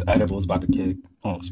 This 0.00 0.08
edible 0.16 0.38
is 0.38 0.44
about 0.46 0.62
to 0.62 0.66
kick. 0.66 0.96
Oh. 1.24 1.42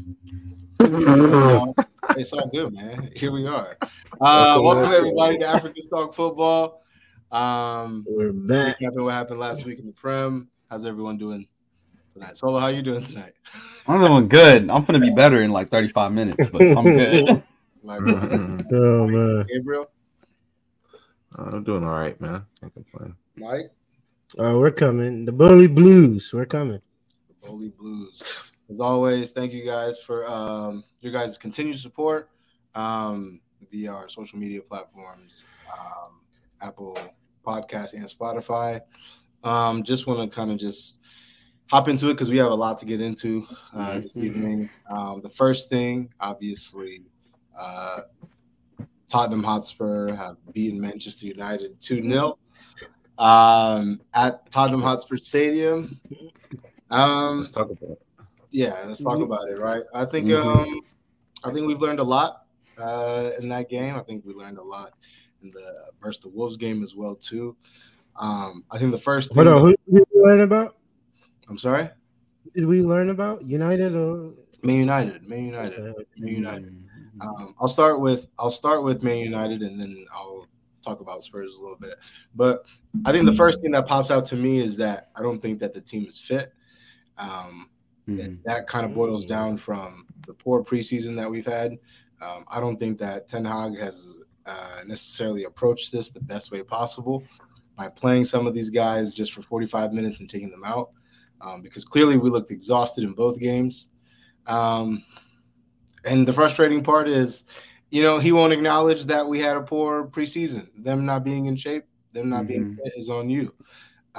it's 2.17 2.33
all 2.33 2.47
good, 2.47 2.73
man. 2.73 3.11
Here 3.15 3.31
we 3.31 3.45
are. 3.45 3.77
Uh, 4.19 4.59
welcome 4.63 4.91
everybody 4.91 5.37
to 5.37 5.45
African 5.45 5.87
Talk 5.87 6.15
Football. 6.15 6.83
Um, 7.31 8.07
We're 8.09 8.31
back. 8.31 8.79
Recapping 8.79 9.03
what 9.03 9.13
happened 9.13 9.39
last 9.39 9.65
week 9.65 9.77
in 9.77 9.85
the 9.85 9.91
Prem. 9.91 10.47
How's 10.67 10.83
everyone 10.83 11.19
doing 11.19 11.47
tonight? 12.11 12.37
Solo, 12.37 12.57
how 12.57 12.69
you 12.69 12.81
doing 12.81 13.05
tonight? 13.05 13.33
I'm 13.87 14.01
doing 14.01 14.27
good. 14.27 14.67
I'm 14.71 14.83
gonna 14.83 14.97
be 14.97 15.11
better 15.11 15.41
in 15.41 15.51
like 15.51 15.69
35 15.69 16.11
minutes, 16.11 16.47
but 16.47 16.61
I'm 16.63 16.85
good. 16.85 17.43
Like, 17.83 18.01
Oh 18.07 19.07
man. 19.07 19.45
Gabriel, 19.47 19.85
I'm 21.35 21.63
doing 21.63 21.83
all 21.83 21.91
right, 21.91 22.19
man. 22.19 22.45
Can't 22.59 22.73
complain. 22.73 23.13
Mike, 23.37 23.71
Oh, 24.39 24.59
we're 24.59 24.71
coming. 24.71 25.25
The 25.25 25.31
Bully 25.31 25.67
Blues. 25.67 26.31
We're 26.33 26.45
coming. 26.45 26.81
Holy 27.49 27.69
Blues. 27.69 28.51
As 28.71 28.79
always, 28.79 29.31
thank 29.31 29.51
you 29.51 29.65
guys 29.65 29.99
for 29.99 30.29
um, 30.29 30.83
your 31.01 31.11
guys' 31.11 31.35
continued 31.35 31.79
support 31.79 32.29
um, 32.75 33.41
via 33.71 33.91
our 33.91 34.07
social 34.07 34.37
media 34.37 34.61
platforms, 34.61 35.45
um, 35.73 36.21
Apple 36.61 36.95
Podcast 37.43 37.93
and 37.93 38.05
Spotify. 38.05 38.81
Um, 39.43 39.83
just 39.83 40.05
want 40.05 40.29
to 40.29 40.35
kind 40.35 40.51
of 40.51 40.59
just 40.59 40.99
hop 41.71 41.87
into 41.87 42.09
it 42.09 42.13
because 42.13 42.29
we 42.29 42.37
have 42.37 42.51
a 42.51 42.55
lot 42.55 42.77
to 42.79 42.85
get 42.85 43.01
into 43.01 43.47
uh, 43.73 43.99
this 43.99 44.15
evening. 44.15 44.69
Um, 44.87 45.21
the 45.23 45.29
first 45.29 45.69
thing, 45.69 46.13
obviously, 46.19 47.01
uh, 47.57 48.01
Tottenham 49.07 49.43
Hotspur 49.43 50.13
have 50.13 50.37
beaten 50.53 50.79
Manchester 50.79 51.25
United 51.25 51.81
2 51.81 52.03
0 52.03 52.37
um, 53.17 54.01
at 54.13 54.51
Tottenham 54.51 54.83
Hotspur 54.83 55.17
Stadium. 55.17 55.99
Um, 56.91 57.39
Let's 57.39 57.51
talk 57.51 57.69
about 57.69 57.91
it. 57.91 58.01
yeah, 58.51 58.83
let's 58.87 59.03
talk 59.03 59.19
about 59.21 59.47
it, 59.49 59.59
right? 59.59 59.83
I 59.93 60.05
think 60.05 60.27
Mhm. 60.27 60.43
um 60.45 60.81
I 61.43 61.51
think 61.53 61.67
we've 61.67 61.81
learned 61.81 61.99
a 61.99 62.03
lot 62.03 62.45
uh 62.77 63.31
in 63.39 63.49
that 63.49 63.69
game. 63.69 63.95
I 63.95 64.01
think 64.01 64.25
we 64.25 64.33
learned 64.33 64.57
a 64.57 64.63
lot 64.63 64.93
in 65.43 65.51
the 65.51 65.91
versus 66.01 66.21
the 66.21 66.29
Wolves 66.29 66.57
game 66.57 66.83
as 66.83 66.95
well 66.95 67.15
too. 67.15 67.55
Um 68.15 68.63
I 68.71 68.79
think 68.79 68.91
the 68.91 68.97
first 68.97 69.33
thing 69.33 69.45
Hold 69.45 69.55
on. 69.55 69.61
Who 69.61 69.69
did 69.69 69.79
we 70.13 70.21
learn 70.21 70.41
about? 70.41 70.77
I'm 71.47 71.57
sorry, 71.57 71.89
Did 72.55 72.65
we 72.65 72.81
learn 72.81 73.09
about 73.09 73.43
United 73.43 73.95
or 73.95 74.33
Man 74.63 74.75
United, 74.77 75.23
Man 75.27 75.45
United, 75.45 75.79
Man 76.17 76.33
United. 76.33 76.83
Um, 77.21 77.53
I'll 77.59 77.67
start 77.67 78.01
with 78.01 78.27
I'll 78.39 78.51
start 78.51 78.83
with 78.83 79.03
Man 79.03 79.17
United 79.17 79.61
and 79.61 79.79
then 79.79 80.05
I'll 80.13 80.47
talk 80.83 81.01
about 81.01 81.21
Spurs 81.23 81.55
a 81.55 81.59
little 81.59 81.77
bit. 81.77 81.93
But 82.35 82.63
I 83.05 83.11
think 83.11 83.25
the 83.25 83.33
first 83.33 83.61
thing 83.61 83.71
that 83.71 83.87
pops 83.87 84.09
out 84.11 84.25
to 84.27 84.35
me 84.35 84.59
is 84.59 84.75
that 84.77 85.09
I 85.15 85.21
don't 85.21 85.41
think 85.41 85.59
that 85.59 85.73
the 85.73 85.81
team 85.81 86.05
is 86.07 86.17
fit. 86.19 86.53
Um, 87.19 87.69
and 88.07 88.39
that 88.45 88.67
kind 88.67 88.85
of 88.85 88.93
boils 88.93 89.25
down 89.25 89.57
from 89.57 90.07
the 90.25 90.33
poor 90.33 90.63
preseason 90.63 91.15
that 91.17 91.29
we've 91.29 91.45
had. 91.45 91.77
Um, 92.21 92.45
I 92.47 92.59
don't 92.59 92.77
think 92.77 92.97
that 92.99 93.27
Ten 93.27 93.45
Hag 93.45 93.77
has 93.77 94.21
uh, 94.45 94.79
necessarily 94.85 95.43
approached 95.43 95.91
this 95.91 96.09
the 96.09 96.19
best 96.21 96.51
way 96.51 96.63
possible 96.63 97.23
by 97.77 97.87
playing 97.87 98.25
some 98.25 98.47
of 98.47 98.53
these 98.53 98.69
guys 98.69 99.13
just 99.13 99.31
for 99.31 99.41
45 99.41 99.93
minutes 99.93 100.19
and 100.19 100.29
taking 100.29 100.49
them 100.49 100.63
out, 100.65 100.89
um, 101.41 101.61
because 101.61 101.85
clearly 101.85 102.17
we 102.17 102.29
looked 102.29 102.51
exhausted 102.51 103.03
in 103.03 103.13
both 103.13 103.39
games. 103.39 103.89
Um, 104.47 105.03
and 106.03 106.27
the 106.27 106.33
frustrating 106.33 106.83
part 106.83 107.07
is, 107.07 107.45
you 107.91 108.03
know, 108.03 108.19
he 108.19 108.31
won't 108.31 108.53
acknowledge 108.53 109.05
that 109.05 109.27
we 109.27 109.39
had 109.39 109.55
a 109.55 109.61
poor 109.61 110.07
preseason. 110.07 110.69
Them 110.77 111.05
not 111.05 111.23
being 111.23 111.45
in 111.45 111.55
shape, 111.55 111.85
them 112.11 112.29
not 112.29 112.47
being 112.47 112.75
fit 112.75 112.93
is 112.95 113.09
on 113.09 113.29
you. 113.29 113.53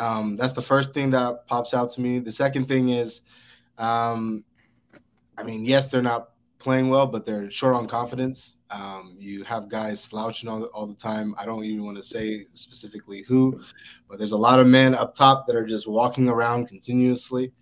Um, 0.01 0.35
that's 0.35 0.55
the 0.55 0.63
first 0.63 0.95
thing 0.95 1.11
that 1.11 1.47
pops 1.47 1.75
out 1.75 1.91
to 1.93 2.01
me. 2.01 2.21
The 2.21 2.33
second 2.33 2.67
thing 2.69 2.89
is, 2.89 3.21
um, 3.77 4.45
I 5.37 5.43
mean, 5.43 5.67
yes, 5.67 5.91
they're 5.91 6.01
not 6.01 6.31
playing 6.59 6.89
well, 6.89 7.07
but 7.07 7.27
they're 7.27 7.51
short 7.51 7.75
on 7.75 7.87
confidence. 7.87 8.57
Um, 8.71 9.17
you 9.19 9.45
have 9.45 9.69
guys 9.69 10.03
slouching 10.03 10.49
all, 10.49 10.65
all 10.67 10.87
the 10.87 10.95
time. 10.95 11.35
I 11.37 11.45
don't 11.45 11.65
even 11.65 11.85
want 11.85 11.99
to 11.99 12.03
say 12.03 12.47
specifically 12.53 13.25
who, 13.29 13.61
but 14.09 14.19
there's 14.19 14.33
a 14.33 14.39
lot 14.39 14.59
of 14.59 14.67
men 14.67 14.95
up 14.95 15.15
top 15.15 15.47
that 15.47 15.57
are 15.57 15.67
just 15.67 15.87
walking 15.87 16.29
around 16.29 16.69
continuously, 16.69 17.53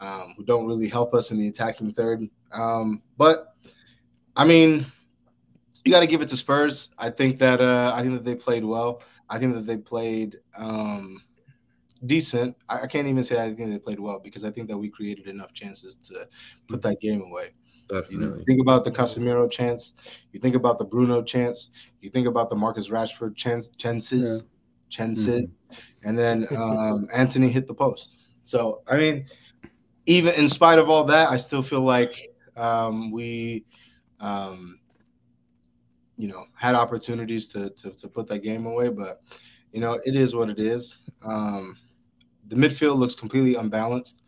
um, 0.00 0.34
who 0.36 0.44
don't 0.44 0.66
really 0.66 0.88
help 0.88 1.14
us 1.14 1.32
in 1.32 1.38
the 1.38 1.48
attacking 1.48 1.92
third. 1.92 2.20
Um, 2.52 3.02
but 3.16 3.56
I 4.36 4.44
mean, 4.44 4.86
you 5.84 5.90
got 5.90 6.00
to 6.00 6.06
give 6.06 6.22
it 6.22 6.28
to 6.28 6.36
Spurs. 6.36 6.90
I 6.96 7.10
think 7.10 7.40
that 7.40 7.60
uh, 7.60 7.92
I 7.92 8.02
think 8.02 8.14
that 8.14 8.24
they 8.24 8.36
played 8.36 8.64
well. 8.64 9.02
I 9.28 9.38
think 9.38 9.54
that 9.54 9.66
they 9.66 9.78
played 9.78 10.38
um, 10.56 11.22
decent. 12.06 12.56
I, 12.68 12.82
I 12.82 12.86
can't 12.86 13.08
even 13.08 13.24
say 13.24 13.42
I 13.42 13.54
think 13.54 13.70
they 13.70 13.78
played 13.78 14.00
well 14.00 14.18
because 14.18 14.44
I 14.44 14.50
think 14.50 14.68
that 14.68 14.78
we 14.78 14.90
created 14.90 15.26
enough 15.26 15.52
chances 15.52 15.96
to 16.04 16.28
put 16.68 16.82
that 16.82 17.00
game 17.00 17.22
away. 17.22 17.50
You 17.90 17.96
know, 17.96 18.02
Definitely. 18.02 18.44
think 18.44 18.60
about 18.60 18.84
the 18.84 18.90
Casemiro 18.90 19.50
chance. 19.50 19.92
You 20.32 20.40
think 20.40 20.54
about 20.54 20.78
the 20.78 20.84
Bruno 20.84 21.22
chance. 21.22 21.70
You 22.00 22.08
think 22.08 22.26
about 22.26 22.48
the 22.48 22.56
Marcus 22.56 22.88
Rashford 22.88 23.36
chance, 23.36 23.68
chances, 23.76 24.46
chances, 24.88 25.50
and 26.02 26.18
then 26.18 26.46
um, 26.56 27.06
Antony 27.12 27.50
hit 27.50 27.66
the 27.66 27.74
post. 27.74 28.16
So 28.44 28.82
I 28.88 28.96
mean, 28.96 29.26
even 30.06 30.34
in 30.34 30.48
spite 30.48 30.78
of 30.78 30.88
all 30.88 31.04
that, 31.04 31.30
I 31.30 31.36
still 31.36 31.62
feel 31.62 31.82
like 31.82 32.30
um, 32.56 33.10
we, 33.10 33.64
um, 34.20 34.78
you 36.16 36.28
know, 36.28 36.46
had 36.54 36.74
opportunities 36.74 37.46
to, 37.48 37.70
to 37.70 37.90
to 37.90 38.08
put 38.08 38.26
that 38.28 38.38
game 38.38 38.64
away. 38.64 38.88
But 38.88 39.20
you 39.72 39.80
know, 39.80 40.00
it 40.04 40.16
is 40.16 40.34
what 40.34 40.48
it 40.48 40.58
is. 40.58 40.98
Um, 41.22 41.76
the 42.52 42.58
midfield 42.58 42.98
looks 42.98 43.14
completely 43.14 43.54
unbalanced. 43.54 44.20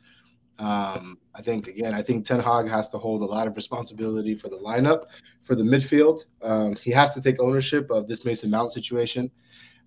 Um, 0.59 1.19
I 1.35 1.43
think 1.43 1.67
again, 1.67 1.93
I 1.93 2.01
think 2.01 2.25
Ten 2.25 2.41
Hag 2.41 2.69
has 2.69 2.89
to 2.91 2.99
hold 2.99 3.21
a 3.21 3.27
lot 3.27 3.47
of 3.47 3.55
responsibility 3.55 4.35
for 4.35 4.49
the 4.49 4.57
lineup, 4.57 5.05
for 5.43 5.55
the 5.55 5.63
midfield. 5.63 6.25
Um, 6.43 6.75
he 6.83 6.91
has 6.93 7.13
to 7.15 7.21
take 7.21 7.39
ownership 7.39 7.91
of 7.91 8.09
this 8.09 8.25
Mason 8.25 8.51
Mount 8.51 8.73
situation. 8.73 9.31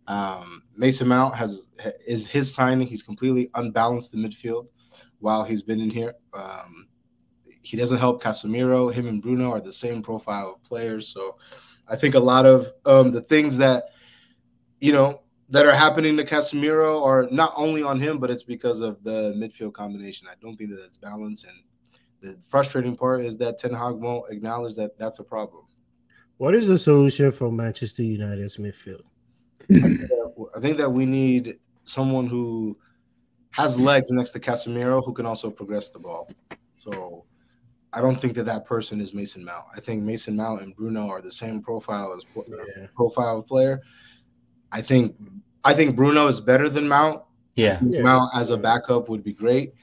Um, 0.07 0.61
Mason 0.75 1.07
Mount 1.07 1.35
has 1.35 1.65
is 2.07 2.27
his 2.27 2.53
signing. 2.53 2.85
He's 2.85 3.01
completely 3.01 3.49
unbalanced 3.55 4.11
the 4.11 4.19
midfield 4.19 4.67
while 5.17 5.43
he's 5.43 5.63
been 5.63 5.81
in 5.81 5.89
here. 5.89 6.13
Um, 6.33 6.87
he 7.63 7.75
doesn't 7.75 7.97
help 7.97 8.21
Casemiro. 8.21 8.93
Him 8.93 9.07
and 9.07 9.19
Bruno 9.19 9.51
are 9.51 9.61
the 9.61 9.73
same 9.73 10.03
profile 10.03 10.53
of 10.55 10.63
players. 10.63 11.07
So 11.07 11.37
I 11.87 11.95
think 11.95 12.13
a 12.13 12.19
lot 12.19 12.45
of 12.45 12.71
um, 12.85 13.11
the 13.11 13.21
things 13.21 13.57
that 13.57 13.85
you 14.79 14.93
know 14.93 15.21
that 15.49 15.65
are 15.65 15.73
happening 15.73 16.17
to 16.17 16.25
Casemiro 16.25 17.03
are 17.05 17.27
not 17.31 17.53
only 17.55 17.81
on 17.83 17.99
him, 17.99 18.17
but 18.19 18.29
it's 18.29 18.43
because 18.43 18.81
of 18.81 19.01
the 19.03 19.33
midfield 19.37 19.73
combination. 19.73 20.27
I 20.29 20.33
don't 20.41 20.55
think 20.55 20.71
that 20.71 20.83
it's 20.83 20.97
balanced. 20.97 21.45
And 21.45 21.63
the 22.21 22.37
frustrating 22.47 22.95
part 22.97 23.21
is 23.21 23.37
that 23.37 23.57
Ten 23.57 23.73
Hag 23.73 23.95
won't 23.95 24.31
acknowledge 24.31 24.75
that 24.75 24.97
that's 24.97 25.19
a 25.19 25.23
problem. 25.23 25.63
what 26.37 26.53
is 26.53 26.67
the 26.67 26.77
solution 26.77 27.31
for 27.31 27.51
Manchester 27.51 28.03
United's 28.03 28.57
midfield? 28.57 29.01
I 29.71 30.59
think 30.59 30.77
that 30.77 30.89
we 30.91 31.05
need 31.05 31.57
someone 31.83 32.27
who 32.27 32.77
has 33.51 33.79
legs 33.79 34.09
next 34.11 34.31
to 34.31 34.39
Casemiro 34.39 35.03
who 35.03 35.13
can 35.13 35.25
also 35.25 35.49
progress 35.49 35.89
the 35.89 35.99
ball. 35.99 36.29
So 36.79 37.25
I 37.93 38.01
don't 38.01 38.19
think 38.21 38.33
that 38.35 38.45
that 38.45 38.65
person 38.65 39.01
is 39.01 39.13
Mason 39.13 39.43
Mount. 39.43 39.65
I 39.75 39.79
think 39.79 40.03
Mason 40.03 40.35
Mount 40.35 40.61
and 40.61 40.75
Bruno 40.75 41.07
are 41.09 41.21
the 41.21 41.31
same 41.31 41.61
profile 41.61 42.13
as 42.15 42.23
Yeah. 42.47 42.87
profile 42.95 43.39
of 43.39 43.47
player. 43.47 43.81
I 44.71 44.81
think 44.81 45.15
I 45.63 45.73
think 45.73 45.95
Bruno 45.95 46.27
is 46.27 46.39
better 46.39 46.69
than 46.69 46.87
Mount. 46.87 47.21
Yeah. 47.55 47.79
Yeah. 47.81 48.01
Mount 48.03 48.31
as 48.35 48.49
a 48.51 48.57
backup 48.57 49.09
would 49.09 49.23
be 49.23 49.33
great. 49.33 49.73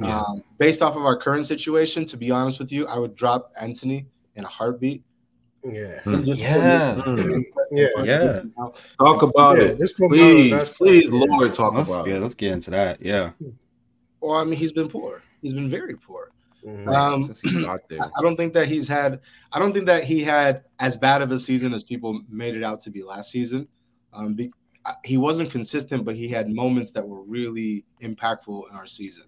Yeah. 0.00 0.20
Um, 0.20 0.42
based 0.58 0.82
off 0.82 0.96
of 0.96 1.02
our 1.04 1.16
current 1.16 1.46
situation, 1.46 2.04
to 2.06 2.16
be 2.16 2.30
honest 2.30 2.58
with 2.58 2.70
you, 2.72 2.86
I 2.86 2.98
would 2.98 3.14
drop 3.16 3.52
Antony 3.60 4.06
in 4.36 4.44
a 4.44 4.48
heartbeat. 4.48 5.02
Yeah. 5.64 6.00
Mm. 6.04 6.24
Just 6.24 6.40
Yeah. 6.40 6.94
Mason- 6.96 7.44
Yeah. 7.72 7.88
Yeah. 8.04 8.38
Talk 8.98 9.22
about 9.22 9.58
Yeah, 9.58 9.64
it. 9.64 9.78
just 9.78 9.96
put 9.98 10.10
Mount 10.10 10.22
on 10.22 10.34
Please, 10.34 10.74
please, 10.76 11.10
Lord, 11.10 11.52
talk 11.52 11.74
Let's 11.74 11.92
about 11.92 12.06
get 12.06 12.16
it. 12.16 12.22
let's 12.22 12.34
get 12.34 12.52
into 12.52 12.70
that. 12.70 13.02
Yeah. 13.04 13.30
Well, 14.20 14.36
I 14.36 14.44
mean, 14.44 14.54
he's 14.58 14.72
been 14.72 14.88
poor. 14.88 15.22
He's 15.42 15.54
been 15.54 15.68
very 15.70 15.96
poor. 15.96 16.30
Mhm. 16.66 16.88
Um, 16.94 17.24
Since 17.24 17.40
he 17.40 17.62
got 17.62 17.88
there. 17.88 18.00
I 18.02 18.06
I 18.18 18.22
don't 18.22 18.36
think 18.36 18.52
that 18.54 18.68
he's 18.68 18.86
had. 18.86 19.20
I 19.52 19.58
don't 19.58 19.72
think 19.72 19.86
that 19.86 20.04
he 20.04 20.22
had 20.22 20.64
as 20.78 20.96
bad 20.96 21.22
of 21.22 21.32
a 21.32 21.40
season 21.40 21.72
as 21.74 21.82
people 21.84 22.20
made 22.28 22.54
it 22.54 22.62
out 22.62 22.80
to 22.82 22.90
be 22.90 23.02
last 23.02 23.30
season. 23.30 23.66
Um, 24.12 24.34
be, 24.34 24.50
I- 24.84 24.94
he 25.04 25.16
wasn't 25.16 25.50
consistent, 25.50 26.04
but 26.04 26.16
he 26.16 26.28
had 26.28 26.48
moments 26.48 26.90
that 26.92 27.06
were 27.06 27.22
really 27.22 27.84
impactful 28.02 28.70
in 28.70 28.76
our 28.76 28.86
season. 28.86 29.24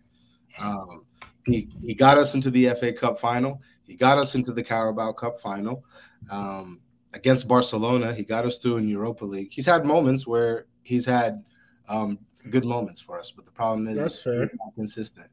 Um, 0.58 1.04
he 1.46 1.68
he 1.84 1.94
got 1.94 2.18
us 2.18 2.34
into 2.34 2.50
the 2.50 2.68
FA 2.74 2.92
Cup 2.92 3.18
final. 3.18 3.60
He 3.84 3.94
got 3.96 4.18
us 4.18 4.34
into 4.34 4.52
the 4.52 4.62
Carabao 4.62 5.12
Cup 5.12 5.40
final 5.40 5.84
um, 6.30 6.80
against 7.14 7.48
Barcelona. 7.48 8.12
He 8.14 8.22
got 8.22 8.44
us 8.46 8.58
through 8.58 8.76
in 8.78 8.88
Europa 8.88 9.24
League. 9.24 9.48
He's 9.50 9.66
had 9.66 9.84
moments 9.84 10.26
where 10.26 10.66
he's 10.84 11.04
had 11.04 11.42
um, 11.88 12.18
good 12.50 12.64
moments 12.64 13.00
for 13.00 13.18
us, 13.18 13.30
but 13.30 13.44
the 13.44 13.50
problem 13.50 13.88
is 13.88 13.98
That's 13.98 14.14
he's 14.16 14.22
fair. 14.24 14.40
not 14.42 14.74
consistent. 14.76 15.26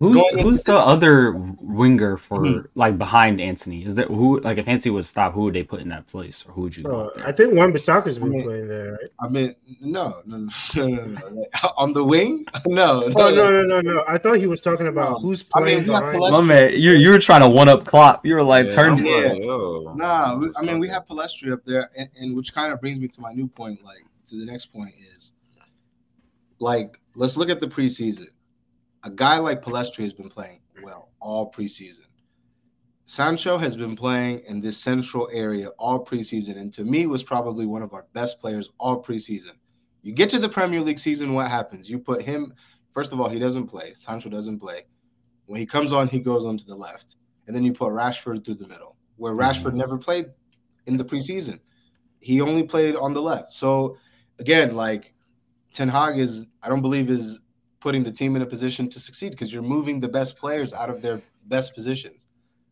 Who's 0.00 0.16
Going 0.32 0.44
who's 0.44 0.64
the 0.64 0.76
other 0.76 1.32
winger 1.60 2.16
for 2.16 2.40
Mhm. 2.40 2.66
like 2.74 2.98
behind 2.98 3.40
Antony? 3.40 3.84
Is 3.84 3.94
that 3.94 4.08
who 4.08 4.40
like 4.40 4.58
if 4.58 4.66
Antony 4.66 4.92
was 4.92 5.08
stopped, 5.08 5.34
who 5.36 5.42
would 5.42 5.54
they 5.54 5.62
put 5.62 5.80
in 5.80 5.88
that 5.90 6.08
place, 6.08 6.44
or 6.46 6.52
who 6.52 6.62
would 6.62 6.76
you? 6.76 6.82
Want 6.90 7.14
there? 7.14 7.26
I 7.26 7.30
think 7.32 7.54
Wan 7.54 7.72
Bissaka's 7.72 8.18
been 8.18 8.28
I 8.28 8.30
mean- 8.30 8.42
playing 8.42 8.68
there, 8.68 8.92
right? 8.92 9.10
I 9.20 9.28
mean, 9.28 9.54
no, 9.80 10.14
no, 10.26 10.36
no, 10.38 10.48
no, 10.76 10.86
no, 10.88 11.04
no. 11.04 11.20
Like, 11.36 11.54
on 11.76 11.92
the 11.92 12.04
wing, 12.04 12.44
no, 12.66 13.04
Oh 13.04 13.30
no, 13.30 13.50
no, 13.50 13.62
no, 13.62 13.80
no! 13.80 14.04
I 14.08 14.18
thought 14.18 14.38
he 14.38 14.48
was 14.48 14.60
talking 14.60 14.88
about 14.88 15.12
No. 15.12 15.18
who's 15.20 15.44
I 15.54 15.60
mean, 15.60 15.84
playing 15.84 15.86
behind. 15.86 16.18
My 16.32 16.40
man, 16.40 16.72
you 16.74 16.92
you 16.92 17.10
were 17.10 17.20
trying 17.20 17.40
to 17.42 17.48
one 17.48 17.68
up 17.68 17.84
Klopp. 17.84 18.26
You 18.26 18.34
were 18.34 18.42
like, 18.42 18.66
Yeah, 18.70 18.74
turn. 18.74 18.98
I'm 18.98 19.06
Yeah. 19.06 19.14
like, 19.32 19.42
yo. 19.42 19.94
Nah, 19.96 20.36
we, 20.36 20.50
I 20.56 20.62
mean, 20.62 20.80
we 20.80 20.88
have 20.88 21.06
Pellistri 21.06 21.52
up 21.52 21.64
there, 21.64 21.88
and, 21.96 22.08
and 22.18 22.36
which 22.36 22.52
kind 22.52 22.72
of 22.72 22.80
brings 22.80 22.98
me 23.00 23.06
to 23.08 23.20
my 23.20 23.32
new 23.32 23.46
point. 23.46 23.82
Like 23.84 24.04
to 24.28 24.36
the 24.36 24.44
next 24.44 24.66
point 24.66 24.92
is, 25.14 25.32
like, 26.58 26.98
let's 27.14 27.36
look 27.36 27.48
at 27.48 27.60
the 27.60 27.68
preseason. 27.68 28.26
A 29.04 29.10
guy 29.10 29.38
like 29.38 29.62
Pellistri 29.62 30.02
has 30.02 30.14
been 30.14 30.30
playing 30.30 30.60
well 30.82 31.10
all 31.20 31.52
preseason. 31.52 32.06
Sancho 33.04 33.58
has 33.58 33.76
been 33.76 33.94
playing 33.94 34.40
in 34.46 34.62
this 34.62 34.78
central 34.78 35.28
area 35.30 35.68
all 35.78 36.02
preseason, 36.02 36.56
and 36.56 36.72
to 36.72 36.84
me 36.84 37.06
was 37.06 37.22
probably 37.22 37.66
one 37.66 37.82
of 37.82 37.92
our 37.92 38.06
best 38.14 38.40
players 38.40 38.70
all 38.78 39.04
preseason. 39.04 39.52
You 40.00 40.12
get 40.12 40.30
to 40.30 40.38
the 40.38 40.48
Premier 40.48 40.80
League 40.80 40.98
season, 40.98 41.34
what 41.34 41.50
happens? 41.50 41.90
You 41.90 41.98
put 41.98 42.22
him. 42.22 42.54
First 42.92 43.12
of 43.12 43.20
all, 43.20 43.28
he 43.28 43.38
doesn't 43.38 43.66
play. 43.66 43.92
Sancho 43.94 44.30
doesn't 44.30 44.58
play. 44.58 44.86
When 45.44 45.60
he 45.60 45.66
comes 45.66 45.92
on, 45.92 46.08
he 46.08 46.18
goes 46.18 46.46
on 46.46 46.56
to 46.56 46.64
the 46.64 46.74
left, 46.74 47.16
and 47.46 47.54
then 47.54 47.62
you 47.62 47.74
put 47.74 47.92
Rashford 47.92 48.42
through 48.42 48.54
the 48.54 48.68
middle, 48.68 48.96
where 49.16 49.34
Rashford 49.34 49.72
mm-hmm. 49.72 49.78
never 49.78 49.98
played 49.98 50.26
in 50.86 50.96
the 50.96 51.04
preseason. 51.04 51.60
He 52.20 52.40
only 52.40 52.62
played 52.62 52.96
on 52.96 53.12
the 53.12 53.20
left. 53.20 53.50
So 53.50 53.98
again, 54.38 54.74
like 54.74 55.12
Ten 55.74 55.90
Hag 55.90 56.18
is, 56.18 56.46
I 56.62 56.70
don't 56.70 56.80
believe 56.80 57.10
is 57.10 57.40
putting 57.84 58.02
the 58.02 58.10
team 58.10 58.34
in 58.34 58.40
a 58.40 58.46
position 58.46 58.88
to 58.88 58.98
succeed 58.98 59.32
because 59.32 59.52
you're 59.52 59.60
moving 59.76 60.00
the 60.00 60.08
best 60.08 60.38
players 60.38 60.72
out 60.72 60.88
of 60.88 61.02
their 61.02 61.20
best 61.48 61.74
positions. 61.74 62.26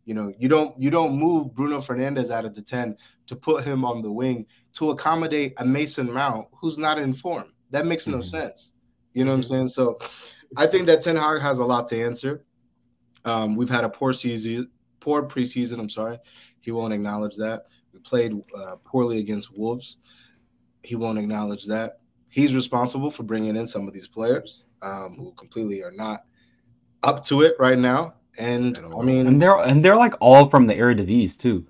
You 0.07 0.15
know, 0.15 0.33
you 0.39 0.49
don't 0.49 0.73
you 0.81 0.89
don't 0.89 1.19
move 1.19 1.55
Bruno 1.55 1.81
Fernandes 1.81 2.31
out 2.31 2.47
of 2.47 2.55
the 2.55 2.63
10 2.63 2.97
to 3.27 3.37
put 3.37 3.63
him 3.63 3.85
on 3.85 4.01
the 4.01 4.11
wing 4.11 4.47
to 4.79 4.89
accommodate 4.89 5.53
a 5.59 5.67
Mason 5.67 6.11
Mount 6.11 6.49
who's 6.59 6.79
not 6.79 6.99
in 6.99 7.15
form. 7.15 7.53
That 7.73 7.85
makes 7.85 8.07
no 8.07 8.19
Mhm. 8.21 8.25
sense. 8.25 8.73
You 9.13 9.27
know 9.27 9.33
what 9.33 9.37
I'm 9.37 9.43
saying? 9.43 9.69
So 9.69 9.99
I 10.57 10.67
think 10.67 10.87
that 10.87 11.03
Ten 11.03 11.17
Hag 11.17 11.43
has 11.43 11.59
a 11.59 11.65
lot 11.65 11.89
to 11.89 12.03
answer. 12.03 12.47
Um, 13.27 13.55
we've 13.55 13.69
had 13.77 13.85
a 13.85 13.91
poor 13.91 14.15
season, 14.15 14.71
poor 14.99 15.29
preseason. 15.29 15.79
I'm 15.79 15.91
sorry. 15.91 16.19
He 16.61 16.71
won't 16.71 16.95
acknowledge 16.95 17.37
that. 17.37 17.67
We 17.93 17.99
played 18.01 18.33
uh, 18.57 18.77
poorly 18.83 19.19
against 19.19 19.55
Wolves. 19.55 19.99
He 20.83 20.97
won't 20.97 21.19
acknowledge 21.19 21.67
that. 21.67 22.01
He's 22.31 22.55
responsible 22.55 23.11
for 23.11 23.25
bringing 23.25 23.57
in 23.57 23.67
some 23.67 23.87
of 23.87 23.93
these 23.93 24.09
players 24.09 24.65
um, 24.83 25.17
who 25.19 25.33
completely 25.33 25.83
are 25.83 25.93
not 25.93 26.25
up 27.03 27.25
to 27.27 27.43
it 27.43 27.55
right 27.59 27.79
now. 27.79 28.15
And 28.39 28.79
I 28.99 29.03
mean, 29.03 29.27
And 29.27 29.41
they're 29.43 29.59
and 29.59 29.85
they're 29.85 29.97
like 29.97 30.15
all 30.21 30.49
from 30.49 30.67
the 30.67 30.75
Eredivisie 30.75 31.37
too. 31.39 31.67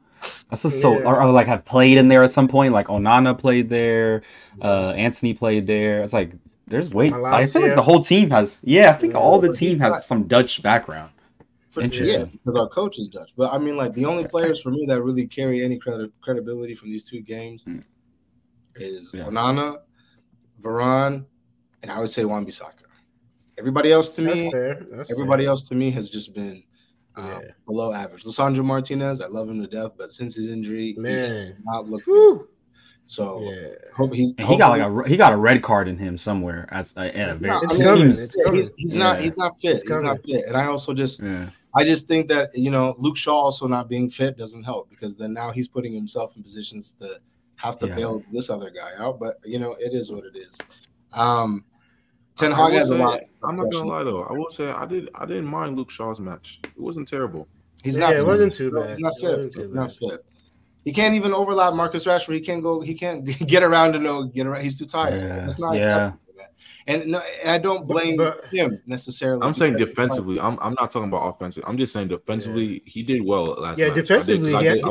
That's 0.49 0.63
just 0.63 0.81
so 0.81 0.93
Yeah. 0.99 1.05
or, 1.07 1.21
or 1.23 1.31
like 1.33 1.49
have 1.49 1.65
played 1.65 1.99
in 1.99 2.07
there 2.09 2.23
at 2.23 2.31
some 2.31 2.47
point. 2.49 2.73
Like 2.73 2.87
Onana 2.87 3.37
played 3.37 3.69
there, 3.69 4.23
uh 4.61 4.91
Antony 4.91 5.35
played 5.35 5.67
there. 5.67 6.03
It's 6.03 6.13
like 6.13 6.33
there's 6.69 6.91
way. 6.91 7.13
I 7.13 7.45
feel 7.47 7.63
like 7.63 7.75
the 7.75 7.83
whole 7.83 8.03
team 8.05 8.31
has. 8.31 8.59
Yeah, 8.63 8.91
I 8.91 8.93
think 8.95 9.15
Yeah. 9.15 9.19
all 9.19 9.41
the 9.41 9.53
team 9.53 9.71
he's 9.73 9.79
not- 9.81 9.95
has 9.95 10.07
some 10.07 10.29
Dutch 10.29 10.63
background. 10.63 11.11
It's 11.67 11.77
yeah, 11.77 11.85
interesting. 11.85 12.39
because 12.45 12.61
our 12.61 12.69
coach 12.69 12.99
is 12.99 13.09
Dutch. 13.09 13.33
But 13.37 13.53
I 13.53 13.59
mean, 13.59 13.77
like 13.77 13.95
the 13.95 14.05
only 14.05 14.29
players 14.29 14.61
for 14.61 14.71
me 14.71 14.85
that 14.87 15.03
really 15.03 15.27
carry 15.27 15.65
any 15.65 15.79
credi- 15.79 16.13
credibility 16.21 16.75
from 16.77 16.91
these 16.91 17.03
two 17.03 17.21
games 17.23 17.65
Mm. 17.65 17.83
is 18.77 19.13
Yeah. 19.15 19.25
Onana, 19.25 19.79
Varane, 20.63 21.25
and 21.83 21.91
I 21.91 21.99
would 21.99 22.11
say 22.11 22.25
Wan 22.25 22.47
Bissaka. 22.47 22.82
Everybody 23.63 23.93
else 23.93 24.13
to 24.17 24.23
That's 24.23 24.41
me, 24.41 24.51
fair. 24.51 24.85
That's 24.91 25.09
everybody 25.13 25.45
fair. 25.45 25.51
else 25.51 25.69
to 25.69 25.77
me 25.77 25.93
has 25.93 26.11
just 26.11 26.35
been 26.35 26.65
um, 27.15 27.29
Yeah. 27.29 27.41
below 27.65 27.93
average. 27.93 28.25
Lisandro 28.25 28.65
Martinez, 28.65 29.21
I 29.21 29.29
love 29.29 29.49
him 29.49 29.61
to 29.61 29.69
death, 29.69 29.93
but 29.97 30.11
since 30.11 30.35
his 30.35 30.51
injury, 30.51 30.95
he 30.95 31.01
Man. 31.01 31.57
not 31.65 31.89
looked 31.89 32.07
Whew. 32.07 32.39
good. 32.39 32.47
So 33.07 33.41
Yeah. 33.43 33.69
hope 33.95 34.15
he's 34.15 34.35
he 34.37 34.57
got 34.57 34.71
like 34.77 34.83
a 34.83 35.09
he 35.09 35.17
got 35.17 35.33
a 35.33 35.37
red 35.37 35.63
card 35.63 35.87
in 35.87 35.97
him 35.97 36.19
somewhere 36.19 36.67
as 36.73 36.97
a, 36.97 37.17
at 37.17 37.29
a 37.29 37.35
very. 37.37 37.53
No, 37.53 37.61
It's 37.63 37.77
coming. 37.77 38.11
seems- 38.13 38.25
It's 38.25 38.37
coming. 38.45 38.61
he's, 38.63 38.71
he's 38.79 38.95
not 38.97 39.19
Yeah. 39.19 39.23
he's 39.25 39.37
not 39.37 39.53
fit. 39.61 39.75
It's 39.77 39.83
He's 39.89 40.01
not 40.01 40.21
fit. 40.25 40.45
And 40.49 40.57
I 40.57 40.67
also 40.67 40.93
just 40.93 41.21
yeah. 41.23 41.51
I 41.77 41.85
just 41.85 42.09
think 42.09 42.27
that 42.31 42.51
you 42.57 42.71
know 42.73 42.97
Luke 42.99 43.17
Shaw 43.17 43.33
also 43.37 43.69
not 43.69 43.89
being 43.89 44.11
fit 44.11 44.37
doesn't 44.37 44.65
help 44.65 44.91
because 44.91 45.17
then 45.17 45.33
now 45.33 45.53
he's 45.53 45.69
putting 45.69 45.93
himself 45.95 46.35
in 46.37 46.43
positions 46.43 46.97
to 47.01 47.21
have 47.57 47.79
to 47.79 47.87
Yeah. 47.87 47.95
bail 47.95 48.23
this 48.33 48.51
other 48.51 48.71
guy 48.71 48.91
out. 48.99 49.21
But 49.21 49.39
you 49.45 49.61
know 49.61 49.77
it 49.79 49.93
is 49.95 50.11
what 50.11 50.25
it 50.25 50.35
is. 50.37 50.59
Um, 51.13 51.65
Ten 52.43 52.53
I 52.53 52.57
Hag 52.57 52.73
will 52.73 52.79
has 52.79 52.91
a 52.91 52.95
say- 52.95 52.99
lot. 52.99 53.21
of 53.21 53.29
I'm 53.45 53.57
not 53.57 53.71
gonna 53.73 53.89
lie 53.89 54.05
though. 54.05 54.23
I 54.25 54.33
will 54.33 54.51
say 54.51 54.71
I 54.71 54.87
did. 54.87 55.09
I 55.15 55.27
didn't 55.27 55.47
mind 55.47 55.77
Luke 55.77 55.91
Shaw's 55.91 56.21
match. 56.21 56.61
It 56.65 56.81
wasn't 56.81 57.09
terrible. 57.09 57.49
He's 57.83 57.95
Yeah, 57.95 58.01
not. 58.11 58.13
it 58.15 58.27
wasn't 58.27 58.53
too 58.53 58.71
No, 58.71 58.81
bad. 58.81 58.89
He's 58.91 58.99
not 59.01 59.13
It 59.17 59.21
fit. 59.21 59.31
wasn't 59.31 59.53
too 59.53 59.69
bad. 59.75 59.93
fit. 59.93 60.25
He 60.85 60.93
can't 60.93 61.15
even 61.15 61.33
overlap 61.33 61.75
Marcus 61.75 62.05
Rashford. 62.05 62.35
He 62.35 62.41
can't 62.41 62.63
go. 62.63 62.81
He 62.81 62.95
can't 62.95 63.25
get 63.47 63.63
around 63.63 63.93
to 63.95 63.99
no 63.99 64.25
get 64.25 64.47
around. 64.47 64.63
He's 64.65 64.79
too 64.79 64.87
tired. 64.87 65.21
Yeah. 65.23 65.37
That's 65.41 65.59
not 65.59 65.73
Yeah. 65.77 65.81
acceptable. 65.81 66.19
And 66.89 67.07
no, 67.13 67.23
and 67.43 67.51
I 67.53 67.59
don't 67.59 67.87
blame 67.87 68.17
But- 68.17 68.45
him 68.47 68.81
necessarily. 68.87 69.43
I'm 69.43 69.55
saying 69.55 69.77
defensively. 69.77 70.41
I'm, 70.41 70.59
I'm 70.61 70.75
not 70.81 70.91
talking 70.93 71.09
about 71.09 71.29
offensive. 71.29 71.63
I'm 71.67 71.77
just 71.79 71.93
saying 71.93 72.09
defensively. 72.09 72.83
He 72.87 73.03
did 73.05 73.25
well 73.25 73.45
last 73.59 73.79
Yeah, 73.79 73.87
match. 73.89 73.93
I 73.93 73.95
did- 73.95 74.01
defensively, 74.09 74.55
I 74.55 74.61
yeah. 74.63 74.75
did, 74.75 74.85
I, 74.85 74.91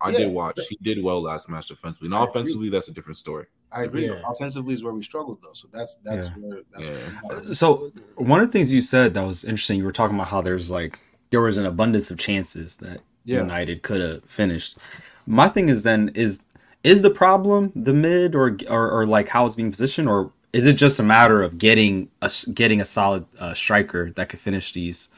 I, 0.00 0.08
I 0.08 0.12
Yeah. 0.12 0.18
did 0.18 0.32
watch. 0.32 0.60
He 0.68 0.78
did 0.82 1.02
well 1.02 1.22
last 1.22 1.48
match 1.48 1.68
defensively. 1.68 2.06
And 2.06 2.14
offensively, 2.14 2.68
that's 2.68 2.88
a 2.88 2.92
different 2.92 3.16
story. 3.16 3.46
I 3.72 3.82
agree. 3.82 4.06
Yeah. 4.06 4.22
Offensively 4.28 4.74
is 4.74 4.82
where 4.82 4.92
we 4.92 5.02
struggled 5.02 5.38
though. 5.42 5.52
So 5.54 5.68
that's 5.72 5.96
that's 6.04 6.26
Yeah. 6.26 6.30
where 6.38 6.60
that's 6.72 6.86
Yeah. 6.88 7.20
where 7.22 7.54
So 7.54 7.92
one 8.16 8.40
of 8.40 8.46
the 8.48 8.52
things 8.52 8.72
you 8.72 8.80
said 8.80 9.14
that 9.14 9.24
was 9.26 9.44
interesting, 9.44 9.78
you 9.78 9.84
were 9.84 9.92
talking 9.92 10.16
about 10.16 10.28
how 10.28 10.40
there's 10.40 10.70
like 10.70 11.00
there 11.30 11.40
was 11.40 11.58
an 11.58 11.66
abundance 11.66 12.10
of 12.10 12.18
chances 12.18 12.76
that 12.78 13.00
Yeah. 13.24 13.40
United 13.40 13.82
could 13.82 14.00
have 14.00 14.22
finished. 14.24 14.78
My 15.26 15.48
thing 15.48 15.68
is 15.68 15.82
then 15.82 16.10
is 16.14 16.42
is 16.84 17.02
the 17.02 17.10
problem 17.10 17.72
the 17.74 17.92
mid 17.92 18.34
or 18.34 18.56
or, 18.68 18.90
or 18.90 19.06
like 19.06 19.28
how 19.28 19.44
it's 19.46 19.56
being 19.56 19.70
positioned, 19.72 20.08
or 20.08 20.30
is 20.52 20.64
it 20.64 20.74
just 20.74 21.00
a 21.00 21.02
matter 21.02 21.42
of 21.42 21.58
getting 21.58 22.08
a 22.22 22.30
getting 22.54 22.80
a 22.80 22.84
solid 22.84 23.26
uh, 23.40 23.52
striker 23.54 24.12
that 24.12 24.28
could 24.28 24.38
finish 24.40 24.72
these 24.72 25.08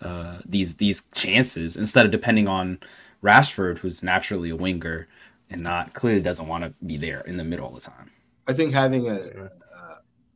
uh, 0.00 0.38
these 0.46 0.76
these 0.76 1.02
chances 1.14 1.76
instead 1.76 2.06
of 2.06 2.12
depending 2.12 2.48
on 2.48 2.78
Rashford, 3.22 3.78
who's 3.78 4.02
naturally 4.02 4.50
a 4.50 4.56
winger 4.56 5.08
and 5.50 5.62
not 5.62 5.94
clearly 5.94 6.20
doesn't 6.20 6.46
want 6.46 6.64
to 6.64 6.74
be 6.86 6.96
there 6.96 7.20
in 7.22 7.36
the 7.36 7.44
middle 7.44 7.66
all 7.66 7.74
the 7.74 7.80
time. 7.80 8.10
I 8.46 8.52
think 8.52 8.72
having 8.72 9.08
a, 9.08 9.14
a, 9.14 9.50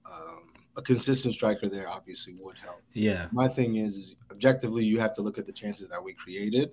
um, 0.06 0.48
a 0.76 0.82
consistent 0.82 1.34
striker 1.34 1.68
there 1.68 1.88
obviously 1.88 2.34
would 2.38 2.58
help. 2.58 2.82
Yeah. 2.92 3.28
My 3.32 3.48
thing 3.48 3.76
is, 3.76 3.96
is 3.96 4.16
objectively, 4.30 4.84
you 4.84 4.98
have 5.00 5.14
to 5.14 5.22
look 5.22 5.38
at 5.38 5.46
the 5.46 5.52
chances 5.52 5.88
that 5.88 6.02
we 6.02 6.12
created. 6.12 6.72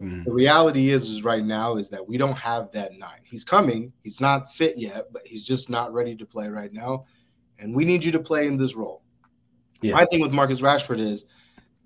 Mm. 0.00 0.24
The 0.24 0.32
reality 0.32 0.90
is, 0.90 1.10
is 1.10 1.22
right 1.22 1.44
now 1.44 1.76
is 1.76 1.90
that 1.90 2.06
we 2.06 2.16
don't 2.16 2.36
have 2.36 2.72
that 2.72 2.92
nine. 2.94 3.20
He's 3.24 3.44
coming. 3.44 3.92
He's 4.02 4.20
not 4.20 4.52
fit 4.52 4.78
yet, 4.78 5.06
but 5.12 5.22
he's 5.26 5.44
just 5.44 5.68
not 5.68 5.92
ready 5.92 6.16
to 6.16 6.24
play 6.24 6.48
right 6.48 6.72
now. 6.72 7.04
And 7.58 7.74
we 7.74 7.84
need 7.84 8.04
you 8.04 8.12
to 8.12 8.20
play 8.20 8.46
in 8.46 8.56
this 8.56 8.74
role. 8.74 9.02
Yeah. 9.82 9.94
My 9.94 10.06
thing 10.06 10.20
with 10.20 10.32
Marcus 10.32 10.60
Rashford 10.60 10.98
is 10.98 11.26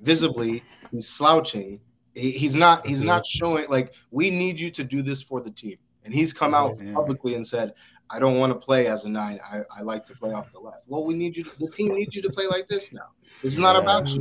visibly 0.00 0.62
he's 0.90 1.08
slouching. 1.08 1.80
He- 2.14 2.32
he's 2.32 2.54
not. 2.54 2.86
He's 2.86 3.02
not 3.02 3.26
showing 3.26 3.68
like 3.68 3.92
we 4.10 4.30
need 4.30 4.58
you 4.60 4.70
to 4.70 4.84
do 4.84 5.02
this 5.02 5.22
for 5.22 5.40
the 5.40 5.50
team. 5.50 5.76
And 6.04 6.12
he's 6.14 6.32
come 6.32 6.54
out 6.54 6.76
Yeah. 6.80 6.92
publicly 6.92 7.34
and 7.34 7.46
said, 7.46 7.72
"I 8.10 8.18
don't 8.18 8.38
want 8.38 8.52
to 8.52 8.58
play 8.58 8.86
as 8.86 9.04
a 9.04 9.08
nine. 9.08 9.40
I, 9.44 9.62
I 9.76 9.82
like 9.82 10.04
to 10.06 10.14
play 10.14 10.32
off 10.32 10.52
the 10.52 10.60
left." 10.60 10.84
Well, 10.86 11.04
we 11.04 11.14
need 11.14 11.36
you. 11.36 11.44
To, 11.44 11.50
the 11.58 11.70
team 11.70 11.94
needs 11.94 12.14
you 12.14 12.22
to 12.22 12.30
play 12.30 12.46
like 12.46 12.68
this 12.68 12.92
now. 12.92 13.08
It's 13.42 13.56
not 13.56 13.74
Yeah. 13.74 13.82
about 13.82 14.08
you. 14.08 14.20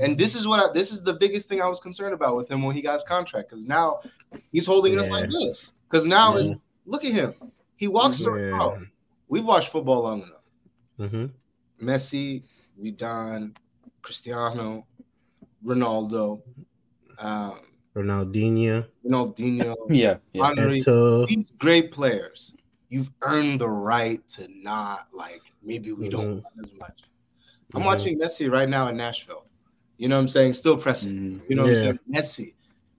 And 0.00 0.16
this 0.18 0.34
is 0.34 0.46
what 0.48 0.58
I, 0.58 0.72
this 0.72 0.90
is 0.90 1.02
the 1.02 1.14
biggest 1.14 1.48
thing 1.48 1.60
I 1.60 1.66
was 1.68 1.80
concerned 1.80 2.14
about 2.14 2.34
with 2.36 2.50
him 2.50 2.62
when 2.62 2.74
he 2.74 2.80
got 2.82 2.94
his 2.94 3.02
contract 3.04 3.50
because 3.50 3.64
now 3.64 4.00
he's 4.50 4.66
holding 4.66 4.98
us 4.98 5.10
like 5.10 5.28
this. 5.30 5.74
Because 5.90 6.06
now 6.06 6.34
Yeah. 6.34 6.40
is 6.40 6.52
look 6.86 7.04
at 7.04 7.12
him. 7.12 7.34
He 7.76 7.86
walks 7.88 8.22
Yeah. 8.22 8.28
around. 8.30 8.88
We've 9.28 9.44
watched 9.44 9.68
football 9.68 10.02
long 10.02 10.22
enough. 10.22 11.12
Mhm. 11.12 11.30
Messi, 11.80 12.42
Zidane, 12.82 13.54
Cristiano, 14.02 14.86
Ronaldo, 15.64 16.40
um, 17.18 17.58
Ronaldinho, 17.96 18.86
Ronaldinho, 19.04 19.74
Yeah. 19.90 20.16
Yeah. 20.32 20.54
Henry. 20.54 20.80
These 20.80 21.44
great 21.58 21.90
players. 21.90 22.54
You've 22.90 23.10
earned 23.22 23.60
the 23.60 23.68
right 23.68 24.26
to 24.30 24.48
not 24.62 25.08
like 25.12 25.42
maybe 25.62 25.92
we 25.92 26.08
don't 26.08 26.26
Mhm. 26.38 26.42
want 26.42 26.54
as 26.64 26.72
much. 26.74 27.00
I'm 27.74 27.82
Mhm. 27.82 27.86
watching 27.86 28.18
Messi 28.18 28.50
right 28.50 28.68
now 28.68 28.88
in 28.88 28.96
Nashville. 28.96 29.44
You 29.98 30.08
know 30.08 30.16
what 30.16 30.22
I'm 30.22 30.28
saying? 30.28 30.54
Still 30.54 30.76
pressing. 30.78 31.12
Mm. 31.12 31.40
You 31.50 31.56
know 31.56 31.64
what 31.64 31.72
Yeah. 31.72 31.78
I'm 31.78 31.84
saying? 31.84 31.98
Messi, 32.10 32.54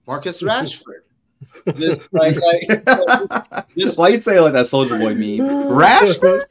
Marcus 0.06 0.42
Rashford. 0.42 1.00
this 1.74 1.98
like, 2.12 2.36
like 2.40 3.66
just, 3.76 3.96
Why 3.98 4.08
you 4.08 4.18
say 4.18 4.38
like 4.38 4.52
that 4.52 4.66
Soldier 4.66 4.98
Boy 4.98 5.14
meme? 5.14 5.38
Rashford? 5.70 6.42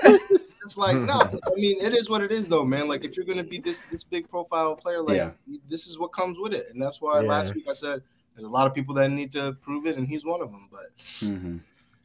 It's 0.69 0.77
like 0.77 0.95
no. 1.11 1.19
I 1.19 1.55
mean, 1.55 1.81
it 1.81 1.93
is 1.93 2.09
what 2.09 2.21
it 2.21 2.31
is, 2.31 2.47
though, 2.47 2.63
man. 2.63 2.87
Like 2.87 3.03
if 3.03 3.17
you're 3.17 3.25
gonna 3.25 3.43
be 3.43 3.59
this 3.59 3.83
this 3.91 4.03
big 4.03 4.29
profile 4.29 4.75
player, 4.75 5.01
like 5.01 5.17
Yeah. 5.17 5.31
this 5.67 5.87
is 5.87 5.97
what 5.97 6.09
comes 6.13 6.37
with 6.39 6.53
it, 6.53 6.65
and 6.71 6.81
that's 6.81 7.01
why 7.01 7.21
Yeah. 7.21 7.27
last 7.29 7.55
week 7.55 7.65
I 7.67 7.73
said 7.73 8.03
there's 8.35 8.45
a 8.45 8.49
lot 8.49 8.67
of 8.67 8.73
people 8.75 8.93
that 8.95 9.09
need 9.09 9.31
to 9.33 9.53
prove 9.61 9.85
it, 9.87 9.97
and 9.97 10.07
he's 10.07 10.23
one 10.25 10.41
of 10.41 10.51
them. 10.51 10.69
But 10.71 10.87
Mhm. 11.27 11.61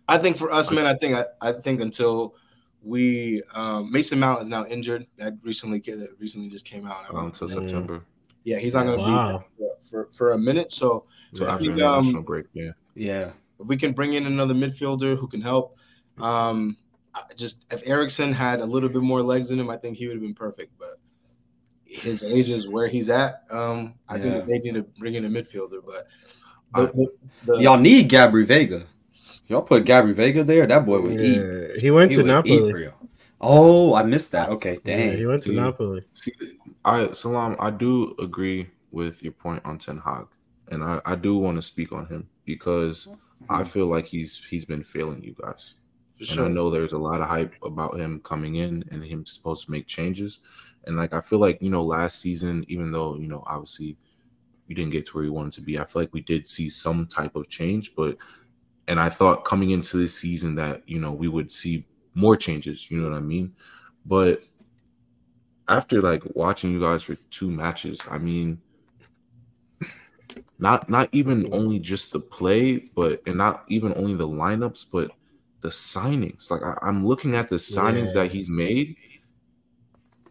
I 0.09 0.17
think 0.19 0.37
for 0.39 0.51
us, 0.51 0.71
man, 0.71 0.87
I 0.87 0.95
think 0.95 1.15
I, 1.17 1.25
I 1.43 1.53
think 1.53 1.81
until 1.81 2.35
we 2.83 3.43
um, 3.55 3.91
Mason 3.93 4.19
Mount 4.19 4.43
is 4.43 4.49
now 4.49 4.65
injured. 4.67 5.07
That 5.19 5.35
recently 5.43 5.81
that 5.81 6.11
recently 6.19 6.49
just 6.49 6.65
came 6.65 6.87
out. 6.87 7.05
I 7.11 7.17
Um, 7.19 7.27
until. 7.27 7.49
September. 7.49 8.03
Yeah, 8.45 8.59
he's 8.59 8.75
not 8.75 8.85
going 8.85 8.99
to 8.99 9.03
Wow. 9.05 9.39
be 9.59 9.65
for, 9.81 10.05
for 10.07 10.13
for 10.13 10.33
a 10.33 10.39
minute. 10.39 10.71
So 10.73 11.05
So 11.33 11.47
I 11.47 11.55
after 11.55 11.65
think, 11.67 11.83
um, 11.83 12.23
break, 12.23 12.47
yeah. 12.53 12.73
Yeah. 12.95 13.31
if 13.61 13.67
we 13.67 13.77
can 13.77 13.93
bring 13.93 14.13
in 14.15 14.27
another 14.27 14.53
midfielder 14.55 15.17
who 15.19 15.27
can 15.27 15.41
help, 15.41 15.77
um, 16.19 16.77
I 16.79 16.84
just 17.37 17.65
if 17.71 17.83
Eriksen 17.87 18.33
had 18.33 18.61
a 18.61 18.65
little 18.67 18.89
bit 18.89 19.03
more 19.03 19.23
legs 19.23 19.51
in 19.51 19.59
him, 19.61 19.71
I 19.71 19.77
think 19.77 19.97
he 19.97 20.07
would 20.07 20.15
have 20.15 20.23
been 20.23 20.35
perfect. 20.35 20.73
But 20.79 20.97
his 21.85 22.23
age 22.25 22.51
is 22.51 22.69
where 22.69 22.89
he's 22.89 23.11
at. 23.11 23.43
Um, 23.51 23.95
I 24.09 24.15
think 24.15 24.27
Yeah. 24.27 24.35
that 24.41 24.47
they 24.47 24.59
need 24.59 24.75
to 24.75 24.83
bring 24.99 25.15
in 25.15 25.25
a 25.25 25.29
midfielder. 25.29 25.81
But 25.85 26.05
the, 26.75 26.93
the, 26.93 27.09
the, 27.53 27.63
Y'all 27.63 27.79
need 27.79 28.11
Gabri 28.11 28.47
Veiga. 28.47 28.87
Y'all 29.47 29.63
put 29.63 29.85
Gabri 29.85 30.15
Veiga 30.15 30.45
there, 30.45 30.67
that 30.67 30.87
boy 30.87 31.01
would 31.01 31.21
eat. 31.21 31.81
He 31.81 31.91
went 31.91 32.11
He 32.11 32.17
to 32.17 32.23
Napoli. 32.25 32.89
Oh, 33.41 33.95
I 33.95 34.03
missed 34.03 34.33
that. 34.33 34.49
Okay, 34.49 34.79
Yeah, 34.85 34.97
dang. 34.97 35.17
he 35.19 35.27
went 35.27 35.43
to 35.43 35.51
Dude. 35.51 35.59
Napoli. 35.59 36.03
See, 36.15 36.33
I 36.85 37.13
Salam, 37.13 37.57
I 37.61 37.71
do 37.71 38.15
agree 38.19 38.71
with 38.91 39.23
your 39.23 39.33
point 39.33 39.61
on 39.67 39.77
Ten 39.79 39.99
Hag, 39.99 40.27
and 40.69 40.83
I, 40.83 41.01
I 41.05 41.15
do 41.15 41.37
want 41.37 41.57
to 41.57 41.63
speak 41.63 41.93
on 41.93 42.07
him 42.07 42.29
because 42.47 43.07
I 43.51 43.65
feel 43.65 43.87
like 43.87 44.07
he's 44.07 44.41
he's 44.49 44.65
been 44.65 44.83
failing 44.83 45.23
you 45.23 45.37
guys. 45.39 45.75
For 46.15 46.25
And. 46.25 46.45
I 46.45 46.49
know 46.49 46.71
there's 46.71 46.93
a 46.93 46.99
lot 46.99 47.21
of 47.21 47.29
hype 47.29 47.55
about 47.63 47.99
him 47.99 48.21
coming 48.25 48.57
in 48.57 48.85
and 48.91 49.03
him 49.05 49.27
supposed 49.27 49.65
to 49.67 49.71
make 49.71 49.87
changes. 49.87 50.41
And 50.85 50.97
like 50.97 51.13
I 51.13 51.21
feel 51.21 51.39
like, 51.39 51.61
you 51.61 51.71
know, 51.71 51.83
last 51.85 52.21
season, 52.21 52.65
even 52.69 52.93
though, 52.93 53.17
you 53.17 53.27
know, 53.27 53.43
obviously 53.47 53.97
we 54.69 54.75
didn't 54.75 54.93
get 54.93 55.07
to 55.07 55.13
where 55.15 55.25
we 55.25 55.31
wanted 55.31 55.53
to 55.55 55.61
be, 55.61 55.79
I 55.79 55.85
feel 55.85 56.03
like 56.03 56.13
we 56.13 56.21
did 56.21 56.47
see 56.47 56.71
some 56.71 57.07
type 57.07 57.37
of 57.37 57.49
change. 57.49 57.95
But 57.97 58.17
and 58.87 59.01
I 59.01 59.09
thought 59.09 59.45
coming 59.45 59.71
into 59.71 59.97
this 59.97 60.17
season 60.17 60.55
that, 60.57 60.83
you 60.87 61.01
know, 61.01 61.13
we 61.13 61.29
would 61.29 61.51
see 61.51 61.87
more 62.15 62.37
changes, 62.37 62.91
you 62.91 62.99
know 62.99 63.11
what 63.11 63.17
I 63.17 63.21
mean? 63.21 63.53
But 64.07 64.45
after 65.69 66.01
like 66.01 66.23
watching 66.35 66.73
you 66.73 66.81
guys 66.81 67.03
for 67.03 67.17
two 67.31 67.51
matches, 67.51 68.01
I 68.09 68.19
mean 68.19 68.61
not 70.59 70.89
not 70.89 71.09
even 71.13 71.53
only 71.53 71.79
just 71.79 72.13
the 72.13 72.21
play, 72.21 72.77
but 72.95 73.23
and 73.27 73.37
not 73.37 73.65
even 73.69 73.93
only 73.97 74.15
the 74.15 74.29
lineups, 74.29 74.87
but 74.93 75.11
the 75.65 75.71
signings. 75.71 76.51
Like 76.51 76.63
I, 76.63 76.79
I'm 76.83 77.07
looking 77.07 77.35
at 77.35 77.49
the 77.49 77.57
signings 77.57 78.09
Yeah. 78.15 78.23
that 78.25 78.33
he's 78.33 78.51
made 78.51 78.97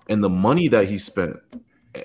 and 0.07 0.23
the 0.23 0.29
money 0.29 0.67
that 0.67 0.87
he 0.87 0.97
spent, 0.99 1.37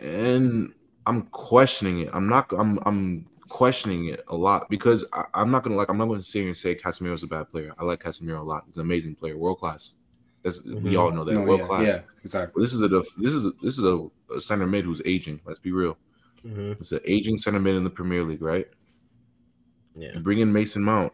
and 0.00 0.72
I'm 1.06 1.22
questioning 1.30 2.00
it. 2.00 2.08
I'm 2.12 2.26
not. 2.28 2.50
I'm. 2.58 2.78
I'm 2.86 3.26
questioning 3.48 4.06
it 4.08 4.24
a 4.28 4.36
lot 4.36 4.68
because 4.68 5.04
I, 5.12 5.24
I'm 5.34 5.50
not 5.50 5.62
gonna 5.62 5.76
like. 5.76 5.90
I'm 5.90 5.98
not 5.98 6.06
gonna 6.06 6.22
sit 6.22 6.38
here 6.40 6.48
and 6.48 6.56
say 6.56 6.74
Casemiro's 6.74 7.22
a 7.22 7.26
bad 7.26 7.50
player. 7.50 7.72
I 7.78 7.84
like 7.84 8.02
Casemiro 8.02 8.40
a 8.40 8.42
lot. 8.42 8.64
He's 8.66 8.76
an 8.76 8.82
amazing 8.82 9.14
player, 9.14 9.36
world 9.36 9.58
class. 9.58 9.92
That's 10.42 10.64
we 10.64 10.72
Mhm. 10.72 10.98
all 11.00 11.10
know 11.10 11.24
that 11.24 11.34
No, 11.34 11.42
world 11.42 11.60
yeah, 11.60 11.66
class. 11.66 11.82
yeah, 11.88 12.00
exactly. 12.24 12.52
But 12.56 12.62
this 12.62 12.72
is 12.72 12.80
a 12.82 12.88
def- 12.88 13.14
this 13.18 13.34
is 13.34 13.44
a, 13.46 13.52
this 13.62 13.76
is 13.78 13.84
a, 13.84 14.08
a 14.34 14.40
center 14.40 14.66
mid 14.66 14.84
who's 14.86 15.02
aging. 15.04 15.40
Let's 15.44 15.58
be 15.58 15.72
real. 15.72 15.98
hmm 16.42 16.72
It's 16.80 16.92
an 16.92 17.00
aging 17.04 17.36
center 17.36 17.58
mid 17.60 17.74
in 17.74 17.84
the 17.84 17.90
Premier 17.90 18.22
League, 18.24 18.40
right? 18.42 18.66
Yeah, 19.96 20.14
You 20.14 20.20
bring 20.20 20.38
in 20.38 20.50
Mason 20.52 20.82
Mount. 20.82 21.12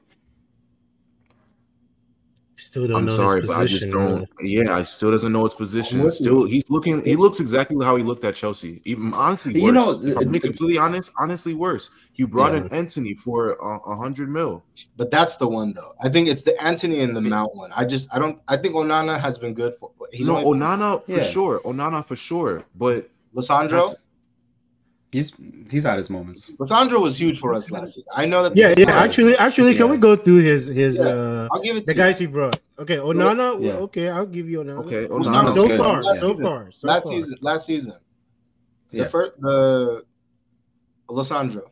Still 2.57 2.87
don't 2.87 2.97
I'm 2.97 3.07
know 3.07 3.17
sorry, 3.17 3.41
his 3.41 3.51
but 3.51 3.57
I 3.61 3.65
just 3.67 3.91
don't. 3.91 4.21
man. 4.21 4.27
Yeah, 4.41 4.77
I 4.77 4.85
still 4.85 5.11
doesn't 5.11 5.33
know 5.33 5.45
his 5.45 5.55
position. 5.55 6.03
with 6.03 6.15
Still, 6.15 6.45
he's 6.45 6.69
looking. 6.71 7.05
He 7.05 7.17
looks 7.17 7.41
exactly 7.41 7.85
how 7.85 7.97
he 7.97 8.05
looked 8.05 8.25
at 8.25 8.37
Chelsea. 8.37 8.81
Even 8.85 9.13
honestly, 9.13 9.55
worse. 9.55 9.63
You 9.63 9.73
know, 9.73 9.91
if 10.05 10.17
I'm 10.17 10.29
being 10.31 10.41
completely 10.41 10.79
honest, 10.79 11.13
honestly 11.19 11.55
worse. 11.55 11.91
You 12.15 12.29
brought 12.29 12.53
Yeah. 12.53 12.61
in 12.61 12.69
Antony 12.73 13.15
for 13.15 13.55
a, 13.55 13.79
a 13.91 13.97
hundred 13.97 14.29
mil. 14.31 14.63
But 14.97 15.11
that's 15.11 15.35
the 15.37 15.49
one 15.49 15.73
though. 15.73 15.95
I 16.01 16.09
think 16.09 16.29
it's 16.29 16.43
the 16.43 16.61
Antony 16.63 17.01
and 17.01 17.17
the 17.17 17.21
Mount 17.21 17.57
one. 17.57 17.73
I 17.75 17.85
just 17.85 18.09
I 18.15 18.21
don't 18.21 18.39
I 18.47 18.57
think 18.57 18.75
Onana 18.77 19.21
has 19.21 19.37
been 19.37 19.53
good 19.53 19.75
for 19.75 19.91
he's 20.13 20.29
no, 20.29 20.37
only 20.37 20.61
Onana 20.61 21.05
for 21.05 21.11
Yeah. 21.11 21.25
sure. 21.25 21.61
Onana 21.65 22.05
for 22.07 22.15
sure. 22.15 22.63
But 22.77 23.11
Lisandro. 23.35 23.95
That's- 25.15 25.33
He's 25.39 25.71
he's 25.71 25.87
at 25.87 25.97
his 25.97 26.11
moments. 26.11 26.51
Lisandro 26.59 27.01
was 27.01 27.19
huge 27.21 27.39
for 27.39 27.55
us 27.55 27.71
last 27.71 27.97
year. 27.97 28.05
I 28.13 28.27
know 28.27 28.43
that 28.43 28.57
Yeah, 28.57 28.75
yeah. 28.77 28.91
Actually, 28.91 29.37
actually, 29.37 29.75
can 29.75 29.89
we 29.89 29.97
go 29.97 30.17
through 30.17 30.43
his 30.43 30.67
his 30.69 30.99
Yeah. 30.99 31.05
uh 31.07 31.49
I'll 31.53 31.63
give 31.63 31.77
it 31.77 31.87
the 31.87 31.95
to 31.95 31.97
guys 31.99 32.19
he 32.19 32.27
brought? 32.27 32.59
Okay, 32.79 32.97
Onana. 32.97 33.63
Yeah. 33.63 33.75
Okay, 33.87 34.09
I'll 34.09 34.27
give 34.27 34.49
you 34.49 34.59
Onana. 34.65 34.85
okay. 34.87 35.07
Onana. 35.07 35.33
not 35.33 35.49
So 35.55 35.77
far, 35.77 36.03
Yeah. 36.03 36.15
so 36.15 36.37
far, 36.37 36.71
so 36.73 36.89
last 36.89 37.05
far. 37.05 37.13
season. 37.13 37.37
Last 37.41 37.67
season. 37.67 37.93
Yeah. 38.91 39.05
The 39.05 39.09
first 39.11 39.41
the 39.41 40.03
Lisandro. 41.09 41.63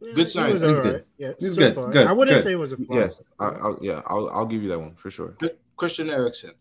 Yeah, 0.00 0.12
Good 0.14 0.30
sign. 0.30 0.52
was 0.52 0.62
He's 0.62 0.78
all 0.78 0.82
good. 0.84 1.04
Yeah, 1.18 1.32
He's 1.40 1.54
so 1.54 1.60
good, 1.60 1.74
far. 1.74 1.90
good, 1.90 2.06
I 2.06 2.12
wouldn't 2.12 2.36
good. 2.36 2.42
say 2.44 2.52
it 2.52 2.56
was 2.56 2.72
a 2.72 2.76
flop. 2.76 2.98
Yes, 3.00 3.20
I, 3.40 3.46
I'll, 3.46 3.78
yeah, 3.82 4.00
I'll, 4.06 4.30
I'll 4.30 4.46
give 4.46 4.62
you 4.62 4.68
that 4.68 4.78
one 4.78 4.94
for 4.94 5.10
sure. 5.10 5.36
Christian 5.76 6.08
Eriksen. 6.08 6.52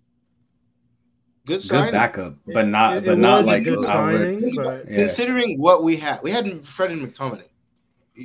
Good 1.47 1.67
Good 1.69 1.91
backup, 1.91 2.35
but 2.45 2.67
not 2.67 2.97
It- 2.97 3.05
but 3.05 3.13
it 3.13 3.17
not 3.17 3.45
like 3.45 3.63
good 3.63 3.85
outward- 3.85 4.39
signing, 4.41 4.55
but 4.55 4.89
Yeah. 4.89 4.97
Considering 4.97 5.59
what 5.59 5.83
we 5.83 5.95
had, 5.95 6.21
we 6.21 6.31
had 6.31 6.63
Fred 6.65 6.91
and 6.91 7.01
McTominay. 7.01 7.43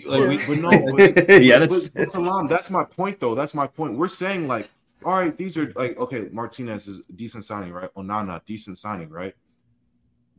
Like 0.06 0.28
we, 0.28 0.36
But 0.38 0.58
no, 0.58 0.68
like, 0.94 1.14
but, 1.14 1.42
Yeah, 1.42 1.58
but, 1.58 1.70
that's- 1.70 1.88
but 1.90 2.10
Salam, 2.10 2.48
that's 2.48 2.70
my 2.70 2.82
point 2.84 3.20
though. 3.20 3.34
That's 3.34 3.54
my 3.54 3.66
point. 3.66 3.96
We're 3.96 4.08
saying 4.08 4.48
like, 4.48 4.68
all 5.04 5.12
right, 5.18 5.36
these 5.36 5.56
are 5.56 5.72
like 5.76 5.98
okay, 5.98 6.28
Martinez 6.32 6.88
is 6.88 7.02
decent 7.16 7.44
signing, 7.44 7.72
right? 7.72 7.90
Onana, 7.94 8.40
decent 8.46 8.78
signing, 8.78 9.08
right? 9.08 9.34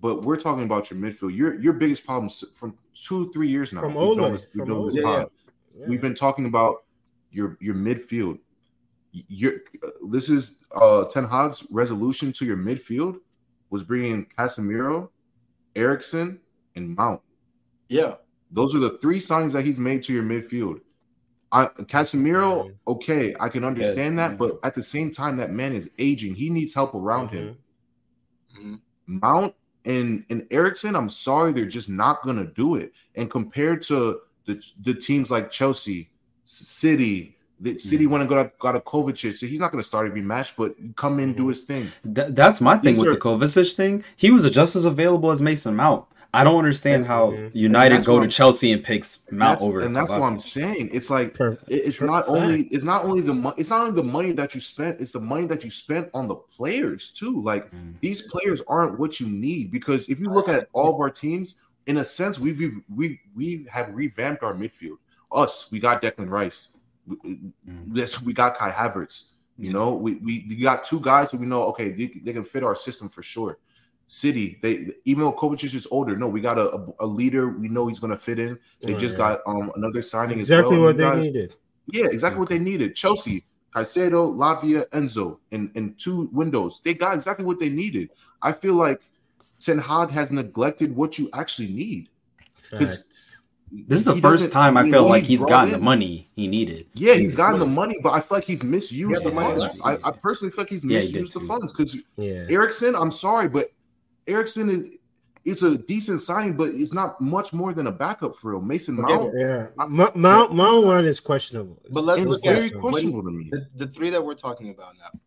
But 0.02 0.24
we're 0.24 0.38
talking 0.38 0.64
about 0.64 0.90
your 0.92 1.00
midfield. 1.00 1.36
Your 1.36 1.60
your 1.62 1.74
biggest 1.74 2.06
problems 2.06 2.44
from 2.58 2.78
two, 2.94 3.32
three 3.32 3.48
years 3.50 3.72
now. 3.74 3.82
From 3.82 3.96
We've 3.96 4.18
done 4.18 4.32
this- 4.34 4.48
we've 4.54 4.66
from 4.66 4.74
done 4.76 4.86
this 4.86 4.98
Ole. 4.98 5.04
pod. 5.04 5.30
yeah. 5.78 5.86
We've 5.88 6.02
been 6.02 6.16
talking 6.16 6.46
about 6.46 6.84
your 7.32 7.58
your 7.62 7.76
midfield. 7.76 8.40
Your 9.14 9.54
this 10.10 10.30
is 10.30 10.58
uh 10.76 11.06
Ten 11.06 11.26
Hag's 11.26 11.66
resolution 11.72 12.34
to 12.34 12.46
your 12.46 12.58
midfield 12.58 13.20
was 13.70 13.84
bringing 13.84 14.26
Casemiro, 14.38 15.10
Eriksen, 15.76 16.40
and 16.76 16.96
Mount. 16.96 17.22
yeah. 17.90 18.16
Those 18.52 18.76
are 18.76 18.80
the 18.80 19.00
three 19.02 19.20
signs 19.20 19.52
that 19.54 19.66
he's 19.66 19.80
made 19.80 20.04
to 20.04 20.14
your 20.14 20.22
midfield. 20.22 20.82
I, 21.52 21.66
Casemiro, 21.66 22.72
okay, 22.88 23.36
I 23.40 23.50
can 23.50 23.64
understand 23.64 24.16
Yeah, 24.16 24.28
that, 24.30 24.38
but 24.38 24.60
at 24.64 24.76
the 24.76 24.84
same 24.84 25.10
time, 25.10 25.38
that 25.38 25.50
man 25.52 25.74
is 25.74 25.90
aging. 25.98 26.36
He 26.36 26.52
needs 26.52 26.72
help 26.74 26.94
around 26.94 27.30
him. 27.30 27.58
Mhm. 28.56 28.80
Mount 29.08 29.56
and 29.86 30.24
and 30.30 30.46
Eriksen, 30.52 30.96
I'm 30.96 31.10
sorry, 31.10 31.52
they're 31.52 31.66
just 31.66 31.90
not 31.90 32.24
gonna 32.24 32.46
do 32.46 32.76
it. 32.76 32.94
And 33.16 33.30
compared 33.30 33.82
to 33.84 34.22
the 34.46 34.62
the 34.82 34.94
teams 34.94 35.32
like 35.32 35.50
Chelsea, 35.50 36.12
City, 36.46 37.38
the 37.64 37.80
City 37.80 38.06
went 38.08 38.22
and 38.22 38.30
got 38.30 38.46
a, 38.46 38.52
got 38.60 38.76
a 38.76 38.80
Kovacic, 38.82 39.34
so 39.36 39.46
he's 39.48 39.60
not 39.60 39.72
gonna 39.72 39.84
start 39.84 40.06
every 40.08 40.22
match, 40.22 40.56
but 40.56 40.76
come 40.96 41.20
in, 41.20 41.34
do 41.34 41.48
his 41.48 41.64
thing. 41.64 41.92
Th- 42.04 42.28
that's 42.32 42.60
my 42.62 42.78
thing 42.78 42.94
These 42.96 43.00
with 43.06 43.10
are- 43.10 43.14
the 43.14 43.20
Kovacic 43.20 43.76
thing. 43.76 44.04
He 44.18 44.30
was 44.32 44.50
just 44.52 44.76
as 44.76 44.86
available 44.86 45.32
as 45.32 45.42
Mason 45.42 45.76
Mount. 45.76 46.06
I 46.36 46.44
don't 46.44 46.58
understand 46.58 47.06
how 47.06 47.30
Mhm. 47.32 47.52
United 47.54 48.06
go 48.06 48.16
to 48.18 48.22
I'm- 48.24 48.30
Chelsea 48.32 48.72
and 48.72 48.84
picks 48.84 49.20
Mount 49.30 49.52
that's, 49.60 49.64
over. 49.64 49.82
and 49.82 49.96
that's 49.96 50.10
what 50.10 50.24
I'm 50.24 50.40
saying. 50.40 50.90
It's 50.92 51.12
like 51.12 51.36
Per- 51.36 51.60
It- 51.68 51.84
It's 51.88 51.98
True 51.98 52.08
not 52.08 52.28
only 52.28 52.64
it's 52.72 52.84
not 52.84 53.06
only 53.06 53.22
the 53.22 53.36
money 53.36 53.56
it's 53.60 53.70
not 53.70 53.82
only 53.82 53.96
the 54.02 54.04
money 54.18 54.32
that 54.34 54.56
you 54.56 54.60
spent, 54.62 55.00
it's 55.00 55.12
the 55.12 55.20
money 55.20 55.46
that 55.46 55.64
you 55.64 55.70
spent 55.70 56.10
on 56.14 56.28
the 56.28 56.36
players 56.36 57.12
too. 57.12 57.42
Like 57.44 57.70
Mm. 57.72 57.94
these 58.02 58.24
players 58.24 58.64
aren't 58.68 58.98
what 59.00 59.20
you 59.20 59.28
need 59.28 59.70
because 59.72 60.10
if 60.10 60.20
you 60.20 60.30
look 60.32 60.50
at 60.50 60.70
all 60.74 60.96
of 60.96 61.00
our 61.00 61.12
teams, 61.12 61.56
in 61.86 61.98
a 61.98 62.04
sense, 62.04 62.40
we've 62.40 62.58
we've 62.60 62.78
we 62.96 63.20
we 63.36 63.68
have 63.70 63.94
revamped 63.94 64.42
our 64.42 64.56
midfield. 64.56 64.98
Us, 65.32 65.70
we 65.72 65.80
got 65.80 66.02
Declan 66.02 66.30
Rice. 66.30 66.73
We, 67.06 67.16
Mm. 67.68 68.22
we 68.24 68.34
got 68.34 68.58
Kai 68.58 68.72
Havertz. 68.72 69.30
You 69.58 69.72
know, 69.72 69.94
we 69.94 70.16
we, 70.16 70.46
we 70.50 70.56
got 70.56 70.84
two 70.84 71.00
guys 71.00 71.32
who 71.32 71.38
we 71.38 71.46
know 71.46 71.64
okay 71.66 71.92
they, 71.92 72.08
they 72.24 72.34
can 72.34 72.44
fit 72.44 72.64
our 72.64 72.76
system 72.76 73.08
for 73.10 73.22
sure. 73.22 73.58
City, 74.08 74.60
they 74.62 74.92
even 75.06 75.22
though 75.24 75.34
Kovacic 75.34 75.74
is 75.74 75.88
older, 75.90 76.16
no, 76.18 76.28
we 76.28 76.42
got 76.42 76.58
a, 76.58 76.74
a, 76.76 76.86
a 77.02 77.06
leader. 77.06 77.50
We 77.50 77.68
know 77.68 77.88
he's 77.88 78.00
gonna 78.00 78.18
fit 78.18 78.38
in. 78.40 78.58
They 78.82 78.94
Oh, 78.96 78.98
just 79.00 79.14
yeah. 79.14 79.18
got 79.18 79.42
um 79.48 79.72
another 79.76 80.02
signing 80.02 80.38
exactly 80.38 80.78
well. 80.78 80.88
what 80.88 80.98
they 80.98 81.04
guys- 81.04 81.24
needed. 81.26 81.56
yeah, 81.88 82.06
exactly 82.06 82.40
what 82.40 82.50
they 82.50 82.60
needed. 82.60 82.96
Chelsea, 82.96 83.46
Caicedo, 83.76 84.36
Lavia, 84.36 84.86
Enzo, 84.90 85.40
in, 85.52 85.72
in 85.76 85.96
two 85.96 86.30
windows. 86.32 86.82
They 86.84 86.94
got 86.94 87.16
exactly 87.16 87.46
what 87.46 87.60
they 87.60 87.70
needed. 87.70 88.10
I 88.42 88.52
feel 88.52 88.76
like 88.76 89.02
Ten 89.60 89.78
Hag 89.80 90.10
has 90.10 90.32
neglected 90.32 90.96
what 90.96 91.18
you 91.18 91.30
actually 91.34 91.70
need. 91.70 92.10
'Cause 92.70 92.98
Facts. 92.98 93.33
This 93.88 94.00
is 94.00 94.06
the 94.06 94.14
first 94.18 94.24
doesn't- 94.44 94.52
time 94.52 94.78
I 94.78 94.84
we 94.84 94.92
feel 94.92 95.08
like 95.10 95.24
he's 95.24 95.40
brought 95.40 95.50
gotten 95.50 95.72
the 95.72 95.78
money 95.80 96.30
he 96.36 96.48
needed. 96.48 96.86
Yeah, 96.94 97.16
he's 97.16 97.36
gotten 97.36 97.60
the 97.60 97.66
money, 97.66 97.98
but 98.04 98.14
I 98.14 98.20
feel 98.22 98.38
like 98.38 98.44
he's 98.44 98.64
misused 98.64 99.12
Yeah, 99.12 99.20
the 99.24 99.30
the 99.30 99.36
money 99.36 99.60
funds. 99.60 99.82
I. 99.84 99.98
I 100.04 100.12
personally 100.12 100.52
feel 100.52 100.64
like 100.66 100.70
he's 100.70 100.86
Yeah, 100.86 101.00
he 101.00 101.12
misused 101.14 101.34
the 101.34 101.40
funds 101.48 101.74
because 101.74 101.98
Yeah. 102.18 102.46
Eriksen, 102.50 102.96
I'm 102.96 103.10
sorry, 103.12 103.50
but 103.50 103.72
Eriksen 104.28 104.70
is 104.70 104.90
it's 105.46 105.62
a 105.64 105.78
decent 105.78 106.22
signing, 106.22 106.54
but 106.56 106.70
it's 106.70 106.94
not 106.94 107.20
much 107.20 107.52
more 107.52 107.74
than 107.74 107.88
a 107.88 107.92
backup 107.92 108.34
for 108.36 108.52
real. 108.52 108.62
Mason 108.62 108.96
Mount, 108.96 109.34
Yeah, 109.38 109.68
Mount 109.90 110.16
Mount 110.16 110.54
Mount 110.56 110.86
one 110.86 111.06
is 111.06 111.20
questionable. 111.20 111.82
But 111.90 112.04
let's 112.06 112.22
it's 112.22 112.30
look 112.30 112.44
very 112.44 112.68
it. 112.68 112.80
questionable 112.80 113.24
to 113.24 113.32
me. 113.32 113.50
The, 113.52 113.68
the 113.76 113.88
three 113.88 114.10
that 114.12 114.24
we're 114.24 114.36
talking 114.36 114.70
about 114.70 114.94
now. 115.00 115.20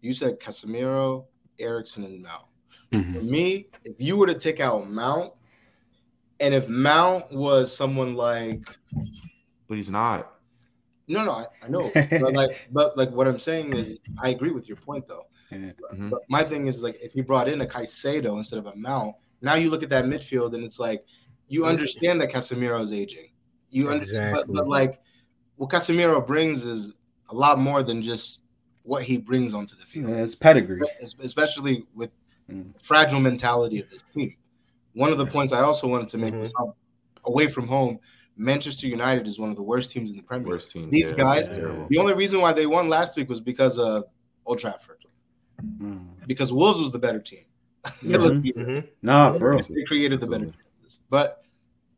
You 0.00 0.14
said 0.14 0.38
Casemiro, 0.40 1.24
Eriksen, 1.58 2.04
and 2.04 2.22
Mount. 2.22 2.44
Mhm. 2.92 3.14
For 3.16 3.22
me, 3.22 3.66
if 3.84 4.00
you 4.00 4.16
were 4.16 4.26
to 4.28 4.34
take 4.38 4.60
out 4.60 4.88
Mount, 4.88 5.32
and 6.40 6.54
if 6.54 6.68
Mount 6.68 7.30
was 7.32 7.74
someone 7.76 8.14
like 8.14 8.62
But 9.68 9.76
he's 9.76 9.90
not. 9.90 10.32
no, 11.08 11.24
no, 11.24 11.32
I, 11.32 11.46
I 11.62 11.68
know, 11.68 11.90
but 11.94 12.32
like, 12.32 12.68
but 12.72 12.96
like, 12.96 13.10
what 13.10 13.26
I'm 13.26 13.38
saying 13.38 13.74
is, 13.74 13.98
I 14.22 14.30
agree 14.30 14.50
with 14.50 14.68
your 14.68 14.76
point 14.76 15.06
though. 15.08 15.24
Yeah. 15.50 15.72
Mhm. 15.94 16.10
But 16.10 16.20
my 16.28 16.44
thing 16.44 16.66
is 16.66 16.82
like, 16.82 16.96
if 17.00 17.14
you 17.14 17.22
brought 17.22 17.48
in 17.48 17.60
a 17.62 17.66
Caicedo 17.66 18.36
instead 18.36 18.58
of 18.58 18.66
a 18.66 18.76
Mount, 18.76 19.14
now 19.40 19.54
you 19.54 19.70
look 19.70 19.82
at 19.82 19.88
that 19.90 20.04
midfield 20.04 20.54
and 20.54 20.62
it's 20.64 20.78
like 20.78 21.04
you 21.48 21.64
understand 21.64 22.20
that 22.20 22.30
Casemiro 22.30 22.80
is 22.82 22.92
aging. 22.92 23.30
You 23.70 23.88
understand, 23.90 24.32
but, 24.34 24.40
Exactly. 24.40 24.54
but 24.54 24.68
like 24.68 25.00
what 25.56 25.70
Casemiro 25.70 26.24
brings 26.26 26.64
is 26.66 26.94
a 27.30 27.34
lot 27.34 27.58
more 27.58 27.82
than 27.82 28.00
just 28.02 28.42
what 28.82 29.02
he 29.02 29.16
brings 29.18 29.52
onto 29.54 29.74
the 29.76 29.84
field, 29.86 30.10
Yeah, 30.10 30.16
it's 30.22 30.34
pedigree. 30.34 30.80
especially 31.20 31.84
with 31.94 32.10
Mm. 32.50 32.72
fragile 32.82 33.20
mentality 33.20 33.78
of 33.80 33.90
this 33.90 34.02
team. 34.14 34.34
One 34.98 35.12
of 35.12 35.18
the 35.18 35.26
points 35.26 35.52
I 35.52 35.60
also 35.60 35.86
wanted 35.86 36.08
to 36.08 36.18
make 36.18 36.34
Mhm. 36.34 36.40
was 36.40 36.52
how 36.58 36.74
away 37.24 37.46
from 37.46 37.68
home, 37.68 38.00
Manchester 38.36 38.88
United 38.88 39.28
is 39.28 39.38
one 39.38 39.48
of 39.50 39.54
the 39.56 39.62
worst 39.62 39.92
teams 39.92 40.10
in 40.10 40.16
the 40.16 40.22
Premier 40.24 40.46
League. 40.46 40.54
Worst 40.54 40.72
team. 40.72 40.90
These 40.90 41.10
yeah, 41.12 41.16
guys. 41.16 41.48
The 41.48 41.98
only 41.98 42.14
reason 42.14 42.40
why 42.40 42.52
they 42.52 42.66
won 42.66 42.88
last 42.88 43.14
week 43.16 43.28
was 43.28 43.40
because 43.40 43.78
of 43.78 44.04
Old 44.44 44.58
Trafford, 44.58 45.04
Mm. 45.62 46.26
because 46.26 46.52
Wolves 46.52 46.80
was 46.80 46.90
the 46.90 46.98
better 46.98 47.20
team. 47.20 47.44
Yeah. 48.02 48.16
Let's 48.18 48.38
be 48.38 48.52
real. 48.56 48.66
Mhm. 48.66 48.88
Nah, 49.02 49.32
for 49.34 49.50
real. 49.50 49.60
They 49.68 49.84
created 49.84 50.18
the 50.20 50.26
better 50.26 50.46
chances. 50.46 51.00
But 51.08 51.44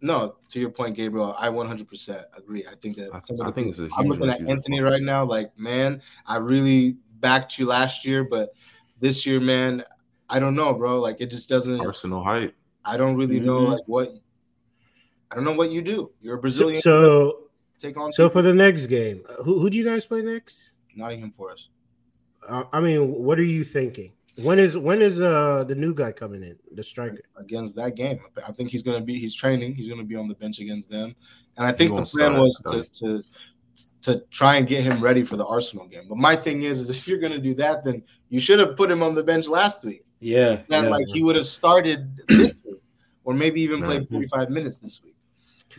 no, 0.02 0.36
to 0.50 0.60
your 0.60 0.68
point, 0.70 0.94
Gabriel, 0.94 1.34
I 1.38 1.48
100% 1.48 2.22
agree. 2.36 2.66
I 2.70 2.74
think 2.82 2.96
that 2.96 3.14
I- 3.14 3.20
some 3.20 3.36
of 3.40 3.46
I 3.46 3.46
the 3.46 3.52
think 3.52 3.68
it's 3.68 3.78
a 3.78 3.88
I'm 3.96 4.06
looking 4.08 4.28
at 4.28 4.40
issue. 4.40 4.48
Antony 4.48 4.80
right 4.80 5.00
now, 5.02 5.24
like, 5.24 5.58
man, 5.58 6.02
I 6.26 6.36
really 6.36 6.98
backed 7.20 7.58
you 7.58 7.64
last 7.64 8.04
year, 8.04 8.24
but 8.24 8.52
this 9.00 9.24
year, 9.24 9.40
man, 9.40 9.84
I 10.28 10.38
don't 10.38 10.54
know, 10.54 10.74
bro. 10.74 11.00
Like, 11.00 11.16
it 11.20 11.30
just 11.30 11.48
doesn't. 11.48 11.80
Arsenal 11.80 12.22
hype. 12.22 12.54
I 12.84 12.96
don't 12.96 13.16
really 13.16 13.40
know, 13.40 13.60
Mhm. 13.60 13.68
like, 13.72 13.82
what. 13.86 14.08
I 15.30 15.36
don't 15.36 15.44
know 15.44 15.52
what 15.52 15.70
you 15.70 15.82
do. 15.82 16.10
You're 16.20 16.36
a 16.36 16.40
Brazilian. 16.40 16.82
so, 16.82 17.50
take 17.78 17.96
on 17.96 18.12
so 18.12 18.28
for 18.28 18.42
the 18.42 18.52
next 18.54 18.86
game, 18.86 19.22
uh, 19.28 19.42
who 19.44 19.60
who 19.60 19.70
do 19.70 19.78
you 19.78 19.84
guys 19.84 20.04
play 20.04 20.22
next? 20.22 20.72
Nottingham 20.96 21.30
Forest. 21.30 21.68
Uh, 22.48 22.64
I 22.72 22.80
mean, 22.80 23.12
what 23.12 23.38
are 23.38 23.44
you 23.44 23.62
thinking? 23.62 24.12
When 24.42 24.58
is 24.58 24.76
when 24.76 25.02
is 25.02 25.20
uh 25.20 25.64
the 25.64 25.74
new 25.74 25.94
guy 25.94 26.12
coming 26.12 26.42
in, 26.42 26.56
the 26.72 26.82
striker? 26.82 27.20
against 27.36 27.76
that 27.76 27.94
game. 27.94 28.18
I 28.46 28.52
think 28.52 28.70
he's 28.70 28.82
going 28.82 28.98
to 28.98 29.04
be. 29.04 29.18
He's 29.18 29.34
training. 29.34 29.74
He's 29.74 29.86
going 29.88 30.00
to 30.00 30.06
be 30.06 30.16
on 30.16 30.28
the 30.28 30.34
bench 30.34 30.58
against 30.58 30.90
them. 30.90 31.14
And 31.56 31.66
I 31.66 31.72
think 31.72 31.94
the 31.94 32.02
plan 32.02 32.38
was 32.38 32.56
to, 32.70 32.82
to 33.00 33.22
to 34.02 34.24
try 34.30 34.56
and 34.56 34.66
get 34.66 34.82
him 34.82 35.00
ready 35.00 35.22
for 35.22 35.36
the 35.36 35.44
Arsenal 35.46 35.86
game. 35.86 36.06
But 36.08 36.16
my 36.18 36.34
thing 36.34 36.62
is, 36.62 36.80
is 36.80 36.90
if 36.90 37.06
you're 37.06 37.18
going 37.18 37.32
to 37.32 37.38
do 37.40 37.54
that, 37.54 37.84
then 37.84 38.02
you 38.30 38.40
should 38.40 38.58
have 38.58 38.76
put 38.76 38.90
him 38.90 39.02
on 39.02 39.14
the 39.14 39.22
bench 39.22 39.46
last 39.46 39.84
week. 39.84 40.04
Yeah. 40.20 40.62
That 40.68 40.84
yeah. 40.84 40.90
like 40.90 41.06
he 41.08 41.22
would 41.22 41.36
have 41.36 41.46
started 41.46 42.08
this 42.28 42.62
week, 42.64 42.69
or 43.24 43.34
maybe 43.34 43.60
even 43.62 43.82
played 43.82 44.00
Right. 44.00 44.08
45 44.08 44.50
minutes 44.50 44.78
this 44.78 45.02
week. 45.02 45.14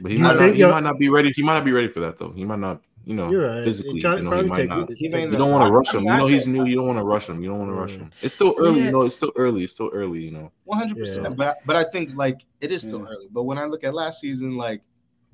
But 0.01 0.11
he 0.11 0.17
Do 0.17 0.21
you 0.23 0.27
might, 0.27 0.39
not, 0.39 0.53
he 0.53 0.59
y'all- 0.61 0.71
might 0.71 0.83
not 0.83 0.97
be 0.99 1.09
ready. 1.09 1.31
He 1.35 1.43
might 1.43 1.55
not 1.55 1.65
be 1.65 1.71
ready 1.71 1.87
for 1.89 1.99
that 2.01 2.17
though. 2.17 2.31
He 2.31 2.45
might 2.45 2.59
not, 2.59 2.81
you 3.03 3.13
know, 3.13 3.29
You're 3.29 3.47
right. 3.47 3.63
physically. 3.63 3.95
You 3.95 4.03
know, 4.03 4.15
he 4.17 4.23
probably 4.27 4.47
might 4.47 4.69
not. 4.69 4.89
He 4.93 5.05
You 5.05 5.11
don't 5.31 5.51
want 5.51 5.67
to 5.67 5.73
rush 5.73 5.93
him. 5.93 6.03
You 6.03 6.15
know 6.17 6.27
he's 6.27 6.47
new. 6.47 6.65
You 6.65 6.75
don't 6.75 6.87
want 6.87 6.99
to 6.99 7.03
rush 7.03 7.27
him. 7.27 7.41
You 7.43 7.49
don't 7.49 7.59
want 7.59 7.71
to 7.71 7.75
rush 7.75 7.91
him. 7.95 8.09
It's 8.21 8.33
still 8.33 8.55
early. 8.57 8.79
Yeah. 8.79 8.85
You 8.85 8.91
know, 8.91 9.01
it's 9.01 9.15
still 9.15 9.33
early. 9.35 9.63
It's 9.63 9.73
still 9.73 9.89
early. 9.93 10.21
You 10.23 10.31
know. 10.31 10.51
100. 10.65 10.97
percent 10.97 11.35
But 11.35 11.57
but 11.65 11.75
I 11.75 11.83
think 11.83 12.11
like 12.15 12.45
it 12.61 12.71
is 12.71 12.81
still 12.83 12.99
Yeah. 12.99 13.07
early. 13.15 13.27
But 13.31 13.43
when 13.43 13.57
I 13.57 13.65
look 13.65 13.83
at 13.83 13.93
last 13.93 14.21
season, 14.21 14.55
like 14.55 14.81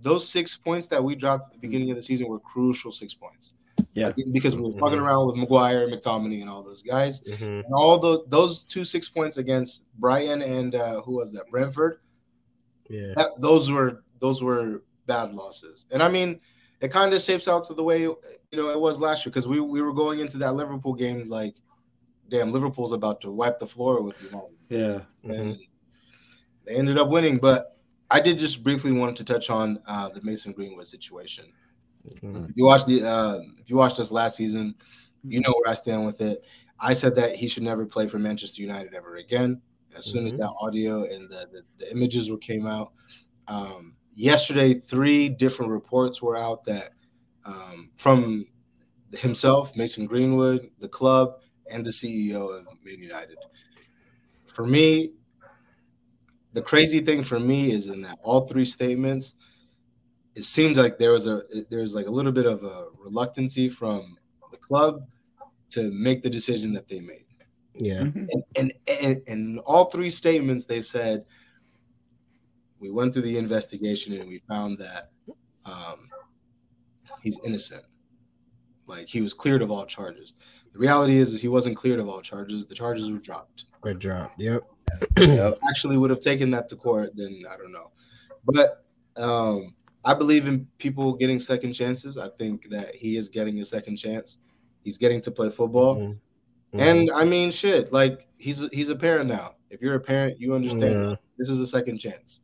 those 0.02 0.28
six 0.28 0.56
points 0.56 0.88
that 0.88 1.04
we 1.04 1.14
dropped 1.16 1.46
at 1.48 1.52
the 1.54 1.60
beginning 1.60 1.92
of 1.92 1.98
the 1.98 2.04
season 2.04 2.28
were 2.28 2.40
crucial 2.40 2.92
six 2.92 3.14
points. 3.14 3.54
Yeah. 3.94 4.12
because 4.32 4.56
we 4.56 4.62
were 4.62 4.74
fucking 4.74 5.00
around 5.00 5.28
with 5.28 5.36
Maguire, 5.38 5.84
and 5.84 5.94
McTominay, 5.94 6.42
and 6.42 6.50
all 6.50 6.64
those 6.64 6.82
guys. 6.84 7.22
Mhm. 7.22 7.64
And 7.66 7.74
all 7.74 7.98
those 7.98 8.26
those 8.28 8.64
two 8.64 8.86
six 8.86 9.10
points 9.10 9.38
against 9.38 9.84
Brighton 10.00 10.42
and 10.42 10.76
uh, 10.76 11.02
who 11.02 11.14
was 11.18 11.32
that? 11.34 11.50
Brentford. 11.50 12.00
Yeah. 12.90 13.14
That, 13.16 13.32
those 13.40 13.72
were 13.72 14.04
those 14.20 14.42
were 14.44 14.84
bad 15.06 15.34
losses. 15.34 15.86
And 15.92 16.02
I 16.04 16.10
mean, 16.10 16.40
it 16.82 16.90
kind 16.92 17.14
of 17.14 17.22
shapes 17.22 17.48
out 17.48 17.66
to 17.68 17.74
the 17.74 17.84
way 17.84 18.02
you 18.02 18.18
know 18.54 18.70
it 18.70 18.80
was 18.80 19.00
last 19.00 19.26
year 19.26 19.32
because 19.32 19.48
we 19.48 19.60
we 19.60 19.82
were 19.82 19.94
going 19.94 20.20
into 20.20 20.38
that 20.40 20.54
Liverpool 20.54 20.94
game 20.94 21.28
like, 21.28 21.56
damn, 22.30 22.52
Liverpool's 22.52 22.94
about 22.94 23.22
to 23.22 23.32
wipe 23.32 23.60
the 23.60 23.68
floor 23.68 24.02
with 24.02 24.16
you. 24.22 24.30
United, 24.30 24.56
Yeah. 24.70 25.30
Mhm. 25.32 25.40
and 25.40 25.60
they 26.66 26.76
ended 26.76 26.98
up 26.98 27.10
winning. 27.10 27.38
But 27.40 27.78
I 28.10 28.20
did 28.22 28.40
just 28.40 28.64
briefly 28.64 28.92
wanted 28.92 29.18
to 29.18 29.24
touch 29.24 29.50
on 29.50 29.80
uh, 29.88 30.10
the 30.10 30.22
Mason 30.22 30.52
Greenwood 30.54 30.88
situation. 30.88 31.46
Mhm. 32.24 32.52
You 32.56 32.66
watched 32.66 32.88
the 32.88 33.04
uh, 33.04 33.40
if 33.58 33.70
you 33.70 33.76
watched 33.76 34.00
us 34.00 34.12
last 34.12 34.38
season, 34.38 34.76
you 35.24 35.40
know 35.42 35.54
where 35.58 35.72
I 35.72 35.76
stand 35.76 36.06
with 36.06 36.22
it. 36.22 36.44
I 36.80 36.94
said 36.94 37.16
that 37.16 37.36
he 37.36 37.48
should 37.48 37.64
never 37.64 37.86
play 37.86 38.08
for 38.08 38.20
Manchester 38.20 38.62
United 38.62 38.94
ever 38.94 39.16
again. 39.18 39.62
As 39.96 40.06
soon 40.06 40.26
Mhm. 40.26 40.34
as 40.34 40.40
that 40.40 40.54
audio 40.62 41.04
and 41.04 41.30
the, 41.30 41.48
the, 41.52 41.64
the 41.80 41.92
images 41.92 42.30
were 42.30 42.38
came 42.38 42.68
out, 42.68 42.92
um, 43.48 43.96
yesterday 44.14 44.74
three 44.76 45.28
different 45.28 45.72
reports 45.72 46.22
were 46.22 46.38
out 46.38 46.64
that 46.66 46.92
um, 47.46 47.92
from 47.96 48.46
himself, 49.14 49.76
Mason 49.76 50.06
Greenwood, 50.06 50.70
the 50.80 50.88
club, 50.90 51.40
and 51.72 51.86
the 51.86 51.92
CEO 51.92 52.50
of 52.60 52.66
Man 52.84 53.00
United. 53.00 53.38
For 54.46 54.66
me, 54.66 55.14
the 56.54 56.62
crazy 56.62 57.00
thing 57.00 57.24
for 57.24 57.40
me 57.40 57.72
is 57.72 57.88
in 57.88 58.02
that 58.02 58.20
all 58.22 58.42
three 58.42 58.66
statements, 58.66 59.36
it 60.38 60.44
seems 60.44 60.78
like 60.78 61.00
there 61.00 61.12
was 61.12 61.26
a 61.26 61.42
there's 61.72 61.96
like 61.96 62.06
a 62.06 62.12
little 62.12 62.32
bit 62.32 62.46
of 62.46 62.64
a 62.64 62.86
reluctancy 63.00 63.68
from 63.68 64.18
the 64.52 64.58
club 64.58 65.02
to 65.72 65.90
make 65.92 66.22
the 66.22 66.30
decision 66.30 66.72
that 66.74 66.88
they 66.88 67.00
made. 67.00 67.26
Yeah. 67.74 68.02
Mhm. 68.02 68.28
And 68.32 68.44
and 68.56 68.74
and, 68.88 69.22
and 69.28 69.60
all 69.62 69.86
three 69.86 70.12
statements 70.12 70.66
they 70.66 70.82
said 70.82 71.26
we 72.80 72.92
went 72.92 73.14
through 73.14 73.24
the 73.24 73.38
investigation 73.38 74.14
and 74.14 74.30
we 74.30 74.44
found 74.48 74.78
that 74.78 75.10
um, 75.66 76.08
he's 77.24 77.40
innocent. 77.44 77.84
Like 78.86 79.08
he 79.08 79.22
was 79.22 79.34
cleared 79.34 79.64
of 79.64 79.72
all 79.72 79.88
charges. 79.88 80.34
The 80.72 80.78
reality 80.78 81.18
is, 81.18 81.34
is 81.34 81.42
he 81.42 81.48
wasn't 81.48 81.76
cleared 81.76 82.00
of 82.00 82.08
all 82.08 82.22
charges. 82.22 82.68
The 82.68 82.76
charges 82.76 83.10
were 83.10 83.18
dropped. 83.18 83.66
Good 83.82 83.98
drop. 83.98 84.34
Yep. 84.38 84.64
Yep. 85.18 85.60
Actually, 85.70 85.98
would 85.98 86.12
have 86.12 86.20
taken 86.20 86.52
that 86.52 86.70
to 86.70 86.76
court. 86.76 87.16
Then 87.16 87.42
I 87.52 87.58
don't 87.58 87.72
know. 87.72 87.92
But 88.46 88.86
um, 89.18 89.74
I 90.06 90.14
believe 90.14 90.48
in 90.48 90.68
people 90.78 91.14
getting 91.14 91.40
second 91.40 91.74
chances. 91.74 92.18
I 92.18 92.30
think 92.38 92.70
that 92.70 92.96
he 92.96 93.18
is 93.18 93.30
getting 93.30 93.60
a 93.60 93.66
second 93.66 93.98
chance. 93.98 94.38
He's 94.84 94.98
getting 94.98 95.20
to 95.22 95.32
play 95.32 95.50
football. 95.50 95.96
Mhm. 95.98 96.18
And 96.74 97.12
I 97.12 97.26
mean, 97.26 97.52
shit, 97.52 97.92
like 97.92 98.28
he's 98.38 98.64
a, 98.64 98.70
he's 98.72 98.90
a 98.90 98.96
parent 98.96 99.28
now. 99.30 99.56
If 99.70 99.82
you're 99.82 99.96
a 99.96 100.00
parent, 100.00 100.40
you 100.40 100.54
understand 100.54 100.94
Yeah. 101.10 101.16
this 101.38 101.50
is 101.50 101.60
a 101.60 101.68
second 101.68 101.98
chance. 101.98 102.42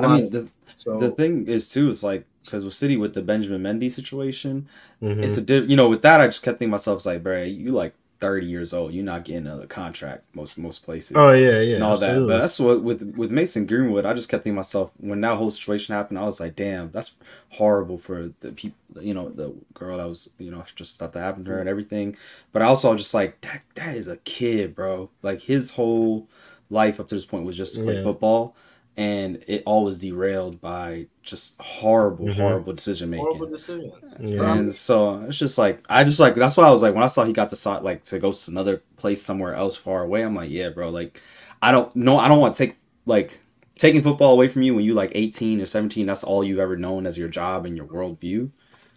I 0.00 0.16
mean, 0.16 0.30
the, 0.30 0.48
so 0.76 0.98
the 0.98 1.10
thing 1.10 1.46
is 1.46 1.68
too 1.70 1.88
is 1.88 2.02
like 2.04 2.26
because 2.44 2.64
with 2.64 2.74
City 2.74 2.96
with 2.96 3.14
the 3.14 3.22
Benjamin 3.22 3.62
Mendy 3.62 3.90
situation, 3.90 4.68
Mhm. 5.02 5.22
it's 5.24 5.36
a 5.38 5.42
di- 5.42 5.64
you 5.66 5.76
know 5.76 5.88
with 5.88 6.02
that 6.02 6.20
I 6.20 6.26
just 6.26 6.42
kept 6.42 6.58
thinking 6.58 6.70
to 6.70 6.72
myself 6.72 6.96
it's 6.98 7.06
like, 7.06 7.22
bro, 7.22 7.42
you 7.42 7.72
like 7.72 7.94
thirty 8.24 8.46
years 8.46 8.72
old, 8.72 8.92
you're 8.94 9.04
not 9.04 9.24
getting 9.24 9.46
another 9.46 9.66
contract 9.66 10.24
most 10.34 10.56
most 10.56 10.84
places. 10.84 11.12
Oh 11.14 11.32
yeah, 11.32 11.60
yeah. 11.60 11.74
and 11.76 11.84
all 11.84 11.98
that. 11.98 12.26
But 12.26 12.38
that's 12.38 12.58
what 12.58 12.82
with 12.82 13.02
with 13.16 13.30
Mason 13.30 13.66
Greenwood, 13.66 14.06
I 14.06 14.14
just 14.14 14.28
kept 14.28 14.44
thinking 14.44 14.54
to 14.54 14.60
myself 14.60 14.90
when 14.98 15.20
that 15.20 15.36
whole 15.36 15.50
situation 15.50 15.94
happened, 15.94 16.18
I 16.18 16.24
was 16.24 16.40
like, 16.40 16.56
damn, 16.56 16.90
that's 16.90 17.14
horrible 17.50 17.98
for 17.98 18.30
the 18.40 18.52
people, 18.52 18.78
you 19.00 19.14
know, 19.14 19.28
the 19.28 19.54
girl 19.74 19.98
that 19.98 20.08
was, 20.08 20.30
you 20.38 20.50
know, 20.50 20.64
just 20.74 20.94
stuff 20.94 21.12
that 21.12 21.20
happened 21.20 21.44
to 21.46 21.52
her 21.52 21.60
and 21.60 21.68
everything. 21.68 22.16
But 22.52 22.62
I 22.62 22.66
also 22.66 22.90
was 22.92 23.00
just 23.02 23.14
like, 23.14 23.40
that 23.42 23.62
that 23.74 23.96
is 23.96 24.08
a 24.08 24.16
kid, 24.18 24.74
bro. 24.74 25.10
Like 25.22 25.40
his 25.42 25.70
whole 25.72 26.28
life 26.70 26.98
up 27.00 27.08
to 27.08 27.14
this 27.14 27.26
point 27.26 27.44
was 27.44 27.56
just 27.56 27.74
to 27.76 27.82
play 27.84 27.96
Yeah. 27.96 28.02
football. 28.02 28.56
And 28.96 29.42
it 29.48 29.64
all 29.66 29.84
was 29.84 29.98
derailed 29.98 30.60
by 30.60 31.06
just 31.22 31.60
horrible, 31.60 32.26
Mhm. 32.26 32.34
horrible 32.36 32.72
decision 32.74 33.10
making. 33.10 33.26
horrible 33.26 33.46
decisions. 33.48 33.92
Yeah. 34.20 34.54
And 34.56 34.72
so 34.72 35.22
it's 35.22 35.36
just 35.38 35.58
like 35.58 35.84
I 35.88 36.04
just 36.04 36.20
like 36.20 36.36
that's 36.36 36.56
why 36.56 36.66
I 36.68 36.70
was 36.70 36.80
like 36.82 36.94
when 36.94 37.02
I 37.02 37.08
saw 37.08 37.24
he 37.24 37.32
got 37.32 37.50
the 37.50 37.56
shot 37.56 37.82
like 37.82 38.04
to 38.04 38.20
go 38.20 38.30
to 38.30 38.50
another 38.50 38.82
place 38.96 39.20
somewhere 39.20 39.54
else 39.54 39.76
far 39.76 40.02
away. 40.04 40.22
I'm 40.22 40.36
like, 40.36 40.50
yeah, 40.50 40.68
bro. 40.68 40.90
Like 40.90 41.20
I 41.60 41.72
don't 41.72 41.94
know. 41.96 42.18
I 42.18 42.28
don't 42.28 42.38
want 42.40 42.54
to 42.54 42.66
take 42.66 42.76
like 43.04 43.40
taking 43.76 44.00
football 44.02 44.32
away 44.32 44.46
from 44.46 44.62
you 44.62 44.76
when 44.76 44.84
you 44.84 44.94
like 44.94 45.10
18 45.16 45.60
or 45.60 45.66
17. 45.66 46.06
That's 46.06 46.22
all 46.22 46.44
you've 46.44 46.60
ever 46.60 46.76
known 46.76 47.04
as 47.06 47.18
your 47.18 47.28
job 47.28 47.66
and 47.66 47.76
your 47.76 47.86
worldview. 47.86 48.50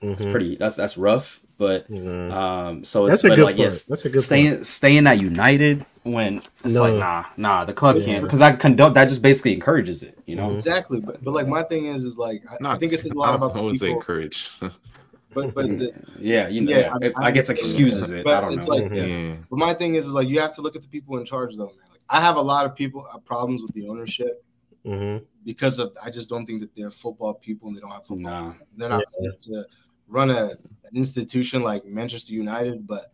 It's 0.03 0.25
Mhm. 0.25 0.31
pretty. 0.31 0.55
That's 0.57 0.75
that's 0.75 0.95
rough. 0.97 1.39
But 1.57 1.89
Mhm. 1.89 2.31
um, 2.31 2.83
so 2.83 3.07
That's 3.07 3.15
it's 3.15 3.23
a 3.25 3.27
but, 3.29 3.35
good 3.35 3.43
like 3.45 3.55
point. 3.55 3.59
yes, 3.65 3.83
That's 3.85 4.05
a 4.05 4.09
good 4.09 4.21
staying 4.21 4.63
staying 4.63 5.07
at 5.07 5.19
United 5.19 5.83
when 6.03 6.41
it's 6.63 6.75
No. 6.75 6.81
like 6.83 6.93
nah 6.95 7.25
nah 7.35 7.65
the 7.65 7.73
club 7.73 7.97
Yeah. 7.97 8.05
can't 8.05 8.23
because 8.23 8.39
that 8.39 8.59
condone 8.59 8.93
that 8.93 9.09
just 9.09 9.21
basically 9.23 9.53
encourages 9.53 10.03
it. 10.03 10.17
You 10.27 10.35
know. 10.35 10.49
Mhm. 10.49 10.53
Exactly, 10.53 10.99
but, 11.01 11.23
but 11.23 11.33
like 11.33 11.47
my 11.47 11.63
thing 11.63 11.87
is, 11.87 12.03
is 12.03 12.17
like 12.17 12.43
I, 12.51 12.73
I 12.73 12.77
think 12.77 12.91
this 12.91 13.05
is 13.05 13.11
a 13.11 13.17
lot 13.17 13.33
about 13.33 13.51
I 13.51 13.53
the 13.55 13.63
would 13.63 13.77
say 13.79 13.87
people, 13.87 14.01
encourage. 14.01 14.51
but 15.33 15.53
but 15.55 15.65
the, 15.79 15.91
Yeah, 16.19 16.47
you 16.47 16.61
know. 16.61 16.71
Yeah, 16.71 16.93
Yeah, 17.01 17.09
I- 17.17 17.27
I, 17.27 17.31
guess 17.31 17.49
I- 17.49 17.53
excuses 17.53 18.11
it. 18.11 18.23
but 18.23 18.33
I 18.33 18.41
don't 18.41 18.53
it's 18.53 18.67
know. 18.67 18.75
like- 18.75 18.91
yeah. 18.93 19.05
yeah. 19.05 19.35
but 19.49 19.57
my 19.57 19.73
thing 19.73 19.95
is, 19.95 20.05
is 20.05 20.13
like 20.13 20.27
you 20.27 20.39
have 20.39 20.53
to 20.55 20.61
look 20.61 20.75
at 20.75 20.83
the 20.83 20.87
people 20.89 21.17
in 21.17 21.25
charge 21.25 21.55
though, 21.55 21.65
man. 21.77 21.89
Like 21.89 22.01
I 22.07 22.21
have 22.21 22.35
a 22.35 22.41
lot 22.41 22.67
of 22.67 22.75
people 22.75 23.03
uh, 23.11 23.17
problems 23.17 23.63
with 23.63 23.73
the 23.73 23.87
ownership 23.87 24.43
Mhm. 24.85 25.23
because 25.43 25.79
of 25.79 25.95
I 26.03 26.11
just 26.11 26.29
don't 26.29 26.45
think 26.45 26.61
that 26.61 26.75
they're 26.75 26.91
football 26.91 27.33
people 27.33 27.67
and 27.67 27.75
they 27.75 27.81
don't 27.81 27.89
have 27.91 28.05
football. 28.05 28.31
Nah. 28.31 28.53
They're 28.77 28.89
not 28.89 29.03
Yeah. 29.19 29.31
to 29.39 29.65
run 30.07 30.29
a 30.29 30.51
an 30.91 30.97
institution 30.97 31.61
like 31.63 31.85
Manchester 31.85 32.33
United, 32.33 32.85
but 32.87 33.11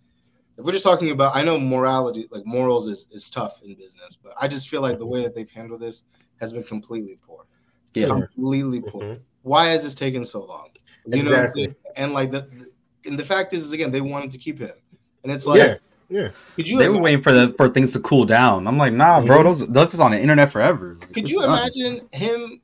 if 0.58 0.64
we're 0.66 0.72
just 0.72 0.84
talking 0.84 1.10
about, 1.12 1.36
I 1.36 1.44
know 1.44 1.60
morality, 1.60 2.28
like 2.32 2.46
morals, 2.46 2.88
is, 2.88 3.08
is 3.12 3.30
tough 3.30 3.62
in 3.64 3.74
business, 3.76 4.18
but 4.22 4.34
I 4.40 4.48
just 4.48 4.70
feel 4.70 4.82
like 4.82 5.00
the 5.00 5.06
way 5.06 5.24
that 5.24 5.34
they've 5.34 5.50
handled 5.50 5.82
this 5.82 6.04
has 6.40 6.54
been 6.54 6.64
completely 6.64 7.18
poor, 7.26 7.46
Yeah. 7.94 8.08
completely 8.08 8.82
poor. 8.82 9.02
Mhm. 9.02 9.20
Why 9.42 9.68
has 9.68 9.84
this 9.84 9.96
taken 9.96 10.24
so 10.24 10.44
long? 10.46 10.70
You 11.06 11.24
know, 11.24 11.32
Exactly. 11.32 11.76
and 11.96 12.14
like 12.14 12.32
the, 12.32 12.42
the 12.42 12.68
and 13.06 13.20
the 13.20 13.26
fact 13.26 13.54
is, 13.54 13.64
is 13.66 13.72
again, 13.74 13.92
they 13.92 14.00
wanted 14.02 14.32
to 14.32 14.38
keep 14.38 14.60
him, 14.60 14.72
and 15.24 15.32
it's 15.32 15.46
like 15.46 15.58
Yeah. 15.58 15.76
Yeah. 16.10 16.30
Could 16.56 16.68
you 16.68 16.78
They 16.78 16.88
were 16.90 17.00
waiting 17.02 17.22
for 17.24 17.32
the 17.32 17.54
for 17.58 17.68
things 17.68 17.92
to 17.94 18.00
cool 18.00 18.24
down. 18.26 18.68
I'm 18.68 18.78
like, 18.78 18.94
nah, 18.94 19.20
bro. 19.26 19.42
Those 19.42 19.66
those 19.68 19.94
is 19.96 20.00
on 20.00 20.12
the 20.12 20.20
internet 20.22 20.52
forever. 20.52 20.96
Like, 21.00 21.08
could 21.14 21.24
it's 21.24 21.32
you 21.32 21.40
done. 21.40 21.50
imagine 21.58 22.08
him 22.12 22.62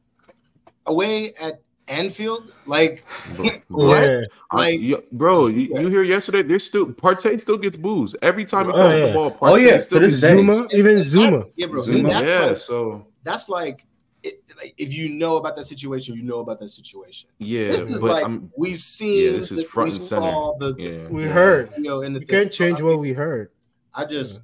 away 0.85 1.33
at 1.33 1.61
Anfield? 1.89 2.52
Like, 2.65 3.04
Bro, 3.36 3.49
What? 3.67 4.04
Yeah. 4.04 4.21
I- 4.52 4.56
Like- 4.56 4.80
you- 4.80 5.04
bro, 5.12 5.47
you, 5.47 5.80
you 5.82 5.89
hear 5.89 6.04
yesterday? 6.04 6.43
There's 6.43 6.63
still 6.63 6.86
Partey 6.88 7.39
still 7.39 7.58
gets 7.58 7.78
boos 7.78 8.15
every 8.21 8.45
time 8.45 8.67
he 8.67 8.71
Oh, 8.71 8.75
touches 8.78 8.99
yeah. 8.99 9.08
the 9.08 9.13
ball. 9.13 9.25
Oh, 9.25 9.32
Partey 9.45 9.52
Oh, 9.52 9.56
yeah, 9.56 9.78
still 9.80 9.99
gets 9.99 10.21
this 10.21 10.32
day. 10.32 10.43
boos. 10.43 10.73
Even 10.73 10.95
Zouma. 10.97 11.52
yeah, 11.56 11.67
bro. 11.67 11.82
Zouma, 11.82 12.10
That's 12.10 12.28
yeah. 12.30 12.45
like 12.45 12.58
so 12.58 13.08
that's 13.23 13.49
like, 13.49 13.86
it, 14.23 14.41
like 14.58 14.73
if 14.78 14.93
you 14.93 15.10
know 15.10 15.38
about 15.38 15.56
that 15.56 15.65
situation, 15.65 16.15
you 16.15 16.23
know 16.23 16.39
about 16.39 16.60
that 16.60 16.69
situation. 16.69 17.30
yeah, 17.38 17.67
this 17.69 17.89
is 17.89 18.02
but 18.02 18.12
like 18.12 18.25
I'm 18.25 18.52
we've 18.58 18.82
seen. 18.82 19.25
yeah, 19.25 19.32
this 19.39 19.52
is 19.52 19.60
the- 19.60 19.63
front 19.65 19.93
and 19.93 20.02
center. 20.02 20.32
The, 20.60 20.75
yeah. 20.78 21.08
We 21.10 21.23
heard. 21.23 21.71
you 21.78 21.84
know, 21.84 22.02
in 22.02 22.13
the 22.13 22.19
You 22.21 22.25
can't 22.25 22.43
thing. 22.43 22.52
So, 22.52 22.56
change 22.65 22.82
I 22.82 22.84
what 22.84 22.91
mean, 22.91 22.99
we 22.99 23.13
heard. 23.13 23.49
I 23.93 24.06
just, 24.06 24.41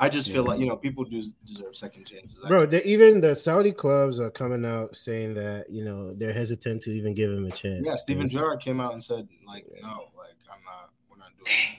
I 0.00 0.08
just 0.08 0.30
feel 0.30 0.44
like 0.44 0.60
you 0.60 0.66
know 0.66 0.76
people 0.76 1.04
do 1.04 1.22
deserve 1.44 1.76
second 1.76 2.06
chances. 2.06 2.44
Bro, 2.46 2.66
they, 2.66 2.82
even 2.84 3.20
the 3.20 3.34
Saudi 3.34 3.72
clubs 3.72 4.20
are 4.20 4.30
coming 4.30 4.64
out 4.64 4.94
saying 4.94 5.34
that 5.34 5.68
you 5.70 5.84
know 5.84 6.12
they're 6.14 6.32
hesitant 6.32 6.82
to 6.82 6.92
even 6.92 7.14
give 7.14 7.30
him 7.32 7.44
a 7.46 7.50
chance. 7.50 7.84
Yeah, 7.84 7.94
Steven 7.96 8.26
There's- 8.26 8.32
Gerrard 8.32 8.60
came 8.60 8.80
out 8.80 8.92
and 8.92 9.02
said, 9.02 9.26
like, 9.46 9.66
no, 9.82 10.04
like 10.16 10.34
I'm 10.52 10.62
not, 10.64 10.90
we're 11.10 11.16
not 11.18 11.30
doing. 11.44 11.56
it. 11.56 11.78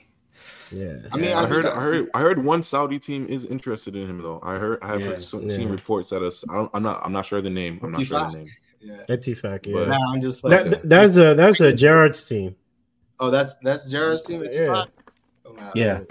Yeah, 0.71 1.09
I 1.11 1.17
mean, 1.17 1.31
I 1.31 1.43
I 1.43 1.47
heard, 1.47 1.65
I 1.65 1.81
heard, 1.81 2.09
I 2.13 2.19
heard 2.21 2.43
one 2.43 2.61
Saudi 2.61 2.99
team 2.99 3.25
is 3.27 3.45
interested 3.45 3.95
in 3.95 4.07
him 4.09 4.21
though. 4.21 4.39
I 4.43 4.55
heard, 4.57 4.79
I 4.81 4.87
have 4.89 5.01
Yeah. 5.01 5.17
so- 5.19 5.39
Yeah. 5.41 5.55
seen 5.55 5.69
reports 5.69 6.09
that 6.11 6.21
us. 6.21 6.43
I 6.49 6.55
don't, 6.55 6.69
I'm 6.73 6.83
not, 6.83 7.01
I'm 7.05 7.11
not 7.13 7.25
sure 7.25 7.41
the 7.41 7.49
name. 7.49 7.79
I'm 7.81 7.91
not 7.91 8.05
sure 8.05 8.19
the 8.19 8.31
name. 8.37 8.45
Yeah, 8.81 8.97
Ettifaq. 9.09 9.65
Yeah, 9.65 9.73
But- 9.73 9.87
nah, 9.89 10.13
I'm 10.13 10.21
just 10.21 10.43
like, 10.43 10.69
that, 10.69 10.87
that's 10.87 11.17
a 11.17 11.33
that's 11.35 11.59
a 11.61 11.73
Gerrard's 11.73 12.23
team. 12.23 12.55
oh, 13.19 13.29
that's 13.31 13.55
that's 13.63 13.87
Gerrard's 13.87 14.23
team. 14.23 14.43
It's 14.43 14.55
Yeah. 14.55 14.83
Oh, 15.45 15.51
nah. 15.53 15.71
Yeah. 15.73 16.01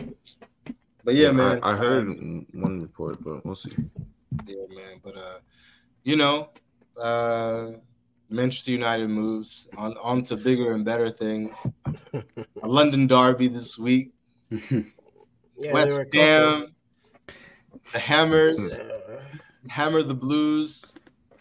But 1.04 1.14
yeah, 1.14 1.30
man, 1.30 1.60
I, 1.62 1.72
I 1.72 1.76
heard 1.76 2.06
um, 2.08 2.46
one 2.52 2.80
report, 2.82 3.22
but 3.22 3.44
we'll 3.44 3.54
see. 3.56 3.72
yeah, 4.46 4.56
man. 4.70 5.00
But 5.02 5.16
uh, 5.16 5.38
you 6.04 6.16
know, 6.16 6.50
uh, 7.00 7.72
Manchester 8.30 8.72
United 8.72 9.08
moves 9.08 9.68
on 9.76 9.96
on 10.02 10.22
to 10.24 10.36
bigger 10.36 10.72
and 10.74 10.84
better 10.84 11.10
things. 11.10 11.56
A 12.62 12.66
London 12.68 13.06
derby 13.06 13.48
this 13.48 13.78
week. 13.78 14.12
Yeah, 15.60 15.72
West 15.72 15.96
were 15.98 16.02
a 16.02 16.04
couple- 16.04 16.20
Ham, 16.20 16.74
the 17.92 17.98
Hammers, 17.98 18.74
Uh, 18.74 19.20
hammer 19.68 20.04
the 20.04 20.14
Blues. 20.14 20.94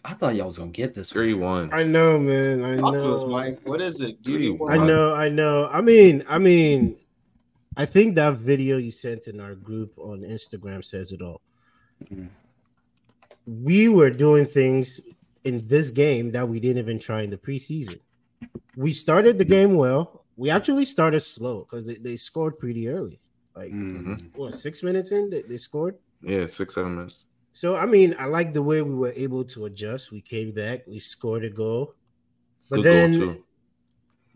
I 0.03 0.15
thought 0.15 0.33
y'all 0.35 0.47
was 0.47 0.57
gonna 0.57 0.71
get 0.71 0.95
this. 0.95 1.11
Three 1.11 1.35
one. 1.35 1.69
one. 1.69 1.79
I 1.79 1.83
know, 1.83 2.17
man. 2.17 2.65
I 2.65 2.77
Talk 2.77 2.95
know. 2.95 3.27
Mike. 3.27 3.59
What 3.63 3.79
is 3.79 4.01
it? 4.01 4.23
Do 4.23 4.33
Three, 4.33 4.45
you 4.45 4.53
one. 4.55 4.73
I 4.73 4.83
know, 4.83 5.13
I 5.13 5.29
know. 5.29 5.67
I 5.67 5.81
mean, 5.81 6.23
I 6.27 6.39
mean, 6.39 6.95
I 7.77 7.85
think 7.85 8.15
that 8.15 8.33
video 8.37 8.77
you 8.77 8.91
sent 8.91 9.27
in 9.27 9.39
our 9.39 9.53
group 9.55 9.93
on 9.97 10.21
Instagram 10.21 10.83
says 10.83 11.11
it 11.11 11.21
all. 11.21 11.41
Mhm. 12.11 12.29
We 13.45 13.87
were 13.87 14.09
doing 14.09 14.45
things 14.45 14.99
in 15.43 15.65
this 15.67 15.91
game 15.91 16.31
that 16.31 16.47
we 16.49 16.59
didn't 16.59 16.79
even 16.79 16.99
try 16.99 17.21
in 17.21 17.29
the 17.29 17.37
preseason. 17.37 17.99
We 18.75 18.91
started 18.91 19.37
the 19.37 19.45
game 19.45 19.75
well. 19.75 20.25
We 20.35 20.49
actually 20.49 20.85
started 20.85 21.21
slow 21.21 21.61
because 21.69 21.85
they, 21.85 21.95
they 21.95 22.15
scored 22.17 22.59
pretty 22.59 22.89
early. 22.89 23.19
Like 23.55 23.71
Mm. 23.71 24.35
what, 24.35 24.53
six 24.55 24.83
minutes 24.83 25.11
in, 25.11 25.29
they, 25.29 25.43
they 25.43 25.57
scored. 25.57 25.95
Yeah, 26.21 26.45
six 26.45 26.75
seven 26.75 26.95
minutes. 26.95 27.25
So 27.53 27.75
I 27.75 27.85
mean, 27.85 28.15
I 28.19 28.25
like 28.25 28.53
the 28.53 28.61
way 28.61 28.81
we 28.81 28.93
were 28.93 29.13
able 29.15 29.43
to 29.45 29.65
adjust. 29.65 30.11
We 30.11 30.21
came 30.21 30.51
back, 30.51 30.85
we 30.87 30.99
scored 30.99 31.43
a 31.45 31.49
goal, 31.49 31.93
but 32.69 32.77
Good 32.77 32.83
goal, 32.83 32.93
then 32.93 33.13
too. 33.13 33.43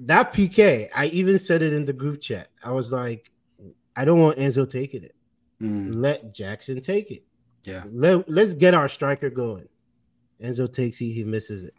That 0.01 0.33
PK, 0.33 0.89
I 0.95 1.07
even 1.07 1.37
said 1.39 1.61
it 1.61 1.73
in 1.73 1.85
the 1.85 1.93
group 1.93 2.21
chat. 2.21 2.49
I 2.63 2.71
was 2.71 2.91
like, 2.91 3.31
I 3.95 4.05
don't 4.05 4.19
want 4.19 4.37
Enzo 4.37 4.69
taking 4.69 5.03
it. 5.03 5.15
Mm. 5.61 5.93
Let 5.95 6.33
Jackson 6.33 6.81
take 6.81 7.11
it. 7.11 7.23
Yeah. 7.63 7.83
Let 7.91 8.29
Let's 8.29 8.53
get 8.53 8.73
our 8.73 8.89
striker 8.89 9.29
going. 9.29 9.67
Enzo 10.41 10.71
takes 10.71 10.99
it, 11.01 11.05
he 11.05 11.23
misses 11.23 11.63
it. 11.63 11.75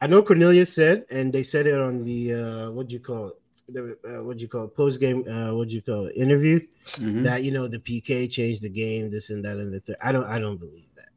I 0.00 0.06
know 0.06 0.22
Cornelius 0.22 0.72
said, 0.72 1.04
and 1.10 1.32
they 1.32 1.42
said 1.42 1.66
it 1.66 1.78
on 1.78 2.04
the 2.04 2.34
uh, 2.34 2.70
what 2.70 2.88
do 2.88 2.94
you 2.94 3.00
call 3.00 3.28
it? 3.28 3.34
The 3.70 3.98
uh, 4.06 4.22
what 4.22 4.38
do 4.38 4.42
you 4.42 4.48
call 4.48 4.64
it? 4.64 4.76
Post 4.76 5.00
game, 5.00 5.26
uh, 5.28 5.52
what 5.54 5.68
do 5.68 5.74
you 5.74 5.82
call 5.82 6.06
it? 6.06 6.16
Interview 6.16 6.60
Mhm. 6.92 7.24
that 7.24 7.42
you 7.42 7.50
know 7.50 7.66
the 7.66 7.80
PK 7.80 8.30
changed 8.30 8.62
the 8.62 8.68
game, 8.68 9.10
this 9.10 9.30
and 9.30 9.44
that, 9.44 9.56
and 9.56 9.74
the 9.74 9.80
third. 9.80 9.96
I 10.00 10.12
don't, 10.12 10.24
I 10.24 10.38
don't 10.38 10.56
believe 10.58 10.88
that, 10.94 11.08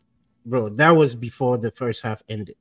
bro. 0.46 0.70
That 0.70 0.92
was 0.92 1.14
before 1.14 1.60
the 1.60 1.70
first 1.72 2.02
half 2.02 2.24
ended. 2.28 2.56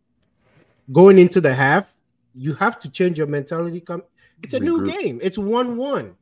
Going 0.93 1.19
into 1.19 1.41
the 1.41 1.55
half, 1.55 1.97
you 2.35 2.55
have 2.55 2.79
to 2.81 2.91
change 2.91 3.19
your 3.19 3.27
mentality. 3.27 3.81
Come, 3.81 4.03
it's 4.43 4.55
a 4.55 4.61
new 4.61 4.87
game. 4.87 5.19
It's 5.23 5.39
one-one. 5.39 6.17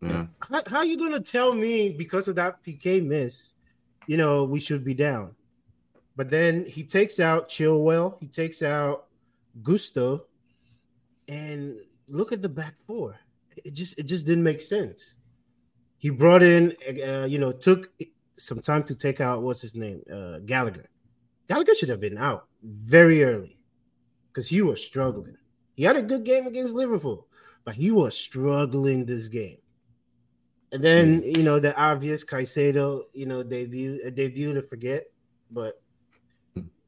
Yeah. 0.00 0.26
How, 0.48 0.62
how 0.68 0.82
you 0.82 0.96
gonna 0.96 1.20
tell 1.20 1.52
me 1.52 1.90
because 1.90 2.28
of 2.28 2.36
that 2.36 2.62
PK 2.64 3.04
miss, 3.04 3.54
you 4.06 4.16
know, 4.16 4.44
we 4.44 4.60
should 4.60 4.84
be 4.84 4.94
down? 4.94 5.34
But 6.16 6.30
then 6.30 6.66
he 6.66 6.84
takes 6.84 7.20
out 7.20 7.48
Chilwell, 7.48 8.18
he 8.20 8.26
takes 8.26 8.62
out 8.62 9.06
Gusto, 9.62 10.26
and 11.26 11.76
look 12.08 12.32
at 12.32 12.42
the 12.42 12.48
back 12.48 12.74
four. 12.86 13.16
It 13.64 13.74
just 13.74 13.98
it 13.98 14.04
just 14.04 14.24
didn't 14.24 14.44
make 14.44 14.60
sense. 14.60 15.16
He 15.98 16.10
brought 16.10 16.44
in, 16.44 16.76
uh, 17.04 17.26
you 17.28 17.40
know, 17.40 17.50
took 17.50 17.90
some 18.36 18.60
time 18.60 18.84
to 18.84 18.94
take 18.94 19.20
out 19.20 19.42
what's 19.42 19.60
his 19.60 19.74
name, 19.74 20.00
uh, 20.12 20.38
Gallagher. 20.44 20.88
Gallagher 21.48 21.74
should 21.74 21.88
have 21.88 22.00
been 22.00 22.18
out 22.18 22.46
very 22.62 23.24
early 23.24 23.57
because 24.28 24.48
he 24.48 24.62
was 24.62 24.84
struggling. 24.84 25.36
He 25.74 25.84
had 25.84 25.96
a 25.96 26.02
good 26.02 26.24
game 26.24 26.46
against 26.46 26.74
Liverpool, 26.74 27.26
but 27.64 27.74
he 27.74 27.90
was 27.90 28.16
struggling 28.16 29.04
this 29.04 29.28
game. 29.28 29.58
And 30.72 30.82
then 30.82 31.22
you 31.22 31.42
know 31.42 31.58
the 31.58 31.76
obvious 31.76 32.24
Caicedo, 32.24 33.04
you 33.14 33.26
know 33.26 33.42
debut, 33.42 34.00
a 34.04 34.10
debut 34.10 34.52
to 34.52 34.62
forget, 34.62 35.06
but 35.50 35.80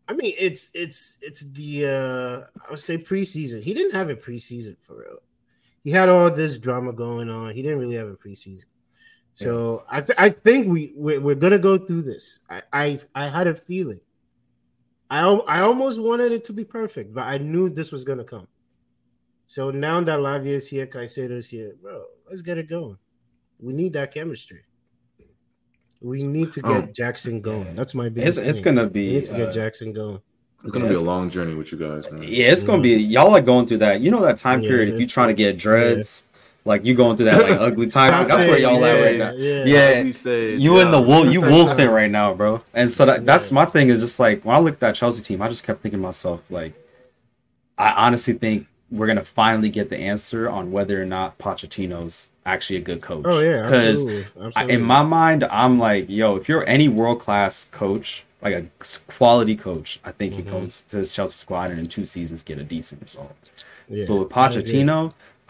I 0.09 0.13
mean 0.13 0.35
it's 0.39 0.71
it's 0.75 1.17
it's 1.23 1.41
the 1.53 1.87
uh 1.87 2.65
I 2.67 2.71
would 2.71 2.79
say 2.79 2.99
preseason. 2.99 3.63
He 3.63 3.73
didn't 3.73 3.95
have 3.95 4.11
a 4.11 4.17
preseason 4.17 4.77
for 4.81 4.99
real. 4.99 5.19
He 5.83 5.91
had 5.91 6.11
all 6.11 6.31
this 6.31 6.59
drama 6.59 6.93
going 6.93 7.31
on. 7.31 7.55
He 7.55 7.63
didn't 7.63 7.79
really 7.79 7.95
have 7.95 8.09
a 8.09 8.17
preseason. 8.17 8.67
So 9.33 9.85
I 9.89 10.01
th- 10.03 10.19
I 10.19 10.29
think 10.29 10.69
we 10.69 10.93
we're, 10.95 11.21
we're 11.21 11.35
gonna 11.35 11.59
go 11.59 11.79
through 11.79 12.03
this. 12.03 12.41
I, 12.51 12.63
I 12.73 13.01
I 13.15 13.29
had 13.29 13.47
a 13.47 13.55
feeling. 13.55 14.01
I 15.11 15.23
I 15.25 15.61
almost 15.61 16.01
wanted 16.01 16.33
it 16.33 16.45
to 16.45 16.53
be 16.53 16.65
perfect, 16.65 17.13
but 17.13 17.23
I 17.27 17.39
knew 17.39 17.69
this 17.69 17.91
was 17.93 18.05
gonna 18.05 18.25
come. 18.25 18.47
So 19.47 19.71
now 19.71 20.01
that 20.01 20.21
Lavia 20.21 20.47
is 20.55 20.69
here, 20.69 20.87
Caicedo's 20.87 21.49
here, 21.51 21.75
bro, 21.83 22.05
let's 22.29 22.43
get 22.43 22.59
it 22.59 22.69
going. 22.69 22.97
We 23.59 23.73
need 23.75 23.93
that 23.95 24.15
chemistry. 24.15 24.63
We 26.01 26.23
need 26.23 26.51
to 26.53 26.63
get 26.63 26.71
Oh. 26.85 26.89
Jackson 26.95 27.41
going. 27.41 27.75
That's 27.75 27.95
my 27.95 28.07
It's 28.07 28.15
biggest. 28.15 28.39
it's 28.39 28.61
thing. 28.61 28.77
gonna 28.77 28.87
We 28.87 28.93
be. 28.93 29.13
need 29.15 29.25
to 29.25 29.33
get 29.33 29.49
uh, 29.49 29.53
Jackson 29.53 29.93
going. 29.93 30.21
It's 30.63 30.71
gonna 30.73 30.85
Yeah, 30.87 30.91
be 30.93 30.97
a 30.97 31.01
long 31.01 31.29
journey 31.31 31.55
with 31.55 31.73
you 31.73 31.79
guys, 31.79 32.11
man. 32.11 32.23
Yeah, 32.23 32.53
it's 32.53 32.63
gonna 32.65 32.81
be 32.83 32.91
y'all 32.97 33.35
are 33.35 33.41
going 33.43 33.67
through 33.67 33.79
that. 33.79 34.01
You 34.01 34.11
know 34.11 34.21
that 34.23 34.39
time 34.39 34.63
Yeah, 34.63 34.71
period 34.71 34.89
if 34.91 34.95
you 34.95 35.01
it's- 35.03 35.13
trying 35.13 35.29
to 35.29 35.35
get 35.35 35.59
dreads, 35.59 36.25
like 36.65 36.85
you 36.85 36.95
going 36.95 37.17
through 37.17 37.27
that 37.27 37.43
like 37.43 37.59
ugly 37.61 37.87
time. 37.99 38.27
That's 38.29 38.45
where 38.45 38.59
y'all 38.59 38.85
at 38.85 39.01
right 39.03 39.19
now. 39.19 39.33
Yeah. 39.33 39.65
Yeah. 39.65 40.03
We 40.03 40.13
stayed, 40.13 40.61
You 40.61 40.81
in 40.81 40.91
the 40.91 41.01
wolf, 41.01 41.33
you 41.33 41.41
That's 41.41 41.53
wolfing 41.53 41.87
right. 41.89 42.03
right 42.03 42.11
now, 42.11 42.35
bro. 42.35 42.63
And 42.75 42.91
so 42.91 43.07
that, 43.07 43.25
that's 43.25 43.51
my 43.51 43.65
thing 43.65 43.89
is 43.89 44.01
just 44.01 44.21
like 44.21 44.45
when 44.45 44.55
I 44.55 44.59
looked 44.59 44.77
at 44.77 44.81
that 44.81 44.95
Chelsea 44.95 45.23
team, 45.23 45.41
I 45.43 45.49
just 45.49 45.65
kept 45.65 45.83
thinking 45.83 46.01
to 46.01 46.03
myself 46.03 46.43
like, 46.51 46.75
I 47.79 47.93
honestly 47.93 48.35
think 48.35 48.67
we're 48.91 49.07
gonna 49.07 49.25
finally 49.25 49.69
get 49.71 49.89
the 49.89 49.97
answer 49.97 50.51
on 50.51 50.73
whether 50.73 51.01
or 51.01 51.07
not 51.07 51.39
Pochettino's 51.39 52.29
actually 52.45 52.77
a 52.77 52.81
good 52.83 53.01
coach. 53.01 53.25
Oh 53.27 53.41
yeah, 53.41 53.63
because 53.63 53.99
absolutely. 54.05 54.27
I, 54.43 54.47
absolutely. 54.47 54.75
in 54.75 54.83
my 54.83 55.03
mind, 55.03 55.45
I'm 55.45 55.79
like, 55.79 56.07
yo, 56.11 56.37
if 56.37 56.49
you're 56.49 56.67
any 56.69 56.89
world 56.89 57.21
class 57.21 57.65
coach, 57.67 58.25
like 58.43 58.55
a 58.55 58.67
quality 59.07 59.57
coach, 59.57 60.01
I 60.05 60.11
think 60.13 60.33
Mhm. 60.33 60.37
he 60.37 60.43
goes 60.43 60.81
to 60.89 60.99
his 60.99 61.13
Chelsea 61.13 61.37
squad 61.39 61.71
and 61.71 61.79
in 61.79 61.87
two 61.87 62.05
seasons 62.05 62.43
get 62.43 62.59
a 62.59 62.65
decent 62.65 63.01
result. 63.03 63.35
yeah. 63.89 64.05
But 64.09 64.17
with 64.17 64.37
I 64.37 64.47
agree. 64.61 64.73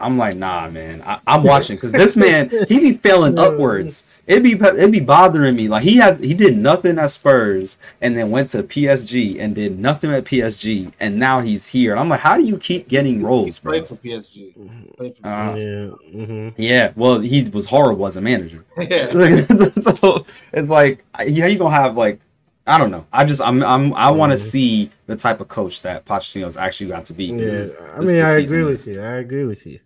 Pochettino, 0.01 0.05
I'm 0.05 0.17
like, 0.17 0.35
nah, 0.37 0.69
man. 0.69 1.01
I, 1.03 1.19
I'm 1.27 1.43
watching 1.43 1.75
because 1.75 1.91
this 1.91 2.15
man, 2.15 2.49
he 2.67 2.79
be 2.79 2.93
failing 2.93 3.37
upwards. 3.45 4.07
It 4.27 4.43
be 4.43 4.51
it 4.53 4.91
be 4.91 4.99
bothering 4.99 5.55
me. 5.55 5.67
Like 5.67 5.83
he 5.83 5.97
has 5.97 6.19
he 6.19 6.33
did 6.33 6.57
nothing 6.57 6.97
at 6.99 7.09
Spurs 7.09 7.77
and 7.99 8.15
then 8.15 8.29
went 8.31 8.49
to 8.49 8.63
PSG 8.63 9.37
and 9.39 9.53
did 9.55 9.77
nothing 9.79 10.11
at 10.13 10.23
PSG 10.23 10.93
and 10.99 11.17
now 11.17 11.41
he's 11.41 11.67
here. 11.67 11.97
I'm 11.97 12.07
like, 12.07 12.21
how 12.21 12.37
do 12.37 12.43
you 12.45 12.57
keep 12.57 12.87
getting 12.87 13.21
roles, 13.23 13.59
bro? 13.59 13.71
Played 13.71 13.87
for 13.87 13.95
PSG. 13.95 14.95
Played 14.95 15.17
for 15.17 15.27
Uh, 15.27 15.55
yeah. 15.55 15.87
hmm 16.11 16.49
yeah, 16.55 16.93
well, 16.95 17.19
he 17.19 17.43
was 17.49 17.65
horrible 17.65 18.07
as 18.07 18.15
a 18.15 18.21
manager. 18.21 18.63
yeah. 18.79 19.11
so 19.81 20.25
it's 20.53 20.69
like, 20.69 21.03
how 21.13 21.23
you 21.23 21.57
gonna 21.57 21.75
have 21.75 21.97
like, 21.97 22.19
I 22.67 22.77
don't 22.77 22.91
know. 22.91 23.05
I 23.11 23.25
just 23.25 23.41
I'm 23.41 23.61
I'm 23.63 23.93
I 23.95 24.11
want 24.11 24.31
to 24.31 24.37
Mhm. 24.37 24.41
see 24.51 24.91
the 25.07 25.15
type 25.17 25.41
of 25.41 25.47
coach 25.49 25.81
that 25.81 26.05
Pochettino's 26.05 26.55
actually 26.57 26.91
got 26.91 27.05
to 27.05 27.13
be. 27.13 27.25
Yeah, 27.25 27.37
this 27.37 27.57
is- 27.71 27.81
I 27.81 27.99
mean, 27.99 28.21
I 28.21 28.37
season. 28.37 28.59
agree 28.59 28.71
with 28.71 28.87
you. 28.87 29.01
I 29.01 29.15
agree 29.15 29.45
with 29.45 29.65
you. 29.65 29.79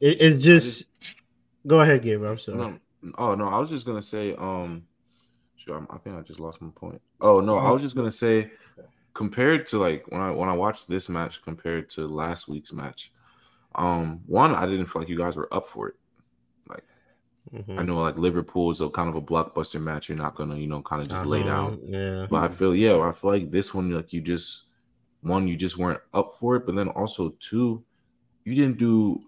It, 0.00 0.20
it's 0.20 0.42
just. 0.42 0.90
Go 1.66 1.80
ahead, 1.80 2.02
Gabriel. 2.02 2.32
I'm 2.32 2.38
sorry. 2.38 2.58
No, 2.58 2.78
oh 3.18 3.34
no, 3.34 3.48
I 3.48 3.58
was 3.58 3.68
just 3.70 3.84
gonna 3.86 4.00
say, 4.02 4.34
um, 4.36 4.84
sure, 5.56 5.74
I'm- 5.74 5.86
I 5.90 5.98
think 5.98 6.16
I 6.16 6.22
just 6.22 6.40
lost 6.40 6.62
my 6.62 6.70
point. 6.74 7.00
Oh 7.20 7.40
no, 7.40 7.58
I 7.58 7.70
was 7.70 7.82
just 7.82 7.94
gonna 7.96 8.10
say, 8.10 8.50
compared 9.12 9.66
to 9.66 9.78
like 9.78 10.06
when 10.10 10.20
I 10.20 10.30
when 10.30 10.48
I 10.48 10.54
watched 10.54 10.88
this 10.88 11.08
match 11.08 11.42
compared 11.42 11.90
to 11.90 12.06
last 12.06 12.48
week's 12.48 12.72
match, 12.72 13.12
um, 13.74 14.20
one 14.26 14.54
I 14.54 14.64
didn't 14.66 14.86
feel 14.86 15.02
like 15.02 15.08
you 15.10 15.18
guys 15.18 15.36
were 15.36 15.52
up 15.52 15.66
for 15.66 15.88
it. 15.88 15.94
Like 16.66 16.84
Mhm. 17.54 17.78
I 17.78 17.82
know 17.82 17.98
like 18.00 18.16
Liverpool 18.16 18.70
is 18.70 18.80
a 18.80 18.88
kind 18.88 19.08
of 19.10 19.16
a 19.16 19.20
blockbuster 19.22 19.82
match. 19.82 20.08
You're 20.08 20.16
not 20.16 20.34
gonna, 20.34 20.56
you 20.56 20.66
know, 20.66 20.80
kind 20.80 21.02
of 21.02 21.08
just 21.08 21.26
lay 21.26 21.40
Uh-huh, 21.40 21.48
down. 21.50 21.80
Yeah. 21.84 22.26
But 22.30 22.42
I 22.44 22.48
feel 22.48 22.74
yeah, 22.74 22.98
I 23.00 23.12
feel 23.12 23.30
like 23.32 23.50
this 23.50 23.74
one, 23.74 23.90
like 23.90 24.14
you 24.14 24.22
just 24.22 24.64
one, 25.20 25.46
you 25.46 25.56
just 25.56 25.76
weren't 25.76 26.00
up 26.14 26.38
for 26.38 26.56
it, 26.56 26.64
but 26.64 26.74
then 26.74 26.88
also 26.88 27.30
two, 27.40 27.84
you 28.44 28.54
didn't 28.54 28.78
do 28.78 29.20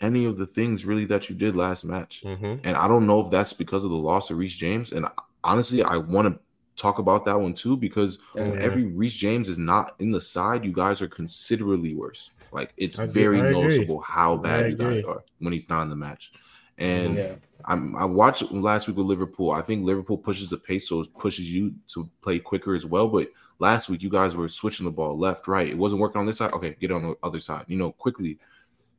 any 0.00 0.24
of 0.24 0.36
the 0.36 0.46
things 0.46 0.84
really 0.84 1.04
that 1.06 1.28
you 1.30 1.34
did 1.36 1.56
last 1.56 1.84
match. 1.84 2.22
Mhm. 2.24 2.60
And 2.64 2.76
I 2.76 2.86
don't 2.88 3.06
know 3.06 3.20
if 3.20 3.30
that's 3.30 3.52
because 3.52 3.84
of 3.84 3.90
the 3.90 3.96
loss 3.96 4.30
of 4.30 4.38
Reece 4.38 4.56
James. 4.56 4.92
And 4.92 5.06
honestly, 5.42 5.82
I 5.82 5.96
want 5.96 6.28
to 6.34 6.38
talk 6.80 6.98
about 6.98 7.24
that 7.24 7.40
one 7.40 7.54
too 7.54 7.76
because 7.76 8.18
Yeah. 8.34 8.42
every 8.60 8.84
Reece 8.84 9.14
James 9.14 9.48
is 9.48 9.58
not 9.58 9.94
in 9.98 10.10
the 10.10 10.20
side, 10.20 10.64
you 10.64 10.72
guys 10.72 11.00
are 11.00 11.08
considerably 11.08 11.94
worse. 11.94 12.30
Like 12.52 12.72
it's 12.76 12.98
I 12.98 13.06
very 13.06 13.38
agree. 13.40 13.52
noticeable 13.52 14.00
how 14.00 14.36
bad 14.36 14.70
you 14.70 14.76
guys 14.76 15.04
are 15.04 15.22
when 15.38 15.52
he's 15.52 15.68
not 15.68 15.82
in 15.82 15.88
the 15.88 15.96
match. 15.96 16.32
And 16.78 17.16
yeah. 17.16 17.34
I'm, 17.64 17.96
I 17.96 18.04
watched 18.04 18.52
last 18.52 18.86
week 18.86 18.98
with 18.98 19.06
Liverpool. 19.06 19.50
I 19.50 19.62
think 19.62 19.84
Liverpool 19.84 20.18
pushes 20.18 20.50
the 20.50 20.58
pace, 20.58 20.88
so 20.88 21.00
it 21.00 21.08
pushes 21.18 21.50
you 21.52 21.74
to 21.88 22.08
play 22.20 22.38
quicker 22.38 22.74
as 22.74 22.84
well. 22.84 23.08
But 23.08 23.30
last 23.58 23.88
week, 23.88 24.02
you 24.02 24.10
guys 24.10 24.36
were 24.36 24.48
switching 24.48 24.84
the 24.84 24.90
ball 24.92 25.18
left, 25.18 25.48
right. 25.48 25.66
It 25.66 25.78
wasn't 25.78 26.02
working 26.02 26.20
on 26.20 26.26
this 26.26 26.36
side. 26.36 26.52
Okay, 26.52 26.76
get 26.78 26.92
on 26.92 27.02
the 27.02 27.16
other 27.22 27.40
side. 27.40 27.64
You 27.66 27.78
know, 27.78 27.92
quickly. 27.92 28.38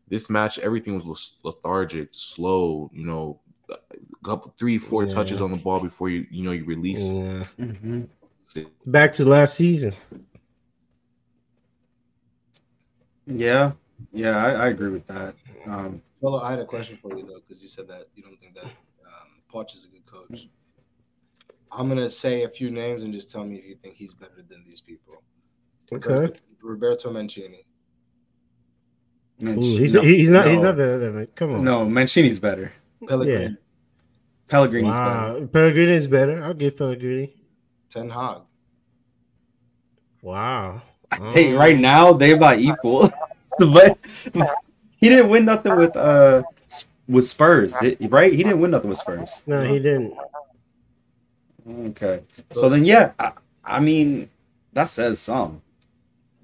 This 0.10 0.30
match, 0.30 0.58
everything 0.60 1.06
was 1.06 1.40
lethargic, 1.44 2.10
slow. 2.12 2.90
You 2.94 3.06
know, 3.06 3.42
a 3.70 3.76
couple, 4.24 4.54
three, 4.58 4.78
four 4.78 5.04
Yeah. 5.04 5.10
touches 5.10 5.42
on 5.42 5.52
the 5.52 5.58
ball 5.58 5.80
before 5.80 6.10
you, 6.10 6.26
you 6.32 6.44
know, 6.44 6.52
you 6.52 6.64
release. 6.66 7.12
Yeah. 7.12 7.44
Mm-hmm. 7.60 8.04
Back 8.86 9.14
to 9.14 9.26
last 9.26 9.56
season. 9.56 9.94
Yeah, 13.26 13.74
yeah, 14.14 14.38
I, 14.38 14.52
I 14.52 14.68
agree 14.68 14.90
with 14.90 15.06
that. 15.08 15.36
Um, 15.66 16.02
Well, 16.22 16.38
I 16.38 16.52
had 16.52 16.60
a 16.60 16.66
question 16.66 16.96
for 16.98 17.16
you 17.16 17.24
though, 17.24 17.42
because 17.46 17.62
you 17.62 17.68
said 17.68 17.88
that 17.90 18.08
you 18.16 18.24
don't 18.24 18.40
think 18.40 18.56
that 18.56 18.66
um, 18.66 19.42
Poch 19.54 19.76
is 19.76 19.84
a 19.84 19.88
good 19.90 20.06
coach. 20.06 20.48
I'm 21.72 21.90
gonna 21.90 22.10
say 22.10 22.44
a 22.44 22.50
few 22.50 22.72
names 22.72 23.04
and 23.04 23.14
just 23.14 23.30
tell 23.30 23.44
me 23.44 23.58
if 23.58 23.66
you 23.66 23.76
think 23.76 23.96
he's 23.96 24.14
better 24.14 24.42
than 24.50 24.64
these 24.66 24.80
people. 24.80 25.22
Okay. 25.92 26.34
Roberto 26.62 27.12
Mancini. 27.12 27.67
Ooh, 29.44 29.60
he's, 29.60 29.94
he's 29.94 30.30
not. 30.30 30.48
He's 30.48 30.60
not 30.60 30.76
better 30.78 30.98
than 30.98 31.18
it. 31.20 31.36
Come 31.36 31.56
on. 31.56 31.64
No, 31.64 31.86
Mancini's 31.86 32.40
better. 32.40 32.74
Pellegrini. 33.08 33.58
Pellegrini's 34.48 34.96
better. 34.96 35.40
Wow. 35.42 35.48
Pellegrini 35.52 35.92
is 35.94 36.08
better. 36.08 36.44
I'll 36.44 36.54
give 36.54 36.78
Pellegrini. 36.78 37.34
Ten 37.90 38.10
Hag. 38.10 38.42
Wow. 40.22 40.82
Hey, 41.32 41.54
Um, 41.54 41.60
right 41.60 41.78
now 41.78 42.14
they're 42.14 42.36
about 42.36 42.60
equal. 42.60 43.12
but 43.60 43.98
he 44.98 45.10
didn't 45.10 45.30
win 45.30 45.46
nothing 45.46 45.76
with 45.76 45.96
uh 45.96 46.44
with 47.08 47.28
Spurs, 47.28 47.74
did, 47.76 48.12
right? 48.12 48.34
He 48.34 48.44
didn't 48.44 48.60
win 48.60 48.72
nothing 48.72 48.90
with 48.90 48.98
Spurs. 48.98 49.42
No, 49.46 49.64
he 49.64 49.80
didn't. 49.80 50.14
Okay, 51.70 52.22
so 52.52 52.70
then 52.70 52.84
yeah, 52.84 53.12
I, 53.20 53.34
I 53.64 53.80
mean 53.80 54.30
that 54.74 54.86
says 54.88 55.20
some. 55.20 55.62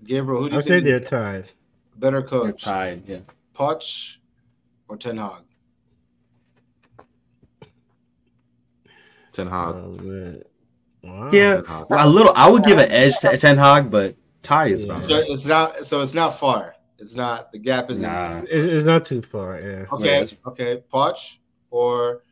Gabriel, 0.04 0.42
who 0.44 0.50
do 0.50 0.54
you 0.54 0.58
I'll 0.58 0.62
say 0.62 0.80
they're 0.82 1.00
tied. 1.00 1.50
Better 2.04 2.20
They're 2.20 2.30
coach? 2.30 2.64
tied. 2.64 3.04
Yeah. 3.08 3.20
Poch 3.58 4.18
or 4.90 4.98
Ten 4.98 5.18
Hag? 5.18 5.44
Ten 9.32 9.48
Hag. 9.48 9.76
Oh. 9.76 10.42
Wow. 11.02 11.30
Yeah, 11.32 11.56
Ten 11.56 11.66
Hag. 11.66 11.86
a 11.90 12.08
little. 12.08 12.34
I 12.36 12.50
would 12.50 12.64
give 12.64 12.78
an 12.78 12.92
edge 12.92 13.18
to 13.20 13.38
Ten 13.38 13.58
Hag, 13.58 13.90
but 13.90 14.16
tie 14.44 14.68
is 14.68 14.84
about 14.84 15.04
So 15.04 15.16
right. 15.16 15.26
it's 15.28 15.46
not. 15.46 15.86
So 15.86 16.02
it's 16.02 16.14
not 16.14 16.38
far. 16.38 16.76
It's 17.00 17.16
not. 17.16 17.52
The 17.52 17.60
gap 17.60 17.90
isn't. 17.90 18.04
Nah. 18.04 18.42
It's, 18.50 18.66
it's 18.66 18.86
not 18.86 19.06
too 19.06 19.22
far. 19.22 19.60
Yeah. 19.60 19.86
Okay. 19.92 20.20
Yeah, 20.22 20.26
okay. 20.48 20.84
Poch 20.94 21.38
or 21.72 22.24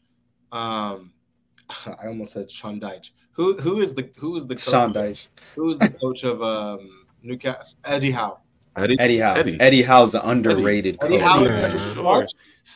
um, 0.51 1.13
I 1.87 2.07
almost 2.07 2.33
said 2.33 2.51
Sean 2.51 2.79
Dyche. 2.79 3.11
Who 3.33 3.57
who 3.57 3.79
is 3.79 3.95
the 3.95 4.09
who 4.17 4.35
is 4.35 4.45
the 4.45 4.55
coach? 4.55 4.69
Sean 4.69 4.93
Dyche, 4.93 5.27
Who 5.55 5.71
is 5.71 5.79
the 5.79 5.89
coach 5.89 6.23
of 6.23 6.41
um 6.43 7.05
Newcastle? 7.23 7.79
Eddie 7.85 8.11
Howe. 8.11 8.39
Eddie, 8.75 8.99
Eddie 8.99 9.17
Howe. 9.19 9.33
Eddie. 9.35 9.59
Eddie, 9.59 9.81
Howe's 9.81 10.15
an 10.15 10.21
underrated 10.23 10.97
Eddie 11.01 11.17
coach. 11.17 11.23
Howe. 11.23 11.43
Yeah. 11.43 11.93
Sure. 11.93 12.27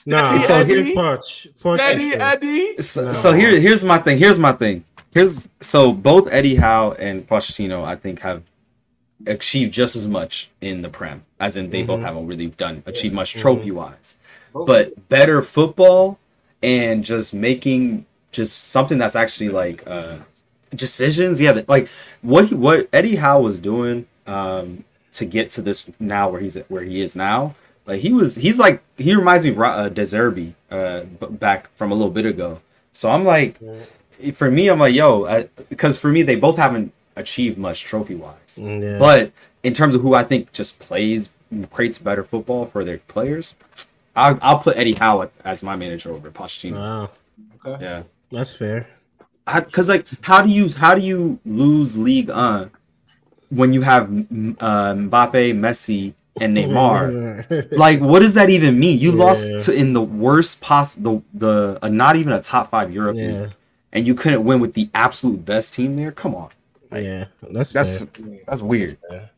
Nah, 0.08 0.38
So 0.38 0.48
so 0.48 0.66
here- 0.66 0.84
here's 0.84 0.96
Poch. 0.98 1.48
Poch 1.62 1.76
Steady 1.78 2.04
is- 2.10 2.22
Eddie. 2.22 2.82
So, 2.82 3.06
No. 3.06 3.14
so 3.14 3.34
here, 3.34 3.60
here's 3.60 3.84
my 3.86 3.98
thing. 4.00 4.18
Here's 4.18 4.40
my 4.40 4.52
thing. 4.52 4.84
Here's 5.14 5.48
so 5.62 5.94
both 5.94 6.28
Eddie 6.32 6.56
Howe 6.56 6.94
and 7.00 7.26
Pochettino, 7.28 7.86
I 7.86 7.96
think, 7.96 8.20
have 8.20 8.42
achieved 9.28 9.72
just 9.74 9.96
as 9.96 10.08
much 10.08 10.50
in 10.62 10.82
the 10.82 10.90
Prem, 10.90 11.24
as 11.40 11.56
in 11.56 11.70
they 11.70 11.84
both 11.84 12.02
Mhm. 12.02 12.04
haven't 12.04 12.28
really 12.28 12.48
done 12.48 12.84
achieved 12.86 13.14
much 13.16 13.34
Mhm. 13.36 13.40
trophy 13.42 13.72
wise, 13.72 14.16
Both- 14.54 14.68
but 14.68 15.10
better 15.10 15.42
football 15.42 16.20
and 16.62 17.04
just 17.04 17.34
making 17.34 18.06
just 18.32 18.72
something 18.72 18.98
that's 18.98 19.16
actually 19.16 19.50
like 19.50 19.84
uh 19.88 20.16
decisions. 20.76 21.40
Yeah, 21.40 21.62
like 21.68 21.88
what 22.22 22.46
he- 22.48 22.56
what 22.56 22.90
Eddie 22.92 23.16
Howe 23.16 23.40
was 23.40 23.60
doing 23.60 24.06
um 24.28 24.84
to 25.16 25.26
get 25.26 25.50
to 25.52 25.62
this 25.62 25.90
now 26.00 26.30
where 26.30 26.42
he's 26.42 26.56
at 26.58 26.70
where 26.70 26.84
he 26.84 27.02
is 27.02 27.16
now. 27.16 27.56
Like 27.86 28.02
he 28.02 28.12
was, 28.14 28.36
he's 28.36 28.58
like 28.60 28.82
he 28.98 29.14
reminds 29.16 29.46
me 29.46 29.52
of 29.52 29.60
uh, 29.60 29.90
De 29.90 30.02
Zerbi, 30.02 30.54
uh, 30.72 31.02
b- 31.02 31.28
back 31.30 31.70
from 31.76 31.92
a 31.92 31.96
little 31.96 32.12
bit 32.12 32.26
ago. 32.26 32.60
So 32.94 33.10
I'm 33.12 33.24
like, 33.26 33.60
for 34.34 34.50
me, 34.50 34.70
I'm 34.70 34.80
like, 34.80 34.96
yo, 34.96 35.48
because 35.70 35.98
for 35.98 36.10
me, 36.10 36.24
they 36.24 36.36
both 36.36 36.58
haven't 36.58 36.94
achieved 37.16 37.58
much 37.58 37.84
trophy 37.84 38.16
wise. 38.16 38.58
Yeah. 38.62 38.98
But 38.98 39.32
in 39.64 39.74
terms 39.74 39.94
of 39.96 40.02
who 40.02 40.14
I 40.16 40.24
think 40.24 40.52
just 40.52 40.80
plays, 40.80 41.30
creates 41.72 41.98
better 42.00 42.24
football 42.24 42.66
for 42.66 42.84
their 42.84 42.98
players, 43.00 43.56
I'll, 44.16 44.40
I'll 44.42 44.60
put 44.60 44.78
Eddie 44.78 44.96
Howe 44.98 45.30
as 45.44 45.62
my 45.62 45.76
manager 45.76 46.12
over 46.12 46.32
Pochettino. 46.32 46.76
wow, 46.76 47.10
okay. 47.66 47.84
Yeah, 47.84 48.04
that's 48.32 48.56
fair. 48.56 48.88
because 49.54 49.90
like, 49.90 50.08
how 50.22 50.42
do 50.42 50.50
you 50.50 50.70
how 50.70 50.96
do 50.96 51.02
you 51.02 51.40
lose 51.46 51.98
league 51.98 52.30
on 52.32 52.72
when 53.56 53.74
you 53.74 53.82
have 53.82 54.04
uh, 54.10 54.94
Mbappe, 54.94 55.54
Messi, 55.64 56.14
and 56.42 56.56
Neymar? 56.58 57.72
like 57.78 58.00
what 58.02 58.20
does 58.20 58.34
that 58.34 58.50
even 58.50 58.78
mean 58.80 59.00
you 59.00 59.12
Yeah. 59.12 59.24
lost 59.26 59.66
to 59.66 59.74
in 59.74 59.94
the 59.94 60.02
worst 60.02 60.62
poss 60.62 60.96
the 60.96 61.22
the 61.34 61.80
uh, 61.82 61.88
not 61.90 62.16
even 62.16 62.34
a 62.34 62.42
top 62.42 62.72
five 62.72 62.92
europe 62.92 63.16
yeah, 63.18 63.28
league 63.28 63.52
and 63.94 64.06
you 64.06 64.14
couldn't 64.16 64.44
win 64.44 64.60
with 64.60 64.74
the 64.74 64.90
absolute 64.94 65.46
best 65.46 65.74
team 65.74 65.96
there 65.96 66.12
come 66.12 66.36
on 66.36 66.50
yeah, 66.92 67.26
that's 67.52 67.72
that's 67.74 68.06
fair. 68.06 68.40
that's 68.48 68.62
weird 68.62 68.98
Fair. 69.10 69.30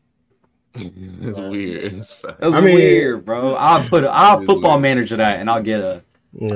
It's 1.27 1.39
weird. 1.39 1.93
It's 1.93 2.13
fast. 2.13 2.39
that's 2.39 2.55
I 2.55 2.61
mean- 2.61 2.75
weird 2.75 3.25
bro 3.25 3.53
i'll 3.55 3.87
put 3.89 4.03
a, 4.03 4.09
i'll 4.09 4.39
football 4.45 4.73
weird. 4.73 4.81
manager 4.83 5.17
that 5.17 5.39
and 5.39 5.49
i'll 5.49 5.61
get 5.63 5.81
a 5.81 6.01
Yeah. 6.33 6.53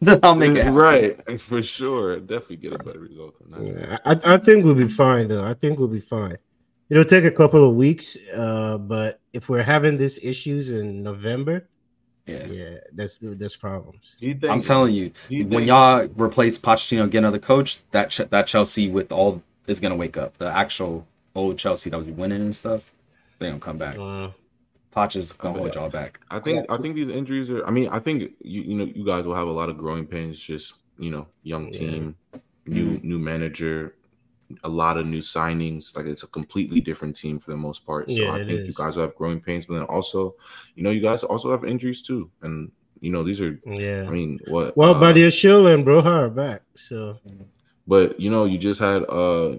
will 0.00 0.18
I'll 0.22 0.34
make 0.34 0.52
it 0.52 0.64
happen. 0.64 0.74
right 0.74 1.40
for 1.40 1.60
sure. 1.62 2.20
Definitely 2.20 2.56
get 2.56 2.72
a 2.72 2.78
better 2.78 3.00
result 3.00 3.34
than 3.38 3.48
that. 3.52 3.62
Yeah, 3.80 3.98
I, 4.06 4.34
I 4.34 4.38
think 4.38 4.64
we'll 4.64 4.74
be 4.74 4.88
fine 4.88 5.28
though. 5.28 5.44
I 5.44 5.52
think 5.52 5.78
we'll 5.78 5.88
be 5.88 6.00
fine. 6.00 6.38
It'll 6.90 7.04
take 7.04 7.24
a 7.24 7.30
couple 7.30 7.68
of 7.68 7.76
weeks, 7.76 8.16
uh, 8.34 8.76
but 8.78 9.20
if 9.32 9.48
we're 9.48 9.62
having 9.62 9.96
these 9.96 10.18
issues 10.22 10.70
in 10.70 11.02
November, 11.02 11.68
yeah 12.26 12.46
yeah, 12.46 12.74
that's 12.92 13.16
there's 13.18 13.56
problems. 13.56 14.16
Think? 14.20 14.44
i'm 14.44 14.60
telling 14.60 14.94
you 14.94 15.10
you 15.28 15.44
when 15.44 15.50
think- 15.60 15.66
y'all 15.68 16.06
replace 16.16 16.58
Pochettino, 16.58 17.08
get 17.10 17.18
another 17.18 17.38
coach, 17.38 17.80
that 17.92 18.10
Ch- 18.10 18.28
that 18.30 18.46
Chelsea 18.46 18.88
with 18.90 19.10
all 19.12 19.42
is 19.66 19.80
gonna 19.80 19.96
wake 19.96 20.16
up. 20.16 20.36
The 20.38 20.46
actual 20.50 21.06
old 21.34 21.58
Chelsea 21.58 21.90
that 21.90 21.98
was 21.98 22.08
winning 22.08 22.40
and 22.42 22.54
stuff, 22.54 22.92
they 23.38 23.48
don't 23.48 23.60
come 23.60 23.78
back. 23.78 23.96
Uh, 23.96 24.30
Poch 24.94 25.14
is 25.16 25.32
gonna 25.32 25.54
I 25.54 25.58
hold 25.58 25.74
y'all 25.76 25.88
back. 25.88 26.18
I 26.30 26.40
think 26.40 26.66
I 26.68 26.76
think 26.76 26.96
these 26.96 27.08
injuries 27.08 27.50
are. 27.50 27.64
I 27.64 27.70
mean, 27.70 27.88
I 27.88 28.00
think 28.00 28.32
you 28.42 28.62
you 28.62 28.74
know 28.74 28.84
you 28.84 29.04
guys 29.04 29.24
will 29.24 29.36
have 29.36 29.48
a 29.48 29.52
lot 29.52 29.68
of 29.68 29.78
growing 29.78 30.06
pains. 30.06 30.40
Just 30.40 30.74
you 30.98 31.10
know, 31.10 31.26
young 31.44 31.66
Yeah. 31.66 31.78
team, 31.78 32.16
new 32.66 32.98
new 33.02 33.18
manager, 33.18 33.94
a 34.64 34.68
lot 34.68 34.96
of 34.96 35.06
new 35.06 35.20
signings. 35.20 35.96
Like 35.96 36.06
it's 36.06 36.22
a 36.22 36.28
completely 36.28 36.80
different 36.80 37.16
team 37.16 37.38
for 37.38 37.50
the 37.50 37.56
most 37.56 37.86
part. 37.86 38.10
So 38.10 38.22
Yeah, 38.22 38.32
I 38.32 38.38
it 38.38 38.46
think 38.46 38.66
you 38.66 38.72
guys 38.74 38.96
will 38.96 39.02
have 39.02 39.16
growing 39.16 39.40
pains, 39.40 39.66
but 39.66 39.74
then 39.74 39.84
also, 39.84 40.34
you 40.74 40.82
know, 40.82 40.90
you 40.90 41.00
guys 41.00 41.22
also 41.24 41.50
have 41.50 41.64
injuries 41.64 42.02
too. 42.02 42.30
And 42.42 42.70
you 43.00 43.10
know, 43.10 43.22
these 43.22 43.40
are. 43.40 43.58
yeah. 43.64 44.04
I 44.06 44.10
mean, 44.10 44.38
what? 44.48 44.76
well, 44.76 44.94
uh, 44.94 45.00
Badia 45.00 45.30
Shill 45.30 45.66
and 45.68 45.84
Broja 45.84 46.04
are 46.06 46.30
back, 46.30 46.62
so 46.76 47.18
But 47.86 48.18
you 48.20 48.30
know, 48.30 48.44
you 48.44 48.58
just 48.58 48.80
had 48.80 49.04
uh, 49.08 49.56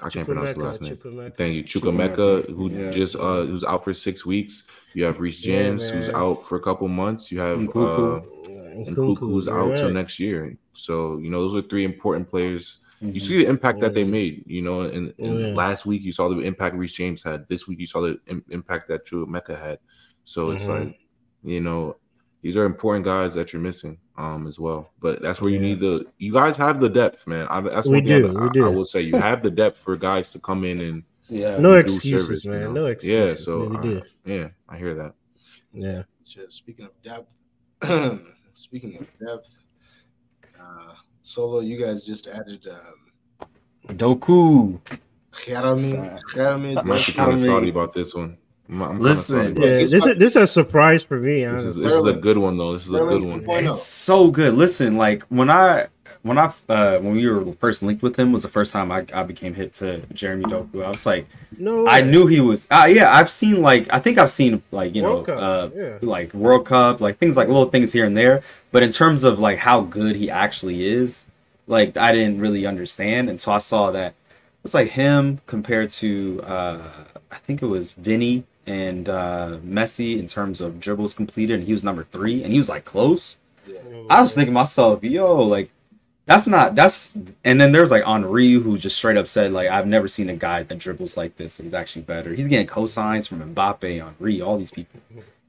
I 0.00 0.10
can't 0.10 0.26
pronounce 0.26 0.54
the 0.54 0.60
last 0.60 0.82
name. 0.82 0.96
Chukwuemeka. 0.96 1.36
Thank 1.36 1.54
you, 1.54 1.62
Chukwuemeka, 1.62 2.48
who 2.50 2.68
Yeah. 2.70 2.90
just 2.90 3.16
uh 3.16 3.44
who's 3.44 3.64
out 3.64 3.84
for 3.84 3.94
six 3.94 4.26
weeks. 4.26 4.64
You 4.92 5.04
have 5.04 5.20
Reece 5.20 5.40
Yeah, 5.40 5.46
James, 5.46 5.88
who's 5.88 6.08
out 6.10 6.44
for 6.44 6.56
a 6.56 6.60
couple 6.60 6.88
months. 6.88 7.30
You 7.30 7.40
have 7.40 7.58
Nkunku. 7.58 8.16
uh, 8.16 8.86
and 8.86 8.96
Nkunku, 8.96 9.18
Kuku's 9.18 9.46
you're 9.46 9.58
out 9.58 9.76
till 9.78 9.90
next 9.90 10.18
year. 10.18 10.56
So 10.72 11.18
you 11.18 11.30
know 11.30 11.40
those 11.40 11.54
are 11.54 11.66
three 11.66 11.84
important 11.84 12.28
players. 12.28 12.78
You 13.12 13.20
Mhm. 13.20 13.22
see 13.22 13.36
the 13.38 13.46
impact 13.46 13.80
that 13.80 13.92
they 13.94 14.04
made. 14.04 14.44
You 14.46 14.62
know, 14.62 14.82
and, 14.82 15.12
and 15.18 15.40
Yeah. 15.40 15.54
last 15.54 15.84
week 15.86 16.02
you 16.02 16.12
saw 16.12 16.28
the 16.28 16.38
impact 16.40 16.76
Reece 16.76 16.92
James 16.92 17.22
had. 17.22 17.46
This 17.48 17.66
week 17.68 17.80
you 17.80 17.86
saw 17.86 18.00
the 18.00 18.18
im- 18.28 18.44
impact 18.50 18.88
that 18.88 19.04
True 19.04 19.26
Mecca 19.26 19.56
had. 19.56 19.78
So 20.24 20.50
it's 20.50 20.64
Mhm. 20.64 20.68
like, 20.86 20.98
you 21.42 21.60
know, 21.60 21.96
these 22.42 22.56
are 22.56 22.64
important 22.64 23.04
guys 23.04 23.34
that 23.34 23.52
you're 23.52 23.62
missing 23.62 23.98
um 24.16 24.46
as 24.46 24.58
well. 24.60 24.92
But 25.00 25.20
that's 25.22 25.40
where 25.40 25.50
you 25.50 25.58
need 25.58 25.80
the. 25.80 26.06
You 26.18 26.32
guys 26.32 26.56
have 26.56 26.80
the 26.80 26.88
depth, 26.88 27.26
man. 27.26 27.46
I, 27.48 27.60
that's 27.60 27.88
We 27.88 27.98
one 27.98 28.04
do, 28.06 28.38
I, 28.38 28.42
we 28.44 28.50
do. 28.50 28.66
I 28.66 28.68
will 28.68 28.84
say. 28.84 29.00
You 29.02 29.16
have 29.16 29.42
the 29.42 29.50
depth 29.50 29.78
for 29.78 29.96
guys 29.96 30.30
to 30.32 30.38
come 30.38 30.64
in 30.64 30.80
and 30.80 31.02
Yeah. 31.28 31.58
No 31.58 31.74
excuses, 31.74 32.26
service, 32.26 32.44
you 32.44 32.50
man. 32.52 32.60
know? 32.64 32.72
No 32.72 32.86
excuses. 32.86 33.10
Yeah, 33.10 33.24
excuses. 33.24 33.44
so 33.44 33.68
we 33.68 33.76
uh, 33.76 33.80
do. 33.82 34.02
yeah, 34.24 34.48
I 34.68 34.78
hear 34.78 34.94
that. 34.94 35.14
Yeah. 35.72 36.02
Shit, 36.24 36.52
speaking 36.52 36.84
of 36.86 36.92
depth, 37.02 37.34
speaking 38.54 38.96
of 38.98 39.06
depth, 39.18 39.50
Uh, 40.60 40.94
Solo, 41.24 41.60
you 41.60 41.78
guys 41.78 42.02
just 42.02 42.26
added 42.26 42.68
um, 42.68 43.48
Doku. 43.96 44.78
Jeremy. 45.46 46.10
Jeremy. 46.34 46.76
I'm 46.76 46.92
actually 46.92 47.14
kind 47.14 47.32
of 47.32 47.40
salty 47.40 47.70
about 47.70 47.94
this 47.94 48.14
one. 48.14 48.36
I'm, 48.68 48.82
I'm 48.82 49.00
Listen. 49.00 49.56
Yeah, 49.56 49.62
this. 49.62 49.90
this 49.90 50.06
is 50.06 50.18
this 50.18 50.36
is 50.36 50.42
a 50.42 50.46
surprise 50.46 51.02
for 51.02 51.18
me. 51.18 51.44
This 51.46 51.64
is, 51.64 51.76
this 51.76 51.94
is 51.94 52.04
a 52.04 52.12
good 52.12 52.36
one 52.36 52.58
though. 52.58 52.72
This 52.72 52.86
is 52.86 52.92
a 52.92 52.98
good 52.98 53.46
one. 53.46 53.64
It's 53.64 53.82
so 53.82 54.30
good. 54.30 54.52
Listen, 54.52 54.98
like 54.98 55.22
when 55.24 55.48
I 55.48 55.86
when 56.24 56.36
I 56.36 56.52
uh 56.68 56.98
when 56.98 57.12
we 57.16 57.26
were 57.26 57.52
first 57.54 57.82
linked 57.82 58.02
with 58.02 58.18
him 58.18 58.30
was 58.30 58.42
the 58.42 58.48
first 58.50 58.72
time 58.72 58.92
I, 58.92 59.06
I 59.14 59.22
became 59.22 59.54
hit 59.54 59.72
to 59.74 60.00
Jeremy 60.12 60.44
Doku. 60.44 60.84
I 60.84 60.90
was 60.90 61.06
like, 61.06 61.26
No, 61.58 61.86
I 61.86 62.02
knew 62.02 62.26
he 62.26 62.40
was. 62.40 62.66
Uh, 62.70 62.86
yeah, 62.90 63.14
I've 63.14 63.30
seen 63.30 63.62
like 63.62 63.86
I 63.90 63.98
think 63.98 64.18
I've 64.18 64.30
seen 64.30 64.62
like 64.72 64.94
you 64.94 65.02
World 65.02 65.26
know 65.26 65.34
Cup, 65.34 65.42
uh 65.42 65.76
yeah. 65.76 65.98
like 66.02 66.34
World 66.34 66.66
Cup, 66.66 67.00
like 67.00 67.16
things 67.16 67.36
like 67.36 67.48
little 67.48 67.70
things 67.70 67.92
here 67.94 68.04
and 68.04 68.16
there. 68.16 68.42
But 68.74 68.82
in 68.82 68.90
terms 68.90 69.22
of 69.22 69.38
like 69.38 69.58
how 69.58 69.82
good 69.82 70.16
he 70.16 70.28
actually 70.28 70.84
is, 70.84 71.26
like 71.68 71.96
I 71.96 72.10
didn't 72.10 72.40
really 72.40 72.66
understand, 72.66 73.30
and 73.30 73.38
so 73.38 73.52
I 73.52 73.58
saw 73.58 73.92
that 73.92 74.14
it's 74.64 74.74
like 74.74 74.88
him 74.90 75.40
compared 75.46 75.90
to 76.02 76.42
uh 76.44 76.82
I 77.30 77.36
think 77.36 77.62
it 77.62 77.66
was 77.66 77.92
Vinny 77.92 78.42
and 78.66 79.08
uh 79.08 79.58
Messi 79.64 80.18
in 80.18 80.26
terms 80.26 80.60
of 80.60 80.80
dribbles 80.80 81.14
completed, 81.14 81.54
and 81.60 81.64
he 81.68 81.72
was 81.72 81.84
number 81.84 82.02
three, 82.02 82.42
and 82.42 82.50
he 82.52 82.58
was 82.58 82.68
like 82.68 82.84
close. 82.84 83.36
I 84.10 84.20
was 84.20 84.34
thinking 84.34 84.52
to 84.52 84.60
myself, 84.62 85.04
yo, 85.04 85.36
like 85.36 85.70
that's 86.26 86.48
not 86.48 86.74
that's 86.74 87.16
and 87.44 87.60
then 87.60 87.70
there's 87.70 87.92
like 87.92 88.02
Henry 88.02 88.54
who 88.54 88.76
just 88.76 88.96
straight 88.96 89.16
up 89.16 89.28
said 89.28 89.52
like 89.52 89.68
I've 89.68 89.86
never 89.86 90.08
seen 90.08 90.28
a 90.28 90.34
guy 90.34 90.64
that 90.64 90.78
dribbles 90.78 91.16
like 91.16 91.36
this. 91.36 91.58
He's 91.58 91.74
actually 91.74 92.02
better. 92.02 92.34
He's 92.34 92.48
getting 92.48 92.66
cosigns 92.66 93.28
from 93.28 93.54
Mbappe, 93.54 94.02
Henry, 94.02 94.42
all 94.42 94.58
these 94.58 94.72
people. 94.72 94.98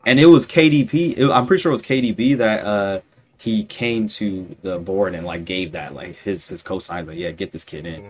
And 0.05 0.19
it 0.19 0.27
was 0.27 0.45
KDB. 0.45 1.17
it- 1.17 1.31
I'm 1.31 1.47
pretty 1.47 1.61
sure 1.63 1.71
it 1.71 1.73
was 1.73 1.81
KDB 1.81 2.37
that 2.37 2.63
uh 2.63 3.01
he 3.45 3.63
came 3.63 4.07
to 4.19 4.55
the 4.67 4.77
board 4.89 5.13
and 5.15 5.25
like 5.31 5.43
gave 5.45 5.71
that 5.77 5.93
like 5.93 6.15
his 6.27 6.47
his 6.47 6.61
co-sign 6.69 7.05
like 7.07 7.17
yeah 7.17 7.31
get 7.31 7.51
this 7.51 7.63
kid 7.71 7.85
in. 7.85 8.01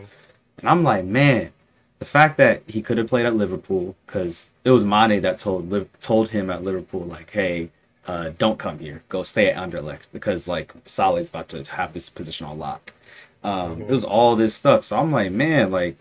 And 0.59 0.69
I'm 0.71 0.83
like 0.83 1.05
man, 1.05 1.51
the 1.99 2.05
fact 2.05 2.37
that 2.37 2.63
he 2.67 2.81
could 2.81 2.97
have 2.97 3.07
played 3.07 3.25
at 3.25 3.35
Liverpool 3.35 3.95
because 4.05 4.49
it 4.63 4.71
was 4.71 4.83
Mane 4.83 5.21
that 5.21 5.37
told 5.37 5.63
told 5.99 6.29
him 6.29 6.49
at 6.49 6.63
Liverpool 6.63 7.05
like 7.15 7.29
hey 7.31 7.69
uh, 8.07 8.31
don't 8.37 8.59
come 8.59 8.77
here. 8.79 9.01
Go 9.09 9.23
stay 9.23 9.49
at 9.49 9.57
Anderlecht 9.57 10.05
because 10.13 10.47
like 10.47 10.73
Salah's 10.85 11.29
about 11.29 11.49
to 11.49 11.63
have 11.79 11.93
this 11.93 12.09
position 12.09 12.45
on 12.47 12.59
lock. 12.59 12.93
Um, 13.43 13.81
It 13.81 13.89
was 13.89 14.03
all 14.03 14.35
this 14.35 14.53
stuff. 14.55 14.85
So 14.85 14.97
I'm 14.97 15.11
like, 15.11 15.31
man, 15.31 15.71
like 15.71 15.97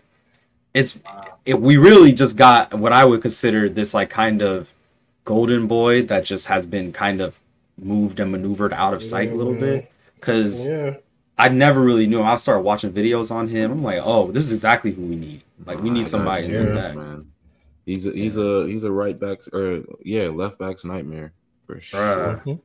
it's 0.73 0.99
it, 1.45 1.61
we 1.61 1.77
really 1.77 2.13
just 2.13 2.37
got 2.37 2.73
what 2.73 2.93
I 2.93 3.05
would 3.05 3.21
consider 3.21 3.69
this 3.69 3.93
like 3.93 4.09
kind 4.09 4.41
of 4.41 4.71
golden 5.25 5.67
boy 5.67 6.03
that 6.03 6.25
just 6.25 6.47
has 6.47 6.65
been 6.67 6.93
kind 6.93 7.21
of 7.21 7.39
moved 7.77 8.19
and 8.19 8.31
maneuvered 8.31 8.73
out 8.73 8.93
of 8.93 9.03
sight 9.03 9.31
a 9.31 9.35
little 9.35 9.53
bit 9.53 9.91
because 10.15 10.67
Yeah, 10.67 10.95
I 11.37 11.49
never 11.49 11.81
really 11.81 12.07
knew 12.07 12.19
him. 12.19 12.25
I 12.25 12.35
started 12.35 12.61
watching 12.61 12.91
videos 12.93 13.31
on 13.31 13.47
him. 13.47 13.71
I'm 13.71 13.83
like, 13.83 14.01
oh, 14.03 14.31
this 14.31 14.45
is 14.45 14.53
exactly 14.53 14.91
who 14.91 15.01
we 15.01 15.15
need. 15.15 15.41
Like 15.65 15.81
we 15.81 15.89
need 15.89 16.05
somebody 16.05 16.43
that's 16.47 16.47
to 16.47 16.65
do 16.65 16.73
that. 16.81 16.95
man. 16.95 17.31
He's 17.85 18.09
a, 18.09 18.13
he's 18.13 18.37
a 18.37 18.65
he's 18.67 18.83
a 18.83 18.91
right 18.91 19.19
back 19.19 19.41
or 19.53 19.83
yeah 20.03 20.29
left 20.29 20.57
back's 20.57 20.83
nightmare 20.85 21.33
for 21.67 21.79
sure. 21.79 21.99
Bruh. 21.99 22.43
Mhm. 22.43 22.59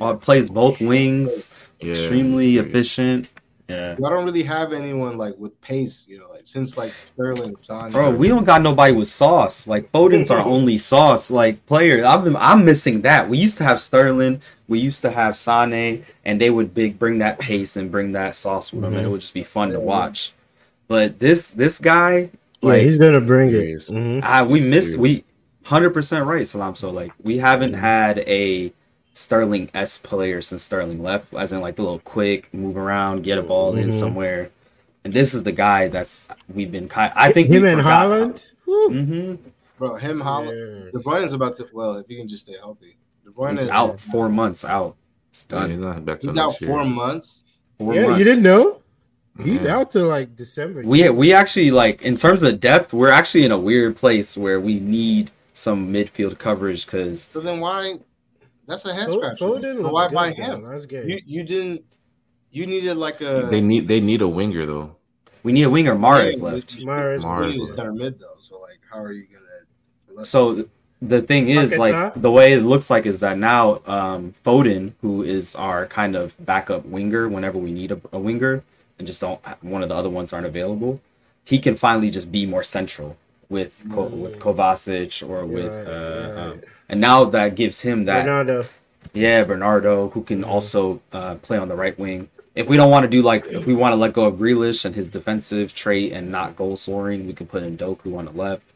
Uh, 0.00 0.14
plays 0.14 0.48
both 0.50 0.80
wings, 0.80 1.52
Yeah, 1.80 1.90
extremely 1.90 2.58
efficient. 2.58 3.28
Yeah. 3.68 3.92
I 3.92 4.08
don't 4.08 4.24
really 4.24 4.42
have 4.44 4.72
anyone 4.72 5.18
like 5.18 5.36
with 5.36 5.60
pace, 5.60 6.06
you 6.08 6.18
know, 6.18 6.28
like 6.30 6.46
since 6.46 6.78
like 6.78 6.94
Sterling, 7.02 7.54
Son. 7.60 7.92
Bro, 7.92 8.12
we 8.12 8.28
don't 8.28 8.44
got 8.44 8.62
nobody 8.62 8.94
with 8.94 9.08
sauce. 9.08 9.66
Like 9.66 9.90
Foden's 9.90 10.30
our 10.30 10.40
only 10.44 10.78
sauce 10.78 11.30
like 11.30 11.64
player. 11.66 12.02
I've 12.04 12.24
been, 12.24 12.36
I'm 12.36 12.64
missing 12.64 13.02
that. 13.02 13.28
We 13.28 13.36
used 13.36 13.58
to 13.58 13.64
have 13.64 13.78
Sterling, 13.78 14.40
we 14.68 14.78
used 14.78 15.02
to 15.02 15.10
have 15.10 15.36
Sane, 15.36 16.06
and 16.24 16.40
they 16.40 16.48
would 16.48 16.72
big 16.72 16.98
bring 16.98 17.18
that 17.18 17.38
pace 17.38 17.76
and 17.76 17.90
bring 17.90 18.12
that 18.12 18.34
sauce 18.34 18.72
with 18.72 18.82
them, 18.82 18.94
and 18.94 19.04
it 19.04 19.08
would 19.10 19.20
just 19.20 19.34
be 19.34 19.44
fun 19.44 19.70
to 19.72 19.80
watch. 19.80 20.32
But 20.86 21.18
this 21.18 21.50
this 21.50 21.78
guy, 21.78 22.30
yeah, 22.62 22.70
like 22.70 22.82
he's 22.82 22.98
gonna 22.98 23.20
bring 23.20 23.50
it. 23.50 23.52
Serious. 23.52 23.90
Mhm. 23.90 24.20
ah, 24.22 24.44
we 24.44 24.60
missed 24.62 24.96
we 24.96 25.24
hundred 25.64 25.90
percent 25.90 26.24
right, 26.24 26.46
Salam. 26.46 26.74
So 26.74 26.90
like 26.90 27.12
we 27.22 27.36
haven't 27.36 27.74
had 27.74 28.20
a 28.20 28.72
Sterling 29.18 29.68
S 29.74 29.98
player 29.98 30.40
since 30.40 30.62
Sterling 30.62 31.02
left, 31.02 31.34
as 31.34 31.50
in 31.52 31.60
like 31.60 31.74
the 31.74 31.82
little 31.82 31.98
quick 31.98 32.54
move 32.54 32.76
around, 32.76 33.24
get 33.24 33.36
a 33.36 33.42
ball 33.42 33.74
in 33.74 33.88
Mhm. 33.88 33.92
somewhere. 33.92 34.50
And 35.02 35.12
this 35.12 35.34
is 35.34 35.42
the 35.42 35.50
guy 35.50 35.88
that's 35.88 36.28
we've 36.54 36.70
been 36.70 36.88
kind. 36.88 37.12
I 37.16 37.32
think 37.32 37.48
him 37.50 37.64
and 37.64 37.80
Haaland. 37.80 38.52
hmm 38.64 39.34
bro, 39.76 39.96
him, 39.96 40.20
Haaland. 40.20 40.84
Yeah. 40.84 40.90
De 40.92 40.98
Bruyne's 40.98 41.32
about 41.32 41.56
to. 41.56 41.66
Well, 41.72 41.96
if 41.96 42.06
he 42.06 42.16
can 42.16 42.28
just 42.28 42.44
stay 42.44 42.56
healthy, 42.58 42.96
De 43.24 43.30
Bruyne 43.32 43.52
He's 43.52 43.62
is 43.62 43.68
out 43.68 44.00
four 44.00 44.28
months 44.28 44.64
out. 44.64 44.94
It's 45.30 45.44
Yeah, 45.50 45.58
done. 45.66 45.70
he's 45.70 46.04
back 46.04 46.22
He's 46.22 46.36
out 46.36 46.60
year. 46.60 46.70
four 46.70 46.84
months. 46.84 47.44
Four 47.78 47.94
Yeah, 47.94 48.02
months. 48.06 48.18
you 48.20 48.24
didn't 48.24 48.44
know? 48.44 48.78
He's 49.42 49.64
out 49.64 49.90
to 49.92 50.00
like 50.04 50.36
December. 50.36 50.82
We 50.84 51.08
we 51.10 51.32
actually 51.32 51.72
like 51.72 52.02
in 52.02 52.14
terms 52.14 52.44
of 52.44 52.60
depth, 52.60 52.92
we're 52.92 53.10
actually 53.10 53.44
in 53.44 53.50
a 53.52 53.58
weird 53.58 53.96
place 53.96 54.36
where 54.36 54.60
we 54.60 54.78
need 54.78 55.32
some 55.54 55.92
midfield 55.92 56.38
coverage 56.38 56.86
because 56.86 57.22
So 57.22 57.40
then 57.40 57.58
why? 57.58 57.98
That's 58.68 58.84
a 58.84 58.94
head 58.94 59.06
Fo- 59.08 59.16
scratcher. 59.18 59.44
Foden 59.44 59.76
So 59.76 59.82
looked 59.82 59.92
why 59.94 60.08
good, 60.08 60.14
buy 60.14 60.34
though, 60.36 60.54
him? 60.54 60.62
Last 60.62 60.86
game. 60.88 61.08
You 61.08 61.20
you 61.26 61.42
didn't. 61.42 61.82
You 62.52 62.66
needed 62.66 62.96
like 62.96 63.20
a. 63.20 63.48
They 63.50 63.60
need 63.60 63.88
they 63.88 64.00
need 64.00 64.20
a 64.22 64.28
winger 64.28 64.64
though. 64.66 64.94
we 65.42 65.52
need 65.52 65.64
a 65.64 65.70
winger. 65.70 65.94
Mahrez 65.96 66.38
Yeah, 66.38 66.44
left. 66.44 66.76
you- 66.78 66.86
Mars. 66.86 67.22
You 67.22 67.28
Mars 67.28 67.52
need 67.52 67.56
a 67.58 67.64
left. 67.64 67.72
center 67.74 67.92
mid 67.94 68.18
though. 68.20 68.36
So 68.40 68.60
like, 68.60 68.78
how 68.90 69.00
are 69.00 69.12
you 69.12 69.24
gonna? 69.26 70.24
So 70.24 70.66
the 71.00 71.22
thing 71.22 71.48
is, 71.48 71.74
Paqueta. 71.74 71.78
like 71.78 72.14
the 72.22 72.30
way 72.30 72.52
it 72.54 72.62
looks 72.62 72.90
like 72.90 73.06
is 73.06 73.20
that 73.20 73.38
now 73.38 73.80
um, 73.86 74.32
Foden, 74.44 74.92
who 75.00 75.22
is 75.22 75.54
our 75.54 75.86
kind 75.86 76.16
of 76.16 76.34
backup 76.44 76.84
winger 76.86 77.28
whenever 77.28 77.56
we 77.58 77.70
need 77.70 77.92
a, 77.92 78.00
a 78.12 78.18
winger, 78.18 78.62
and 78.98 79.06
just 79.06 79.20
don't 79.20 79.40
one 79.62 79.82
of 79.82 79.88
the 79.88 79.94
other 79.94 80.10
ones 80.10 80.32
aren't 80.32 80.46
available, 80.46 81.00
he 81.44 81.58
can 81.58 81.76
finally 81.76 82.10
just 82.10 82.32
be 82.32 82.44
more 82.46 82.64
central 82.64 83.16
with 83.48 83.84
Ko, 83.92 84.02
with 84.06 84.38
Kovacic 84.40 85.26
or 85.26 85.46
with 85.46 85.72
Right, 85.72 85.86
uh, 85.86 86.32
right. 86.34 86.38
Um, 86.52 86.60
and 86.88 87.00
now 87.00 87.24
that 87.24 87.54
gives 87.54 87.80
him 87.82 88.04
that 88.06 88.24
Bernardo. 88.24 88.66
Yeah, 89.14 89.44
Bernardo, 89.44 90.10
who 90.10 90.22
can 90.22 90.44
also 90.44 91.00
uh, 91.12 91.36
play 91.36 91.58
on 91.58 91.68
the 91.68 91.74
right 91.74 91.98
wing. 91.98 92.28
If 92.54 92.68
we 92.68 92.76
don't 92.76 92.90
want 92.90 93.04
to 93.04 93.08
do 93.08 93.22
like, 93.22 93.46
if 93.46 93.66
we 93.66 93.74
want 93.74 93.92
to 93.92 93.96
let 93.96 94.12
go 94.12 94.24
of 94.24 94.34
Grealish 94.34 94.84
and 94.84 94.94
his 94.94 95.08
defensive 95.08 95.74
trait 95.74 96.12
and 96.12 96.30
not 96.30 96.56
goal 96.56 96.76
scoring, 96.76 97.26
we 97.26 97.32
can 97.32 97.46
put 97.46 97.62
in 97.62 97.78
Doku 97.78 98.16
on 98.18 98.26
the 98.26 98.32
left. 98.32 98.66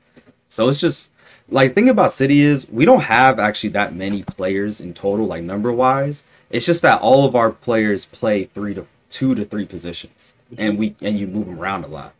So 0.48 0.68
it's 0.68 0.78
just 0.78 1.10
like 1.48 1.74
thing 1.74 1.88
about 1.88 2.12
City 2.12 2.40
is 2.40 2.68
we 2.70 2.84
don't 2.84 3.02
have 3.02 3.38
actually 3.38 3.70
that 3.70 3.94
many 3.94 4.22
players 4.22 4.80
in 4.80 4.94
total, 4.94 5.26
like 5.26 5.42
number 5.42 5.72
wise. 5.72 6.22
It's 6.50 6.66
just 6.66 6.82
that 6.82 7.00
all 7.00 7.26
of 7.26 7.34
our 7.34 7.50
players 7.50 8.04
play 8.04 8.44
three 8.44 8.74
to 8.74 8.86
two 9.10 9.34
to 9.34 9.44
three 9.44 9.66
positions, 9.66 10.32
and 10.56 10.78
we 10.78 10.94
and 11.00 11.18
you 11.18 11.26
move 11.26 11.46
them 11.46 11.58
around 11.58 11.84
a 11.84 11.88
lot. 11.88 12.14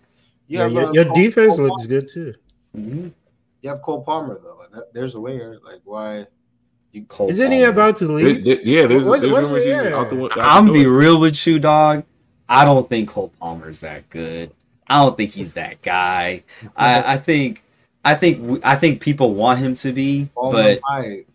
You 0.48 0.58
Yeah, 0.58 0.66
your, 0.66 0.94
your 0.94 1.04
defense 1.04 1.58
looks 1.58 1.86
good 1.86 2.08
too. 2.08 2.34
Mhm. 2.76 3.12
You 3.62 3.70
have 3.70 3.80
Cole 3.82 4.02
Palmer 4.02 4.38
though. 4.42 4.56
Like 4.56 4.70
that, 4.70 4.92
there's 4.92 5.14
a 5.14 5.20
winger. 5.20 5.58
Like 5.64 5.80
why? 5.84 6.26
You, 6.92 7.04
Cole 7.04 7.30
Isn't 7.30 7.52
he 7.52 7.62
about 7.62 7.96
to 7.96 8.06
leave? 8.06 8.44
there- 8.44 8.60
yeah, 8.60 8.86
there's, 8.86 9.04
What- 9.06 9.20
there's 9.20 9.32
what- 9.32 9.44
rumors 9.44 9.64
he's 9.64 9.68
yeah. 9.74 9.96
out 9.96 10.10
the, 10.10 10.24
out 10.24 10.38
I'm 10.38 10.66
gonna 10.66 10.78
be 10.78 10.86
real 10.86 11.18
with 11.20 11.46
you, 11.46 11.58
dog. 11.58 12.04
I 12.48 12.64
don't 12.66 12.86
think 12.88 13.08
Cole 13.08 13.32
Palmer's 13.40 13.80
that 13.80 14.10
good. 14.10 14.50
I 14.88 14.98
don't 15.02 15.16
think 15.16 15.30
he's 15.30 15.54
that 15.54 15.80
guy. 15.80 16.42
I, 16.76 17.14
I 17.14 17.16
think, 17.16 17.62
I 18.04 18.14
think, 18.14 18.60
I 18.62 18.76
think 18.76 19.00
people 19.00 19.32
want 19.32 19.58
him 19.60 19.72
to 19.76 19.92
be, 19.92 20.28
Palmer 20.34 20.52
but 20.52 20.80
hype. 20.84 21.26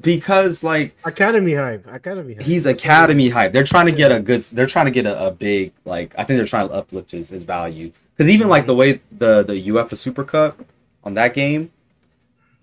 because 0.00 0.64
like 0.64 0.96
Academy 1.04 1.54
hype. 1.54 1.86
Academy 1.86 2.34
hype. 2.34 2.42
he's 2.44 2.66
academy 2.66 3.28
hype, 3.28 3.52
they're 3.52 3.62
trying 3.64 3.86
to 3.86 3.92
get 3.92 4.10
a 4.10 4.18
good. 4.18 4.40
They're 4.40 4.66
trying 4.66 4.86
to 4.86 4.90
get 4.90 5.06
a, 5.06 5.26
a 5.26 5.30
big 5.30 5.72
like. 5.84 6.14
I 6.18 6.24
think 6.24 6.38
they're 6.38 6.46
trying 6.46 6.68
to 6.68 6.74
uplift 6.74 7.12
his, 7.12 7.28
his 7.28 7.44
value 7.44 7.92
because 8.16 8.32
even 8.32 8.48
like 8.48 8.66
the 8.66 8.74
way 8.74 9.00
the 9.12 9.44
the 9.44 9.68
UEFA 9.68 9.96
Super 9.96 10.24
Cup 10.24 10.58
on 11.06 11.14
that 11.14 11.32
game, 11.32 11.70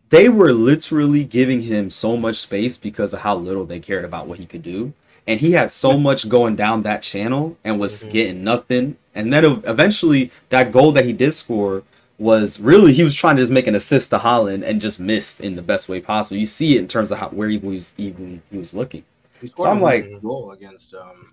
they 0.09 0.27
were 0.29 0.51
literally 0.51 1.23
giving 1.23 1.61
him 1.61 1.89
so 1.89 2.17
much 2.17 2.35
space 2.35 2.77
because 2.77 3.13
of 3.13 3.21
how 3.21 3.35
little 3.35 3.65
they 3.65 3.79
cared 3.79 4.05
about 4.05 4.27
what 4.27 4.37
he 4.37 4.45
could 4.45 4.61
do. 4.61 4.93
And 5.25 5.39
he 5.39 5.53
had 5.53 5.71
so 5.71 5.97
much 5.97 6.27
going 6.27 6.57
down 6.57 6.83
that 6.83 7.01
channel 7.01 7.57
and 7.63 7.79
was 7.79 8.03
Mhm. 8.03 8.11
getting 8.11 8.43
nothing. 8.43 8.97
And 9.15 9.31
then 9.31 9.45
eventually, 9.65 10.29
that 10.49 10.73
goal 10.73 10.91
that 10.91 11.05
he 11.05 11.13
did 11.13 11.31
score 11.31 11.83
was 12.19 12.59
really 12.59 12.93
he 12.93 13.03
was 13.03 13.15
trying 13.15 13.37
to 13.37 13.41
just 13.41 13.51
make 13.51 13.65
an 13.65 13.75
assist 13.75 14.09
to 14.09 14.19
Haaland 14.19 14.63
and 14.63 14.81
just 14.81 14.99
missed 14.99 15.39
in 15.39 15.55
the 15.55 15.61
best 15.61 15.87
way 15.87 16.01
possible. 16.01 16.37
You 16.37 16.45
see 16.45 16.75
it 16.75 16.79
in 16.79 16.87
terms 16.89 17.11
of 17.11 17.19
how 17.19 17.29
where 17.29 17.47
he 17.47 17.57
was 17.57 17.93
even 17.97 18.41
he 18.51 18.57
was 18.57 18.73
looking. 18.73 19.03
He 19.41 19.47
So 19.55 19.65
I'm 19.65 19.81
like- 19.81 20.21
goal 20.21 20.51
against 20.51 20.93
um, 20.93 21.31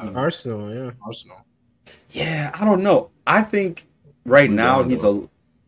uh, 0.00 0.12
Arsenal, 0.14 0.72
yeah. 0.72 0.90
Arsenal. 1.04 1.44
Yeah, 2.12 2.52
I 2.54 2.64
don't 2.64 2.82
know. 2.82 3.10
I 3.26 3.42
think 3.42 3.86
right 4.24 4.48
Who's 4.48 4.56
now 4.56 4.82
he's 4.84 5.02
a 5.04 5.22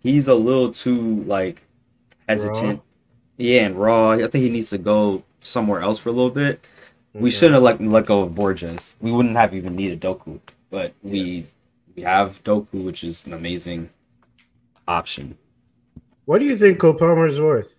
he's 0.05 0.29
a 0.29 0.35
little 0.37 0.71
too 0.71 1.25
like 1.25 1.63
hesitant. 2.29 2.81
Yeah, 3.37 3.63
and 3.63 3.75
raw. 3.77 4.11
I 4.11 4.19
think 4.29 4.45
he 4.45 4.51
needs 4.51 4.71
to 4.71 4.79
go 4.79 5.25
somewhere 5.41 5.81
else 5.81 5.99
for 5.99 6.11
a 6.11 6.13
little 6.13 6.31
bit. 6.31 6.65
We 7.13 7.31
shouldn't 7.31 7.55
have 7.55 7.63
let 7.63 7.81
let 7.81 8.07
go 8.07 8.23
of 8.23 8.35
Borges. 8.35 8.95
We 9.01 9.11
wouldn't 9.11 9.37
have 9.37 9.55
even 9.55 9.75
needed 9.75 10.01
Doku, 10.01 10.39
but 10.71 10.93
we 11.03 11.47
we 11.97 12.03
have 12.03 12.43
Doku, 12.45 12.85
which 12.85 13.03
is 13.03 13.27
an 13.27 13.33
amazing 13.33 13.91
option. 14.87 15.37
What 16.25 16.39
do 16.39 16.45
you 16.47 16.57
think 16.57 16.79
Cole 16.79 16.95
Palmer's 16.95 17.41
worth? 17.41 17.75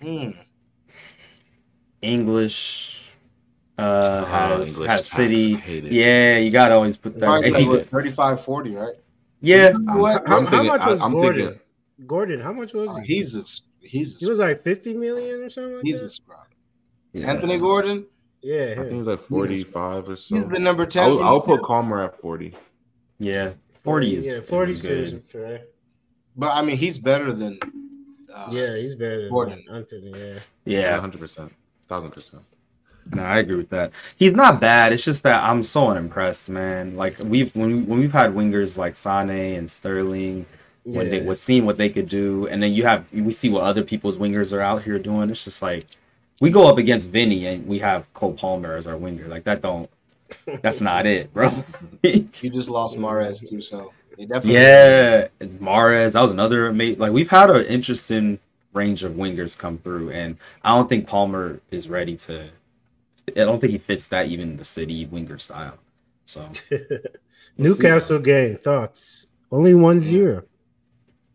Hmm. 0.00 0.30
English, 2.02 3.12
uh, 3.78 4.00
Oh, 4.02 4.24
has, 4.26 4.74
English 4.74 4.90
has 4.90 5.06
City. 5.08 5.54
I 5.54 5.58
hate 5.58 5.84
it. 5.86 5.92
Yeah, 5.92 6.38
you 6.38 6.50
gotta 6.50 6.74
always 6.74 6.96
put 6.96 7.14
that. 7.14 7.24
Probably 7.24 7.50
like, 7.50 7.88
35, 7.88 8.44
40, 8.44 8.74
right? 8.74 8.94
Yeah, 9.44 9.72
What? 9.72 10.26
How, 10.26 10.38
I'm 10.38 10.46
how 10.46 10.62
much 10.62 10.86
was 10.86 11.00
I'm 11.02 11.12
Gordon? 11.12 11.46
thinking- 11.48 12.06
Gordon, 12.06 12.40
how 12.40 12.52
much 12.52 12.74
was 12.74 12.90
Uh, 12.90 12.96
he? 12.96 13.14
he's 13.16 13.34
a 13.36 13.42
he's 13.86 14.18
He 14.20 14.26
was 14.28 14.38
like 14.38 14.62
50 14.62 14.94
million 14.94 15.40
or 15.42 15.50
something 15.50 15.76
like 15.76 15.84
he's 15.84 16.00
that. 16.00 16.06
a 16.06 16.10
scrub. 16.10 16.46
yeah. 17.12 17.30
Anthony 17.30 17.58
Gordon, 17.58 18.06
yeah, 18.42 18.72
I 18.72 18.74
think 18.74 18.86
it 18.86 18.90
him. 18.92 18.98
was 18.98 19.06
like 19.06 19.22
45 19.22 20.08
or 20.08 20.16
so. 20.16 20.34
he's 20.34 20.48
the 20.48 20.58
number 20.58 20.84
ten. 20.86 21.04
I'll, 21.04 21.22
I'll 21.22 21.40
put 21.40 21.62
Calmer 21.62 22.02
at 22.02 22.20
40. 22.20 22.56
Yeah, 23.18 23.52
forty 23.82 24.16
is 24.16 24.26
yeah, 24.28 24.40
40 24.40 24.72
is 24.72 24.82
series 24.82 25.12
good. 25.12 25.24
fair. 25.24 25.60
but 26.36 26.50
I 26.54 26.62
mean, 26.62 26.76
he's 26.76 26.98
better 26.98 27.32
than. 27.32 27.58
Uh, 28.34 28.48
Yeah, 28.50 28.76
he's 28.76 28.96
better 28.96 29.20
than 29.22 29.30
Gordon. 29.30 29.64
Anthony. 29.72 30.12
Yeah, 30.16 30.38
Yeah, 30.64 30.98
100%. 30.98 31.50
1000%. 31.88 32.40
No, 33.12 33.22
I 33.22 33.38
agree 33.38 33.56
with 33.56 33.68
that. 33.70 33.92
He's 34.16 34.32
not 34.32 34.60
bad. 34.60 34.92
It's 34.92 35.04
just 35.04 35.22
that 35.24 35.42
I'm 35.42 35.62
so 35.62 35.88
unimpressed, 35.88 36.48
man. 36.50 36.96
Like 36.96 37.18
we've 37.20 37.54
when 37.54 37.72
we, 37.72 37.80
when 37.82 37.98
we've 38.00 38.12
had 38.12 38.32
wingers 38.34 38.78
like 38.78 38.94
Sane 38.94 39.30
and 39.30 39.70
Sterling, 39.70 40.46
when 40.84 41.10
they 41.10 41.20
Yeah. 41.20 41.26
was 41.28 41.40
seeing 41.40 41.66
what 41.66 41.76
they 41.76 41.88
could 41.90 42.08
do, 42.08 42.46
and 42.48 42.62
then 42.62 42.72
you 42.72 42.84
have 42.84 43.04
we 43.12 43.32
see 43.32 43.50
what 43.50 43.62
other 43.64 43.82
people's 43.82 44.16
wingers 44.18 44.52
are 44.56 44.60
out 44.60 44.82
here 44.84 44.98
doing. 44.98 45.30
It's 45.30 45.44
just 45.44 45.60
like 45.62 45.84
we 46.40 46.50
go 46.50 46.66
up 46.68 46.78
against 46.78 47.10
Vinny 47.10 47.46
and 47.46 47.66
we 47.66 47.78
have 47.80 48.12
Cole 48.14 48.32
Palmer 48.32 48.74
as 48.76 48.86
our 48.86 48.96
winger. 48.96 49.28
Like 49.28 49.44
that 49.44 49.60
don't. 49.60 49.88
That's 50.62 50.80
not 50.80 51.06
it, 51.06 51.32
bro. 51.34 51.64
You 52.02 52.50
just 52.50 52.68
lost 52.68 52.96
Mahrez 52.96 53.48
too, 53.48 53.60
so 53.60 53.92
definitely. 54.18 54.54
Yeah, 54.54 55.28
Mahrez. 55.40 56.12
That 56.14 56.22
was 56.22 56.30
another 56.32 56.72
mate. 56.72 56.98
Like 56.98 57.12
we've 57.12 57.30
had 57.30 57.50
an 57.50 57.64
interesting 57.66 58.38
range 58.72 59.04
of 59.04 59.12
wingers 59.12 59.56
come 59.56 59.78
through, 59.78 60.10
and 60.10 60.36
I 60.64 60.70
don't 60.76 60.88
think 60.88 61.06
Palmer 61.06 61.60
is 61.70 61.88
ready 61.88 62.16
to. 62.16 62.48
I 63.28 63.40
don't 63.40 63.60
think 63.60 63.72
he 63.72 63.78
fits 63.78 64.08
that 64.08 64.26
even 64.28 64.56
the 64.56 64.64
city 64.64 65.06
winger 65.06 65.38
style. 65.38 65.78
So 66.26 66.40
We'll 66.70 66.84
see. 67.74 67.82
Newcastle 67.82 68.18
game 68.18 68.56
thoughts. 68.56 69.28
Only 69.52 69.74
one 69.74 70.00
zero. 70.00 70.38
It 70.38 70.44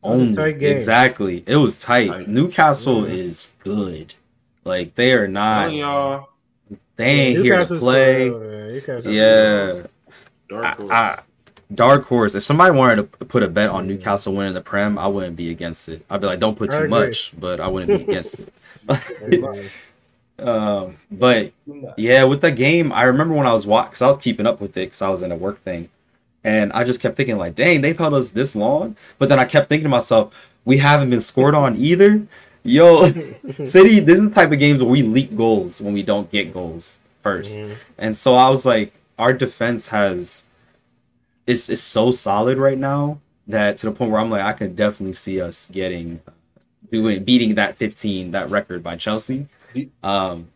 was 0.07 0.19
a 0.19 0.23
only- 0.23 0.35
tight 0.35 0.59
game. 0.59 0.75
exactly, 0.75 1.43
it 1.45 1.55
was 1.57 1.77
tight. 1.77 2.07
Tight. 2.07 2.27
Newcastle 2.27 3.05
is 3.05 3.51
good. 3.59 4.15
Like 4.63 4.95
they 4.95 5.13
are 5.13 5.27
not. 5.27 5.63
Telling 5.63 5.77
y'all, 5.79 6.29
uh, 6.71 6.75
They 6.95 7.05
ain't 7.05 7.43
here 7.43 7.63
to 7.63 7.79
play. 7.79 8.29
good, 8.29 8.41
man. 8.41 8.73
Newcastle. 8.73 9.11
Yeah, 9.11 9.83
dark 10.49 10.65
ah, 10.65 10.75
horse. 10.75 10.89
I, 10.89 11.19
dark 11.73 12.05
horse. 12.05 12.35
If 12.35 12.43
somebody 12.43 12.75
wanted 12.75 12.95
to 13.19 13.25
put 13.25 13.43
a 13.43 13.47
bet 13.47 13.69
on 13.69 13.87
Newcastle 13.87 14.33
winning 14.33 14.53
the 14.53 14.61
Prem, 14.61 14.97
I 14.97 15.07
wouldn't 15.07 15.35
be 15.35 15.49
against 15.51 15.87
it. 15.89 16.05
I'd 16.09 16.21
be 16.21 16.27
like, 16.27 16.39
don't 16.39 16.57
put 16.57 16.71
too 16.71 16.87
much, 16.87 17.33
but 17.39 17.59
I 17.59 17.67
wouldn't 17.67 18.05
be 18.05 18.11
against 18.11 18.41
it. 18.41 18.53
Um, 20.47 20.97
but 21.11 21.51
yeah, 21.97 22.23
with 22.23 22.41
the 22.41 22.51
game, 22.51 22.91
I 22.91 23.03
remember 23.03 23.33
when 23.35 23.45
I 23.47 23.53
was 23.53 23.65
watching, 23.67 23.89
because 23.91 24.01
I 24.01 24.07
was 24.07 24.17
keeping 24.17 24.45
up 24.47 24.61
with 24.61 24.71
it, 24.77 24.87
because 24.87 25.01
I 25.01 25.09
was 25.09 25.21
in 25.21 25.31
a 25.31 25.35
work 25.35 25.59
thing, 25.59 25.89
and 26.43 26.71
I 26.73 26.83
just 26.83 26.99
kept 27.01 27.15
thinking 27.15 27.37
like, 27.37 27.55
dang, 27.55 27.81
they've 27.81 27.97
held 27.97 28.13
us 28.13 28.31
this 28.31 28.55
long. 28.55 28.95
But 29.17 29.29
then 29.29 29.39
I 29.39 29.45
kept 29.45 29.69
thinking 29.69 29.83
to 29.85 29.89
myself, 29.89 30.33
we 30.65 30.77
haven't 30.77 31.09
been 31.09 31.21
scored 31.21 31.55
on 31.55 31.75
either. 31.77 32.21
Yo, 32.63 33.05
City, 33.63 33.99
this 33.99 34.19
is 34.19 34.29
the 34.29 34.35
type 34.35 34.51
of 34.51 34.59
games 34.59 34.81
where 34.83 34.91
we 34.91 35.01
leak 35.01 35.35
goals 35.35 35.81
when 35.81 35.93
we 35.93 36.03
don't 36.03 36.29
get 36.31 36.53
goals 36.53 36.99
1st 37.23 37.57
Mhm. 37.59 37.75
and 37.97 38.15
so 38.15 38.35
I 38.35 38.49
was 38.49 38.65
like, 38.65 38.93
our 39.17 39.33
defense 39.33 39.87
has 39.87 40.43
is 41.47 41.69
is 41.69 41.81
so 41.81 42.11
solid 42.11 42.57
right 42.57 42.77
now 42.77 43.19
that 43.47 43.77
to 43.77 43.87
the 43.87 43.91
point 43.91 44.11
where 44.11 44.19
I'm 44.21 44.29
like, 44.29 44.41
I 44.43 44.53
can 44.53 44.75
definitely 44.75 45.13
see 45.13 45.41
us 45.41 45.67
getting 45.71 46.21
doing 46.91 47.23
beating 47.23 47.55
that 47.55 47.75
15 47.75 48.31
that 48.31 48.49
record 48.49 48.83
by 48.83 48.95
Chelsea. 48.95 49.47
Um, 50.03 50.47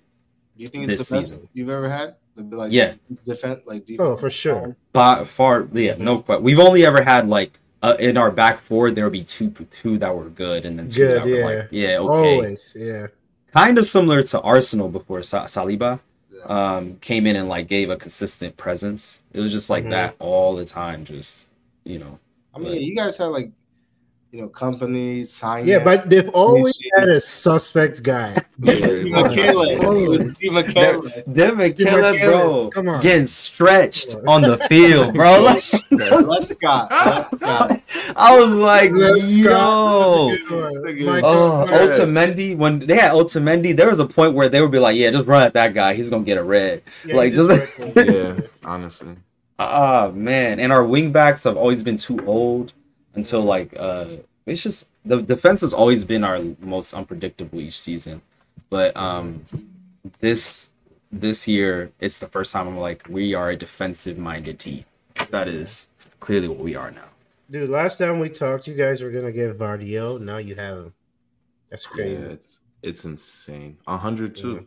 Do 0.57 0.63
you 0.63 0.67
think 0.67 0.89
it's 0.89 1.01
this 1.01 1.09
the 1.09 1.15
best 1.21 1.27
season. 1.31 1.49
you've 1.53 1.69
ever 1.69 1.89
had? 1.89 2.15
Like 2.35 2.71
Yeah. 2.71 2.93
defense, 3.25 3.61
like 3.65 3.85
defense. 3.85 3.99
Oh, 4.07 4.17
for 4.17 4.29
sure. 4.29 4.75
by 4.91 5.23
far, 5.23 5.67
yeah, 5.73 5.95
no 5.99 6.19
question. 6.19 6.43
We've 6.43 6.59
only 6.59 6.85
ever 6.85 7.01
had 7.03 7.27
like 7.29 7.59
uh, 7.83 7.95
in 7.99 8.17
our 8.17 8.31
back 8.31 8.59
four 8.59 8.89
there 8.91 9.03
would 9.03 9.13
be 9.13 9.23
two 9.23 9.49
two 9.71 9.97
that 9.99 10.15
were 10.15 10.29
good 10.29 10.65
and 10.65 10.79
then 10.79 10.87
two 10.89 11.01
Good, 11.05 11.23
that 11.23 11.29
were 11.29 11.55
like 11.59 11.67
yeah 11.71 11.97
okay, 11.99 12.33
Always, 12.35 12.75
yeah. 12.79 13.07
kind 13.55 13.77
of 13.77 13.85
similar 13.85 14.23
to 14.23 14.39
Arsenal 14.41 14.87
before 14.89 15.21
Sa- 15.21 15.45
Saliba 15.45 15.99
Yeah. 16.31 16.75
um 16.77 16.97
came 17.01 17.27
in 17.27 17.35
and 17.35 17.49
like 17.49 17.67
gave 17.67 17.89
a 17.91 17.95
consistent 17.97 18.57
presence. 18.57 19.19
It 19.33 19.39
was 19.41 19.51
just 19.51 19.69
like 19.69 19.83
Mhm. 19.85 19.89
that 19.91 20.15
all 20.19 20.55
the 20.55 20.65
time, 20.65 21.03
just 21.05 21.47
you 21.83 21.99
know. 21.99 22.17
I 22.55 22.59
mean, 22.59 22.81
you 22.81 22.95
guys 22.95 23.17
had 23.17 23.25
like, 23.25 23.51
you 24.33 24.41
know, 24.41 24.47
companies 24.47 25.31
sign. 25.31 25.67
Yeah, 25.67 25.77
but 25.83 26.09
they've 26.09 26.27
always 26.29 26.75
had 26.97 27.07
a 27.07 27.21
suspect 27.21 28.01
guy. 28.01 28.35
Michaelis. 28.57 29.79
Always. 29.85 30.33
Steve 30.33 31.35
Devin 31.35 31.71
Give 31.73 32.19
bro, 32.19 32.69
come 32.71 32.89
on. 32.89 33.01
getting 33.01 33.27
stretched 33.27 34.15
on 34.27 34.41
the 34.41 34.57
field, 34.69 35.13
bro. 35.13 35.39
Like, 35.43 35.61
Lescott. 35.91 36.89
Les 36.89 37.29
Scott. 37.29 37.81
I 38.15 38.39
was 38.39 38.49
like, 38.49 38.91
Les 38.91 39.37
yo. 39.37 40.35
Scott, 40.35 40.39
that's 40.39 40.41
a 40.41 40.43
good 40.47 40.63
one. 40.63 40.73
That's 40.73 40.87
a 40.87 40.93
good 40.93 41.05
Michael 41.05 41.29
Oh, 41.29 41.65
Clark. 41.67 41.81
Otamendi. 41.91 42.57
When 42.57 42.79
they 42.79 42.95
had 42.95 43.11
Otamendi, 43.11 43.75
there 43.77 43.89
was 43.89 43.99
a 43.99 44.07
point 44.07 44.33
where 44.33 44.49
they 44.49 44.61
would 44.61 44.71
be 44.71 44.79
like, 44.79 44.95
"Yeah, 44.97 45.11
just 45.11 45.27
run 45.27 45.43
at 45.43 45.53
that 45.53 45.75
guy. 45.75 45.93
He's 45.93 46.09
gonna 46.09 46.23
get 46.23 46.39
a 46.39 46.43
red." 46.43 46.81
Yeah, 47.05 47.17
like, 47.17 47.33
just 47.33 47.49
just- 47.49 47.77
reckless. 47.79 48.07
yeah, 48.41 48.47
honestly. 48.63 49.15
Ah, 49.59 50.09
man. 50.11 50.59
And 50.59 50.73
our 50.73 50.83
wing 50.83 51.11
backs 51.11 51.43
have 51.43 51.55
always 51.55 51.83
been 51.83 51.97
too 51.97 52.19
old 52.25 52.73
until 53.15 53.41
like 53.41 53.73
uh, 53.77 54.07
it's 54.45 54.63
just 54.63 54.89
the 55.05 55.21
defense 55.21 55.61
has 55.61 55.73
always 55.73 56.05
been 56.05 56.23
our 56.23 56.39
most 56.59 56.93
unpredictable 56.93 57.59
each 57.59 57.79
season. 57.79 58.21
But 58.69 58.95
um, 58.97 59.43
this 60.19 60.71
this 61.11 61.47
year, 61.47 61.91
it's 61.99 62.19
the 62.19 62.27
first 62.27 62.51
time 62.51 62.67
I'm 62.67 62.77
like, 62.77 63.05
we 63.07 63.33
are 63.33 63.49
a 63.49 63.55
defensive 63.55 64.17
minded 64.17 64.59
team. 64.59 64.83
That 65.29 65.47
is 65.47 65.87
clearly 66.19 66.47
what 66.47 66.59
we 66.59 66.75
are 66.75 66.91
now. 66.91 67.05
Dude, 67.49 67.69
last 67.69 67.97
time 67.99 68.19
we 68.19 68.29
talked, 68.29 68.67
you 68.67 68.73
guys 68.73 69.01
were 69.01 69.11
gonna 69.11 69.31
get 69.31 69.57
Gvardiol. 69.57 70.19
Now 70.21 70.37
you 70.37 70.55
have 70.55 70.77
him. 70.77 70.93
That's 71.69 71.85
Yeah, 71.91 71.95
crazy. 71.95 72.23
it's 72.23 72.59
it's 72.81 73.05
insane. 73.05 73.77
A 73.87 73.97
hundred 73.97 74.35
too. 74.35 74.65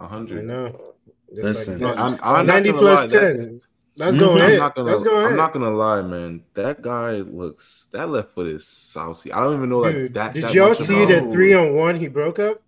A 0.00 0.04
I 0.04 0.06
hundred. 0.06 0.46
know. 0.46 0.94
Just 1.34 1.42
Listen. 1.44 1.78
that. 1.78 1.98
I'm, 1.98 2.18
I'm 2.22 2.46
90 2.46 2.70
gonna 2.70 2.80
plus 2.82 3.00
lie, 3.02 3.06
that- 3.20 3.36
10. 3.36 3.60
That's 3.96 4.16
Mhm. 4.16 4.20
going 4.20 4.42
I'm 4.42 4.56
not 4.58 4.74
gonna. 4.76 4.88
That's 4.88 5.02
going 5.02 5.26
I'm 5.26 5.36
not 5.36 5.52
gonna 5.52 5.70
lie, 5.70 6.02
man. 6.02 6.42
That 6.54 6.80
guy 6.82 7.16
looks. 7.18 7.88
That 7.92 8.08
left 8.08 8.32
foot 8.32 8.46
is 8.46 8.66
saucy. 8.66 9.32
I 9.32 9.40
don't 9.42 9.56
even 9.56 9.68
know 9.68 9.80
like 9.80 9.94
Dude, 9.94 10.14
that. 10.14 10.32
did 10.34 10.44
that 10.44 10.54
y'all 10.54 10.74
see 10.74 11.04
that 11.06 11.30
three 11.32 11.52
on 11.54 11.74
one 11.74 11.96
he 11.96 12.08
broke 12.08 12.38
up 12.38 12.62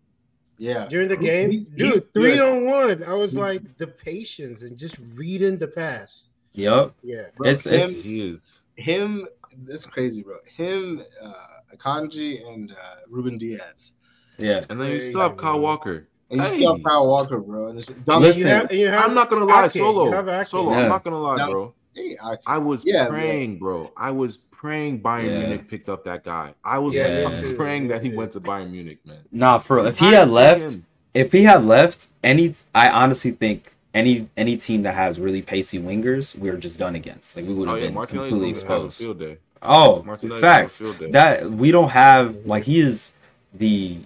Yeah. 0.59 0.87
during 0.89 1.09
the 1.09 1.17
game? 1.17 1.51
he's- 1.51 1.69
Dude, 1.69 1.93
he's 1.95 2.07
three 2.07 2.35
good. 2.37 2.41
on 2.41 2.67
one. 2.67 3.05
I 3.05 3.15
was 3.15 3.35
like, 3.37 3.77
the 3.79 3.87
patience 3.87 4.63
and 4.63 4.77
just 4.77 4.97
reading 5.15 5.57
the 5.59 5.69
pass. 5.69 6.29
Yep. 6.55 6.93
Yeah. 7.03 7.23
Bro, 7.37 7.49
It's 7.51 7.67
him, 7.67 7.75
it's 7.81 8.05
He 8.05 8.29
is. 8.29 8.61
him. 8.77 9.27
It's 9.69 9.87
crazy, 9.87 10.23
bro. 10.23 10.37
Him, 10.57 11.03
uh, 11.23 11.33
Akanji, 11.77 12.47
and 12.53 12.73
uh, 12.73 12.97
Ruben 13.09 13.39
Dias, 13.39 13.93
yeah. 14.39 14.63
And 14.69 14.81
then 14.81 14.91
you 14.93 15.01
still 15.01 15.21
have 15.21 15.37
Kyle 15.37 15.53
Crazy. 15.53 15.61
Walker. 15.63 16.09
And 16.33 16.41
you 16.41 16.47
Hey. 16.49 16.57
still 16.57 16.75
have 16.75 16.85
Kyle 16.85 17.07
Walker, 17.07 17.39
bro. 17.41 17.69
And 17.69 17.79
it's 17.79 17.91
Listen, 18.07 18.41
you 18.43 18.47
have- 18.49 18.73
you 18.73 18.89
have 18.89 19.05
I'm 19.05 19.15
not 19.15 19.31
gonna 19.31 19.45
lie, 19.45 19.67
Ake. 19.67 19.71
Solo, 19.73 20.11
solo. 20.45 20.71
Yeah. 20.73 20.83
I'm 20.83 20.89
not 20.89 21.05
gonna 21.05 21.21
lie, 21.21 21.37
Now- 21.37 21.51
bro. 21.51 21.73
hey, 21.95 22.17
I, 22.23 22.37
I 22.47 22.59
was 22.59 22.85
Yeah, 22.85 23.07
praying, 23.09 23.59
bro. 23.59 23.91
I 23.97 24.11
was 24.11 24.39
praying 24.51 25.01
Bayern 25.01 25.27
Yeah. 25.29 25.39
Munich 25.41 25.69
picked 25.69 25.89
up 25.89 26.05
that 26.05 26.25
guy. 26.25 26.55
I 26.65 26.79
was 26.79 26.95
Yeah, 26.95 27.25
like, 27.29 27.35
me 27.43 27.51
too, 27.51 27.55
praying 27.57 27.83
me 27.85 27.89
that 27.91 28.03
he 28.03 28.11
too. 28.11 28.17
went 28.17 28.33
to 28.33 28.41
Bayern 28.41 28.71
Munich, 28.71 28.99
man. 29.07 29.19
Nah, 29.31 29.59
for 29.59 29.77
real. 29.77 29.87
if 29.87 29.99
he 29.99 30.13
had 30.13 30.31
left, 30.31 30.75
him. 30.75 30.87
if 31.15 31.33
he 31.33 31.43
had 31.45 31.65
left, 31.65 32.09
any 32.25 32.55
I 32.75 32.89
honestly 32.89 33.33
think 33.33 33.75
any 33.95 34.29
any 34.39 34.57
team 34.57 34.85
that 34.85 34.95
has 34.95 35.21
really 35.21 35.43
pacey 35.43 35.79
wingers, 35.79 36.39
we're 36.39 36.57
just 36.57 36.79
done 36.79 36.95
against. 36.95 37.37
Like 37.37 37.47
we 37.47 37.53
would 37.55 37.69
oh 37.69 37.73
have 37.73 37.81
yeah, 37.81 37.87
been 37.89 37.95
Martinelli 37.95 38.29
completely 38.31 38.53
was 38.53 38.59
exposed. 38.63 38.99
field 39.01 39.19
day. 39.19 39.37
Oh, 39.65 40.03
Martinelli's 40.05 40.41
facts. 40.41 40.79
field 40.81 40.99
day. 40.99 41.11
That 41.11 41.51
we 41.51 41.71
don't 41.73 41.91
have 41.91 42.35
like 42.47 42.65
he 42.65 42.79
is 42.81 43.13
the 43.55 43.99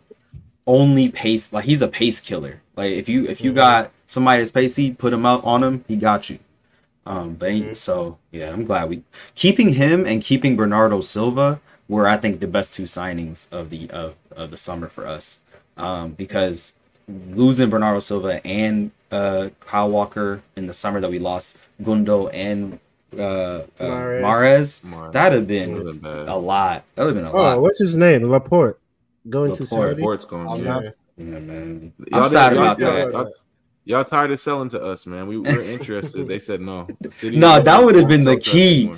only 0.66 1.08
pace 1.08 1.52
like 1.52 1.64
he's 1.64 1.82
a 1.82 1.88
pace 1.88 2.20
killer. 2.20 2.60
Like 2.76 2.92
if 2.92 3.08
you 3.08 3.26
if 3.26 3.40
you 3.40 3.52
Mhm. 3.52 3.56
got 3.56 3.90
somebody 4.06 4.40
that's 4.40 4.50
pacey, 4.50 4.92
put 4.92 5.12
him 5.12 5.24
out 5.26 5.44
on 5.44 5.62
him, 5.62 5.84
he 5.88 5.96
got 5.96 6.28
you. 6.30 6.38
Um, 7.06 7.34
but 7.38 7.52
he- 7.52 7.62
Mhm. 7.62 7.76
so 7.76 8.18
yeah, 8.32 8.50
I'm 8.52 8.64
glad 8.64 8.88
we 8.88 9.02
keeping 9.34 9.70
him 9.74 10.04
and 10.06 10.22
keeping 10.22 10.56
Bernardo 10.56 11.00
Silva 11.00 11.60
were 11.88 12.08
I 12.08 12.16
think 12.16 12.40
the 12.40 12.48
best 12.48 12.74
two 12.74 12.82
signings 12.84 13.46
of 13.52 13.70
the 13.70 13.88
of, 13.90 14.14
of 14.34 14.50
the 14.50 14.56
summer 14.56 14.88
for 14.88 15.06
us. 15.06 15.38
Um, 15.76 16.10
because 16.12 16.74
losing 17.30 17.70
Bernardo 17.70 18.00
Silva 18.00 18.44
and 18.46 18.90
uh 19.12 19.50
Kyle 19.60 19.88
Walker 19.88 20.42
in 20.56 20.66
the 20.66 20.72
summer 20.72 21.00
that 21.00 21.10
we 21.10 21.20
lost 21.20 21.58
Gundo 21.80 22.28
and 22.34 22.80
uh, 23.16 23.22
uh 23.22 23.62
Mahrez. 23.80 24.82
Mares, 24.84 25.12
that'd 25.12 25.38
have 25.38 25.46
been 25.46 25.98
been 26.00 26.28
a 26.28 26.36
lot. 26.36 26.82
That 26.96 27.04
would 27.04 27.14
have 27.14 27.24
been 27.24 27.32
a 27.32 27.36
Oh, 27.36 27.42
lot. 27.42 27.62
what's 27.62 27.78
his 27.78 27.96
name? 27.96 28.24
Laporte. 28.28 28.78
Going 29.28 29.52
to 29.54 29.62
Laporte. 29.64 29.90
Saudi. 29.90 30.02
Port's 30.02 30.24
going. 30.24 30.48
I'm 30.48 30.64
man. 30.64 30.64
not- 30.64 30.84
Yeah, 31.18 31.24
man. 31.24 31.92
Y'all 32.12 32.22
I'm 32.22 32.28
sad 32.28 32.50
didn't- 32.50 32.62
about 32.64 32.78
y'all- 32.78 32.92
that. 32.92 33.12
Y'all, 33.12 33.32
y'all 33.84 34.04
tired 34.04 34.30
of 34.30 34.38
selling 34.40 34.68
to 34.70 34.82
us, 34.82 35.06
man. 35.06 35.26
We 35.26 35.38
were 35.38 35.46
interested. 35.48 36.28
they 36.28 36.38
said 36.38 36.60
no. 36.60 36.86
The 37.00 37.10
city 37.10 37.36
No, 37.36 37.60
that 37.60 37.84
would've 37.84 38.06
been 38.08 38.24
the 38.24 38.36
key. 38.36 38.92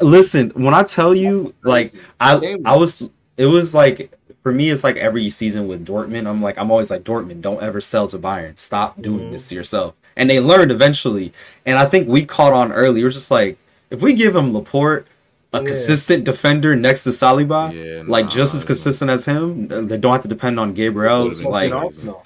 Listen, 0.00 0.50
when 0.50 0.74
I 0.74 0.82
tell 0.84 1.14
you, 1.14 1.54
like 1.64 1.92
I 2.20 2.56
I 2.64 2.76
was 2.76 3.10
it 3.36 3.46
was 3.46 3.74
like 3.74 4.12
for 4.44 4.52
me 4.52 4.70
it's 4.70 4.84
like 4.84 4.96
every 4.96 5.28
season 5.30 5.66
with 5.66 5.84
Dortmund, 5.84 6.26
I'm 6.28 6.40
like 6.40 6.56
I'm 6.58 6.70
always 6.70 6.90
like 6.90 7.02
Dortmund, 7.02 7.40
don't 7.42 7.60
ever 7.62 7.80
sell 7.80 8.06
to 8.08 8.18
Bayern. 8.18 8.56
Stop 8.58 9.02
doing 9.02 9.28
Mhm. 9.28 9.32
this 9.32 9.48
to 9.48 9.54
yourself. 9.54 9.94
and 10.16 10.28
they 10.28 10.40
learned 10.40 10.72
eventually. 10.72 11.32
And 11.64 11.78
I 11.78 11.86
think 11.86 12.08
we 12.08 12.24
caught 12.24 12.52
on 12.52 12.72
early. 12.72 13.04
We're 13.04 13.10
just 13.10 13.30
like, 13.30 13.56
if 13.90 14.02
we 14.02 14.14
give 14.14 14.34
him 14.34 14.52
Laporte, 14.52 15.06
a 15.52 15.58
Yeah. 15.60 15.64
consistent 15.64 16.24
defender 16.24 16.76
next 16.76 17.04
to 17.04 17.10
Saliba, 17.10 17.72
Yeah, 17.72 18.02
like 18.06 18.28
just 18.28 18.54
as 18.54 18.64
consistent 18.64 19.10
as 19.10 19.24
him, 19.24 19.68
they 19.88 19.96
don't 19.96 20.12
have 20.12 20.22
to 20.22 20.28
depend 20.28 20.60
on 20.60 20.74
Gabriel. 20.74 21.20
Would've 21.24 21.32
It's 21.32 21.42
been 21.42 21.52
like 21.52 21.72
Like 21.72 21.82
Arsenal. 21.84 22.24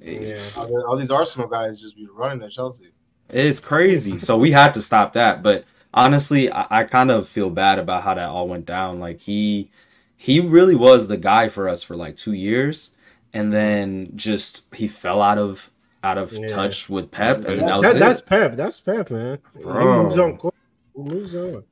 Yeah. 0.00 0.36
All, 0.56 0.86
all 0.86 0.96
these 0.96 1.10
Arsenal 1.10 1.48
guys 1.48 1.78
just 1.80 1.96
be 1.96 2.06
running 2.14 2.42
at 2.44 2.50
Chelsea. 2.52 2.86
It's 3.28 3.60
crazy. 3.60 4.18
So 4.18 4.36
we 4.38 4.50
had 4.52 4.72
to 4.74 4.80
stop 4.80 5.12
that. 5.14 5.42
But 5.42 5.64
honestly, 5.92 6.50
I, 6.50 6.66
I 6.70 6.84
kind 6.84 7.10
of 7.10 7.28
feel 7.28 7.50
bad 7.50 7.78
about 7.78 8.02
how 8.04 8.14
that 8.14 8.28
all 8.28 8.48
went 8.48 8.66
down. 8.66 8.98
Like 9.00 9.20
he 9.20 9.70
he 10.16 10.38
really 10.40 10.74
was 10.74 11.08
the 11.08 11.16
guy 11.16 11.48
for 11.48 11.68
us 11.68 11.82
for 11.82 11.96
like 11.96 12.16
two 12.16 12.32
years. 12.32 12.92
And 13.32 13.52
then 13.52 14.12
just 14.16 14.64
he 14.74 14.88
fell 14.88 15.20
out 15.22 15.38
of 15.38 15.70
out 16.02 16.18
of 16.18 16.32
Yeah. 16.32 16.46
touch 16.48 16.88
with 16.88 17.10
Pep 17.10 17.44
and 17.44 17.60
That- 17.60 17.66
that 17.66 17.76
was 17.78 17.82
That, 17.88 17.96
it. 17.96 17.98
that's 17.98 18.20
Pep. 18.20 18.56
That's 18.56 18.80
Pep, 18.80 19.10
man. 19.10 19.38
He 19.58 19.64
moves 19.64 20.16
on. 20.18 20.36
quick. 20.38 20.54
He 20.96 21.02
moves 21.02 21.34
on. 21.36 21.62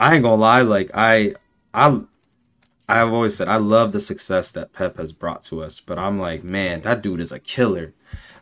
I 0.00 0.14
ain't 0.14 0.22
gonna 0.24 0.40
lie, 0.40 0.62
like 0.62 0.90
I 0.94 1.34
I 1.74 2.00
I've 2.88 3.12
always 3.12 3.36
said 3.36 3.46
I 3.48 3.56
love 3.56 3.92
the 3.92 4.00
success 4.00 4.50
that 4.52 4.72
Pep 4.72 4.96
has 4.96 5.12
brought 5.12 5.42
to 5.44 5.62
us, 5.62 5.78
but 5.78 5.98
I'm 5.98 6.18
like, 6.18 6.42
man, 6.42 6.80
that 6.82 7.02
dude 7.02 7.20
is 7.20 7.30
a 7.32 7.38
killer. 7.38 7.92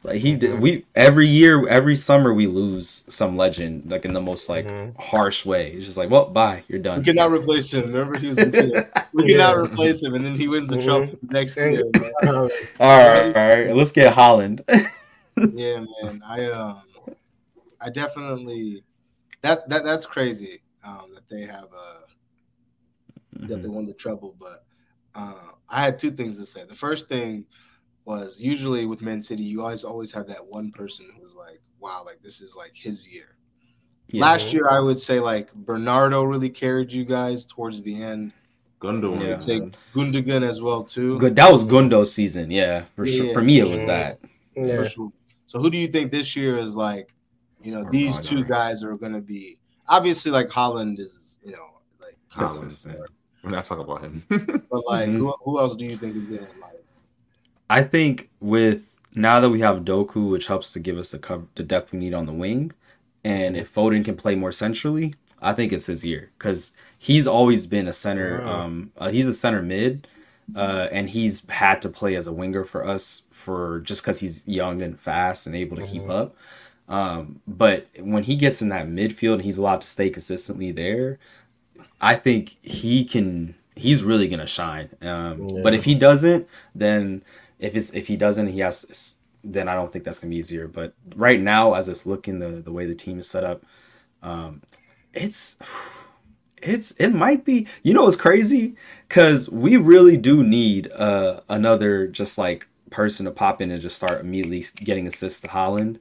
Like 0.05 0.21
he 0.21 0.37
did 0.37 0.61
we 0.61 0.87
every 0.95 1.27
year, 1.27 1.67
every 1.69 1.97
summer 1.97 2.33
we 2.33 2.47
lose 2.47 3.05
some 3.09 3.37
legend, 3.37 3.91
like 3.91 4.05
in 4.05 4.13
the 4.13 4.21
most 4.21 4.49
like 4.49 4.69
Mhm. 4.69 4.97
harsh 5.01 5.45
way. 5.45 5.73
It's 5.73 5.85
just 5.87 5.99
like, 5.99 6.09
well, 6.09 6.27
bye, 6.27 6.63
you're 6.69 6.79
done. 6.79 7.01
We 7.01 7.05
cannot 7.07 7.33
replace 7.33 7.75
him. 7.75 7.87
Remember, 7.93 8.17
he 8.19 8.29
was 8.29 8.39
in 8.39 8.53
kid. 8.53 8.73
We 9.13 9.25
Yeah. 9.25 9.39
cannot 9.39 9.57
replace 9.59 10.01
him, 10.03 10.15
and 10.15 10.25
then 10.25 10.37
he 10.37 10.47
wins 10.47 10.71
the 10.71 10.77
Mhm. 10.77 10.85
trophy 10.85 11.19
the 11.21 11.33
next 11.33 11.57
And- 11.57 11.73
year. 11.73 11.85
All 12.23 12.49
right, 13.09 13.27
all 13.37 13.49
right, 13.49 13.75
let's 13.75 13.91
get 13.91 14.15
Haaland. 14.15 14.61
yeah, 15.55 15.81
man. 16.03 16.23
I 16.25 16.45
um, 16.53 16.77
I 17.81 17.91
definitely 17.91 18.85
that 19.43 19.69
that 19.69 19.83
that's 19.83 20.07
crazy. 20.07 20.61
Um, 20.85 21.13
that 21.15 21.29
they 21.29 21.43
have 21.43 21.69
uh 21.77 22.01
that 23.47 23.63
they 23.63 23.69
won 23.69 23.87
the 23.87 23.95
treble, 23.95 24.35
but 24.39 24.65
uh, 25.15 25.53
I 25.69 25.83
had 25.83 25.99
two 25.99 26.11
things 26.11 26.39
to 26.39 26.47
say. 26.47 26.65
The 26.65 26.75
first 26.75 27.09
thing 27.09 27.45
was 28.05 28.39
usually 28.41 28.87
with 28.87 29.03
Man 29.03 29.21
City, 29.21 29.43
you 29.43 29.63
always 29.63 29.85
always 29.85 30.13
have 30.13 30.27
that 30.29 30.45
one 30.45 30.73
person 30.73 31.07
who's 31.21 31.35
like, 31.35 31.61
wow, 31.79 32.03
like 32.05 32.23
this 32.23 32.41
is 32.41 32.57
like 32.57 32.73
his 32.75 33.07
year. 33.07 33.37
Yeah. 34.11 34.23
Last 34.23 34.53
year, 34.53 34.71
I 34.71 34.81
would 34.81 34.99
say 34.99 35.21
like 35.21 35.53
Bernardo 35.53 36.23
really 36.23 36.49
carried 36.49 36.93
you 36.93 37.05
guys 37.05 37.45
towards 37.45 37.83
the 37.83 38.03
end. 38.03 38.33
Gundogan. 38.81 39.21
Yeah. 39.21 39.33
I'd 39.33 39.41
say 39.41 39.61
Gundogan 39.95 40.43
as 40.43 40.63
well 40.63 40.85
too. 40.85 41.19
Good. 41.19 41.37
That 41.37 41.53
was 41.53 41.65
Gundo's 41.65 42.13
season, 42.13 42.51
yeah, 42.51 42.85
for 42.97 43.05
sure. 43.05 43.35
For 43.35 43.43
me, 43.43 43.61
it 43.61 43.69
was 43.69 43.85
that. 43.85 44.21
yeah. 44.57 44.77
for 44.77 44.85
sure. 44.87 45.13
So 45.47 45.59
who 45.59 45.71
do 45.71 45.77
you 45.77 45.89
think 45.89 46.11
this 46.11 46.35
year 46.37 46.57
is 46.57 46.75
like? 46.77 47.09
You 47.61 47.73
know, 47.73 47.85
these 47.91 48.19
Armani. 48.19 48.25
two 48.25 48.45
guys 48.45 48.85
are 48.85 48.97
going 48.97 49.15
to 49.15 49.21
be 49.21 49.59
obviously 49.89 50.31
like 50.31 50.49
Haaland 50.49 50.99
is, 50.99 51.39
you 51.45 51.53
know, 51.53 51.71
like, 52.01 52.17
Haaland. 52.35 52.97
We're 53.43 53.51
not 53.51 53.65
talking 53.65 53.85
about 53.85 54.03
him. 54.03 54.25
but 54.71 54.87
like 54.87 55.09
Mhm. 55.09 55.19
who, 55.19 55.35
who 55.43 55.59
else 55.61 55.77
do 55.77 55.85
you 55.85 55.97
think 55.97 56.17
is 56.17 56.25
going 56.25 56.39
to 56.41 56.61
like? 56.61 56.83
I 57.71 57.83
think 57.83 58.31
with 58.41 58.99
now 59.15 59.41
that 59.41 59.51
we 59.51 59.61
have 59.61 59.79
Doku, 59.85 60.31
which 60.31 60.47
helps 60.47 60.73
to 60.73 60.81
give 60.81 60.99
us 60.99 61.11
the 61.13 61.19
cover, 61.19 61.45
the 61.55 61.63
depth 61.63 61.93
we 61.93 61.99
need 61.99 62.15
on 62.15 62.27
the 62.27 62.33
wing, 62.33 62.73
and 63.25 63.57
if 63.57 63.73
Foden 63.75 64.05
can 64.05 64.17
play 64.17 64.35
more 64.35 64.53
centrally, 64.53 65.15
I 65.41 65.53
think 65.53 65.73
it's 65.73 65.87
his 65.87 66.05
year 66.05 66.31
because 66.39 66.73
he's 66.99 67.27
always 67.27 67.67
been 67.67 67.87
a 67.89 67.93
center. 67.93 68.43
Wow. 68.45 68.61
Um, 68.63 68.93
uh, 68.97 69.11
he's 69.11 69.27
a 69.27 69.33
center 69.33 69.63
mid, 69.63 70.09
uh, 70.57 70.89
and 70.91 71.09
he's 71.11 71.49
had 71.49 71.81
to 71.83 71.89
play 71.89 72.17
as 72.17 72.27
a 72.27 72.33
winger 72.33 72.65
for 72.65 72.87
us 72.87 73.23
for 73.31 73.81
just 73.81 74.03
because 74.03 74.19
he's 74.21 74.47
young 74.49 74.83
and 74.83 74.99
fast 74.99 75.47
and 75.47 75.55
able 75.55 75.77
to 75.77 75.87
keep 75.87 76.03
Mhm. 76.03 76.11
up. 76.11 76.37
Um, 76.89 77.41
but 77.47 77.87
when 77.99 78.25
he 78.25 78.35
gets 78.35 78.63
in 78.63 78.71
that 78.71 78.87
midfield 78.87 79.35
and 79.35 79.43
he's 79.43 79.59
allowed 79.59 79.83
to 79.83 79.87
stay 79.87 80.09
consistently 80.09 80.73
there, 80.73 81.19
I 82.01 82.15
think 82.15 82.57
he 82.63 83.05
can. 83.05 83.55
He's 83.77 84.03
really 84.03 84.29
gonna 84.29 84.47
shine. 84.47 84.91
Um, 85.03 85.49
Yeah. 85.49 85.63
But 85.63 85.75
if 85.75 85.85
he 85.85 85.95
doesn't, 85.95 86.49
then 86.75 87.23
if 87.59 87.77
it's 87.77 87.93
if 87.93 88.09
he 88.09 88.17
doesn't, 88.17 88.49
he 88.49 88.61
has. 88.61 89.19
Then 89.45 89.69
I 89.69 89.75
don't 89.75 89.93
think 89.93 90.05
that's 90.05 90.19
gonna 90.19 90.31
be 90.31 90.39
easier. 90.39 90.67
But 90.67 90.95
right 91.15 91.41
now, 91.41 91.75
as 91.75 91.89
it's 91.89 92.07
looking, 92.07 92.39
the 92.39 92.63
the 92.63 92.73
way 92.73 92.87
the 92.87 92.95
team 92.95 93.19
is 93.19 93.29
set 93.29 93.45
up, 93.45 93.65
um, 94.23 94.63
it's 95.13 95.57
it's 96.63 96.93
it 96.93 97.11
might 97.11 97.45
be. 97.45 97.67
You 97.83 97.95
know, 97.95 98.07
it's 98.07 98.17
crazy 98.17 98.77
because 99.09 99.49
we 99.51 99.77
really 99.77 100.17
do 100.17 100.43
need 100.43 100.91
uh 100.93 101.41
another 101.49 102.07
just 102.09 102.39
like 102.39 102.67
person 102.91 103.27
to 103.27 103.33
pop 103.33 103.61
in 103.61 103.71
and 103.71 103.83
just 103.83 103.97
start 103.97 104.21
immediately 104.21 104.65
getting 104.77 105.07
assists 105.07 105.41
to 105.43 105.49
Haaland. 105.49 105.99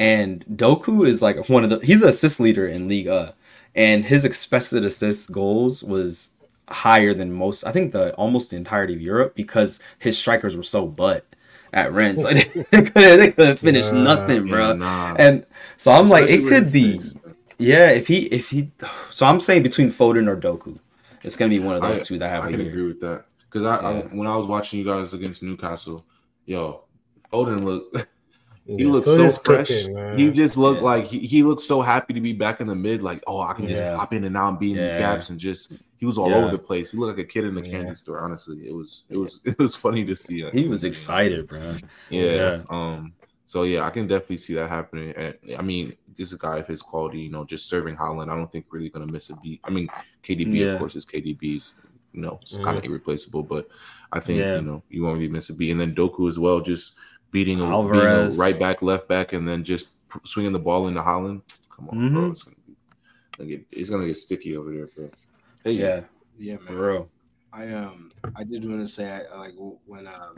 And 0.00 0.44
Doku 0.46 1.06
is 1.06 1.20
like 1.20 1.48
one 1.50 1.62
of 1.62 1.68
the 1.68 1.78
he's 1.80 2.02
an 2.02 2.08
assist 2.08 2.40
leader 2.40 2.66
in 2.66 2.88
Liga, 2.88 3.14
uh. 3.14 3.32
and 3.74 4.02
his 4.04 4.24
expected 4.24 4.82
assist 4.84 5.30
goals 5.30 5.84
was 5.84 6.32
higher 6.68 7.12
than 7.12 7.32
most. 7.32 7.64
I 7.66 7.72
think 7.72 7.92
the 7.92 8.14
almost 8.14 8.50
the 8.50 8.56
entirety 8.56 8.94
of 8.94 9.02
Europe 9.02 9.34
because 9.34 9.78
his 9.98 10.16
strikers 10.16 10.56
were 10.56 10.62
so 10.62 10.86
butt 10.86 11.26
at 11.74 11.92
Rennes. 11.92 12.24
Like, 12.24 12.50
they 12.70 12.82
couldn't, 12.82 12.94
they 12.94 13.32
couldn't 13.32 13.58
finish 13.58 13.92
Nah, 13.92 14.02
nothing, 14.02 14.46
Yeah, 14.46 14.52
bro. 14.54 14.72
nah. 14.74 15.14
And 15.18 15.44
so 15.76 15.92
I'm 15.92 16.06
like, 16.06 16.30
it 16.30 16.46
could 16.48 16.72
be, 16.72 17.00
yeah. 17.58 17.90
If 17.90 18.06
he, 18.08 18.20
if 18.26 18.48
he, 18.50 18.70
so 19.10 19.26
I'm 19.26 19.38
saying 19.38 19.62
between 19.64 19.90
Foden 19.90 20.28
or 20.28 20.36
Doku, 20.36 20.78
it's 21.22 21.36
gonna 21.36 21.50
be 21.50 21.58
one 21.60 21.76
of 21.76 21.82
those 21.82 22.00
I- 22.00 22.04
two 22.04 22.18
that 22.20 22.30
have 22.30 22.44
I 22.44 22.48
a 22.48 22.50
can 22.52 22.60
agree 22.62 22.86
with 22.86 23.00
that 23.02 23.26
because 23.50 23.66
I, 23.66 23.76
I 23.76 24.00
when 24.16 24.26
I 24.26 24.34
was 24.36 24.46
watching 24.46 24.78
you 24.78 24.84
guys 24.86 25.12
against 25.12 25.42
Newcastle, 25.42 26.06
yo, 26.46 26.84
Foden 27.30 27.64
looked 27.64 28.06
he 28.76 28.84
Yeah, 28.84 28.90
looked 28.92 29.06
Foden's 29.06 29.34
so 29.36 29.42
fresh. 29.42 29.68
cooking, 29.68 30.18
he 30.18 30.30
just 30.30 30.56
looked 30.56 30.80
Yeah. 30.80 30.86
like 30.86 31.04
he, 31.06 31.18
he 31.20 31.42
looked 31.42 31.62
so 31.62 31.80
happy 31.80 32.14
to 32.14 32.20
be 32.20 32.32
back 32.32 32.60
in 32.60 32.66
the 32.66 32.74
mid. 32.74 33.02
Like, 33.02 33.22
oh, 33.26 33.40
I 33.40 33.52
can 33.52 33.66
just 33.66 33.82
Yeah. 33.82 33.96
pop 33.96 34.12
in 34.12 34.24
and 34.24 34.36
out 34.36 34.50
and 34.50 34.58
be 34.58 34.72
in 34.72 34.78
these 34.78 34.92
gaps 34.92 35.30
and 35.30 35.38
just 35.38 35.74
he 35.96 36.06
was 36.06 36.16
all 36.18 36.30
Yeah. 36.30 36.36
over 36.36 36.50
the 36.52 36.58
place. 36.58 36.92
He 36.92 36.98
looked 36.98 37.18
like 37.18 37.26
a 37.26 37.28
kid 37.28 37.44
in 37.44 37.56
a 37.56 37.60
Yeah. 37.60 37.70
candy 37.70 37.94
store. 37.94 38.20
Honestly, 38.20 38.66
it 38.68 38.74
was 38.74 39.04
it 39.08 39.16
was 39.16 39.40
it 39.44 39.58
was 39.58 39.76
funny 39.76 40.04
to 40.04 40.14
see. 40.14 40.42
Him. 40.42 40.50
He 40.52 40.68
was 40.68 40.84
excited, 40.84 41.46
bro. 41.48 41.74
Yeah. 42.10 42.22
Yeah. 42.22 42.62
Um. 42.70 43.12
So 43.44 43.64
yeah, 43.64 43.84
I 43.84 43.90
can 43.90 44.06
definitely 44.06 44.36
see 44.36 44.54
that 44.54 44.68
happening. 44.70 45.12
And 45.16 45.34
I 45.58 45.62
mean, 45.62 45.94
this 46.16 46.28
is 46.28 46.34
a 46.34 46.38
guy 46.38 46.58
of 46.58 46.68
his 46.68 46.82
quality, 46.82 47.20
you 47.20 47.30
know, 47.30 47.44
just 47.44 47.68
serving 47.68 47.96
Haaland. 47.96 48.30
I 48.30 48.36
don't 48.36 48.50
think 48.50 48.66
really 48.70 48.88
gonna 48.90 49.06
miss 49.06 49.30
a 49.30 49.36
beat. 49.36 49.60
I 49.64 49.70
mean, 49.70 49.88
KDB 50.22 50.54
Yeah. 50.60 50.66
of 50.74 50.78
course 50.78 50.94
is 50.94 51.04
KDB's. 51.04 51.74
You 52.12 52.20
know, 52.22 52.38
it's 52.42 52.56
Mhm. 52.56 52.64
kind 52.64 52.76
of 52.78 52.84
irreplaceable, 52.84 53.42
but 53.44 53.68
I 54.12 54.18
think 54.20 54.40
Yeah. 54.40 54.56
you 54.56 54.62
know 54.62 54.82
you 54.88 55.02
won't 55.02 55.14
really 55.16 55.28
miss 55.28 55.48
a 55.50 55.54
beat. 55.54 55.70
And 55.70 55.80
then 55.80 55.94
Doku 55.94 56.28
as 56.28 56.38
well, 56.38 56.60
just 56.60 56.96
beating 57.30 57.60
a, 57.60 57.82
beating 57.82 58.06
a 58.08 58.30
right 58.30 58.58
back, 58.58 58.82
left 58.82 59.08
back, 59.08 59.32
and 59.32 59.46
then 59.46 59.62
just 59.64 59.88
p- 60.12 60.20
swinging 60.24 60.52
the 60.52 60.58
ball 60.58 60.88
into 60.88 61.00
Haaland. 61.00 61.42
Come 61.74 61.88
on, 61.90 62.12
bro. 62.12 62.22
Mhm. 62.22 62.30
It's 62.32 62.42
gonna, 62.42 62.56
be, 62.66 62.74
gonna 63.38 63.48
get, 63.50 63.66
it's 63.72 63.90
gonna 63.90 64.06
get 64.06 64.16
sticky 64.16 64.56
over 64.56 64.72
there, 64.72 64.86
bro. 64.88 65.10
Hey, 65.64 65.72
Yeah, 65.72 66.00
Yeah, 66.38 66.56
for 66.58 66.74
real. 66.74 67.08
I 67.52 67.68
um 67.72 68.12
I 68.36 68.44
did 68.44 68.64
want 68.68 68.80
to 68.80 68.88
say 68.88 69.10
I 69.10 69.36
like 69.36 69.54
when 69.86 70.06
um 70.06 70.36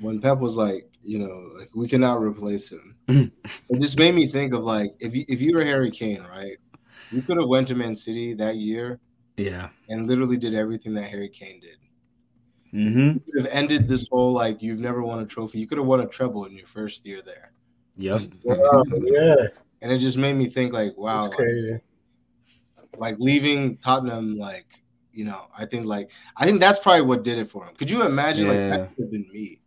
when 0.00 0.20
Pep 0.20 0.38
was 0.38 0.56
like 0.56 0.88
you 1.02 1.18
know 1.18 1.48
like 1.58 1.70
we 1.74 1.88
cannot 1.88 2.20
replace 2.20 2.70
him. 2.72 2.94
It 3.70 3.80
just 3.80 3.98
made 3.98 4.14
me 4.14 4.26
think 4.26 4.54
of 4.54 4.62
like 4.64 4.94
if 5.00 5.14
you 5.16 5.24
if 5.28 5.40
you 5.40 5.54
were 5.56 5.64
Harry 5.64 5.90
Kane, 5.90 6.22
right? 6.22 6.56
You 7.10 7.22
could 7.22 7.36
have 7.38 7.48
went 7.48 7.68
to 7.68 7.74
Man 7.74 7.94
City 7.94 8.34
that 8.34 8.56
year 8.56 9.00
Yeah. 9.36 9.70
and 9.88 10.06
literally 10.06 10.36
did 10.36 10.54
everything 10.54 10.94
that 10.94 11.10
Harry 11.10 11.28
Kane 11.30 11.58
did. 11.60 11.78
Mm-hmm. 12.74 13.00
You 13.00 13.20
could 13.32 13.42
have 13.44 13.52
ended 13.52 13.88
this 13.88 14.06
whole 14.10 14.32
like 14.32 14.62
you've 14.62 14.78
never 14.80 15.02
won 15.02 15.20
a 15.20 15.26
trophy. 15.26 15.58
You 15.58 15.66
could 15.66 15.78
have 15.78 15.86
won 15.86 16.00
a 16.00 16.06
treble 16.06 16.44
in 16.44 16.52
your 16.52 16.66
first 16.66 17.06
year 17.06 17.20
there, 17.22 17.52
Yep. 17.96 18.22
Wow, 18.44 18.84
yeah, 19.02 19.46
and 19.82 19.90
it 19.92 19.98
just 19.98 20.16
made 20.18 20.34
me 20.34 20.48
think 20.48 20.72
like 20.72 20.96
wow, 20.96 21.20
that's 21.20 21.28
like, 21.28 21.36
crazy. 21.38 21.80
like 22.98 23.16
leaving 23.18 23.76
Tottenham 23.78 24.36
like. 24.38 24.66
You 25.10 25.24
know, 25.24 25.48
I 25.58 25.64
think 25.64 25.84
like 25.84 26.12
I 26.36 26.44
think 26.44 26.60
that's 26.60 26.78
probably 26.78 27.02
what 27.02 27.24
did 27.24 27.38
it 27.38 27.50
for 27.50 27.64
him. 27.66 27.74
Could 27.74 27.90
you 27.90 28.04
imagine 28.04 28.46
like 28.46 28.56
Yeah. 28.56 28.68
that 28.68 28.94
could 28.94 29.02
have 29.04 29.10
been 29.10 29.26
me? 29.32 29.60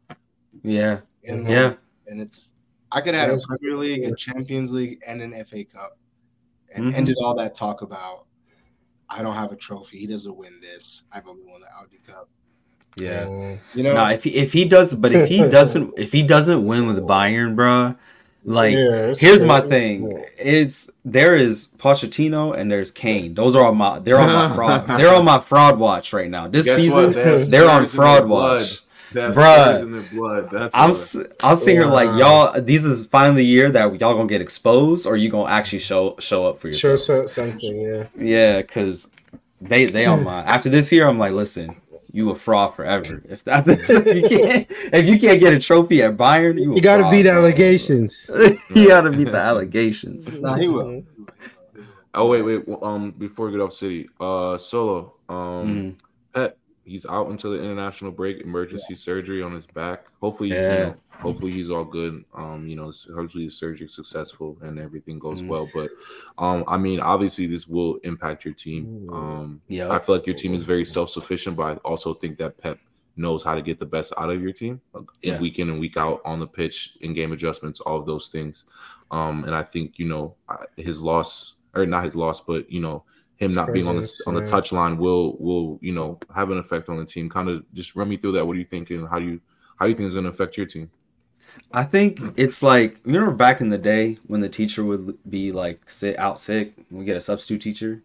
Yeah. 0.64 1.02
And 1.28 1.46
Yeah. 1.46 1.74
and 2.08 2.22
it's 2.22 2.54
I 2.90 3.02
could 3.02 3.16
have 3.16 3.30
had 3.32 3.38
a 3.38 3.42
Premier 3.46 3.76
League, 3.78 4.04
a 4.06 4.16
Champions 4.16 4.72
League, 4.72 5.02
and 5.06 5.22
an 5.22 5.34
FA 5.34 5.66
Cup, 5.66 5.98
and 6.74 6.86
Mhm. 6.86 6.94
ended 6.96 7.18
all 7.22 7.36
that 7.36 7.54
talk 7.54 7.82
about 7.82 8.28
I 9.10 9.22
don't 9.22 9.36
have 9.36 9.52
a 9.52 9.58
trophy. 9.58 9.98
He 10.00 10.08
doesn't 10.08 10.38
win 10.38 10.62
this. 10.62 11.04
I've 11.12 11.28
only 11.28 11.44
won 11.44 11.60
the 11.60 11.68
Audi 11.78 12.00
Cup. 12.06 12.30
Yeah. 12.98 13.24
Mm, 13.24 13.60
You 13.74 13.84
know, 13.84 13.94
No, 13.94 14.06
if 14.08 14.24
he 14.24 14.32
if 14.36 14.54
he 14.54 14.66
does, 14.66 14.94
but 14.96 15.12
if 15.14 15.30
he 15.30 15.38
doesn't, 15.50 15.94
if 15.98 16.12
he 16.12 16.24
doesn't 16.24 16.66
win 16.66 16.88
with 16.88 16.98
Bayern, 17.00 17.56
bro, 17.56 17.96
like 18.44 18.74
yeah, 18.74 19.08
it's 19.12 19.20
here's 19.20 19.42
my 19.42 19.62
thing: 19.62 20.24
it's 20.38 20.90
there 21.06 21.36
is 21.36 21.70
Pochettino 21.78 22.56
and 22.58 22.72
there's 22.72 22.92
Kane. 22.92 23.34
Those 23.34 23.56
are 23.56 23.66
on 23.66 23.78
my 23.78 24.00
they're 24.00 24.20
on 24.20 24.32
my 24.32 24.56
fraud 24.56 24.88
they're 25.00 25.14
on 25.16 25.26
my 25.26 25.40
fraud 25.40 25.80
watch 25.80 26.12
right 26.14 26.30
now. 26.30 26.48
This 26.48 26.66
Guess 26.66 26.80
season? 26.82 27.12
They 27.12 27.24
have 27.24 27.50
they're 27.50 27.70
on 27.70 27.86
fraud 27.88 28.22
their 28.22 28.28
blood. 28.28 28.62
watch. 28.62 28.80
They 29.14 29.22
have 29.22 29.36
Bruh. 29.36 29.66
Spurs 29.78 29.82
in 29.84 29.92
their 29.92 30.02
blood. 30.04 30.50
That's 30.50 30.74
I'm 30.76 30.90
what- 30.90 30.98
s- 30.98 31.18
I'm 31.44 31.58
sitting 31.58 31.76
here 31.76 31.86
like 31.86 32.18
y'all. 32.18 32.60
These 32.62 32.86
is 32.86 33.08
finally 33.08 33.44
the 33.44 33.46
year 33.48 33.70
that 33.70 34.00
y'all 34.00 34.16
gonna 34.16 34.28
get 34.28 34.42
exposed, 34.42 35.06
or 35.06 35.18
you 35.18 35.30
gonna 35.30 35.50
actually 35.52 35.80
show 35.80 36.16
show 36.20 36.46
up 36.46 36.60
for 36.60 36.68
your 36.70 36.78
Show 36.78 36.96
so- 36.96 37.28
something, 37.28 37.80
yeah. 37.80 38.06
Yeah, 38.18 38.58
because 38.62 39.12
they 39.62 39.86
they 39.86 40.06
on 40.06 40.24
my 40.24 40.42
after 40.44 40.70
this 40.70 40.92
year, 40.92 41.08
I'm 41.08 41.20
like, 41.20 41.34
listen, 41.34 41.76
you 42.14 42.30
a 42.32 42.36
fraud 42.36 42.76
forever. 42.76 43.24
If 43.28 43.44
that 43.46 43.68
if 43.68 43.90
you 43.90 44.28
can't 44.30 44.68
if 44.94 45.06
you 45.06 45.20
can't 45.20 45.40
get 45.40 45.54
a 45.54 45.60
trophy 45.60 46.02
at 46.04 46.18
Bayern, 46.18 46.60
you, 46.62 46.76
You 46.76 46.82
got 46.82 46.98
to 46.98 47.10
beat 47.10 47.28
allegations. 47.28 48.30
you 48.76 48.88
got 48.88 49.02
to 49.02 49.12
beat 49.12 49.32
the 49.32 49.38
allegations. 49.38 50.34
Nah, 50.42 50.56
he 50.56 50.68
will. 50.68 51.04
Oh 52.14 52.28
wait, 52.28 52.42
wait. 52.42 52.64
Um, 52.82 53.12
before 53.12 53.46
we 53.48 53.54
get 53.54 53.62
off 53.62 53.74
City, 53.74 54.10
uh, 54.20 54.58
Solo, 54.58 55.14
um, 55.30 55.38
Mm. 55.38 55.96
Pep, 56.34 56.58
he's 56.84 57.06
out 57.06 57.30
until 57.30 57.52
the 57.52 57.62
international 57.64 58.12
break. 58.12 58.42
Emergency 58.42 58.96
surgery 58.96 59.42
on 59.42 59.54
his 59.54 59.66
back. 59.68 60.06
Hopefully, 60.22 60.50
you 60.50 60.56
Yeah. 60.56 60.76
know, 60.88 60.96
hopefully 61.22 61.52
he's 61.52 61.70
all 61.70 61.86
good. 61.86 62.24
Um, 62.34 62.68
you 62.68 62.76
know, 62.76 62.92
hopefully 63.16 63.46
the 63.46 63.52
surgery 63.52 63.86
is 63.86 63.96
successful 63.96 64.58
and 64.62 64.80
everything 64.80 65.20
goes 65.20 65.42
Mm. 65.42 65.48
well. 65.48 65.70
But, 65.74 65.92
um, 66.38 66.64
I 66.68 66.78
mean, 66.78 67.00
obviously 67.00 67.48
this 67.48 67.68
will 67.68 67.98
impact 68.04 68.44
your 68.46 68.54
team. 68.54 69.10
Um, 69.12 69.62
I 69.70 70.00
feel 70.00 70.16
like 70.16 70.28
your 70.28 70.36
team 70.36 70.54
is 70.54 70.64
very 70.64 70.86
self 70.86 71.10
sufficient, 71.10 71.56
but 71.58 71.64
I 71.64 71.76
also 71.78 72.14
think 72.14 72.38
that 72.40 72.58
Pep 72.58 72.80
knows 73.18 73.44
how 73.44 73.56
to 73.56 73.62
get 73.62 73.78
the 73.80 73.86
best 73.86 74.14
out 74.18 74.30
of 74.30 74.42
your 74.42 74.54
team 74.54 74.82
in 74.96 75.06
Yeah. 75.22 75.40
week 75.40 75.60
in 75.60 75.70
and 75.70 75.80
week 75.80 75.98
out 75.98 76.22
on 76.26 76.40
the 76.40 76.48
pitch, 76.48 76.98
in 77.02 77.14
game 77.14 77.32
adjustments, 77.34 77.80
all 77.82 77.98
of 78.00 78.06
those 78.06 78.30
things. 78.30 78.66
Um, 79.12 79.44
and 79.44 79.54
I 79.54 79.64
think 79.64 80.00
you 80.00 80.08
know 80.08 80.36
his 80.78 81.02
loss, 81.02 81.56
or 81.76 81.86
not 81.86 82.06
his 82.06 82.16
loss, 82.16 82.40
but 82.42 82.72
you 82.72 82.80
know 82.80 83.04
him 83.36 83.50
His 83.50 83.56
not 83.56 83.74
being 83.74 83.88
on 83.88 83.96
the 83.96 84.02
presence, 84.02 84.28
on 84.28 84.34
the 84.36 84.40
yeah. 84.42 84.46
touch 84.46 84.72
will 84.72 85.36
will 85.40 85.80
you 85.82 85.92
know 85.92 86.20
have 86.34 86.52
an 86.52 86.58
effect 86.60 86.88
on 86.90 86.98
the 86.98 87.06
team. 87.06 87.30
Kind 87.30 87.50
of 87.50 87.66
just 87.74 87.96
run 87.96 88.08
me 88.08 88.16
through 88.16 88.34
that. 88.34 88.46
What 88.48 88.54
do 88.54 88.60
you 88.60 88.66
think, 88.66 88.90
and 88.92 89.08
how 89.10 89.20
do 89.20 89.26
you 89.26 89.42
how 89.78 89.86
do 89.86 89.90
you 89.90 89.96
think 89.96 90.06
it's 90.06 90.14
going 90.16 90.26
to 90.26 90.30
affect 90.30 90.56
your 90.58 90.68
team? 90.68 90.90
I 91.74 91.84
think 91.84 92.20
it's 92.36 92.62
like 92.62 92.98
you 93.06 93.14
remember 93.14 93.32
back 93.36 93.62
in 93.62 93.70
the 93.70 93.78
day 93.78 94.18
when 94.28 94.42
the 94.42 94.50
teacher 94.50 94.84
would 94.84 95.18
be 95.30 95.52
like 95.52 95.90
sit 95.90 96.18
out 96.20 96.38
sick, 96.40 96.74
we 96.90 97.06
get 97.06 97.18
a 97.18 97.22
substitute 97.22 97.62
teacher. 97.62 98.02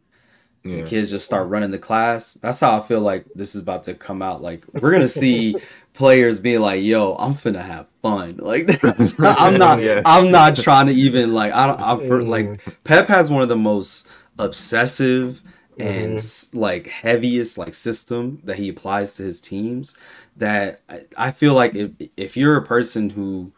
Yeah, 0.64 0.76
The 0.82 0.82
kids 0.82 1.10
just 1.10 1.26
start 1.26 1.48
running 1.48 1.70
the 1.70 1.78
class. 1.78 2.34
That's 2.34 2.58
how 2.58 2.76
I 2.76 2.80
feel 2.80 3.00
like 3.00 3.24
this 3.36 3.54
is 3.54 3.62
about 3.62 3.84
to 3.84 3.94
come 3.94 4.20
out. 4.22 4.42
Like 4.42 4.64
we're 4.80 4.90
gonna 4.92 5.06
see 5.08 5.54
players 5.94 6.40
being 6.40 6.60
like, 6.60 6.82
"Yo, 6.82 7.14
I'm 7.18 7.34
finna 7.36 7.64
have 7.64 7.86
fun." 8.02 8.36
Like 8.42 8.68
I'm 9.20 9.58
not. 9.58 9.80
Yeah. 9.80 10.02
I'm 10.04 10.30
not 10.32 10.56
trying 10.56 10.86
to 10.86 10.92
even 10.92 11.32
like. 11.34 11.52
I 11.52 11.66
don't. 11.68 11.80
I'm 11.80 11.98
for, 12.08 12.20
Mm. 12.20 12.28
like 12.28 12.84
Pep 12.84 13.06
has 13.08 13.30
one 13.30 13.42
of 13.42 13.48
the 13.48 13.56
most 13.56 14.08
obsessive 14.38 15.40
and 15.78 16.14
s 16.16 16.52
like 16.54 16.86
heaviest 16.86 17.58
like 17.58 17.74
system 17.74 18.40
that 18.44 18.56
he 18.56 18.68
applies 18.68 19.14
to 19.16 19.22
his 19.22 19.40
teams. 19.40 19.96
That 20.38 20.80
I, 20.88 21.02
I 21.16 21.30
feel 21.30 21.54
like 21.54 21.74
if 21.74 21.90
if 22.16 22.36
you're 22.36 22.56
a 22.56 22.62
person 22.62 23.10
who 23.10 23.52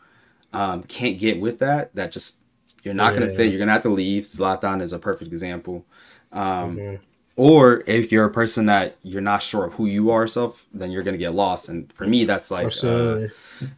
um, 0.53 0.83
can't 0.85 1.19
get 1.19 1.41
with 1.41 1.59
that, 1.59 1.95
that 1.95 2.13
just 2.13 2.37
you're 2.85 2.95
not 2.95 3.15
gonna 3.15 3.27
Yeah. 3.27 3.37
fit. 3.37 3.51
You're 3.51 3.59
gonna 3.59 3.73
have 3.73 3.83
to 3.83 3.89
leave. 3.89 4.25
Zlatan 4.25 4.81
is 4.81 4.93
a 4.93 4.99
perfect 4.99 5.31
example. 5.33 5.85
Um, 6.33 6.77
Mhm. 6.77 6.99
or 7.37 7.83
if 7.87 8.11
you're 8.13 8.25
a 8.27 8.31
person 8.31 8.67
that 8.67 8.97
you're 9.03 9.21
not 9.23 9.43
sure 9.43 9.65
of 9.65 9.75
who 9.75 9.87
you 9.87 10.11
are 10.11 10.27
self 10.27 10.67
then 10.75 10.91
you're 10.91 11.03
gonna 11.05 11.17
get 11.17 11.33
lost 11.35 11.69
and 11.69 11.91
for 11.95 12.07
me 12.07 12.25
that's 12.25 12.51
like 12.51 12.67
uh, 12.85 13.29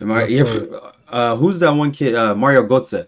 I- 0.01 0.26
if, 0.28 0.48
uh, 1.09 1.36
who's 1.36 1.61
that 1.61 1.70
one 1.70 1.90
kid 1.92 2.14
uh, 2.14 2.34
mario 2.34 2.66
Götze. 2.66 3.07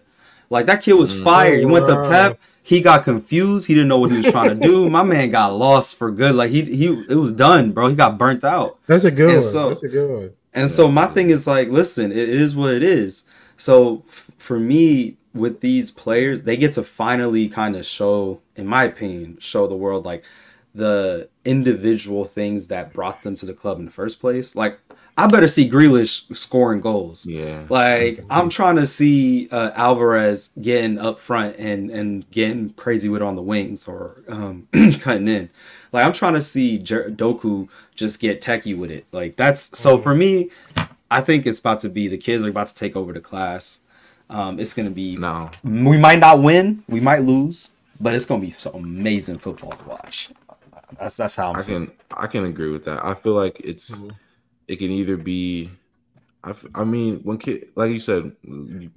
Like 0.53 0.65
that 0.67 0.81
kid 0.81 0.93
was 0.93 1.11
Mm. 1.13 1.23
fired 1.23 1.59
he 1.59 1.65
went 1.65 1.85
to 1.87 1.95
pep 2.09 2.39
he 2.61 2.79
got 2.79 3.03
confused 3.03 3.67
he 3.67 3.73
didn't 3.73 3.89
know 3.89 3.99
what 3.99 4.11
he 4.11 4.17
was 4.17 4.31
trying 4.31 4.49
to 4.57 4.67
do 4.69 4.89
my 4.99 5.03
man 5.03 5.29
got 5.29 5.57
lost 5.57 5.97
for 5.97 6.09
good 6.11 6.33
like 6.35 6.51
he 6.51 6.61
he 6.63 6.85
it 7.09 7.15
was 7.25 7.33
done 7.33 7.71
bro 7.73 7.87
he 7.89 7.95
got 7.95 8.17
burnt 8.17 8.43
out 8.43 8.79
That's 8.87 9.03
a 9.03 9.11
good 9.11 9.29
And 9.31 9.41
one. 9.41 9.51
so- 9.55 9.69
That's 9.69 9.83
a 9.83 9.89
good 9.89 10.09
one. 10.19 10.29
and 10.53 10.69
so 10.69 10.87
my 10.87 11.07
thing 11.07 11.29
is 11.31 11.47
like, 11.47 11.67
listen, 11.69 12.11
it 12.11 12.29
is 12.29 12.55
what 12.55 12.73
it 12.75 12.83
is. 12.83 13.23
So 13.57 14.03
for 14.37 14.59
me, 14.59 15.17
with 15.33 15.61
these 15.61 15.89
players, 15.89 16.43
they 16.43 16.55
get 16.57 16.73
to 16.73 16.83
finally 16.83 17.49
kind 17.49 17.75
of 17.75 17.83
show, 17.87 18.39
in 18.55 18.67
my 18.67 18.83
opinion, 18.91 19.37
show 19.39 19.65
the 19.67 19.75
world 19.85 20.05
like 20.05 20.23
the 20.75 21.27
individual 21.45 22.23
things 22.25 22.67
that 22.67 22.93
brought 22.93 23.23
them 23.23 23.35
to 23.35 23.45
the 23.45 23.53
club 23.53 23.79
in 23.79 23.85
the 23.85 23.91
first 23.91 24.19
place. 24.19 24.55
Like, 24.55 24.79
I 25.17 25.27
better 25.27 25.47
see 25.47 25.69
Grealish 25.69 26.35
scoring 26.35 26.81
goals. 26.81 27.25
yeah. 27.25 27.65
Like 27.69 28.23
I'm 28.29 28.49
trying 28.49 28.77
to 28.77 28.87
see 28.87 29.47
uh, 29.51 29.71
Alvarez 29.75 30.49
getting 30.61 30.97
up 30.97 31.19
front 31.19 31.55
and 31.59 31.91
and 31.91 32.29
getting 32.31 32.71
crazy 32.71 33.09
with 33.09 33.21
on 33.21 33.35
the 33.35 33.41
wings 33.41 33.87
or 33.87 34.23
um, 34.27 34.67
cutting 34.99 35.27
in. 35.27 35.49
Like 35.91 36.05
I'm 36.05 36.13
trying 36.13 36.33
to 36.33 36.41
see 36.41 36.79
Jer- 36.79 37.11
Doku 37.11 37.69
just 37.95 38.19
get 38.19 38.41
techie 38.41 38.75
with 38.77 38.89
it. 38.89 39.05
Like 39.11 39.35
that's 39.35 39.77
so 39.77 39.97
for 39.99 40.15
me. 40.15 40.49
I 41.11 41.21
think 41.21 41.45
it's 41.45 41.59
about 41.59 41.77
to 41.81 41.89
be 41.89 42.07
the 42.07 42.17
kids 42.17 42.41
are 42.41 42.49
about 42.49 42.65
to 42.67 42.73
take 42.73 42.95
over 42.95 43.13
the 43.13 43.21
class. 43.21 43.79
Um, 44.31 44.59
it's 44.59 44.73
gonna 44.73 44.89
be. 44.89 45.15
No, 45.15 45.51
We 45.63 45.97
might 45.97 46.17
not 46.17 46.41
win. 46.41 46.83
We 46.89 46.99
might 47.01 47.21
lose, 47.21 47.69
but 48.01 48.15
it's 48.15 48.25
gonna 48.25 48.41
be 48.41 48.49
so 48.49 48.71
amazing 48.71 49.37
football 49.37 49.73
to 49.73 49.83
watch. 49.85 50.31
That's 50.99 51.17
that's 51.17 51.35
how 51.35 51.51
I'm 51.51 51.57
I 51.57 51.61
feeling. 51.61 51.85
can 51.87 51.95
I 52.17 52.25
can 52.25 52.45
agree 52.45 52.71
with 52.71 52.85
that. 52.85 53.05
I 53.05 53.13
feel 53.13 53.33
like 53.33 53.59
it's 53.63 53.91
Mhm. 53.91 54.15
It 54.67 54.77
can 54.77 54.91
either 54.91 55.17
be. 55.17 55.69
I, 56.45 56.49
f- 56.49 56.65
I 56.75 56.83
mean, 56.83 57.19
when 57.23 57.37
kid, 57.37 57.69
like 57.75 57.91
you 57.91 57.99
said, 58.01 58.35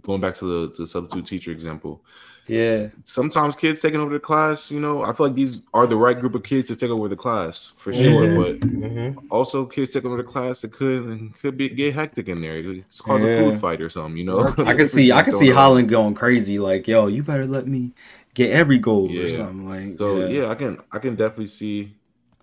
going 0.03 0.21
back 0.21 0.35
to 0.37 0.45
the, 0.45 0.75
to 0.75 0.83
the 0.83 0.87
substitute 0.89 1.27
teacher 1.27 1.53
example, 1.53 2.01
Yeah, 2.49 2.89
sometimes 3.05 3.55
kids 3.55 3.81
taking 3.81 4.01
over 4.01 4.13
the 4.13 4.19
class, 4.21 4.69
you 4.71 4.81
know, 4.81 5.05
I 5.05 5.13
feel 5.13 5.27
like 5.27 5.37
these 5.37 5.63
are 5.73 5.87
the 5.87 5.97
right 5.97 6.19
group 6.19 6.35
of 6.35 6.43
kids 6.43 6.67
to 6.69 6.77
take 6.77 6.91
over 6.91 7.09
the 7.09 7.15
class 7.17 7.73
for 7.77 7.93
sure. 7.93 8.23
Mhm. 8.27 8.37
But 8.37 8.61
Mhm. 8.69 9.17
also, 9.31 9.65
kids 9.65 9.93
taking 9.93 10.11
over 10.11 10.23
the 10.23 10.29
class, 10.29 10.65
it 10.65 10.73
could 10.73 11.31
could 11.41 11.57
be 11.57 11.69
get 11.69 11.95
hectic 11.95 12.29
in 12.29 12.41
there. 12.41 12.57
It 12.59 12.65
could 12.65 12.85
cause 13.05 13.23
a 13.23 13.37
food 13.39 13.61
fight 13.61 13.81
or 13.81 13.91
something, 13.91 14.17
you 14.17 14.25
know. 14.25 14.53
I 14.59 14.75
can 14.79 14.87
see 14.87 15.13
I 15.13 15.23
can 15.23 15.33
see 15.35 15.49
Haaland 15.49 15.87
going 15.89 16.15
crazy. 16.15 16.59
Like, 16.59 16.89
yo, 16.89 17.07
you 17.07 17.23
better 17.23 17.47
let 17.47 17.67
me 17.69 17.93
get 18.35 18.51
every 18.51 18.79
goal 18.79 19.09
Yeah. 19.11 19.23
or 19.23 19.29
something. 19.29 19.69
Like, 19.69 19.99
So 19.99 20.19
yeah. 20.19 20.43
yeah. 20.43 20.51
I 20.51 20.55
can 20.57 20.79
I 20.91 20.99
can 20.99 21.15
definitely 21.15 21.47
see 21.49 21.95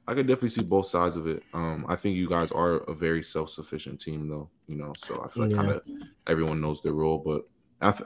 I 0.07 0.13
can 0.13 0.25
definitely 0.27 0.49
see 0.49 0.63
both 0.63 0.87
sides 0.87 1.15
of 1.15 1.27
it. 1.27 1.43
Um, 1.53 1.85
I 1.87 1.95
think 1.95 2.17
you 2.17 2.27
guys 2.27 2.51
are 2.51 2.77
a 2.89 2.93
very 2.93 3.23
self 3.23 3.49
sufficient 3.49 4.01
team, 4.01 4.27
though. 4.27 4.49
You 4.67 4.75
know, 4.77 4.93
so 4.97 5.21
I 5.23 5.29
feel 5.29 5.43
like 5.43 5.51
Yeah. 5.51 5.57
kind 5.57 5.71
of 5.71 5.81
everyone 6.27 6.59
knows 6.61 6.81
their 6.81 6.93
role, 6.93 7.21
but 7.25 7.47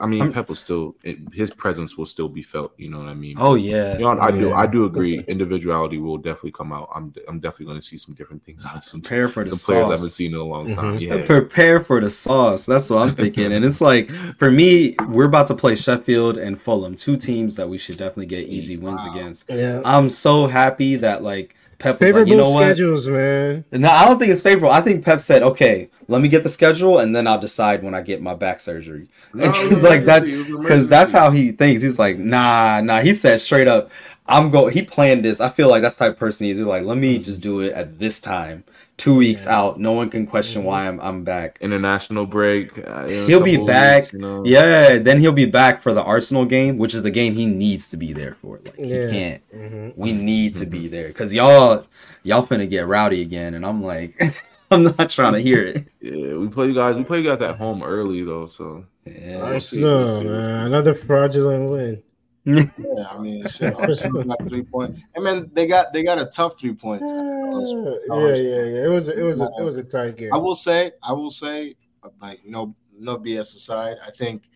I 0.00 0.06
mean, 0.08 0.22
I'm- 0.22 0.32
Pep 0.32 0.48
will 0.48 0.56
still 0.56 0.96
it, 1.04 1.18
his 1.32 1.50
presence 1.52 1.96
will 1.96 2.04
still 2.06 2.28
be 2.28 2.42
felt. 2.42 2.72
You 2.78 2.90
know 2.90 2.98
what 2.98 3.06
I 3.06 3.14
mean? 3.14 3.36
Oh 3.38 3.54
yeah. 3.54 3.92
You 3.92 4.00
know, 4.00 4.18
I 4.20 4.32
do. 4.32 4.52
I 4.52 4.66
do 4.66 4.86
agree. 4.86 5.22
Individuality 5.28 5.98
will 5.98 6.18
definitely 6.18 6.50
come 6.50 6.72
out. 6.72 6.88
I'm. 6.92 7.12
I'm 7.28 7.38
definitely 7.38 7.66
going 7.66 7.80
to 7.80 7.86
see 7.86 7.96
some 7.96 8.14
different 8.16 8.44
things 8.44 8.64
out 8.66 8.76
of 8.78 8.84
some, 8.84 9.00
Prepare 9.00 9.28
for 9.28 9.44
the 9.44 9.54
some 9.54 9.74
players 9.74 9.86
I 9.88 9.92
haven't 9.92 10.08
seen 10.08 10.32
in 10.34 10.40
a 10.40 10.42
long 10.42 10.72
time. 10.74 10.98
Mhm. 10.98 11.00
Yeah. 11.00 11.24
Prepare 11.24 11.78
for 11.84 12.00
the 12.00 12.10
sauce. 12.10 12.66
That's 12.66 12.90
what 12.90 13.02
I'm 13.08 13.14
thinking. 13.14 13.52
and 13.52 13.64
it's 13.64 13.80
like 13.80 14.10
for 14.36 14.50
me, 14.50 14.96
we're 15.10 15.26
about 15.26 15.46
to 15.46 15.54
play 15.54 15.76
Sheffield 15.76 16.38
and 16.38 16.60
Fulham, 16.60 16.96
two 16.96 17.16
teams 17.16 17.54
that 17.54 17.68
we 17.68 17.78
should 17.78 17.98
definitely 17.98 18.26
get 18.26 18.48
easy 18.48 18.76
wins 18.76 19.04
Wow. 19.06 19.12
against. 19.12 19.48
Yeah. 19.48 19.80
I'm 19.84 20.10
so 20.10 20.48
happy 20.48 20.96
that 20.96 21.22
like 21.22 21.54
Pep 21.78 22.00
was 22.00 22.12
like, 22.12 22.26
you 22.26 22.36
know 22.36 22.50
what? 22.50 22.62
schedules, 22.64 23.06
man. 23.06 23.64
No, 23.70 23.88
I 23.88 24.04
don't 24.04 24.18
think 24.18 24.32
it's 24.32 24.40
favorable. 24.40 24.70
I 24.70 24.80
think 24.80 25.04
Pep 25.04 25.20
said, 25.20 25.42
"Okay, 25.42 25.88
let 26.08 26.20
me 26.20 26.28
get 26.28 26.42
the 26.42 26.48
schedule, 26.48 26.98
and 26.98 27.14
then 27.14 27.28
I'll 27.28 27.38
decide 27.38 27.84
when 27.84 27.94
I 27.94 28.02
get 28.02 28.20
my 28.20 28.34
back 28.34 28.58
surgery." 28.58 29.06
No, 29.32 29.44
And 29.46 29.54
he's 29.54 29.84
like, 29.84 30.04
"That's 30.04 30.28
emergency. 30.28 30.50
It 30.50 30.56
was 30.56 30.62
because 30.64 30.88
that's 30.88 31.12
how 31.12 31.30
he 31.30 31.52
thinks." 31.52 31.82
He's 31.82 31.98
like, 31.98 32.18
"Nah, 32.18 32.80
nah." 32.80 33.00
He 33.00 33.12
said 33.12 33.38
straight 33.40 33.68
up, 33.68 33.90
"I'm 34.26 34.50
go." 34.50 34.66
He 34.66 34.82
planned 34.82 35.24
this. 35.24 35.40
I 35.40 35.50
feel 35.50 35.68
like 35.68 35.82
that's 35.82 35.96
the 35.96 36.06
type 36.06 36.14
of 36.14 36.18
person 36.18 36.46
he 36.46 36.50
is. 36.50 36.58
He's 36.58 36.66
like, 36.66 36.82
"Let 36.84 36.98
me 36.98 37.18
just 37.18 37.40
do 37.40 37.60
it 37.60 37.72
at 37.74 38.00
this 38.00 38.20
time, 38.20 38.64
two 38.98 39.14
weeks 39.14 39.46
Yeah. 39.46 39.58
out. 39.58 39.80
No 39.80 39.92
one 39.92 40.10
can 40.10 40.26
question 40.26 40.62
why 40.64 40.86
I'm 40.86 41.00
I'm 41.00 41.24
back." 41.24 41.56
international 41.62 42.26
break. 42.26 42.76
uh, 42.86 43.06
He'll 43.06 43.40
be 43.42 43.56
back. 43.56 44.02
weeks, 44.02 44.12
you 44.12 44.18
know? 44.18 44.44
Yeah, 44.44 44.98
then 44.98 45.20
he'll 45.20 45.32
be 45.32 45.46
back 45.46 45.80
for 45.80 45.94
the 45.94 46.02
Arsenal 46.02 46.44
game, 46.44 46.76
which 46.76 46.94
is 46.94 47.02
the 47.02 47.10
game 47.10 47.34
he 47.34 47.46
needs 47.46 47.88
to 47.90 47.96
be 47.96 48.12
there 48.12 48.36
for. 48.42 48.60
Like 48.64 48.74
Yeah. 48.76 49.06
he 49.06 49.10
can't. 49.12 49.42
Mhm. 49.56 49.92
We 49.96 50.12
need 50.12 50.54
to 50.56 50.66
be 50.66 50.86
there 50.88 51.08
because 51.08 51.32
y'all 51.32 51.86
y'all 52.24 52.46
finna 52.46 52.68
get 52.68 52.86
rowdy 52.86 53.22
again, 53.22 53.54
and 53.54 53.64
I'm 53.64 53.82
like, 53.82 54.34
I'm 54.70 54.82
not 54.82 55.08
trying 55.08 55.32
to 55.32 55.40
hear 55.40 55.62
it. 55.62 55.86
Yeah, 56.02 56.34
we 56.34 56.48
play 56.48 56.66
you 56.66 56.74
guys. 56.74 56.94
We 56.96 57.04
play 57.04 57.20
you 57.20 57.24
guys 57.24 57.40
at 57.40 57.56
home 57.56 57.82
early 57.82 58.22
though, 58.22 58.44
so 58.46 58.84
Yeah. 59.06 59.48
We'll 59.50 59.60
see, 59.60 59.82
we'll 59.82 60.08
see, 60.08 60.24
we'll 60.26 60.44
see. 60.44 60.50
man. 60.50 60.66
another 60.66 60.94
fraudulent 60.94 61.70
win. 61.70 62.02
Yeah, 62.44 62.64
I 63.10 63.18
mean, 63.18 63.46
shit, 63.50 63.74
Arsenal 63.74 64.24
got 64.24 64.46
three 64.48 64.62
point. 64.62 64.96
I 65.16 65.20
mean, 65.20 65.50
they 65.52 65.66
got 65.66 65.92
they 65.92 66.02
got 66.02 66.18
a 66.18 66.26
tough 66.26 66.58
three 66.58 66.72
points. 66.74 67.04
yeah, 67.12 68.34
yeah, 68.34 68.34
yeah. 68.64 68.84
It 68.84 68.90
was, 68.90 69.08
it 69.08 69.22
was, 69.22 69.40
a, 69.40 69.48
it 69.58 69.64
was 69.64 69.76
a 69.76 69.82
tight 69.82 70.16
game. 70.16 70.32
I 70.32 70.38
will 70.38 70.56
say, 70.56 70.92
I 71.02 71.12
will 71.12 71.30
say, 71.30 71.74
like 72.22 72.40
no 72.46 72.74
no 72.98 73.18
BS 73.18 73.54
aside, 73.56 73.96
I 74.06 74.10
think 74.10 74.48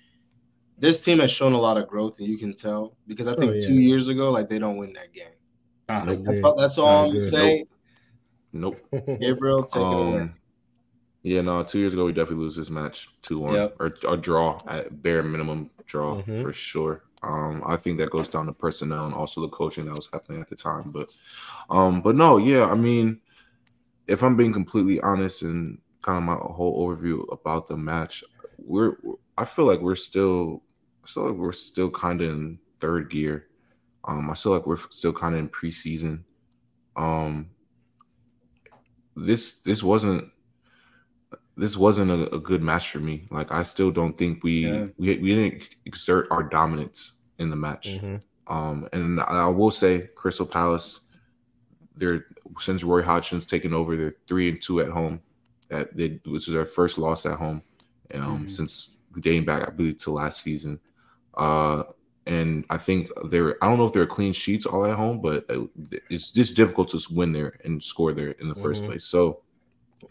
this 0.78 1.00
team 1.00 1.18
has 1.20 1.30
shown 1.30 1.52
a 1.52 1.58
lot 1.60 1.76
of 1.76 1.86
growth, 1.86 2.18
and 2.18 2.28
you 2.28 2.38
can 2.38 2.54
tell 2.54 2.96
because 3.06 3.28
I 3.28 3.34
think 3.36 3.50
Oh, 3.52 3.54
yeah. 3.54 3.66
two 3.66 3.74
years 3.74 4.08
ago, 4.08 4.30
like 4.30 4.48
they 4.48 4.58
don't 4.58 4.76
win 4.78 4.92
that 4.94 5.12
game. 5.12 5.26
Uh, 5.88 6.04
Nope. 6.04 6.20
That's 6.24 6.40
all. 6.40 6.56
That's 6.56 6.78
all 6.78 6.88
I 6.88 7.04
I'm 7.08 7.18
gonna 7.18 7.64
nope. 8.52 8.76
Gabriel, 9.20 9.64
take 9.64 9.82
it 9.82 10.00
away. 10.00 10.20
Um, 10.20 10.34
yeah, 11.22 11.40
no. 11.42 11.62
Two 11.62 11.78
years 11.78 11.92
ago, 11.92 12.04
we 12.06 12.12
definitely 12.12 12.42
lose 12.44 12.56
this 12.56 12.70
match 12.70 13.08
two 13.20 13.38
one 13.40 13.54
Yep. 13.54 13.76
or 13.80 13.94
a 14.08 14.16
draw 14.16 14.58
at 14.66 15.02
bare 15.02 15.22
minimum 15.22 15.70
draw 15.86 16.22
Mhm. 16.22 16.42
for 16.42 16.52
sure. 16.52 17.02
Um, 17.22 17.62
I 17.64 17.76
think 17.76 17.98
that 17.98 18.10
goes 18.10 18.28
down 18.28 18.46
to 18.46 18.52
personnel 18.52 19.06
and 19.06 19.14
also 19.14 19.40
the 19.40 19.48
coaching 19.48 19.86
that 19.86 19.94
was 19.94 20.08
happening 20.12 20.40
at 20.40 20.48
the 20.48 20.56
time. 20.56 20.90
But, 20.90 21.10
um, 21.70 22.02
but 22.02 22.16
no, 22.16 22.38
yeah. 22.38 22.66
I 22.66 22.74
mean, 22.74 23.20
if 24.06 24.22
I'm 24.22 24.36
being 24.36 24.52
completely 24.52 25.00
honest 25.00 25.42
and 25.42 25.78
kind 26.02 26.18
of 26.18 26.24
my 26.24 26.34
whole 26.34 26.86
overview 26.86 27.24
about 27.32 27.68
the 27.68 27.76
match, 27.76 28.24
we're 28.58 28.96
I 29.38 29.44
feel 29.44 29.64
like 29.64 29.80
we're 29.80 29.96
still, 29.96 30.62
I 31.04 31.08
feel 31.08 31.28
like 31.28 31.36
we're 31.36 31.52
still 31.52 31.90
kind 31.90 32.20
of 32.20 32.30
in 32.30 32.58
third 32.80 33.10
gear. 33.10 33.46
Um, 34.04 34.30
I 34.30 34.34
feel 34.34 34.52
like 34.52 34.66
we're 34.66 34.78
still 34.90 35.12
kind 35.12 35.34
of 35.34 35.40
in 35.40 35.48
preseason. 35.48 36.24
Um, 36.96 37.50
this 39.16 39.60
this 39.60 39.82
wasn't 39.82 40.30
this 41.56 41.76
wasn't 41.76 42.10
a, 42.10 42.34
a, 42.34 42.38
good 42.38 42.62
match 42.62 42.90
for 42.90 42.98
me. 42.98 43.26
Like 43.30 43.52
I 43.52 43.62
still 43.62 43.90
don't 43.90 44.16
think 44.16 44.42
we 44.42 44.66
yeah. 44.66 44.86
we 44.96 45.16
we 45.18 45.34
didn't 45.34 45.68
exert 45.84 46.28
our 46.30 46.42
dominance 46.42 47.20
in 47.38 47.50
the 47.50 47.56
match. 47.56 47.88
Mm-hmm. 47.88 48.16
Um, 48.52 48.88
and 48.92 49.20
I 49.20 49.46
will 49.46 49.70
say, 49.70 50.08
Crystal 50.14 50.46
Palace, 50.46 51.00
they're 51.96 52.26
since 52.58 52.82
Roy 52.82 53.02
Hodgson's 53.02 53.46
taken 53.46 53.72
over, 53.74 53.96
they're 53.96 54.16
three 54.26 54.48
and 54.48 54.60
two 54.60 54.80
at 54.80 54.88
home. 54.88 55.20
That 55.68 55.96
they 55.96 56.20
which 56.26 56.48
is 56.48 56.54
their 56.54 56.66
first 56.66 56.98
loss 56.98 57.26
at 57.26 57.38
home, 57.38 57.62
um, 58.14 58.20
mm-hmm. 58.20 58.48
since 58.48 58.96
dating 59.20 59.44
back, 59.44 59.66
I 59.66 59.70
believe, 59.70 59.98
to 59.98 60.10
last 60.10 60.42
season. 60.42 60.80
Uh, 61.34 61.84
and 62.26 62.64
I 62.70 62.78
think 62.78 63.08
they're 63.30 63.62
I 63.62 63.68
don't 63.68 63.78
know 63.78 63.86
if 63.86 63.92
they're 63.92 64.06
clean 64.06 64.32
sheets 64.32 64.66
all 64.66 64.84
at 64.84 64.96
home, 64.96 65.20
but 65.20 65.46
it's 66.08 66.30
just 66.30 66.56
difficult 66.56 66.88
to 66.90 67.00
win 67.10 67.32
there 67.32 67.58
and 67.64 67.82
score 67.82 68.12
there 68.12 68.32
in 68.32 68.48
the 68.48 68.54
1st 68.54 68.62
mm-hmm. 68.62 68.86
place. 68.86 69.04
So 69.04 69.42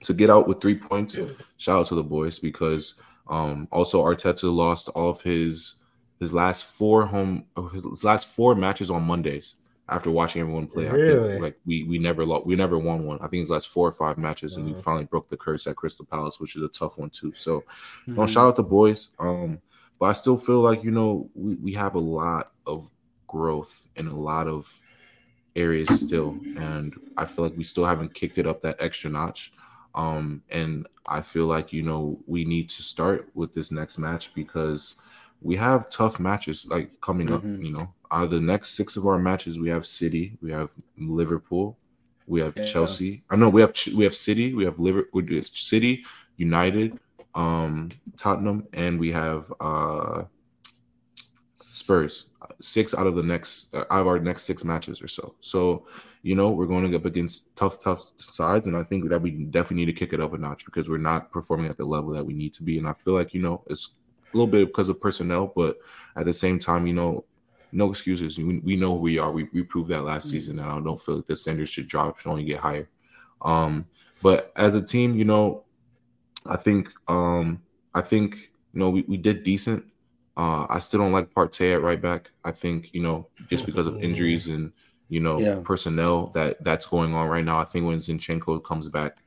to 0.04 0.14
get 0.14 0.30
out 0.30 0.48
with 0.48 0.62
three 0.62 0.78
points, 0.78 1.18
shout 1.58 1.80
out 1.80 1.88
to 1.88 1.96
the 1.96 2.04
boys 2.04 2.39
because 2.39 2.96
um, 3.28 3.68
also 3.72 4.04
Arteta 4.04 4.54
lost 4.54 4.89
all 4.89 5.10
of 5.10 5.22
his 5.22 5.76
his 6.20 6.32
last 6.34 6.66
four 6.66 7.06
home 7.06 7.46
his 7.74 8.04
last 8.04 8.28
four 8.28 8.54
matches 8.54 8.92
on 8.92 9.04
Mondays 9.04 9.56
after 9.89 10.10
watching 10.10 10.42
everyone 10.42 10.68
play. 10.68 10.88
Really? 10.88 11.20
I 11.20 11.28
think 11.28 11.42
like 11.42 11.58
we 11.66 11.84
we 11.84 12.00
never 12.00 12.26
lost, 12.26 12.46
we 12.46 12.56
never 12.56 12.78
won 12.78 13.06
one. 13.06 13.18
I 13.22 13.28
think 13.28 13.42
his 13.42 13.50
last 13.50 13.68
four 13.68 13.88
or 13.88 13.92
five 13.92 14.18
matches, 14.18 14.58
and 14.58 14.68
he 14.68 14.74
finally 14.74 15.06
broke 15.06 15.30
the 15.30 15.38
curse 15.38 15.68
at 15.68 15.76
Crystal 15.76 16.06
Palace, 16.06 16.39
which 16.39 16.56
is 16.56 16.62
a 16.62 16.70
tough 16.70 16.98
one 16.98 17.10
too. 17.10 17.34
So, 17.36 17.62
mm-hmm. 17.62 18.16
no, 18.16 18.28
shout 18.28 18.48
out 18.48 18.56
the 18.56 18.64
boys. 18.64 19.10
Um, 19.20 19.60
but 20.00 20.08
I 20.08 20.14
still 20.14 20.38
feel 20.38 20.62
like, 20.62 20.84
you 20.84 20.89
know, 20.89 21.30
we, 21.36 21.56
we 21.56 21.74
have 21.74 21.94
a 21.94 22.00
lot 22.00 22.54
of 22.66 22.89
growth 23.28 23.88
in 23.98 24.08
a 24.08 24.20
lot 24.20 24.48
of 24.48 24.68
areas 25.56 25.89
still. 26.00 26.39
And 26.58 26.96
I 27.18 27.26
feel 27.26 27.46
like 27.46 27.56
we 27.56 27.64
still 27.64 27.86
haven't 27.86 28.16
kicked 28.16 28.39
it 28.39 28.48
up 28.48 28.64
that 28.64 28.78
extra 28.80 29.12
notch. 29.12 29.54
Um, 29.96 30.42
and 30.50 30.88
I 31.08 31.22
feel 31.22 31.46
like, 31.46 31.74
you 31.74 31.84
know, 31.84 32.20
we 32.28 32.46
need 32.46 32.70
to 32.70 32.84
start 32.84 33.30
with 33.34 33.54
this 33.54 33.72
next 33.72 33.98
match 33.98 34.34
because 34.34 34.98
we 35.42 35.56
have 35.56 35.89
tough 35.89 36.20
matches 36.20 36.66
like 36.70 37.00
coming 37.02 37.28
mm-hmm. 37.28 37.56
up, 37.56 37.64
you 37.64 37.72
know. 37.72 37.94
Out 38.12 38.26
of 38.26 38.32
the 38.32 38.42
next 38.42 38.72
six 38.72 38.98
of 38.98 39.08
our 39.08 39.18
matches, 39.18 39.58
we 39.58 39.70
have 39.70 39.88
City, 39.88 40.38
we 40.42 40.52
have 40.52 40.72
Liverpool, 40.98 41.78
we 42.28 42.42
have 42.42 42.54
yeah. 42.56 42.66
Chelsea. 42.66 43.24
I 43.30 43.36
know 43.36 43.50
we 43.50 43.62
have 43.62 43.74
we 43.96 44.04
have 44.04 44.16
City, 44.16 44.54
we 44.54 44.66
have 44.66 44.80
Liverpool, 44.80 45.22
City, 45.54 46.04
United, 46.38 47.00
um, 47.36 47.89
Tottenham, 48.18 48.68
and 48.74 49.00
we 49.00 49.12
have 49.12 49.52
uh, 49.60 50.24
Spurs. 51.72 52.28
Six 52.60 52.94
out 52.94 53.08
of 53.08 53.16
the 53.16 53.24
next 53.24 53.74
uh, 53.74 53.86
out 53.89 54.02
of 54.02 54.08
our 54.08 54.20
next 54.20 54.44
six 54.44 54.64
matches 54.64 55.02
or 55.02 55.08
so. 55.08 55.36
So, 55.39 55.86
you 56.24 56.36
know, 56.36 56.50
we're 56.50 56.68
going 56.68 56.94
up 56.94 57.06
against 57.06 57.56
tough, 57.56 57.80
tough 57.80 58.12
sides, 58.18 58.68
and 58.68 58.78
I 58.78 58.84
think 58.84 59.10
that 59.10 59.22
we 59.22 59.32
definitely 59.32 59.78
need 59.78 59.94
to 59.94 60.00
kick 60.00 60.14
it 60.14 60.22
up 60.22 60.34
a 60.34 60.38
notch 60.38 60.66
because 60.66 60.88
we're 60.88 60.98
not 60.98 61.32
performing 61.32 61.70
at 61.70 61.78
the 61.78 61.86
level 61.86 62.12
that 62.12 62.26
we 62.26 62.34
need 62.34 62.54
to 62.54 62.64
be. 62.64 62.78
And 62.78 62.88
I 62.88 62.94
feel 62.94 63.14
like 63.14 63.34
you 63.34 63.42
know 63.42 63.64
it's 63.68 63.90
a 64.34 64.38
little 64.38 64.52
bit 64.52 64.68
because 64.68 64.90
of 64.90 65.02
personnel, 65.02 65.52
but 65.56 65.78
at 66.16 66.26
the 66.26 66.34
same 66.34 66.60
time, 66.60 66.86
you 66.86 66.94
know, 66.94 67.26
no 67.72 67.90
excuses. 67.90 68.38
We, 68.38 68.60
we 68.60 68.76
know 68.76 68.96
who 68.96 69.02
we 69.02 69.18
are. 69.18 69.32
We, 69.32 69.48
we 69.54 69.64
proved 69.64 69.90
that 69.90 70.04
last 70.04 70.28
mm-hmm. 70.28 70.32
season, 70.32 70.60
and 70.60 70.70
I 70.70 70.80
don't 70.80 71.02
feel 71.02 71.18
like 71.18 71.28
the 71.28 71.36
standards 71.36 71.72
should 71.72 71.88
drop; 71.88 72.20
should 72.20 72.30
only 72.30 72.44
get 72.44 72.60
higher. 72.60 72.88
Um, 73.42 73.86
but 74.22 74.52
as 74.56 74.76
a 74.76 74.82
team, 74.82 75.16
you 75.16 75.26
know, 75.26 75.64
I 76.46 76.58
think 76.58 76.90
um 77.08 77.62
I 77.94 78.02
think 78.02 78.36
you 78.74 78.80
know 78.80 78.90
we, 78.90 79.02
we 79.08 79.18
did 79.18 79.44
decent. 79.44 79.86
Uh 80.38 80.66
I 80.70 80.80
still 80.80 81.02
don't 81.02 81.12
like 81.12 81.34
Partey 81.34 81.74
at 81.74 81.82
right 81.82 82.02
back. 82.02 82.32
I 82.44 82.52
think, 82.52 82.90
you 82.94 83.02
know, 83.02 83.28
just 83.50 83.66
because 83.66 83.88
of 83.88 84.02
injuries 84.04 84.48
and 84.48 84.72
you 85.12 85.20
know 85.20 85.38
yeah. 85.38 85.59
personnel 85.62 86.28
that 86.28 86.64
that's 86.64 86.86
going 86.86 87.14
on 87.14 87.28
right 87.28 87.43
now. 87.43 87.59
I 87.59 87.66
think 87.66 87.86
when 87.86 87.97
Zinchenko 87.97 88.64
comes 88.64 88.88
back, 88.88 89.18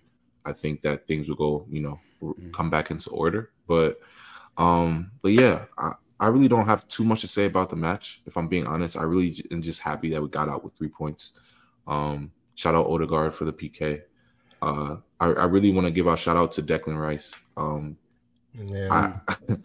I 0.47 0.53
think 0.55 0.81
that 0.81 1.07
things 1.07 1.29
will 1.29 1.37
go, 1.37 1.67
you 1.71 1.83
know, 1.83 2.01
mm. 2.23 2.53
come 2.55 2.71
back 2.71 2.91
into 2.91 3.11
order. 3.11 3.51
But 3.69 4.01
um 4.57 5.11
but 5.21 5.33
yeah, 5.33 5.67
I, 5.77 5.93
I 6.19 6.29
really 6.29 6.49
don't 6.49 6.65
have 6.65 6.89
too 6.89 7.05
much 7.05 7.21
to 7.21 7.27
say 7.27 7.45
about 7.45 7.69
the 7.69 7.77
match. 7.77 8.23
If 8.25 8.39
I'm 8.39 8.49
being 8.49 8.67
honest, 8.67 8.97
I 8.97 9.03
really 9.03 9.45
am 9.51 9.61
just 9.61 9.81
happy 9.81 10.09
that 10.11 10.23
we 10.23 10.29
got 10.29 10.49
out 10.49 10.65
with 10.65 10.75
three 10.75 10.89
points. 10.89 11.33
Um, 11.87 12.33
shout 12.55 12.75
out 12.75 12.87
Odegaard 12.87 13.35
for 13.35 13.45
the 13.45 13.53
PK. 13.53 14.01
Uh, 14.63 14.97
I, 15.21 15.27
I 15.27 15.45
really 15.45 15.71
want 15.71 15.87
to 15.87 15.91
give 15.91 16.07
a 16.07 16.17
shout 16.17 16.39
out 16.39 16.53
to 16.53 16.63
Declan 16.63 16.99
Rice. 16.99 17.35
Um, 17.59 17.99
yeah. 18.55 19.21
I, 19.29 19.37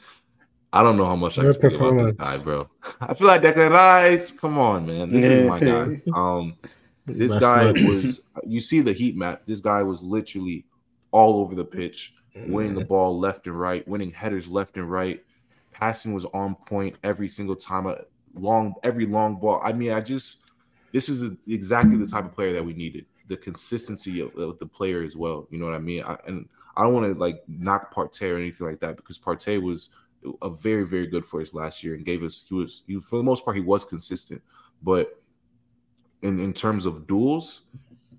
I 0.72 0.84
don't 0.84 0.98
know 0.98 1.06
how 1.06 1.16
much 1.16 1.38
Your 1.38 1.50
I 1.50 1.58
can 1.58 1.76
about 1.76 2.06
this 2.06 2.12
guy, 2.14 2.44
bro. 2.44 2.70
I 3.02 3.14
feel 3.14 3.28
like 3.28 3.42
Declan 3.42 3.72
Rice. 3.72 4.32
Come 4.32 4.58
on, 4.60 4.86
man. 4.86 5.10
This 5.10 5.24
yeah. 5.24 5.32
is 5.32 5.50
my 5.50 5.60
guy. 5.60 6.02
Um, 6.14 6.58
this 7.06 7.36
guy 7.38 7.72
was. 7.72 8.22
You 8.46 8.62
see 8.62 8.82
the 8.82 8.94
heat 8.94 9.18
map. 9.18 9.42
This 9.48 9.62
guy 9.62 9.82
was 9.82 10.04
literally 10.04 10.66
all 11.12 11.42
over 11.42 11.56
the 11.56 11.66
pitch, 11.66 12.14
winning 12.48 12.76
the 12.76 12.86
ball 12.86 13.18
left 13.18 13.48
and 13.48 13.60
right, 13.60 13.88
winning 13.88 14.12
headers 14.12 14.48
left 14.48 14.78
and 14.78 14.90
right. 14.90 15.24
Passing 15.72 16.14
was 16.14 16.26
on 16.34 16.56
point 16.56 16.96
every 17.04 17.28
single 17.28 17.56
time. 17.56 17.88
A 17.88 18.02
long, 18.36 18.76
every 18.84 19.08
long 19.08 19.40
ball. 19.40 19.62
I 19.64 19.74
mean, 19.74 19.92
I 19.92 20.02
just. 20.02 20.44
This 20.92 21.08
is 21.08 21.36
exactly 21.48 21.98
the 21.98 22.08
type 22.08 22.26
of 22.26 22.34
player 22.34 22.54
that 22.54 22.66
we 22.66 22.74
needed 22.74 23.06
the 23.28 23.38
consistency 23.38 24.22
of, 24.22 24.36
of, 24.36 24.58
the 24.58 24.66
player 24.66 25.04
as 25.04 25.16
well. 25.16 25.48
You 25.52 25.60
know 25.60 25.66
what 25.66 25.76
I 25.76 25.80
mean? 25.80 26.04
I, 26.04 26.18
and 26.26 26.50
I 26.76 26.82
don't 26.82 26.94
want 26.94 27.14
to 27.14 27.20
like 27.20 27.44
knock 27.48 27.94
Partey 27.94 28.34
or 28.34 28.38
anything 28.38 28.66
like 28.66 28.80
that 28.80 28.98
because 28.98 29.20
Partey 29.20 29.62
was 29.62 29.92
a 30.42 30.50
very 30.50 30.86
very 30.86 31.08
good 31.08 31.26
for 31.26 31.42
us 31.42 31.54
last 31.54 31.84
year 31.84 31.96
and 31.96 32.06
gave 32.06 32.24
us 32.24 32.46
he 32.48 32.56
was 32.56 32.84
he 32.88 33.00
for 33.00 33.18
the 33.18 33.24
most 33.24 33.46
part 33.46 33.56
he 33.58 33.64
was 33.64 33.86
consistent, 33.86 34.42
but 34.84 35.22
in 36.22 36.40
in 36.40 36.54
terms 36.54 36.86
of 36.86 37.08
duels, 37.08 37.62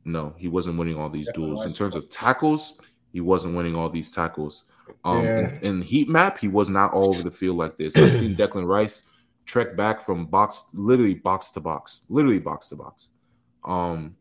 no, 0.04 0.34
he 0.36 0.48
wasn't 0.48 0.78
winning 0.78 0.98
all 0.98 1.10
these 1.10 1.30
duels. 1.34 1.66
In 1.66 1.72
terms 1.72 1.94
of 1.94 2.08
tackles, 2.08 2.78
he 3.12 3.20
wasn't 3.20 3.54
winning 3.54 3.74
all 3.74 3.90
these 3.90 4.10
tackles. 4.10 4.64
Um, 5.04 5.24
yeah. 5.24 5.48
in, 5.48 5.58
in, 5.62 5.82
heat 5.82 6.08
map, 6.08 6.38
he 6.38 6.48
was 6.48 6.68
not 6.68 6.92
all 6.92 7.10
over 7.10 7.22
the 7.22 7.30
field 7.30 7.56
like 7.56 7.76
this. 7.78 7.96
I've 7.96 8.14
seen 8.14 8.36
Declan 8.36 8.66
Rice 8.66 9.02
trek 9.46 9.76
back 9.76 10.02
from 10.02 10.26
box, 10.26 10.70
literally 10.74 11.14
box 11.14 11.50
to 11.52 11.60
box, 11.60 12.06
literally 12.08 12.38
box 12.38 12.68
to 12.68 12.76
box. 12.76 13.10
Um, 13.64 14.16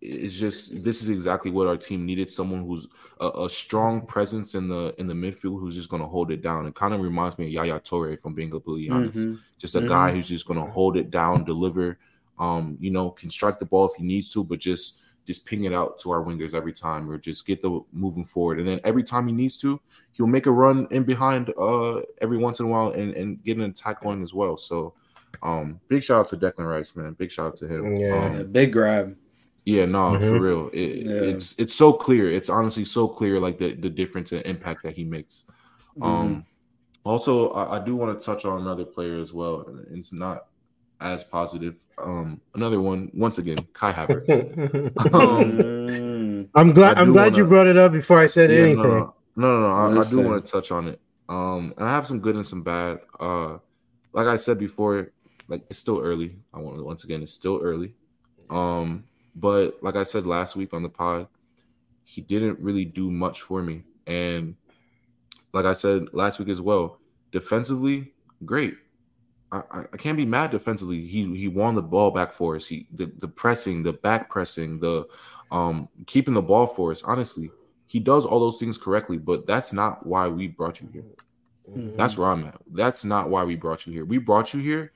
it's 0.00 0.34
just 0.34 0.84
this 0.84 1.02
is 1.02 1.08
exactly 1.08 1.50
what 1.50 1.66
our 1.66 1.76
team 1.76 2.06
needed 2.06 2.30
someone 2.30 2.64
who's 2.64 2.86
a, 3.20 3.28
a 3.44 3.48
strong 3.48 4.06
presence 4.06 4.54
in 4.54 4.68
the 4.68 4.94
in 4.98 5.06
the 5.06 5.14
midfield 5.14 5.60
who's 5.60 5.74
just 5.74 5.88
going 5.88 6.02
to 6.02 6.08
hold 6.08 6.30
it 6.30 6.42
down. 6.42 6.66
It 6.66 6.74
kind 6.74 6.94
of 6.94 7.00
reminds 7.00 7.38
me 7.38 7.46
of 7.46 7.52
Yaya 7.52 7.80
Toure 7.80 8.18
from 8.18 8.34
being 8.34 8.50
completely 8.50 8.90
honest. 8.90 9.18
Mm-hmm. 9.18 9.36
just 9.58 9.74
a 9.74 9.78
mm-hmm. 9.78 9.88
guy 9.88 10.12
who's 10.12 10.28
just 10.28 10.46
going 10.46 10.64
to 10.64 10.70
hold 10.70 10.96
it 10.96 11.10
down 11.10 11.44
deliver 11.44 11.98
um 12.38 12.76
you 12.80 12.90
know 12.90 13.10
can 13.10 13.28
strike 13.28 13.58
the 13.58 13.64
ball 13.64 13.86
if 13.86 13.96
he 13.96 14.04
needs 14.04 14.32
to 14.32 14.44
but 14.44 14.60
just 14.60 15.00
just 15.28 15.44
ping 15.44 15.64
it 15.64 15.74
out 15.74 15.98
to 15.98 16.10
our 16.10 16.24
wingers 16.24 16.54
every 16.54 16.72
time 16.72 17.10
or 17.10 17.18
just 17.18 17.46
get 17.46 17.60
the 17.60 17.84
moving 17.92 18.24
forward. 18.24 18.58
And 18.60 18.66
then 18.66 18.80
every 18.82 19.02
time 19.02 19.26
he 19.26 19.32
needs 19.34 19.58
to 19.58 19.78
he'll 20.12 20.26
make 20.26 20.46
a 20.46 20.50
run 20.50 20.88
in 20.90 21.04
behind 21.04 21.52
uh 21.58 22.00
every 22.22 22.38
once 22.38 22.60
in 22.60 22.66
a 22.66 22.68
while 22.68 22.92
and 22.92 23.12
and 23.12 23.44
get 23.44 23.58
an 23.58 23.64
attack 23.64 24.02
going 24.02 24.22
as 24.22 24.32
well. 24.32 24.56
So 24.56 24.94
um 25.42 25.80
big 25.88 26.02
shout 26.02 26.20
out 26.20 26.28
to 26.30 26.36
Declan 26.38 26.66
Rice 26.66 26.96
man. 26.96 27.12
Big 27.12 27.30
shout 27.30 27.48
out 27.48 27.56
to 27.56 27.68
him. 27.68 27.96
Yeah 27.96 28.36
um, 28.40 28.52
big 28.52 28.72
grab 28.72 29.14
yeah, 29.68 29.84
no, 29.84 30.12
mm-hmm. 30.12 30.26
for 30.26 30.40
real. 30.40 30.70
It, 30.72 31.04
yeah. 31.04 31.28
It's 31.28 31.54
it's 31.58 31.74
so 31.74 31.92
clear. 31.92 32.30
It's 32.30 32.48
honestly 32.48 32.86
so 32.86 33.06
clear, 33.06 33.38
like 33.38 33.58
the 33.58 33.74
the 33.74 33.90
difference 33.90 34.32
and 34.32 34.40
impact 34.46 34.82
that 34.84 34.94
he 34.94 35.04
makes. 35.04 35.44
Mm-hmm. 35.98 36.02
Um, 36.02 36.46
also, 37.04 37.50
I, 37.50 37.76
I 37.76 37.84
do 37.84 37.94
want 37.94 38.18
to 38.18 38.24
touch 38.24 38.46
on 38.46 38.62
another 38.62 38.86
player 38.86 39.20
as 39.20 39.34
well. 39.34 39.66
It's 39.90 40.10
not 40.10 40.46
as 41.02 41.22
positive. 41.22 41.74
Um, 42.02 42.40
another 42.54 42.80
one, 42.80 43.10
once 43.12 43.36
again, 43.36 43.58
Kai 43.74 43.92
Havertz. 43.92 44.32
um, 45.14 46.48
I'm 46.54 46.72
glad. 46.72 46.96
I'm 46.96 47.12
glad 47.12 47.32
wanna, 47.32 47.36
you 47.36 47.44
brought 47.44 47.66
it 47.66 47.76
up 47.76 47.92
before 47.92 48.18
I 48.18 48.26
said 48.26 48.50
yeah, 48.50 48.60
anything. 48.60 48.82
No, 48.84 49.14
no, 49.36 49.60
no, 49.60 49.60
no 49.60 49.98
I, 49.98 50.00
I, 50.00 50.10
do 50.10 50.20
want 50.22 50.46
to 50.46 50.50
touch 50.50 50.72
on 50.72 50.88
it. 50.88 50.98
Um, 51.28 51.74
and 51.76 51.86
I 51.86 51.92
have 51.92 52.06
some 52.06 52.20
good 52.20 52.36
and 52.36 52.46
some 52.46 52.62
bad. 52.62 53.00
Uh, 53.20 53.58
like 54.14 54.28
I 54.28 54.36
said 54.36 54.58
before, 54.58 55.12
like 55.46 55.66
it's 55.68 55.78
still 55.78 56.00
early. 56.00 56.38
I 56.54 56.58
want 56.58 56.82
once 56.82 57.04
again, 57.04 57.22
it's 57.22 57.34
still 57.34 57.60
early. 57.62 57.92
Um, 58.48 59.04
but 59.34 59.78
like 59.82 59.96
I 59.96 60.02
said 60.02 60.26
last 60.26 60.56
week 60.56 60.72
on 60.72 60.82
the 60.82 60.88
pod, 60.88 61.26
he 62.04 62.20
didn't 62.20 62.58
really 62.58 62.84
do 62.84 63.10
much 63.10 63.42
for 63.42 63.62
me. 63.62 63.84
And 64.06 64.56
like 65.52 65.66
I 65.66 65.74
said 65.74 66.06
last 66.12 66.38
week 66.38 66.48
as 66.48 66.60
well, 66.60 66.98
defensively, 67.32 68.12
great. 68.44 68.76
I, 69.50 69.62
I 69.92 69.96
can't 69.96 70.16
be 70.16 70.26
mad 70.26 70.50
defensively. 70.50 71.06
He 71.06 71.24
he 71.36 71.48
won 71.48 71.74
the 71.74 71.82
ball 71.82 72.10
back 72.10 72.32
for 72.32 72.56
us. 72.56 72.66
He 72.66 72.86
the, 72.94 73.06
the 73.18 73.28
pressing, 73.28 73.82
the 73.82 73.94
back 73.94 74.28
pressing, 74.28 74.78
the 74.78 75.06
um 75.50 75.88
keeping 76.06 76.34
the 76.34 76.42
ball 76.42 76.66
for 76.66 76.90
us. 76.90 77.02
Honestly, 77.02 77.50
he 77.86 77.98
does 77.98 78.26
all 78.26 78.40
those 78.40 78.58
things 78.58 78.76
correctly, 78.76 79.16
but 79.16 79.46
that's 79.46 79.72
not 79.72 80.06
why 80.06 80.28
we 80.28 80.48
brought 80.48 80.80
you 80.80 80.88
here. 80.92 81.04
Mm-hmm. 81.70 81.96
That's 81.96 82.16
where 82.16 82.28
I'm 82.28 82.44
at. 82.44 82.60
That's 82.72 83.04
not 83.04 83.30
why 83.30 83.44
we 83.44 83.56
brought 83.56 83.86
you 83.86 83.92
here. 83.92 84.04
We 84.04 84.18
brought 84.18 84.52
you 84.52 84.60
here 84.60 84.92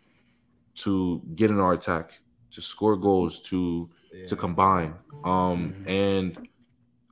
to 0.76 1.22
get 1.34 1.50
in 1.50 1.58
our 1.58 1.72
attack, 1.72 2.12
to 2.52 2.62
score 2.62 2.96
goals, 2.96 3.40
to 3.42 3.88
to 4.26 4.36
combine. 4.36 4.94
Um, 5.24 5.74
mm-hmm. 5.74 5.88
and 5.88 6.48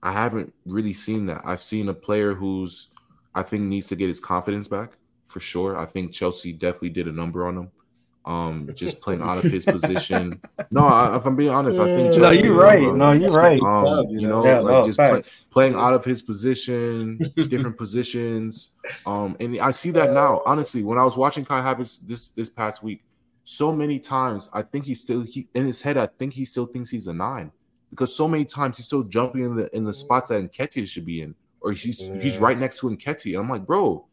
I 0.03 0.13
haven't 0.13 0.53
really 0.67 0.93
seen 0.93 1.27
that. 1.27 1.43
I've 1.45 1.63
seen 1.63 1.89
a 1.89 1.95
player 1.95 2.35
who's 2.35 2.89
I 3.35 3.43
think 3.43 3.63
needs 3.63 3.89
to 3.89 3.97
get 3.97 4.09
his 4.09 4.21
confidence 4.21 4.69
back 4.69 4.93
for 5.25 5.41
sure. 5.41 5.77
I 5.77 5.87
think 5.87 6.13
Chelsea 6.13 6.53
definitely 6.53 6.91
did 6.91 7.09
a 7.09 7.13
number 7.13 7.47
on 7.47 7.57
him. 7.57 7.71
Um, 8.27 8.71
just 8.75 9.01
playing 9.01 9.23
out 9.23 9.43
of 9.43 9.51
his 9.51 9.65
position. 9.77 10.41
No, 10.71 10.83
I, 10.83 11.17
if 11.17 11.25
I'm 11.25 11.37
being 11.37 11.51
honest, 11.51 11.79
I 11.79 11.87
think. 11.87 12.17
No, 12.17 12.31
you're 12.31 12.55
right. 12.55 12.93
No, 12.95 13.13
you're 13.13 13.33
right. 13.33 13.61
Um, 13.61 13.85
Club, 13.85 14.07
you 14.11 14.21
you 14.21 14.29
know, 14.29 14.43
know? 14.43 14.49
Yeah, 14.49 14.59
like 14.59 14.73
no, 14.73 14.85
just 14.85 14.99
play, 14.99 15.23
playing 15.51 15.75
out 15.75 15.95
of 15.95 16.05
his 16.05 16.21
position, 16.21 17.19
different 17.35 17.79
positions. 17.79 18.71
Um, 19.07 19.37
and 19.41 19.59
I 19.61 19.71
see 19.71 19.91
that 19.93 20.13
now. 20.13 20.43
Honestly, 20.45 20.83
when 20.83 20.99
I 20.99 21.05
was 21.05 21.17
watching 21.17 21.45
Kai 21.45 21.63
Havertz 21.63 22.01
this 22.07 22.29
this 22.29 22.51
past 22.51 22.83
week, 22.83 23.03
so 23.43 23.73
many 23.75 23.99
times 23.99 24.49
I 24.53 24.63
think 24.63 24.85
he's 24.85 25.01
still 25.01 25.23
he 25.23 25.49
in 25.55 25.67
his 25.67 25.81
head. 25.83 25.97
I 25.97 26.07
think 26.07 26.33
he 26.35 26.45
still 26.45 26.67
thinks 26.67 26.91
he's 26.91 27.07
a 27.09 27.13
nine 27.13 27.51
because 27.91 28.15
so 28.15 28.29
many 28.29 28.45
times 28.45 28.77
he's 28.77 28.87
still 28.87 29.03
jumping 29.03 29.43
in 29.45 29.57
the 29.57 29.75
in 29.77 29.85
the 29.85 29.95
spots 29.95 30.29
that 30.29 30.41
Nketiah 30.53 30.87
should 30.87 31.07
be 31.07 31.23
in, 31.23 31.35
or 31.61 31.73
he's 31.73 32.01
he's 32.23 32.39
right 32.39 32.59
next 32.59 32.81
to 32.81 32.89
Nketiah. 32.91 33.35
And 33.35 33.45
I'm 33.45 33.49
like, 33.49 33.67
bro. 33.67 34.07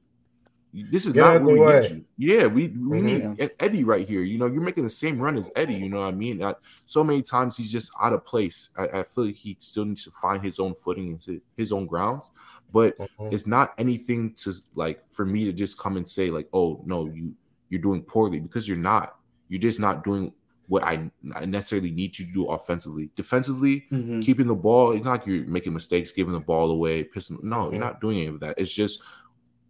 This 0.91 1.05
is 1.07 1.13
Get 1.13 1.21
not 1.21 1.41
where 1.43 1.53
we 1.55 1.59
way. 1.61 1.80
need 1.80 2.05
you. 2.17 2.36
Yeah, 2.36 2.45
we, 2.45 2.67
we 2.67 2.99
Mhm. 2.99 3.38
need 3.39 3.51
Eddie 3.59 3.84
right 3.86 4.07
here. 4.07 4.21
You 4.21 4.38
know, 4.38 4.45
you're 4.47 4.61
making 4.61 4.84
the 4.84 4.89
same 4.89 5.17
run 5.17 5.36
as 5.38 5.49
Eddie. 5.55 5.73
You 5.75 5.89
know 5.89 6.01
what 6.01 6.07
I 6.07 6.11
mean? 6.11 6.43
I, 6.43 6.53
so 6.86 7.03
many 7.03 7.21
times 7.23 7.57
he's 7.57 7.71
just 7.71 7.89
out 7.99 8.13
of 8.13 8.23
place. 8.25 8.69
I, 8.78 8.84
I 8.99 9.03
feel 9.03 9.25
like 9.25 9.36
he 9.36 9.55
still 9.59 9.86
needs 9.86 10.03
to 10.03 10.11
find 10.21 10.43
his 10.43 10.59
own 10.59 10.75
footing 10.75 11.07
and 11.13 11.23
his- 11.23 11.41
his 11.55 11.71
own 11.71 11.88
grounds. 11.88 12.30
But 12.73 12.95
Mhm. 12.97 13.34
it's 13.34 13.47
not 13.47 13.73
anything 13.80 14.34
to 14.36 14.53
like 14.75 15.03
for 15.11 15.25
me 15.25 15.45
to 15.45 15.53
just 15.53 15.80
come 15.80 15.95
and 15.97 16.07
say 16.07 16.30
like, 16.30 16.49
oh 16.53 16.84
no, 16.86 17.05
you 17.07 17.34
you're 17.69 17.82
doing 17.82 18.01
poorly 18.03 18.39
because 18.39 18.67
you're 18.67 18.78
not. 18.78 19.16
You're 19.49 19.61
just 19.61 19.79
not 19.79 20.03
doing 20.03 20.33
what 20.67 20.83
I, 20.83 21.09
I 21.33 21.45
necessarily 21.45 21.91
need 21.91 22.17
you 22.19 22.25
to 22.25 22.31
do 22.33 22.45
offensively. 22.47 23.09
Defensively, 23.15 23.85
Mhm. 23.91 24.21
keeping 24.21 24.47
the 24.47 24.55
ball. 24.55 24.91
It's 24.91 25.05
not 25.05 25.11
like 25.19 25.27
you're 25.27 25.45
making 25.45 25.73
mistakes, 25.73 26.11
giving 26.11 26.33
the 26.33 26.39
ball 26.41 26.69
away, 26.71 27.03
pissing. 27.05 27.41
No, 27.41 27.69
you're 27.71 27.79
not 27.79 28.01
doing 28.01 28.17
any 28.17 28.27
of 28.27 28.39
that. 28.41 28.59
It's 28.59 28.73
just 28.73 29.01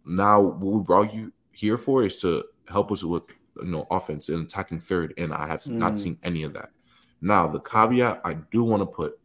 now 0.04 0.40
what 0.40 0.72
we 0.72 0.82
brought 0.82 1.14
you 1.14 1.32
here 1.52 1.78
for 1.78 2.04
is 2.04 2.20
to 2.22 2.44
help 2.66 2.90
us 2.90 3.04
with 3.04 3.22
you 3.62 3.68
know 3.68 3.86
offense 3.90 4.28
and 4.28 4.44
attacking 4.44 4.80
third, 4.80 5.14
and 5.18 5.32
I 5.32 5.46
have 5.46 5.64
not 5.68 5.92
Mm. 5.92 5.96
seen 5.96 6.18
any 6.24 6.42
of 6.42 6.52
that. 6.54 6.70
Now 7.20 7.46
the 7.48 7.60
caveat 7.60 8.20
I 8.24 8.34
do 8.52 8.64
want 8.64 8.82
to 8.82 8.86
put 8.86 9.18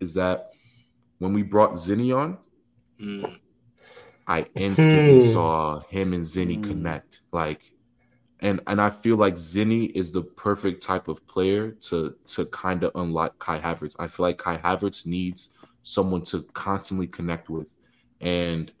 is 0.00 0.12
that 0.14 0.50
when 1.18 1.32
we 1.32 1.42
brought 1.42 1.72
Zinni 1.74 2.14
on, 2.16 2.38
Mm. 3.00 3.38
I 4.26 4.46
instantly 4.56 5.20
saw 5.34 5.80
him 5.88 6.12
and 6.12 6.24
Zinni 6.24 6.56
Hmm. 6.56 6.64
connect. 6.64 7.20
Like, 7.32 7.60
and 8.40 8.60
and 8.66 8.80
I 8.80 8.90
feel 8.90 9.16
like 9.16 9.34
Zinni 9.34 9.90
is 9.94 10.12
the 10.12 10.22
perfect 10.22 10.82
type 10.82 11.08
of 11.08 11.26
player 11.26 11.70
to 11.88 12.14
to 12.26 12.46
kind 12.46 12.82
of 12.84 12.92
unlock 12.94 13.38
Kai 13.38 13.58
Havertz. 13.58 13.96
I 13.98 14.08
feel 14.08 14.24
like 14.24 14.38
Kai 14.38 14.58
Havertz 14.58 15.06
needs 15.06 15.50
someone 15.82 16.22
to 16.22 16.42
constantly 16.52 17.06
connect 17.06 17.48
with, 17.48 17.72
and 18.20 18.72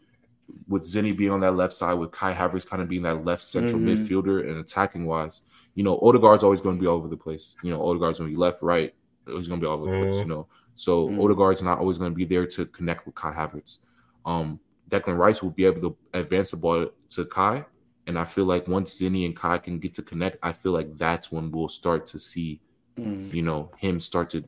with 0.68 0.82
Zinni 0.82 1.16
being 1.16 1.30
on 1.32 1.40
that 1.40 1.56
left 1.56 1.74
side, 1.74 1.94
with 1.94 2.10
Kai 2.12 2.32
Havertz 2.34 2.66
kind 2.68 2.82
of 2.82 2.88
being 2.88 3.02
that 3.02 3.24
left 3.24 3.42
central 3.42 3.80
Mhm. 3.80 4.08
midfielder 4.08 4.48
and 4.48 4.58
attacking 4.58 5.04
wise, 5.06 5.42
you 5.74 5.82
know, 5.82 5.98
Odegaard's 6.02 6.44
always 6.44 6.60
going 6.60 6.76
to 6.76 6.80
be 6.80 6.86
all 6.86 6.96
over 6.96 7.08
the 7.08 7.16
place. 7.16 7.56
You 7.62 7.70
know, 7.70 7.80
Odegaard's 7.82 8.18
going 8.18 8.30
to 8.30 8.34
be 8.36 8.40
left, 8.40 8.62
right. 8.62 8.94
He's 9.26 9.48
going 9.48 9.60
to 9.60 9.64
be 9.64 9.66
all 9.66 9.80
over 9.80 9.90
the 9.90 9.98
place. 9.98 10.16
Mhm. 10.16 10.22
You 10.22 10.28
know, 10.28 10.46
so 10.76 11.08
Mhm. 11.08 11.18
Odegaard's 11.20 11.62
not 11.62 11.78
always 11.78 11.98
going 11.98 12.12
to 12.12 12.14
be 12.16 12.24
there 12.24 12.46
to 12.46 12.66
connect 12.66 13.06
with 13.06 13.14
Kai 13.16 13.32
Havertz. 13.32 13.80
Um, 14.24 14.60
Declan 14.90 15.18
Rice 15.18 15.42
will 15.42 15.50
be 15.50 15.64
able 15.64 15.80
to 15.80 15.96
advance 16.14 16.52
the 16.52 16.56
ball 16.58 16.86
to 17.10 17.24
Kai. 17.24 17.66
And 18.06 18.18
I 18.18 18.24
feel 18.24 18.44
like 18.44 18.68
once 18.68 19.00
Zinni 19.00 19.26
and 19.26 19.34
Kai 19.36 19.58
can 19.58 19.78
get 19.78 19.94
to 19.94 20.02
connect, 20.02 20.38
I 20.42 20.52
feel 20.52 20.72
like 20.72 20.96
that's 20.96 21.32
when 21.32 21.50
we'll 21.50 21.68
start 21.68 22.06
to 22.08 22.18
see, 22.18 22.60
Mm. 22.98 23.32
you 23.34 23.42
know, 23.42 23.70
him 23.78 24.00
start 24.00 24.30
to 24.30 24.42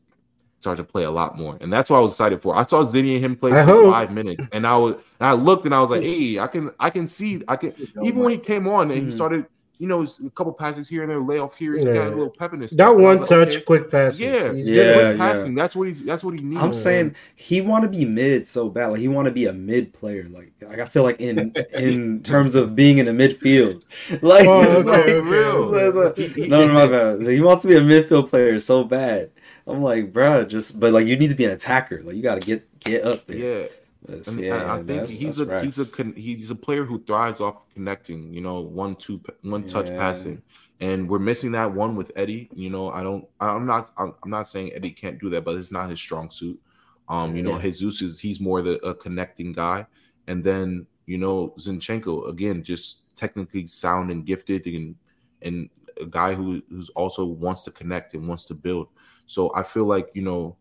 start 0.61 0.77
to 0.79 0.85
play 0.85 1.05
a 1.05 1.11
lot 1.11 1.37
more. 1.39 1.57
And 1.61 1.73
that's 1.73 1.91
what 1.91 1.99
I 1.99 2.01
was 2.01 2.13
excited 2.13 2.41
for. 2.43 2.57
I 2.57 2.65
saw 2.67 2.83
Zinni 2.85 3.15
and 3.17 3.25
him 3.25 3.37
play 3.37 3.53
I 3.53 3.61
for 3.65 3.71
hope. 3.73 3.93
five 3.93 4.11
minutes. 4.13 4.47
And 4.53 4.67
I 4.67 4.77
was 4.77 4.95
and 4.95 5.29
I 5.29 5.33
looked 5.33 5.67
and 5.67 5.75
I 5.75 5.81
was 5.81 5.91
like, 5.91 6.03
hey, 6.11 6.39
I 6.39 6.47
can 6.47 6.71
I 6.81 6.91
can 6.91 7.07
see 7.07 7.43
I 7.47 7.57
can 7.57 7.73
even 8.03 8.21
when 8.21 8.33
he 8.33 8.39
came 8.39 8.67
on 8.69 8.91
and 8.91 9.01
he 9.03 9.07
Mhm. 9.09 9.13
started, 9.13 9.47
you 9.79 9.87
know, 9.87 10.03
a 10.03 10.31
couple 10.31 10.53
passes 10.53 10.89
here 10.89 11.03
and 11.03 11.11
there, 11.11 11.21
layoff 11.21 11.57
here, 11.57 11.75
he 11.77 11.85
Yeah. 11.87 11.95
got 11.95 12.07
a 12.09 12.11
little 12.11 12.31
pep 12.31 12.53
in 12.53 12.61
his 12.61 12.73
That 12.73 12.75
step. 12.77 12.89
And 12.95 13.03
one 13.03 13.21
was 13.21 13.31
like, 13.31 13.41
touch, 13.41 13.57
okay. 13.57 13.65
quick 13.65 13.91
passes. 13.91 14.21
Yeah, 14.21 14.53
He's 14.53 14.69
Yeah, 14.69 14.75
good. 14.75 14.95
Quick 14.95 15.11
yeah. 15.13 15.17
passing. 15.17 15.55
That's 15.55 15.77
what 15.77 15.89
he's 15.89 16.03
that's 16.05 16.25
what 16.25 16.39
he 16.39 16.45
needs. 16.45 16.63
I'm 16.63 16.75
saying 16.75 17.15
he 17.37 17.61
want 17.61 17.83
to 17.85 17.89
be 17.89 18.05
mid 18.05 18.47
so 18.47 18.69
bad. 18.69 18.89
Like 18.89 19.01
he 19.01 19.09
want 19.09 19.27
to 19.27 19.33
be 19.33 19.47
a 19.47 19.53
mid 19.53 19.93
player. 19.93 20.27
Like, 20.29 20.51
like 20.61 20.79
I 20.81 20.87
feel 20.87 21.03
like 21.05 21.21
in 21.21 21.53
in 21.75 22.23
terms 22.23 22.55
of 22.55 22.75
being 22.75 22.99
in 22.99 23.07
the 23.07 23.13
midfield. 23.13 23.83
Like, 24.23 24.47
Oh, 24.47 24.63
okay, 24.63 24.83
like- 24.83 25.01
okay, 25.03 25.21
real. 25.21 25.75
it's 25.75 26.37
like- 26.39 26.49
no, 26.49 26.67
no, 26.67 26.73
my 26.75 26.87
bad. 26.87 27.21
He 27.31 27.41
wants 27.41 27.63
to 27.63 27.69
be 27.69 27.77
a 27.77 27.81
midfield 27.81 28.31
player 28.31 28.59
so 28.59 28.85
bad. 28.85 29.31
I'm 29.67 29.83
like, 29.83 30.13
bruh, 30.13 30.49
just 30.49 30.81
but 30.81 30.93
like 30.93 31.07
you 31.07 31.17
need 31.17 31.29
to 31.29 31.35
be 31.35 31.45
an 31.45 31.51
attacker. 31.51 32.03
Like 32.03 32.17
you 32.17 32.23
got 32.23 32.37
to 32.37 32.41
get 32.41 32.65
get 32.81 33.05
up 33.05 33.27
there. 33.27 33.37
yeah. 33.37 33.67
That's- 34.07 34.29
And 34.29 34.41
yeah, 34.41 34.55
I, 34.73 34.79
I 34.79 34.83
think 34.83 35.09
he's 35.09 35.41
a 35.41 35.61
he's 35.63 35.79
a 35.79 35.87
con- 35.91 36.15
he's 36.15 36.51
a 36.51 36.55
player 36.55 36.85
who 36.85 36.99
thrives 37.03 37.41
off 37.41 37.69
connecting. 37.75 38.33
You 38.33 38.41
know, 38.41 38.61
one 38.61 38.95
two 38.97 39.21
one 39.43 39.67
touch 39.67 39.91
Yeah. 39.91 39.99
passing, 39.99 40.43
and 40.81 41.09
we're 41.09 41.19
missing 41.19 41.53
that 41.53 41.73
one 41.75 41.97
with 41.97 42.13
Eddie. 42.17 42.49
You 42.55 42.71
know, 42.71 42.91
I 42.91 43.03
don't. 43.03 43.27
I'm 43.41 43.67
not. 43.67 43.91
I'm, 43.99 44.15
I'm 44.23 44.31
not 44.31 44.47
saying 44.47 44.73
Eddie 44.75 44.93
can't 44.93 45.19
do 45.21 45.29
that, 45.31 45.45
but 45.45 45.57
it's 45.57 45.73
not 45.73 45.91
his 45.91 45.99
strong 45.99 46.31
suit. 46.31 46.61
Um, 47.09 47.35
you 47.35 47.43
know, 47.43 47.57
Yeah. 47.57 47.63
Jesus 47.63 48.03
is 48.03 48.21
he's 48.21 48.39
more 48.41 48.63
the 48.63 48.79
a 48.87 48.95
connecting 48.95 49.53
guy, 49.53 49.87
and 50.29 50.45
then 50.45 50.87
you 51.07 51.19
know 51.19 51.55
Zinchenko 51.59 52.29
again, 52.29 52.63
just 52.63 53.15
technically 53.17 53.67
sound 53.67 54.11
and 54.13 54.25
gifted, 54.25 54.67
and 54.67 54.95
and 55.43 55.69
a 56.01 56.07
guy 56.07 56.35
who 56.35 56.63
who's 56.71 56.89
also 56.91 57.25
wants 57.25 57.65
to 57.65 57.73
connect 57.73 58.15
and 58.15 58.29
wants 58.29 58.45
to 58.47 58.55
build. 58.55 58.87
So 59.27 59.53
I 59.57 59.65
feel 59.65 59.85
like 59.87 60.09
you 60.15 60.23
know 60.23 60.57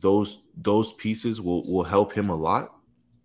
those 0.00 0.44
those 0.56 0.92
pieces 0.94 1.40
will 1.40 1.64
will 1.70 1.84
help 1.84 2.12
him 2.12 2.30
a 2.30 2.36
lot. 2.36 2.70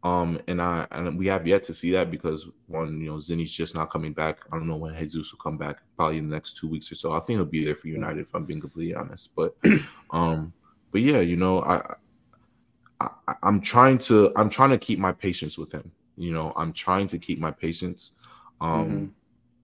Um, 0.03 0.39
and 0.47 0.61
I 0.61 0.87
and 0.91 1.17
we 1.17 1.27
have 1.27 1.45
yet 1.45 1.63
to 1.63 1.73
see 1.73 1.91
that 1.91 2.09
because 2.09 2.47
one, 2.67 3.01
you 3.01 3.07
know, 3.11 3.17
Zinni's 3.17 3.51
just 3.51 3.75
not 3.75 3.91
coming 3.91 4.13
back. 4.13 4.39
I 4.51 4.57
don't 4.57 4.67
know 4.67 4.77
when 4.77 4.97
Jesus 4.97 5.31
will 5.31 5.39
come 5.43 5.57
back, 5.57 5.77
probably 5.97 6.19
in 6.19 6.29
the 6.29 6.35
next 6.35 6.57
two 6.57 6.69
weeks 6.69 6.91
or 6.91 6.95
so. 6.95 7.11
I 7.11 7.19
think 7.19 7.37
he'll 7.37 7.45
be 7.45 7.65
there 7.65 7.75
for 7.75 7.89
United 7.89 8.21
if 8.21 8.33
I'm 8.33 8.45
being 8.45 8.61
completely 8.61 8.95
honest. 8.95 9.35
But 9.35 9.55
um, 10.11 10.53
but 10.91 11.01
yeah, 11.01 11.19
you 11.19 11.35
know, 11.35 11.61
I, 11.63 11.95
I 13.01 13.35
I'm 13.43 13.61
trying 13.61 13.97
to 13.99 14.31
I'm 14.35 14.49
trying 14.49 14.69
to 14.71 14.77
keep 14.77 14.99
my 14.99 15.11
patience 15.11 15.57
with 15.57 15.71
him. 15.71 15.91
You 16.17 16.33
know, 16.33 16.53
I'm 16.55 16.73
trying 16.73 17.07
to 17.07 17.17
keep 17.19 17.39
my 17.39 17.51
patience. 17.51 18.13
Um, 18.61 18.89
Mhm. 18.89 19.11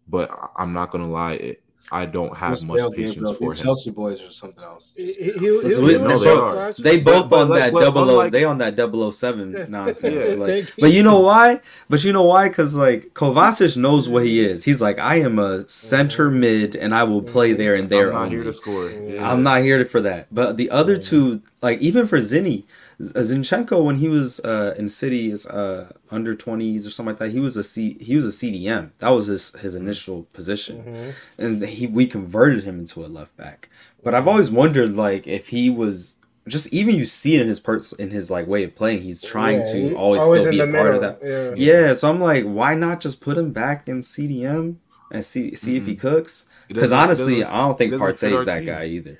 but 0.07 0.29
I'm 0.57 0.73
not 0.73 0.91
gonna 0.91 1.09
lie, 1.09 1.33
it, 1.33 1.63
I 1.91 2.05
don't 2.07 2.35
have 2.35 2.51
What's 2.51 2.63
much 2.63 2.77
Bale, 2.79 2.91
patience 2.91 3.31
for 3.37 3.53
him. 3.53 3.57
Chelsea 3.63 3.91
boys 3.91 4.19
or 4.21 4.31
something 4.31 4.63
else. 4.63 4.93
He, 4.97 5.13
he, 5.13 5.31
he, 5.33 5.59
That's 5.61 5.77
he- 5.77 5.83
weird. 5.83 6.01
he 6.01 6.07
No, 6.07 6.17
they 6.17 6.23
so 6.23 6.41
are. 6.45 6.73
They 6.73 6.97
both 6.99 7.29
but 7.29 7.39
on 7.41 7.49
like- 7.49 7.59
that 7.59 7.73
but 7.73 7.81
double 7.81 8.01
O. 8.01 8.09
unlike- 8.09 8.31
They 8.31 8.43
on 8.43 8.57
that 8.57 8.75
007 8.75 9.67
nonsense. 9.69 10.29
Yeah, 10.29 10.35
Like, 10.35 10.73
but 10.79 10.91
you 10.91 11.03
know 11.03 11.19
why? 11.19 11.59
But 11.89 12.03
you 12.03 12.11
know 12.11 12.23
why? 12.23 12.47
Because 12.49 12.75
like 12.75 13.13
Kovacic 13.13 13.77
knows 13.77 14.09
what 14.09 14.25
he 14.25 14.39
is. 14.39 14.63
He's 14.65 14.81
like, 14.81 14.97
I 14.97 15.17
am 15.17 15.37
a 15.37 15.69
center 15.69 16.31
mid, 16.31 16.75
and 16.75 16.93
I 16.95 17.03
will 17.03 17.21
play 17.21 17.53
there 17.53 17.75
and 17.75 17.87
there 17.89 18.07
I'm 18.07 18.13
not 18.13 18.23
only. 18.23 18.35
here 18.37 18.43
to 18.45 18.53
score. 18.53 18.89
Yeah. 18.89 19.31
I'm 19.31 19.43
not 19.43 19.61
here 19.61 19.85
for 19.85 20.01
that. 20.01 20.27
But 20.33 20.57
the 20.57 20.71
other 20.71 20.97
two, 20.97 21.41
like 21.61 21.79
even 21.81 22.07
for 22.07 22.17
Zinni, 22.17 22.63
Z- 22.63 22.94
Zinchenko 22.99 23.83
when 23.83 23.97
he 23.97 24.07
was 24.09 24.39
uh, 24.41 24.73
in 24.77 24.89
City 24.89 25.31
is 25.31 25.45
uh, 25.47 25.91
under 26.11 26.33
20s 26.35 26.87
or 26.87 26.89
something 26.89 27.11
like 27.13 27.19
that. 27.19 27.31
He 27.31 27.39
was 27.39 27.57
a 27.57 27.63
C. 27.63 27.97
He 27.99 28.15
was 28.15 28.25
a 28.25 28.29
CDM. 28.29 28.91
That 28.99 29.09
was 29.09 29.27
his 29.27 29.51
his 29.55 29.75
initial 29.75 30.23
position, 30.33 30.83
Mhm. 30.83 31.13
and 31.37 31.61
he 31.63 31.87
we 31.87 32.07
converted 32.07 32.63
him 32.63 32.79
into 32.79 33.05
a 33.05 33.07
left 33.07 33.35
back. 33.37 33.69
But 34.03 34.13
I've 34.15 34.27
always 34.27 34.49
wondered 34.51 34.95
like 34.95 35.27
if 35.27 35.49
he 35.49 35.69
was 35.69 36.17
just 36.47 36.71
even 36.71 36.95
you 36.95 37.05
see 37.05 37.35
it 37.35 37.41
in 37.41 37.47
his 37.47 37.59
pers- 37.59 37.93
in 37.93 38.11
his 38.11 38.29
like 38.31 38.47
way 38.47 38.63
of 38.63 38.75
playing. 38.75 39.01
He's 39.01 39.21
trying 39.23 39.59
Yeah, 39.59 39.71
to 39.73 39.89
he- 39.89 39.95
always, 39.95 40.21
still 40.21 40.49
be 40.51 40.59
a 40.59 40.67
part 40.67 40.95
of 40.95 41.01
that. 41.01 41.19
Yeah. 41.23 41.53
Yeah, 41.87 41.93
so 41.93 42.09
I'm 42.09 42.19
like, 42.21 42.43
why 42.45 42.75
not 42.75 43.01
just 43.01 43.19
put 43.19 43.37
him 43.37 43.51
back 43.51 43.89
in 43.89 44.01
CDM 44.01 44.75
and 45.11 45.25
see 45.25 45.55
see 45.55 45.75
if 45.75 45.85
he 45.85 45.95
cooks? 45.95 46.45
Because 46.67 46.91
honestly, 46.91 47.43
I 47.43 47.57
don't 47.59 47.77
think 47.77 47.93
it 47.93 47.97
doesn't 47.97 48.29
Partey's 48.29 48.45
that 48.45 48.57
team. 48.59 48.65
guy 48.67 48.85
either. 48.85 49.19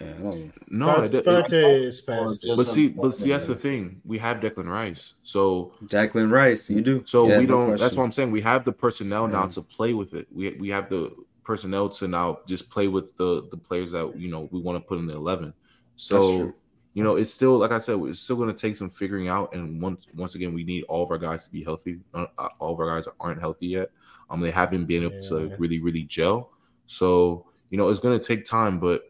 Yeah, 0.00 0.06
I 0.08 0.22
don't, 0.22 0.52
no, 0.70 0.86
Part- 0.86 1.04
it, 1.04 1.14
it, 1.14 1.24
Partey 1.24 1.82
is 1.82 2.00
fast. 2.00 2.44
Or 2.48 2.56
but 2.56 2.66
see, 2.66 2.88
but 2.88 3.14
see, 3.14 3.30
that's 3.30 3.46
the 3.46 3.54
thing. 3.54 4.00
We 4.04 4.18
have 4.18 4.38
Declan 4.38 4.68
Rice, 4.68 5.14
so 5.22 5.72
Declan 5.86 6.30
Rice, 6.30 6.68
you 6.70 6.80
do. 6.80 7.02
so 7.06 7.28
Yeah, 7.28 7.38
we 7.38 7.46
no 7.46 7.66
don't. 7.66 7.78
that's 7.78 7.96
what 7.96 8.04
I'm 8.04 8.12
saying. 8.12 8.30
We 8.30 8.40
have 8.40 8.64
the 8.64 8.72
personnel 8.72 9.28
now 9.28 9.46
to 9.46 9.62
play 9.62 9.94
with 9.94 10.14
it. 10.14 10.26
We 10.32 10.50
we 10.58 10.68
have 10.70 10.88
the 10.88 11.14
personnel 11.44 11.88
to 11.90 12.08
now 12.08 12.38
just 12.46 12.70
play 12.70 12.88
with 12.88 13.16
the 13.16 13.46
the 13.50 13.56
players 13.56 13.92
that 13.92 14.16
you 14.16 14.30
know 14.30 14.48
we 14.50 14.60
want 14.60 14.76
to 14.82 14.86
put 14.88 14.98
in 14.98 15.06
the 15.06 15.14
eleven. 15.14 15.52
So 15.96 16.52
you 16.94 17.02
know, 17.02 17.16
it's 17.16 17.34
still 17.34 17.58
like 17.58 17.72
I 17.72 17.78
said, 17.78 17.98
it's 18.04 18.20
still 18.20 18.36
going 18.36 18.48
to 18.48 18.54
take 18.54 18.76
some 18.76 18.88
figuring 18.88 19.28
out. 19.28 19.52
And 19.54 19.82
once 19.82 20.06
once 20.14 20.36
again, 20.36 20.54
we 20.54 20.62
need 20.64 20.84
all 20.84 21.02
of 21.02 21.10
our 21.10 21.18
guys 21.18 21.44
to 21.44 21.50
be 21.52 21.62
healthy. 21.62 21.98
Uh, 22.14 22.26
uh, 22.38 22.48
all 22.60 22.72
of 22.72 22.80
our 22.80 22.86
guys 22.86 23.08
aren't 23.20 23.40
healthy 23.40 23.66
yet. 23.66 23.90
Um, 24.30 24.40
they 24.40 24.52
haven't 24.52 24.86
been 24.86 25.02
able 25.02 25.20
to 25.28 25.54
really 25.58 25.80
really 25.80 26.04
gel. 26.04 26.50
So 26.86 27.46
you 27.70 27.78
know, 27.78 27.88
it's 27.88 28.00
going 28.00 28.18
to 28.18 28.24
take 28.24 28.44
time. 28.44 28.78
But 28.78 29.02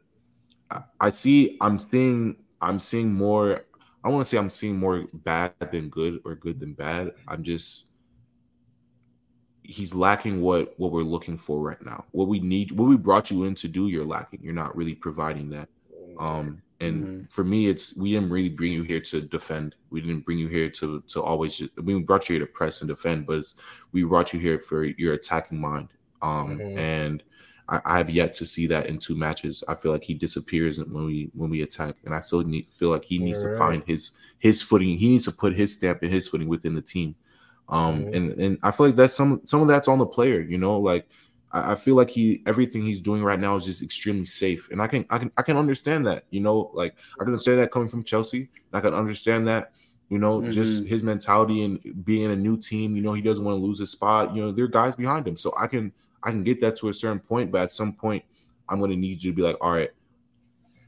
I, 1.01 1.11
see, 1.11 1.57
I'm 1.61 1.79
seeing, 1.79 2.37
I'm 2.61 2.79
seeing 2.79 3.12
more. 3.12 3.64
I 4.03 4.09
want 4.09 4.25
to 4.25 4.29
say 4.29 4.37
I'm 4.37 4.51
seeing 4.51 4.79
more 4.79 5.07
bad 5.12 5.53
than 5.72 5.89
good 5.89 6.20
or 6.25 6.35
good 6.35 6.61
than 6.61 6.75
bad. 6.75 7.12
I'm 7.29 7.43
just 7.43 7.91
he's 9.62 9.95
lacking 9.95 10.43
what 10.43 10.75
what 10.79 10.93
we're 10.93 11.03
looking 11.03 11.39
for 11.39 11.59
right 11.61 11.83
now. 11.85 12.05
What 12.12 12.29
we 12.29 12.39
need, 12.39 12.70
what 12.72 12.89
we 12.89 12.97
brought 12.97 13.31
you 13.31 13.45
in 13.45 13.55
to 13.57 13.68
do, 13.68 13.89
you're 13.89 14.05
lacking. 14.05 14.41
You're 14.43 14.53
not 14.53 14.77
really 14.77 14.95
providing 14.95 15.49
that. 15.51 15.68
Um, 16.18 16.62
and 16.81 17.05
Mhm. 17.05 17.33
for 17.33 17.45
me, 17.45 17.68
it's 17.68 17.97
we 17.97 18.12
didn't 18.12 18.31
really 18.31 18.51
bring 18.51 18.72
you 18.72 18.83
here 18.83 19.01
to 19.01 19.22
defend. 19.22 19.75
We 19.91 20.01
didn't 20.03 20.25
bring 20.27 20.39
you 20.39 20.49
here 20.49 20.68
to 20.70 21.01
to 21.09 21.22
always 21.22 21.57
just. 21.57 21.75
We 21.79 21.99
brought 22.01 22.29
you 22.29 22.37
here 22.37 22.47
to 22.47 22.53
press 22.53 22.83
and 22.83 22.89
defend, 22.89 23.27
but 23.27 23.39
it's, 23.39 23.55
we 23.93 24.05
brought 24.05 24.33
you 24.35 24.41
here 24.41 24.59
for 24.59 24.85
your 24.85 25.14
attacking 25.14 25.61
mind. 25.61 25.89
Um, 26.20 26.59
Mhm. 26.59 26.79
and 26.79 27.22
I, 27.69 27.81
I 27.85 27.99
have 27.99 28.11
yet 28.11 28.33
to 28.35 28.47
see 28.47 28.67
that 28.69 28.87
in 28.87 28.99
two 28.99 29.17
matches. 29.17 29.65
I 29.69 29.75
feel 29.75 29.93
like 29.93 30.05
he 30.05 30.15
disappears 30.15 30.79
when 30.79 31.07
we 31.07 31.31
when 31.35 31.51
we 31.51 31.62
attack, 31.62 31.97
and 32.05 32.15
I 32.15 32.21
still 32.21 32.43
need, 32.45 32.69
feel 32.69 32.91
like 32.91 33.05
he 33.05 33.19
needs 33.19 33.41
to 33.43 33.49
Right. 33.49 33.59
find 33.59 33.83
his 33.87 34.12
his 34.39 34.62
footing. 34.62 34.97
He 34.99 35.09
needs 35.09 35.25
to 35.25 35.33
put 35.33 35.55
his 35.55 35.75
stamp 35.75 36.03
and 36.03 36.12
his 36.12 36.29
footing 36.29 36.49
within 36.49 36.75
the 36.75 36.83
team. 36.83 37.15
Um, 37.69 38.05
Mhm. 38.05 38.17
and 38.17 38.31
and 38.41 38.59
I 38.62 38.71
feel 38.71 38.87
like 38.87 38.97
that's 38.97 39.15
some 39.15 39.41
some 39.45 39.62
of 39.62 39.69
that's 39.69 39.89
on 39.89 39.99
the 39.99 40.07
player. 40.07 40.41
You 40.41 40.59
know, 40.59 40.79
like 40.79 41.09
I, 41.53 41.73
I 41.73 41.75
feel 41.75 41.95
like 41.97 42.11
he 42.11 42.43
everything 42.47 42.83
he's 42.83 43.01
doing 43.01 43.23
right 43.23 43.41
now 43.41 43.57
is 43.57 43.65
just 43.65 43.83
extremely 43.83 44.27
safe, 44.27 44.69
and 44.71 44.83
I 44.83 44.87
can 44.87 45.07
I 45.11 45.19
can 45.19 45.31
I 45.39 45.43
can 45.43 45.57
understand 45.57 46.07
that. 46.07 46.25
You 46.31 46.41
know, 46.41 46.71
like 46.75 46.95
I 47.19 47.25
can 47.25 47.29
understand 47.33 47.61
that 47.61 47.73
coming 47.73 47.89
from 47.89 48.05
Chelsea. 48.05 48.51
I 48.73 48.81
can 48.81 48.95
understand 48.95 49.49
that. 49.49 49.73
You 50.11 50.19
know, 50.19 50.43
just 50.47 50.85
his 50.85 51.03
mentality 51.03 51.65
and 51.65 52.05
being 52.05 52.31
a 52.31 52.37
new 52.37 52.59
team. 52.59 52.95
You 52.95 53.03
know, 53.03 53.15
he 53.15 53.23
doesn't 53.23 53.45
want 53.45 53.59
to 53.59 53.65
lose 53.65 53.79
his 53.79 53.91
spot. 53.91 54.37
You 54.37 54.43
know, 54.43 54.53
there 54.53 54.67
are 54.67 54.69
guys 54.69 54.95
behind 54.97 55.27
him, 55.27 55.39
so 55.39 55.55
I 55.59 55.67
can 55.67 55.93
I 56.25 56.31
can 56.31 56.43
get 56.43 56.61
that 56.62 56.77
to 56.79 56.89
a 56.89 56.95
certain 56.95 57.20
point. 57.20 57.53
But 57.53 57.62
at 57.62 57.72
some 57.72 57.93
point, 57.93 58.25
I'm 58.68 58.79
going 58.79 58.91
to 58.91 58.97
need 58.97 59.22
you 59.22 59.31
to 59.33 59.37
be 59.37 59.43
like, 59.43 59.57
all 59.61 59.72
right. 59.72 59.91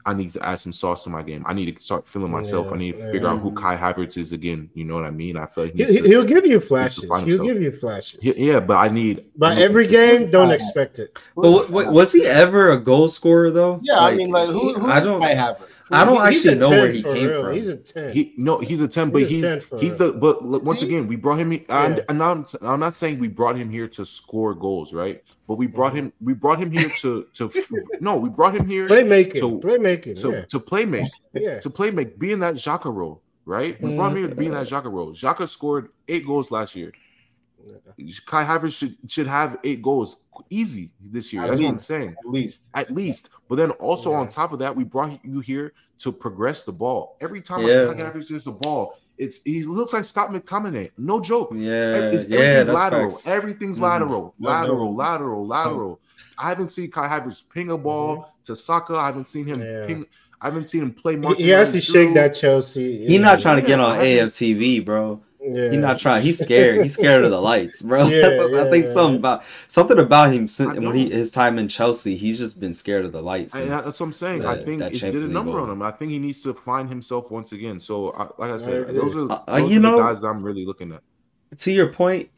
I 0.05 0.13
need 0.13 0.29
to 0.31 0.45
add 0.47 0.55
some 0.61 0.71
sauce 0.71 1.03
to 1.03 1.09
my 1.09 1.21
game. 1.21 1.43
I 1.45 1.53
need 1.53 1.75
to 1.75 1.83
start 1.83 2.07
feeling 2.07 2.31
myself. 2.31 2.67
Yeah, 2.67 2.73
I 2.75 2.77
need 2.77 2.91
to 2.95 3.11
figure 3.11 3.27
out 3.27 3.41
who. 3.41 3.51
Kai 3.51 3.75
Havertz 3.75 4.17
is 4.17 4.31
again. 4.31 4.69
You 4.73 4.85
know 4.85 4.93
what 4.95 5.03
I 5.03 5.11
mean? 5.11 5.35
I 5.35 5.45
feel 5.47 5.65
like 5.65 5.73
He, 5.73 5.83
he's 5.83 5.95
he- 5.95 6.07
he'll 6.07 6.23
give 6.23 6.45
you 6.45 6.61
flashes. 6.61 7.03
find 7.03 7.27
He'll 7.27 7.39
himself. 7.39 7.47
give 7.55 7.61
you 7.61 7.71
flashes. 7.73 8.19
yeah, 8.23 8.33
yeah, 8.37 8.59
but 8.61 8.77
I 8.77 8.87
need. 8.87 9.19
I 9.19 9.23
But 9.35 9.55
need 9.55 9.63
every 9.63 9.85
game, 9.85 10.31
don't 10.31 10.47
oh. 10.47 10.51
expect 10.51 10.99
it. 10.99 11.11
But 11.35 11.51
what, 11.51 11.69
what, 11.71 11.91
was 11.91 12.13
he 12.13 12.25
ever 12.25 12.71
a 12.71 12.77
goal 12.77 13.09
scorer 13.09 13.51
though? 13.51 13.81
Yeah, 13.83 13.99
I 13.99 14.15
mean, 14.15 14.29
like 14.31 14.47
who, 14.47 14.75
who 14.75 14.87
I 14.87 14.99
is 15.01 15.07
don't- 15.09 15.19
Kai 15.19 15.35
Havertz? 15.35 15.67
I 15.91 16.03
don't 16.05 16.15
He- 16.15 16.21
actually 16.35 16.55
know 16.55 16.69
10 16.69 16.79
where 16.81 16.91
he 16.91 17.03
came 17.03 17.27
real. 17.27 17.43
from. 17.43 17.53
He's 17.53 17.67
a 17.67 17.77
ten. 17.77 18.13
He 18.13 18.33
no, 18.37 18.59
he's 18.59 18.81
a 18.81 18.87
ten, 18.87 19.09
but 19.09 19.21
He's 19.21 19.29
he's 19.29 19.41
10 19.69 19.79
he's 19.79 19.95
the 19.97 20.11
but 20.13 20.45
look, 20.45 20.63
once 20.63 20.81
he? 20.81 20.87
again 20.87 21.07
we 21.07 21.15
brought 21.15 21.39
him. 21.39 21.51
I'm, 21.69 21.95
Yeah. 21.95 21.99
I'm 22.09 22.17
not 22.17 22.53
I'm 22.61 22.79
not 22.79 22.93
saying 22.93 23.19
we 23.19 23.27
brought 23.27 23.55
him 23.55 23.69
here 23.69 23.87
to 23.89 24.05
score 24.05 24.53
goals, 24.53 24.93
right? 24.93 25.23
But 25.47 25.55
we 25.55 25.67
brought 25.67 25.93
Mhm. 25.93 25.97
him 25.97 26.13
we 26.21 26.33
brought 26.33 26.59
him 26.59 26.71
here 26.71 26.89
to 27.01 27.25
to 27.33 27.51
no, 28.01 28.17
we 28.17 28.29
brought 28.29 28.55
him 28.55 28.65
here 28.67 28.87
playmaking, 28.87 29.39
So- 29.39 29.59
playmaking. 29.59 30.19
to 30.21 30.31
yeah, 30.31 30.41
to 30.45 30.59
play 30.59 30.85
make 30.85 31.09
yeah. 31.33 31.59
to 31.59 31.69
play 31.69 31.91
make 31.91 32.19
be 32.19 32.31
in 32.33 32.39
that 32.41 32.55
Xhaka 32.55 32.93
role, 32.93 33.21
right? 33.45 33.81
We 33.81 33.95
brought 33.95 34.11
him 34.11 34.17
here 34.17 34.27
to 34.27 34.35
be 34.35 34.47
in 34.47 34.51
that 34.53 34.67
Xhaka 34.67 34.91
role. 34.91 35.13
Xhaka 35.13 35.47
scored 35.47 35.89
eight 36.09 36.25
goals 36.25 36.51
last 36.51 36.75
year. 36.75 36.91
Kai 38.25 38.45
Havertz 38.45 38.77
should 38.77 38.95
should 39.07 39.27
have 39.27 39.57
eight 39.63 39.81
goals 39.81 40.21
easy 40.49 40.91
this 41.01 41.33
year. 41.33 41.43
At 41.43 41.49
That's 41.51 41.61
what 41.61 41.69
I'm 41.69 41.79
saying. 41.79 42.15
At 42.19 42.29
least. 42.31 42.63
at 42.73 42.91
least. 42.91 43.29
But 43.49 43.55
then 43.55 43.71
also 43.71 44.11
Yeah. 44.11 44.17
on 44.19 44.27
top 44.27 44.51
of 44.53 44.59
that, 44.59 44.75
we 44.75 44.83
brought 44.83 45.19
you 45.23 45.39
here 45.39 45.73
to 45.99 46.11
progress 46.11 46.63
the 46.63 46.71
ball. 46.71 47.17
Every 47.21 47.41
time 47.41 47.61
Yeah. 47.65 47.91
yeah. 47.91 47.93
Kai 48.11 48.19
gets 48.19 48.45
the 48.45 48.51
ball, 48.51 48.97
it's 49.17 49.41
he 49.43 49.63
looks 49.63 49.93
like 49.93 50.03
Scott 50.05 50.29
McTominay. 50.29 50.91
No 50.97 51.19
joke. 51.19 51.51
Yeah, 51.53 51.59
yeah, 51.59 51.71
everything's 51.71 52.27
that's 52.29 52.69
lateral. 52.69 53.09
facts. 53.09 53.27
Everything's 53.27 53.79
Mhm. 53.79 53.83
lateral, 53.83 54.33
No 54.39 54.49
lateral, 54.49 54.87
doubt. 54.95 54.97
lateral, 54.97 55.47
lateral. 55.47 55.99
I 56.37 56.49
haven't 56.49 56.69
seen 56.71 56.91
Kai 56.91 57.07
Havertz 57.07 57.41
ping 57.51 57.71
a 57.71 57.77
ball 57.77 58.27
to 58.45 58.55
Saka. 58.55 58.93
I 58.95 59.07
haven't 59.07 59.25
seen 59.25 59.45
him 59.47 59.59
Yeah. 59.61 59.85
ping. 59.87 60.05
I 60.39 60.45
haven't 60.45 60.69
seen 60.69 60.83
him 60.83 60.91
play. 60.93 61.13
He, 61.13 61.17
Martinelli 61.19 61.43
he 61.45 61.49
has 61.49 61.71
to 61.71 61.81
shake 61.81 62.13
that 62.13 62.35
Chelsea. 62.35 63.07
He 63.07 63.17
not 63.17 63.39
trying 63.39 63.59
to 63.59 63.65
get 63.65 63.79
on 63.79 63.97
AFTV, 63.99 64.79
bro. 64.85 65.19
Yeah. 65.49 65.69
He's 65.71 65.79
not 65.79 65.97
trying. 65.99 66.23
He's 66.23 66.39
scared. 66.39 66.81
He's 66.81 66.93
scared 66.93 67.23
of 67.23 67.31
the 67.31 67.39
lights, 67.39 67.81
bro. 67.81 68.07
Yeah, 68.07 68.27
I 68.61 68.69
think 68.69 68.85
yeah. 68.85 68.91
something 68.91 69.15
about 69.17 69.43
something 69.67 69.97
about 69.99 70.33
him 70.33 70.47
since 70.47 70.77
when 70.77 70.95
he 70.95 71.09
his 71.09 71.31
time 71.31 71.57
in 71.57 71.67
Chelsea, 71.67 72.15
he's 72.17 72.37
just 72.37 72.59
been 72.59 72.73
scared 72.73 73.05
of 73.05 73.11
the 73.11 73.21
lights. 73.21 73.53
Since- 73.53 73.69
that's 73.85 73.99
what 73.99 74.05
I'm 74.07 74.13
saying. 74.13 74.45
I 74.45 74.61
think 74.63 74.79
that 74.79 74.93
it 74.93 74.99
did 75.11 75.21
a 75.21 75.27
number 75.27 75.53
goal. 75.53 75.61
on 75.63 75.69
him. 75.69 75.81
I 75.81 75.91
think 75.91 76.11
he 76.11 76.19
needs 76.19 76.41
to 76.43 76.53
find 76.53 76.89
himself 76.89 77.31
once 77.31 77.51
again. 77.53 77.79
So, 77.79 78.11
I, 78.11 78.23
like 78.37 78.51
I 78.51 78.57
said, 78.57 78.81
agree. 78.81 78.95
those 78.99 79.15
are, 79.15 79.31
Uh, 79.31 79.53
uh, 79.53 79.57
you 79.57 79.77
are 79.77 79.79
know- 79.81 79.97
the 79.97 80.03
guys 80.03 80.21
that 80.21 80.27
I'm 80.27 80.43
really 80.43 80.65
looking 80.65 80.91
at. 80.91 81.01
to 81.59 81.71
your 81.71 81.93
point, 81.93 82.29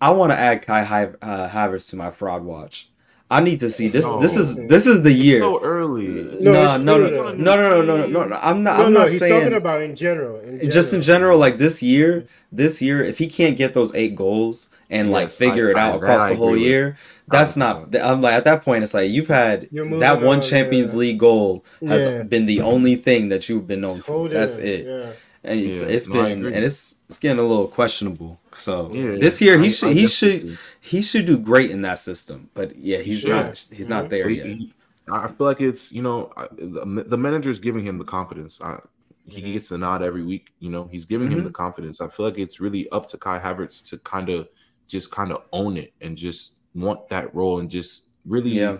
I 0.00 0.10
want 0.10 0.30
to 0.30 0.38
add 0.38 0.62
Kai 0.64 0.82
Hav- 0.82 1.16
uh, 1.22 1.48
Havertz 1.48 1.90
to 1.90 1.96
my 1.96 2.10
fraud 2.10 2.44
watch. 2.44 2.90
I 3.28 3.42
need 3.42 3.58
to 3.60 3.70
see 3.70 3.88
this. 3.88 4.06
This 4.20 4.36
is 4.36 4.54
this 4.68 4.86
is 4.86 5.02
the 5.02 5.12
year. 5.12 5.38
It's 5.38 5.44
so 5.46 5.60
early. 5.62 6.06
No, 6.06 6.30
it's 6.30 6.44
no, 6.44 6.96
no, 6.98 7.08
no, 7.08 7.32
no, 7.32 7.32
no, 7.32 7.82
no, 7.82 7.82
no, 7.82 8.06
no, 8.06 8.24
no. 8.24 8.38
I'm 8.40 8.62
not. 8.62 8.78
No, 8.78 8.86
I'm 8.86 8.92
no, 8.92 9.00
not 9.00 9.08
he's 9.10 9.18
saying. 9.18 9.40
talking 9.40 9.56
about 9.56 9.82
in 9.82 9.96
general. 9.96 10.38
In 10.40 10.70
just 10.70 10.94
in 10.94 11.02
general, 11.02 11.36
like 11.38 11.58
this 11.58 11.82
year, 11.82 12.24
this 12.52 12.80
year, 12.80 13.02
if 13.02 13.18
he 13.18 13.26
can't 13.26 13.56
get 13.56 13.74
those 13.74 13.92
eight 13.96 14.14
goals 14.14 14.70
and 14.90 15.10
like 15.10 15.30
figure 15.30 15.68
I- 15.68 15.70
it 15.72 15.76
out 15.76 16.00
that 16.00 16.06
across 16.06 16.20
I 16.22 16.30
the 16.30 16.36
whole 16.36 16.48
agree 16.50 16.60
with. 16.60 16.68
year, 16.70 16.96
that's 17.26 17.56
not. 17.56 17.90
100%. 17.90 18.04
I'm 18.04 18.20
like 18.20 18.34
at 18.34 18.44
that 18.44 18.62
point, 18.62 18.84
it's 18.84 18.94
like 18.94 19.10
you've 19.10 19.26
had 19.26 19.68
that 19.72 20.22
one 20.22 20.36
on, 20.36 20.40
Champions 20.42 20.92
yeah. 20.92 20.98
League 21.00 21.18
goal 21.18 21.64
has 21.84 22.06
Yeah. 22.06 22.22
been 22.22 22.46
the 22.46 22.60
only 22.60 22.94
thing 22.94 23.30
that 23.30 23.48
you've 23.48 23.66
been 23.66 23.80
known 23.80 24.00
for. 24.02 24.28
That's 24.28 24.56
in, 24.58 24.66
it, 24.66 24.86
Yeah. 24.86 25.10
and 25.42 25.60
it's, 25.60 25.82
Yeah, 25.82 25.88
it's 25.88 26.06
no, 26.06 26.22
been 26.22 26.46
and 26.46 26.64
it's 26.64 26.94
it's 27.08 27.18
getting 27.18 27.40
a 27.40 27.42
little 27.46 27.66
questionable. 27.66 28.38
So 28.56 28.90
Yeah, 28.94 29.16
this 29.18 29.40
year 29.42 29.58
I- 29.58 29.62
he 29.62 29.66
I 29.66 29.70
should 29.70 29.96
he 29.96 30.06
should 30.06 30.40
do. 30.42 30.56
He 30.86 31.02
should 31.02 31.26
do 31.26 31.36
great 31.38 31.70
in 31.70 31.82
that 31.82 31.98
system. 31.98 32.48
But 32.54 32.76
yeah, 32.76 32.98
he's 32.98 33.20
should. 33.20 33.30
not 33.30 33.66
he's 33.72 33.88
not 33.88 34.04
Mhm. 34.06 34.10
there 34.10 34.28
he- 34.28 34.36
yet. 34.36 34.46
he- 34.46 34.72
I 35.12 35.28
feel 35.28 35.46
like 35.46 35.60
it's 35.60 35.92
you 35.92 36.02
know 36.02 36.32
the, 36.52 37.04
the 37.06 37.16
manager 37.18 37.50
is 37.50 37.58
giving 37.58 37.84
him 37.86 37.96
the 37.98 38.04
confidence. 38.04 38.60
I, 38.60 38.80
he 39.28 39.40
Mhm. 39.42 39.52
gets 39.54 39.68
the 39.68 39.78
nod 39.78 40.02
every 40.02 40.22
week. 40.24 40.50
You 40.60 40.70
know 40.70 40.88
he's 40.90 41.04
giving 41.04 41.30
him 41.30 41.40
Mhm. 41.40 41.44
the 41.44 41.50
confidence. 41.64 42.00
I 42.00 42.08
feel 42.08 42.26
like 42.26 42.38
it's 42.38 42.60
really 42.60 42.88
up 42.90 43.06
to 43.08 43.16
Kai 43.18 43.38
Havertz 43.38 43.88
to 43.90 43.98
kind 43.98 44.28
of 44.28 44.48
just 44.88 45.10
kind 45.10 45.32
of 45.32 45.42
own 45.52 45.76
it 45.76 45.92
and 46.00 46.16
just 46.16 46.58
want 46.74 47.08
that 47.08 47.34
role 47.34 47.58
and 47.60 47.68
just 47.70 48.10
really 48.24 48.50
Yeah. 48.50 48.78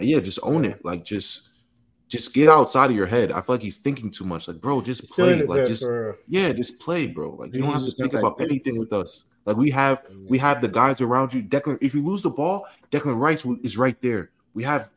yeah 0.00 0.20
just 0.20 0.38
own 0.42 0.64
Yeah. 0.64 0.70
it 0.70 0.84
like 0.84 1.04
just 1.04 1.50
just 2.08 2.32
get 2.32 2.48
outside 2.48 2.90
of 2.90 2.96
your 2.96 3.06
head. 3.06 3.32
I 3.32 3.40
feel 3.40 3.56
like 3.56 3.62
he's 3.62 3.78
thinking 3.78 4.10
too 4.12 4.24
much. 4.24 4.46
Like 4.46 4.60
bro, 4.60 4.80
just 4.80 5.06
Still 5.08 5.28
in 5.28 5.46
play. 5.46 5.58
Like 5.58 5.66
just 5.66 5.82
for 5.84 6.18
yeah, 6.28 6.52
just 6.52 6.78
play, 6.78 7.08
bro. 7.08 7.34
Like 7.34 7.52
you 7.54 7.60
don't 7.62 7.72
have 7.72 7.84
to 7.84 7.90
think 7.90 8.14
about 8.14 8.40
anything 8.40 8.78
with 8.78 8.92
us. 8.92 9.26
Like 9.46 9.56
we 9.56 9.70
have 9.70 10.02
we 10.28 10.36
have 10.38 10.60
the 10.60 10.68
guys 10.68 11.00
around 11.00 11.32
you. 11.32 11.42
Declan, 11.42 11.78
if 11.80 11.94
you 11.94 12.02
lose 12.04 12.22
the 12.22 12.30
ball, 12.30 12.66
Declan 12.92 13.18
Rice 13.18 13.44
is 13.62 13.76
right 13.78 13.96
there. 14.02 14.30
We 14.54 14.62
have 14.64 14.90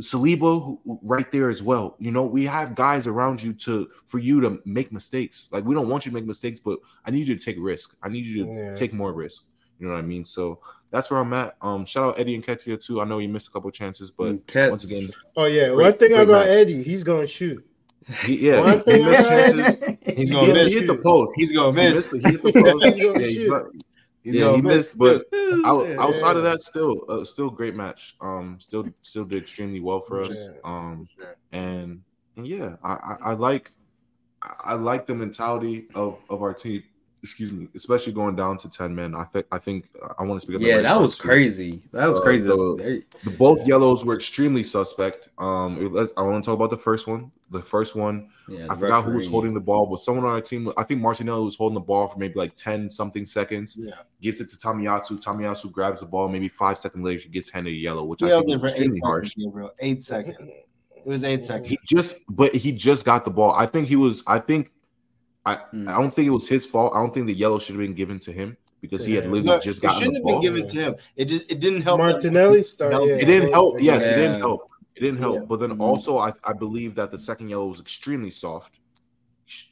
Saliba 0.00 0.62
who- 0.64 0.80
who- 0.84 0.98
right 1.02 1.30
there 1.30 1.50
as 1.50 1.62
well. 1.62 1.96
You 1.98 2.10
know, 2.10 2.24
we 2.24 2.44
have 2.44 2.74
guys 2.74 3.06
around 3.06 3.42
you 3.42 3.52
to 3.54 3.88
for 4.06 4.18
you 4.18 4.40
to 4.40 4.58
make 4.64 4.90
mistakes. 4.92 5.48
Like 5.52 5.64
we 5.64 5.74
don't 5.74 5.88
want 5.88 6.04
you 6.06 6.10
to 6.10 6.14
make 6.14 6.26
mistakes, 6.26 6.58
but 6.60 6.78
I 7.04 7.10
need 7.10 7.28
you 7.28 7.36
to 7.36 7.44
take 7.44 7.56
risk. 7.60 7.94
I 8.02 8.08
need 8.08 8.24
you 8.24 8.44
to 8.46 8.52
Yeah. 8.52 8.74
take 8.74 8.92
more 8.92 9.12
risk. 9.12 9.44
You 9.78 9.86
know 9.86 9.92
what 9.94 9.98
I 9.98 10.02
mean? 10.02 10.24
So 10.24 10.60
that's 10.90 11.10
where 11.10 11.20
I'm 11.20 11.32
at. 11.32 11.56
Um, 11.60 11.84
shout 11.84 12.04
out 12.04 12.18
Eddie 12.20 12.40
Nketiah 12.40 12.82
too. 12.84 13.00
I 13.00 13.04
know 13.04 13.18
you 13.18 13.28
missed 13.28 13.48
a 13.48 13.50
couple 13.50 13.70
chances, 13.70 14.10
but 14.10 14.46
Cats- 14.46 14.70
once 14.70 14.84
again, 14.90 15.08
Oh 15.36 15.44
yeah, 15.44 15.68
Great- 15.68 15.76
one 15.76 15.98
thing 15.98 16.12
about 16.12 16.28
match. 16.28 16.48
Eddie, 16.48 16.82
he's 16.82 17.04
gonna 17.04 17.26
shoot. 17.26 17.64
he, 18.24 18.48
yeah, 18.48 18.60
One 18.60 18.78
he, 18.78 18.84
thing 18.84 19.04
he 19.04 19.10
missed 19.10 19.28
chances. 19.28 19.96
He's 20.16 20.28
He, 20.28 20.34
gonna 20.34 20.46
hit- 20.46 20.54
miss. 20.54 20.68
he 20.72 20.74
hit 20.78 20.86
the 20.86 20.96
post. 20.96 21.32
He's 21.36 21.52
gonna 21.52 21.68
He 21.82 21.88
miss. 21.88 22.12
missed. 22.12 22.26
He 22.26 22.32
hit 22.32 22.42
the 22.42 22.52
post. 22.52 22.84
He's 22.96 23.04
gonna 23.04 23.20
yeah, 23.20 23.80
he's 24.22 24.34
shoot. 24.34 24.40
not- 24.40 24.54
He's 24.54 24.54
yeah, 24.54 24.56
he 24.56 24.62
miss. 24.62 24.72
missed, 24.74 24.98
but 24.98 25.26
Yeah. 25.32 25.96
outside 26.00 26.36
of 26.36 26.42
that, 26.44 26.60
still, 26.60 27.04
uh, 27.08 27.24
still 27.24 27.50
great 27.50 27.74
match. 27.74 28.16
Um, 28.20 28.58
still, 28.60 28.86
still 29.02 29.24
did 29.24 29.42
extremely 29.42 29.80
well 29.80 30.00
for 30.00 30.22
us. 30.22 30.32
Yeah. 30.34 30.58
Um, 30.64 31.08
Sure. 31.16 31.36
and, 31.52 32.02
and 32.36 32.46
yeah, 32.46 32.76
I, 32.82 32.92
I, 32.92 33.16
I 33.30 33.32
like, 33.34 33.72
I 34.42 34.54
I 34.64 34.74
like 34.74 35.06
the 35.06 35.14
mentality 35.14 35.86
of 35.94 36.18
of 36.28 36.42
our 36.42 36.52
team. 36.54 36.82
Excuse 37.22 37.52
me, 37.52 37.68
especially 37.76 38.12
going 38.12 38.34
down 38.34 38.56
to 38.58 38.68
ten 38.68 38.92
men. 38.92 39.14
I 39.14 39.22
think, 39.22 39.46
I 39.52 39.58
think, 39.58 39.88
I 40.18 40.24
want 40.24 40.40
to 40.40 40.44
speak. 40.44 40.56
on 40.56 40.62
the 40.62 40.66
Yeah, 40.66 40.74
right 40.76 40.82
that 40.82 41.00
was 41.00 41.16
too. 41.16 41.22
crazy. 41.22 41.80
That 41.92 42.08
was 42.08 42.18
Uh, 42.18 42.22
crazy. 42.22 42.44
the- 42.48 43.04
The 43.22 43.30
both 43.30 43.64
yellows 43.64 44.04
were 44.04 44.16
extremely 44.16 44.64
suspect. 44.64 45.28
Um, 45.38 45.78
it- 45.96 46.12
I 46.16 46.22
want 46.22 46.42
to 46.42 46.48
talk 46.48 46.56
about 46.56 46.70
the 46.70 46.76
first 46.78 47.06
one. 47.06 47.30
The 47.52 47.62
first 47.62 47.94
one, 47.94 48.30
yeah, 48.48 48.64
I 48.64 48.74
the 48.74 48.80
forgot 48.80 49.04
who 49.04 49.12
was 49.12 49.28
holding 49.28 49.54
the 49.54 49.60
ball, 49.60 49.86
but 49.86 49.98
someone 50.00 50.24
on 50.24 50.32
our 50.32 50.40
team. 50.40 50.72
I 50.76 50.82
think 50.82 51.00
Martinelli 51.00 51.44
was 51.44 51.54
holding 51.54 51.74
the 51.74 51.80
ball 51.80 52.08
for 52.08 52.18
maybe 52.18 52.34
like 52.34 52.56
ten 52.56 52.90
something 52.90 53.24
seconds. 53.24 53.76
Yeah. 53.78 53.92
Gives 54.20 54.40
it 54.40 54.48
to 54.48 54.56
Tomiyasu. 54.56 55.22
Tomiyasu 55.22 55.70
grabs 55.70 56.00
the 56.00 56.06
ball. 56.06 56.28
Maybe 56.28 56.48
five 56.48 56.76
seconds 56.78 57.04
later, 57.04 57.20
she 57.20 57.28
gets 57.28 57.50
handed 57.50 57.72
a 57.72 57.76
yellow, 57.76 58.02
which 58.04 58.20
He 58.20 58.26
I 58.26 58.30
think 58.40 58.48
it 58.48 58.54
is 58.54 58.60
for 58.60 58.66
eight 58.66 58.70
extremely 58.70 58.96
seconds, 58.96 59.06
harsh. 59.06 59.34
Gabriel. 59.36 59.70
Eight 59.78 60.02
seconds. 60.02 60.36
It 60.40 61.06
was 61.06 61.22
eight 61.22 61.44
seconds. 61.44 61.68
He 61.68 61.78
just, 61.86 62.24
but 62.30 62.52
he 62.54 62.72
just 62.72 63.04
got 63.04 63.24
the 63.24 63.30
ball. 63.30 63.52
I 63.52 63.66
think 63.66 63.86
he 63.86 63.94
was. 63.96 64.24
I 64.26 64.40
think. 64.40 64.72
I 65.44 65.54
Hmm. 65.56 65.88
I 65.88 65.98
don't 65.98 66.10
think 66.12 66.26
it 66.26 66.30
was 66.30 66.48
his 66.48 66.64
fault. 66.66 66.92
I 66.94 66.98
don't 67.00 67.12
think 67.12 67.26
the 67.26 67.34
yellow 67.34 67.58
should 67.58 67.74
have 67.74 67.80
been 67.80 67.94
given 67.94 68.18
to 68.20 68.32
him 68.32 68.56
because 68.80 69.04
he 69.04 69.14
had 69.14 69.24
Yeah. 69.24 69.30
literally 69.30 69.56
No, 69.56 69.60
just 69.60 69.78
it 69.78 69.82
gotten 69.82 69.98
shouldn't 69.98 70.16
have 70.18 70.24
been 70.24 70.40
given 70.40 70.66
to 70.68 70.78
him. 70.80 70.94
It 71.16 71.24
just 71.26 71.50
it 71.50 71.58
didn't 71.60 71.82
help. 71.82 71.98
Martinelli 71.98 72.62
started. 72.62 72.96
No, 72.96 73.04
yeah, 73.06 73.14
It 73.16 73.24
didn't 73.24 73.50
help. 73.52 73.80
yeah. 73.80 73.94
Yes, 73.94 74.06
it 74.06 74.16
didn't 74.16 74.40
help. 74.40 74.70
It 74.94 75.00
didn't 75.00 75.18
help. 75.20 75.34
Yeah. 75.36 75.44
But 75.48 75.60
then 75.60 75.70
Mhm. 75.70 75.80
also, 75.80 76.18
I, 76.18 76.32
I 76.44 76.52
believe 76.52 76.94
that 76.96 77.10
the 77.10 77.18
second 77.18 77.48
yellow 77.48 77.66
was 77.66 77.80
extremely 77.80 78.30
soft. 78.30 78.78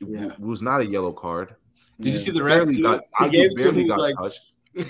It 0.00 0.08
Yeah. 0.08 0.32
was 0.38 0.60
not 0.62 0.80
a 0.80 0.86
yellow 0.86 1.12
card. 1.12 1.54
Did 2.00 2.14
you 2.14 2.18
see 2.18 2.30
the 2.30 2.42
ref? 2.42 2.58
Barely 2.58 2.76
too? 2.76 2.82
got, 2.82 3.00
He 3.18 3.24
I 3.26 3.28
gave 3.28 3.50
it 3.52 3.56
to 3.58 3.68
him. 3.68 3.74
barely 3.74 3.88
got 3.88 3.98
like, 4.00 4.16
touched. 4.16 4.49
I, 4.78 4.82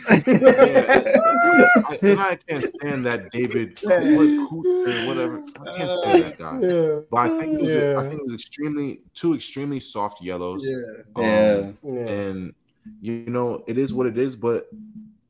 and 2.02 2.20
I 2.20 2.38
can't 2.48 2.62
stand 2.64 3.04
that 3.06 3.30
David 3.32 3.76
Cooter, 3.78 5.06
whatever. 5.06 5.42
I 5.66 5.76
can't 5.76 5.90
stand 5.90 6.24
that 6.24 6.38
guy. 6.38 6.60
Yeah, 6.60 7.00
But 7.10 7.16
I 7.16 7.28
think 7.40 7.54
it 7.54 7.60
was, 7.60 7.70
I 7.70 7.74
Yeah. 7.74 8.02
think 8.08 8.20
it 8.20 8.24
was 8.26 8.34
extremely 8.34 9.00
two 9.14 9.34
extremely 9.34 9.80
soft 9.80 10.22
yellows. 10.22 10.64
yeah. 10.66 10.76
Um, 11.16 11.78
Yeah. 11.82 11.92
yeah. 11.92 12.06
and 12.08 12.54
you 13.00 13.12
know 13.26 13.62
it 13.66 13.78
is 13.78 13.92
what 13.94 14.06
it 14.06 14.18
is. 14.18 14.36
But 14.36 14.68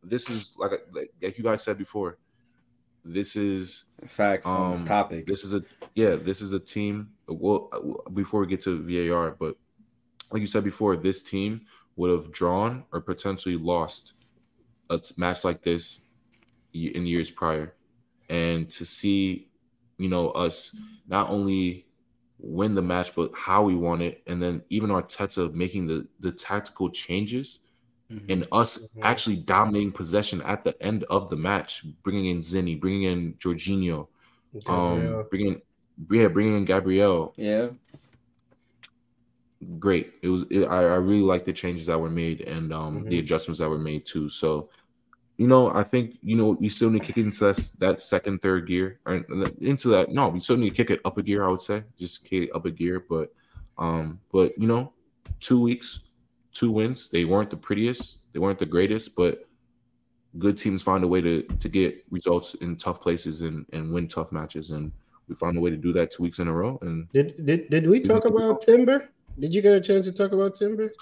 this 0.03 0.29
is 0.31 0.53
like 0.57 0.73
like, 0.93 1.13
like 1.23 1.39
you 1.39 1.45
guys 1.45 1.63
said 1.63 1.79
before. 1.79 2.19
This 3.05 3.35
is 3.35 3.87
Facts 4.07 4.47
on 4.47 4.73
this 4.73 4.83
Um, 4.83 4.89
topic. 4.89 5.27
this 5.27 5.43
is 5.45 5.55
a 5.55 5.63
yeah 5.95 6.17
this 6.17 6.41
is 6.43 6.53
a 6.53 6.61
team. 6.61 7.11
Well, 7.29 7.71
before 8.13 8.41
we 8.41 8.47
get 8.47 8.61
to 8.63 8.83
VAR, 8.83 9.37
but 9.39 9.57
like 10.33 10.41
you 10.41 10.47
said 10.47 10.65
before, 10.65 10.97
this 10.97 11.23
team 11.23 11.63
would 11.97 12.11
have 12.11 12.31
drawn 12.33 12.85
or 12.93 13.01
potentially 13.01 13.57
lost 13.57 14.13
a 14.91 14.99
t- 14.99 15.15
match 15.17 15.45
like 15.45 15.63
this 15.63 16.01
in 16.75 17.07
years 17.07 17.31
prior, 17.31 17.75
and 18.29 18.69
to 18.71 18.85
see, 18.85 19.49
you 19.99 20.09
know, 20.09 20.31
us 20.31 20.77
not 21.09 21.31
only 21.31 21.87
win 22.39 22.75
the 22.75 22.83
match, 22.83 23.15
but 23.15 23.31
how 23.35 23.63
we 23.63 23.75
won 23.75 24.03
it, 24.03 24.23
and 24.27 24.43
then 24.43 24.63
even 24.71 24.91
Arteta 24.91 25.53
making 25.55 25.87
the 25.87 26.07
the 26.21 26.33
tactical 26.33 26.91
changes, 26.91 27.61
mm-hmm. 28.11 28.31
and 28.31 28.47
us 28.53 28.79
mm-hmm. 28.79 29.03
actually 29.03 29.37
dominating 29.37 29.93
possession 29.93 30.43
at 30.43 30.65
the 30.65 30.81
end 30.83 31.05
of 31.05 31.31
the 31.31 31.37
match, 31.37 31.85
bringing 32.03 32.27
in 32.27 32.41
Zinni, 32.41 32.79
bringing 32.79 33.05
in 33.05 33.35
Jorginho, 33.35 34.09
um, 34.67 35.27
bringing 35.31 35.61
yeah, 36.11 36.29
bringing 36.29 36.57
in 36.57 36.65
Gabriel, 36.65 37.35
yeah, 37.37 37.69
great. 39.79 40.15
It 40.23 40.29
was 40.29 40.45
it, 40.51 40.65
I, 40.65 40.79
I 40.79 40.97
really 40.97 41.21
like 41.21 41.45
the 41.45 41.53
changes 41.53 41.87
that 41.87 41.99
were 41.99 42.11
made 42.11 42.43
and 42.43 42.73
um 42.73 43.01
mm-hmm. 43.01 43.09
the 43.09 43.19
adjustments 43.19 43.59
that 43.61 43.69
were 43.69 43.79
made 43.79 44.07
too. 44.07 44.29
So 44.29 44.71
you 45.41 45.47
know, 45.47 45.75
I 45.75 45.85
think 45.85 46.19
you 46.23 46.37
know 46.37 46.51
we 46.61 46.69
still 46.69 46.91
need 46.91 47.01
to 47.01 47.07
kick 47.07 47.17
into 47.17 47.45
that, 47.47 47.57
that 47.79 48.01
second, 48.03 48.43
third 48.43 48.69
gear, 48.69 49.01
or 49.07 49.25
into 49.63 49.89
that. 49.89 50.11
No, 50.11 50.29
we 50.29 50.39
still 50.39 50.59
need 50.59 50.69
to 50.69 50.77
kick 50.77 50.91
it 50.91 51.01
up 51.07 51.17
a 51.17 51.23
gear. 51.23 51.47
I 51.47 51.49
would 51.49 51.63
say 51.63 51.83
just 51.99 52.27
kick 52.27 52.43
it 52.43 52.51
up 52.55 52.67
a 52.67 52.71
gear. 52.71 53.07
But, 53.09 53.33
um, 53.79 54.21
but 54.31 54.53
you 54.59 54.67
know, 54.67 54.93
two 55.41 55.59
weeks, 55.59 56.01
two 56.53 56.71
wins. 56.71 57.09
They 57.09 57.25
weren't 57.25 57.49
the 57.49 57.57
prettiest, 57.57 58.19
they 58.35 58.39
weren't 58.39 58.59
the 58.59 58.67
greatest, 58.67 59.17
but 59.17 59.49
good 60.39 60.59
teams 60.59 60.83
find 60.83 61.05
a 61.05 61.09
way 61.09 61.23
to 61.23 61.43
to 61.45 61.69
get 61.71 62.05
results 62.11 62.53
in 62.57 62.77
tough 62.77 63.01
places 63.01 63.41
and 63.41 63.65
and 63.73 63.91
win 63.91 64.09
tough 64.09 64.33
matches. 64.33 64.73
And 64.73 64.93
we 65.27 65.37
found 65.37 65.57
a 65.57 65.61
way 65.63 65.71
to 65.71 65.77
do 65.79 65.95
that 65.95 66.11
two 66.11 66.23
weeks 66.23 66.39
in 66.39 66.49
a 66.49 66.53
row. 66.53 66.79
And 66.83 67.11
did 67.15 67.47
did 67.47 67.71
did 67.71 67.87
we 67.87 68.01
talk 68.01 68.27
about 68.27 68.61
Timber? 68.61 69.09
Did 69.39 69.55
you 69.55 69.63
get 69.63 69.73
a 69.73 69.81
chance 69.81 70.05
to 70.05 70.13
talk 70.13 70.33
about 70.33 70.55
Timber? 70.55 70.93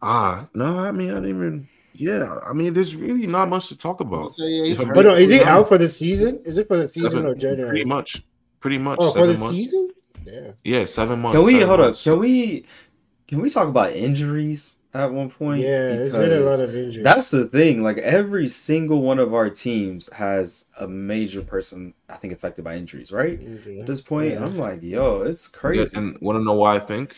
Ah, 0.00 0.48
no. 0.54 0.78
I 0.78 0.90
mean, 0.90 1.10
I 1.10 1.16
didn't 1.16 1.36
even 1.36 1.68
yeah, 1.98 2.38
I 2.48 2.52
mean, 2.52 2.74
there's 2.74 2.94
really 2.94 3.26
not 3.26 3.48
much 3.48 3.68
to 3.68 3.76
talk 3.76 4.00
about. 4.00 4.32
So, 4.32 4.44
yeah, 4.44 4.74
but 4.94 5.04
no, 5.04 5.14
is 5.14 5.28
he 5.28 5.42
out 5.42 5.66
for 5.66 5.78
the 5.78 5.88
season? 5.88 6.40
Is 6.44 6.56
it 6.56 6.68
for 6.68 6.76
the 6.76 6.88
season 6.88 7.10
seven, 7.10 7.26
or 7.26 7.34
January? 7.34 7.70
Pretty 7.70 7.84
much, 7.84 8.22
pretty 8.60 8.78
much. 8.78 8.98
Oh, 9.00 9.12
for 9.12 9.26
the 9.26 9.38
months. 9.38 9.50
season? 9.50 9.90
Yeah. 10.24 10.52
Yeah, 10.62 10.84
seven 10.84 11.20
months. 11.20 11.36
Can 11.36 11.44
we 11.44 11.60
hold 11.60 11.80
months. 11.80 12.06
up? 12.06 12.12
Can 12.12 12.20
we 12.20 12.66
can 13.26 13.40
we 13.40 13.50
talk 13.50 13.66
about 13.66 13.92
injuries 13.92 14.76
at 14.94 15.12
one 15.12 15.28
point? 15.28 15.60
Yeah, 15.60 15.88
there's 15.88 16.14
been 16.14 16.32
a 16.32 16.40
lot 16.40 16.60
of 16.60 16.74
injuries. 16.74 17.02
That's 17.02 17.32
the 17.32 17.46
thing. 17.46 17.82
Like 17.82 17.98
every 17.98 18.46
single 18.46 19.02
one 19.02 19.18
of 19.18 19.34
our 19.34 19.50
teams 19.50 20.08
has 20.12 20.66
a 20.78 20.86
major 20.86 21.42
person, 21.42 21.94
I 22.08 22.16
think, 22.16 22.32
affected 22.32 22.64
by 22.64 22.76
injuries. 22.76 23.10
Right 23.10 23.42
at 23.42 23.86
this 23.86 24.00
point, 24.00 24.34
yeah. 24.34 24.44
I'm 24.44 24.56
like, 24.56 24.82
yo, 24.82 25.22
it's 25.22 25.48
crazy. 25.48 25.90
Yeah, 25.94 25.98
and 25.98 26.18
want 26.20 26.38
to 26.38 26.44
know 26.44 26.54
why 26.54 26.76
I 26.76 26.80
think? 26.80 27.16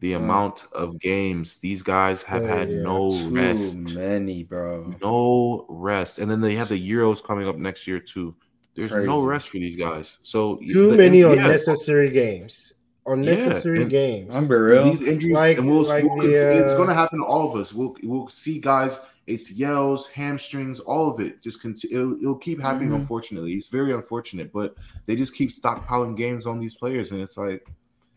The 0.00 0.12
amount 0.12 0.66
of 0.72 0.98
games 1.00 1.56
these 1.56 1.82
guys 1.82 2.22
have 2.22 2.44
yeah, 2.44 2.54
had 2.56 2.70
yeah. 2.70 2.82
no 2.82 3.10
Too 3.10 3.30
rest. 3.30 3.78
Many, 3.78 4.44
bro. 4.44 4.94
No 5.02 5.66
rest. 5.68 6.18
And 6.18 6.30
then 6.30 6.40
they 6.40 6.54
have 6.54 6.68
the 6.68 6.90
Euros 6.90 7.22
coming 7.22 7.48
up 7.48 7.56
next 7.56 7.86
year 7.86 7.98
too. 7.98 8.34
There's 8.74 8.92
Crazy. 8.92 9.08
no 9.08 9.24
rest 9.24 9.48
for 9.48 9.58
these 9.58 9.76
guys. 9.76 10.18
So 10.22 10.56
too 10.58 10.92
the, 10.92 10.96
many 10.96 11.20
yeah. 11.20 11.32
unnecessary 11.32 12.10
games. 12.10 12.74
Unnecessary 13.06 13.86
games. 13.86 14.34
I'm 14.34 14.46
real. 14.46 14.84
These 14.84 15.02
injuries, 15.02 15.34
like, 15.34 15.58
and 15.58 15.68
we'll, 15.68 15.82
like 15.82 16.04
we'll 16.04 16.18
the, 16.18 16.34
uh... 16.34 16.64
it's 16.64 16.74
going 16.74 16.88
to 16.88 16.94
happen 16.94 17.18
to 17.18 17.24
all 17.24 17.50
of 17.50 17.58
us. 17.58 17.72
We'll 17.72 17.96
we'll 18.02 18.28
see 18.28 18.60
guys. 18.60 19.00
ACLs, 19.26 20.10
hamstrings, 20.10 20.80
all 20.80 21.10
of 21.12 21.20
it. 21.20 21.42
Just 21.42 21.60
continue. 21.60 21.98
It'll, 21.98 22.16
it'll 22.16 22.38
keep 22.38 22.60
happening. 22.60 22.88
Mm-hmm. 22.88 23.00
Unfortunately, 23.00 23.52
it's 23.52 23.68
very 23.68 23.92
unfortunate, 23.92 24.50
but 24.52 24.74
they 25.04 25.16
just 25.16 25.34
keep 25.34 25.50
stockpiling 25.50 26.16
games 26.16 26.46
on 26.46 26.58
these 26.58 26.74
players, 26.74 27.12
and 27.12 27.20
it's 27.20 27.36
like 27.36 27.66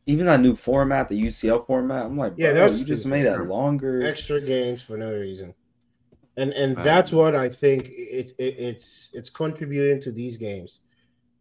even 0.06 0.26
that 0.26 0.42
new 0.42 0.56
format, 0.56 1.10
the 1.10 1.22
UCL 1.22 1.66
format, 1.68 2.06
I'm 2.06 2.18
like, 2.18 2.34
yeah, 2.38 2.54
that's 2.54 2.80
you 2.80 2.86
just 2.86 3.06
made 3.06 3.24
that 3.24 3.48
longer. 3.48 4.06
Extra 4.06 4.42
games 4.42 4.82
for 4.82 4.98
no 4.98 5.12
reason, 5.14 5.54
and 6.38 6.52
and 6.54 6.76
that's 6.78 7.12
what 7.12 7.36
I 7.36 7.50
think 7.50 7.90
it's 7.90 8.32
it, 8.34 8.56
it's 8.58 9.12
it's 9.14 9.30
contributing 9.30 10.00
to 10.02 10.12
these 10.12 10.38
games. 10.38 10.82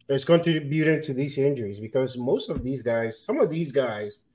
It's 0.09 0.25
contributing 0.25 1.01
to 1.01 1.13
these 1.13 1.37
injuries 1.37 1.79
because 1.79 2.17
most 2.17 2.49
of 2.49 2.63
these 2.63 2.83
guys, 2.83 3.23
some 3.23 3.39
of 3.39 3.49
these 3.49 3.71
guys 3.71 4.25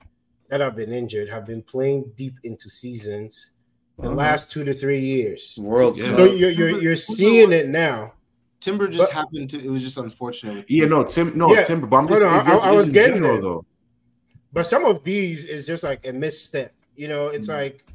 that 0.49 0.59
have 0.59 0.75
been 0.75 0.91
injured, 0.91 1.29
have 1.29 1.45
been 1.45 1.61
playing 1.61 2.11
deep 2.15 2.33
into 2.43 2.69
seasons 2.69 3.51
the 3.99 4.07
uh-huh. 4.07 4.15
last 4.15 4.51
two 4.51 4.63
to 4.63 4.73
three 4.73 4.99
years. 4.99 5.57
World, 5.59 5.97
yeah. 5.97 6.15
so 6.15 6.25
you're 6.25 6.51
you're, 6.51 6.81
you're 6.81 6.95
seeing 6.95 7.51
it 7.51 7.67
now. 7.67 8.13
Timber 8.59 8.87
just 8.87 9.09
but, 9.09 9.11
happened 9.11 9.49
to. 9.51 9.63
It 9.63 9.69
was 9.69 9.83
just 9.83 9.97
unfortunate. 9.97 10.65
Yeah, 10.67 10.85
no, 10.85 11.03
Tim, 11.03 11.37
no, 11.37 11.53
yeah, 11.53 11.63
Timber. 11.63 11.87
But 11.87 11.97
I'm 11.97 12.07
just 12.07 12.23
no, 12.23 12.29
no, 12.29 12.59
I, 12.59 12.69
I, 12.69 12.71
was 12.71 12.89
getting 12.89 13.15
general, 13.15 13.33
there. 13.33 13.41
though. 13.41 13.65
But 14.53 14.65
some 14.65 14.85
of 14.85 15.03
these 15.03 15.45
is 15.45 15.67
just 15.67 15.83
like 15.83 16.05
a 16.05 16.13
misstep. 16.13 16.73
You 16.95 17.07
know, 17.07 17.27
it's 17.27 17.47
mm-hmm. 17.47 17.59
like 17.59 17.85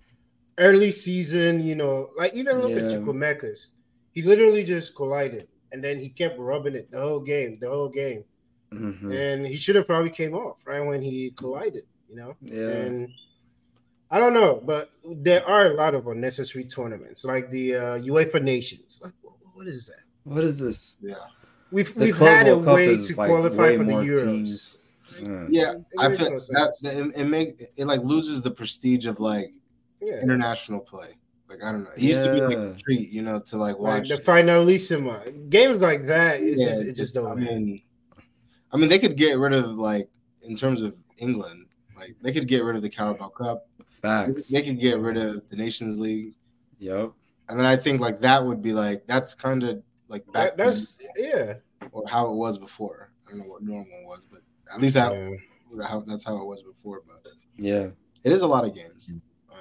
early 0.58 0.92
season, 0.92 1.60
you 1.60 1.74
know, 1.74 2.10
like 2.16 2.34
even 2.34 2.60
look 2.60 2.70
yeah. 2.70 2.78
at 2.78 2.92
Chukwuemeka's. 2.92 3.72
He 4.12 4.22
literally 4.22 4.62
just 4.62 4.94
collided 4.94 5.48
and 5.72 5.82
then 5.82 5.98
he 5.98 6.08
kept 6.08 6.38
rubbing 6.38 6.74
it 6.74 6.90
the 6.90 7.00
whole 7.00 7.20
game, 7.20 7.58
the 7.60 7.68
whole 7.68 7.88
game. 7.88 8.24
Mm-hmm. 8.72 9.12
And 9.12 9.46
he 9.46 9.56
should 9.56 9.76
have 9.76 9.86
probably 9.86 10.10
came 10.10 10.34
off 10.34 10.66
right 10.66 10.84
when 10.84 11.02
he 11.02 11.30
collided, 11.30 11.84
you 12.08 12.16
know? 12.16 12.36
Yeah. 12.42 12.68
And 12.68 13.10
I 14.10 14.18
don't 14.18 14.34
know, 14.34 14.62
but 14.64 14.90
there 15.04 15.46
are 15.46 15.66
a 15.66 15.72
lot 15.72 15.94
of 15.94 16.06
unnecessary 16.06 16.64
tournaments, 16.64 17.24
like 17.24 17.50
the 17.50 17.74
uh, 17.74 17.98
UEFA 17.98 18.42
Nations. 18.42 19.00
Like, 19.02 19.14
what 19.54 19.66
is 19.66 19.86
that? 19.86 20.04
What 20.24 20.44
is 20.44 20.58
this? 20.58 20.96
Yeah, 21.00 21.14
we've 21.70 21.92
the 21.94 22.04
we've 22.04 22.18
had 22.18 22.46
a 22.46 22.56
way 22.56 22.94
to 22.96 23.16
like 23.16 23.30
qualify 23.30 23.76
for 23.76 23.84
the 23.84 23.92
Euros. 23.92 24.24
Teams. 24.24 24.78
Yeah, 25.48 25.74
I 25.98 26.14
feel 26.14 26.30
that 26.30 26.72
it, 26.82 27.20
it 27.20 27.24
make 27.24 27.60
it 27.76 27.86
like 27.86 28.00
loses 28.00 28.42
the 28.42 28.50
prestige 28.50 29.06
of 29.06 29.20
like 29.20 29.52
yeah. 30.00 30.20
international 30.20 30.80
play. 30.80 31.16
Like 31.48 31.62
I 31.62 31.72
don't 31.72 31.84
know, 31.84 31.90
it 31.96 32.02
used 32.02 32.24
to 32.24 32.32
be 32.32 32.40
like 32.40 32.56
a 32.56 32.74
treat, 32.78 33.10
you 33.10 33.22
know, 33.22 33.38
to 33.40 33.56
like 33.56 33.78
watch 33.78 34.08
like 34.08 34.24
the 34.24 34.30
finalissima 34.30 35.50
games 35.50 35.80
like 35.80 36.06
that. 36.06 36.40
It's 36.40 36.62
yeah, 36.62 36.68
just, 36.68 36.80
it 36.80 36.96
just 36.96 37.14
don't. 37.14 37.30
I 37.30 37.34
mean, 37.34 37.82
I 38.72 38.76
mean, 38.76 38.88
they 38.88 38.98
could 38.98 39.16
get 39.16 39.38
rid 39.38 39.52
of 39.52 39.76
like 39.76 40.08
in 40.42 40.56
terms 40.56 40.80
of 40.80 40.94
England, 41.18 41.66
like 41.96 42.16
they 42.22 42.32
could 42.32 42.48
get 42.48 42.64
rid 42.64 42.76
of 42.76 42.82
the 42.82 42.88
Carabao 42.88 43.28
Cup. 43.28 43.66
Facts. 43.86 44.48
They 44.48 44.62
could 44.62 44.80
get 44.80 44.98
rid 44.98 45.16
of 45.16 45.48
the 45.48 45.56
Nations 45.56 46.00
League. 46.00 46.34
Yep. 46.78 47.12
And 47.48 47.58
then 47.60 47.66
I 47.66 47.76
think 47.76 48.00
like 48.00 48.18
that 48.20 48.44
would 48.44 48.62
be 48.62 48.72
like 48.72 49.06
that's 49.06 49.34
kind 49.34 49.62
of 49.62 49.82
like 50.08 50.24
back. 50.32 50.56
That, 50.56 50.64
that's 50.64 50.96
to, 50.96 51.06
yeah. 51.16 51.54
Or 51.92 52.06
how 52.08 52.30
it 52.30 52.34
was 52.34 52.58
before. 52.58 53.10
I 53.26 53.30
don't 53.30 53.40
know 53.40 53.46
what 53.46 53.62
normal 53.62 54.04
was, 54.04 54.26
but 54.30 54.40
at 54.74 54.80
least 54.80 54.96
how, 54.96 55.14
how 55.86 56.00
that's 56.00 56.24
how 56.24 56.36
it 56.36 56.44
was 56.44 56.62
before. 56.62 57.02
But 57.06 57.32
yeah, 57.56 57.88
it 58.24 58.32
is 58.32 58.42
a 58.42 58.46
lot 58.46 58.64
of 58.64 58.74
games. 58.74 59.10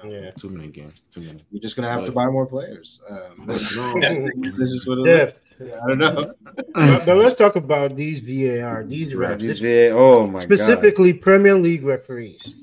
Um, 0.02 0.10
yeah, 0.10 0.30
too 0.32 0.48
many 0.48 0.68
games. 0.68 1.02
Too 1.12 1.20
many. 1.20 1.44
You're 1.50 1.62
just 1.62 1.76
gonna 1.76 1.88
have 1.88 2.00
but, 2.00 2.06
to 2.06 2.12
buy 2.12 2.26
more 2.26 2.46
players. 2.46 3.00
Um, 3.08 3.46
this, 3.46 3.60
this 4.56 4.70
is 4.70 4.86
what 4.86 4.98
it 5.06 5.38
yeah. 5.60 5.66
yeah. 5.66 5.80
I 5.82 5.88
don't 5.88 5.98
know. 5.98 6.34
but, 6.74 7.06
but, 7.06 7.16
let's 7.16 7.36
talk 7.36 7.56
about 7.56 7.94
these 7.94 8.20
VAR, 8.20 8.84
these 8.84 9.10
refs. 9.10 9.40
These 9.40 9.60
VAR, 9.60 9.98
oh 9.98 10.26
my 10.26 10.38
specifically 10.38 11.12
God. 11.12 11.22
Premier 11.22 11.54
League 11.54 11.84
referees. 11.84 12.56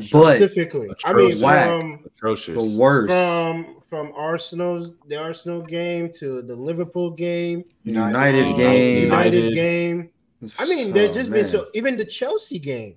Specifically, 0.00 0.88
I 1.04 1.12
mean, 1.12 1.38
from, 1.38 2.04
atrocious, 2.04 2.56
the 2.56 2.76
worst. 2.76 3.12
From 3.12 3.76
from 3.88 4.12
Arsenal's 4.16 4.90
the 5.06 5.16
Arsenal 5.16 5.62
game 5.62 6.10
to 6.14 6.42
the 6.42 6.56
Liverpool 6.56 7.10
game, 7.12 7.64
United, 7.84 8.08
United 8.08 8.56
game, 8.56 9.04
United, 9.04 9.34
United 9.36 9.54
game. 9.54 10.10
I 10.58 10.66
mean, 10.66 10.92
there's 10.92 11.14
just 11.14 11.30
man. 11.30 11.40
been 11.40 11.44
so 11.44 11.66
even 11.74 11.96
the 11.96 12.04
Chelsea 12.04 12.58
game, 12.58 12.96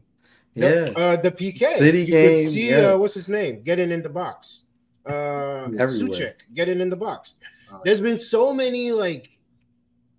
the, 0.56 0.94
yeah, 0.96 1.04
uh, 1.04 1.16
the 1.16 1.32
PK 1.32 1.60
City 1.60 2.00
you 2.02 2.06
game. 2.06 2.36
Could 2.36 2.52
see 2.52 2.70
yeah. 2.70 2.94
uh, 2.94 2.98
what's 2.98 3.14
his 3.14 3.30
name 3.30 3.62
getting 3.64 3.92
in 3.92 4.02
the 4.02 4.10
box. 4.10 4.64
Uh, 5.06 5.68
Soucek 5.70 6.34
getting 6.54 6.82
in 6.82 6.90
the 6.90 6.96
box. 6.96 7.36
There's 7.84 8.02
been 8.02 8.18
so 8.18 8.54
many 8.54 8.92
like 8.92 9.38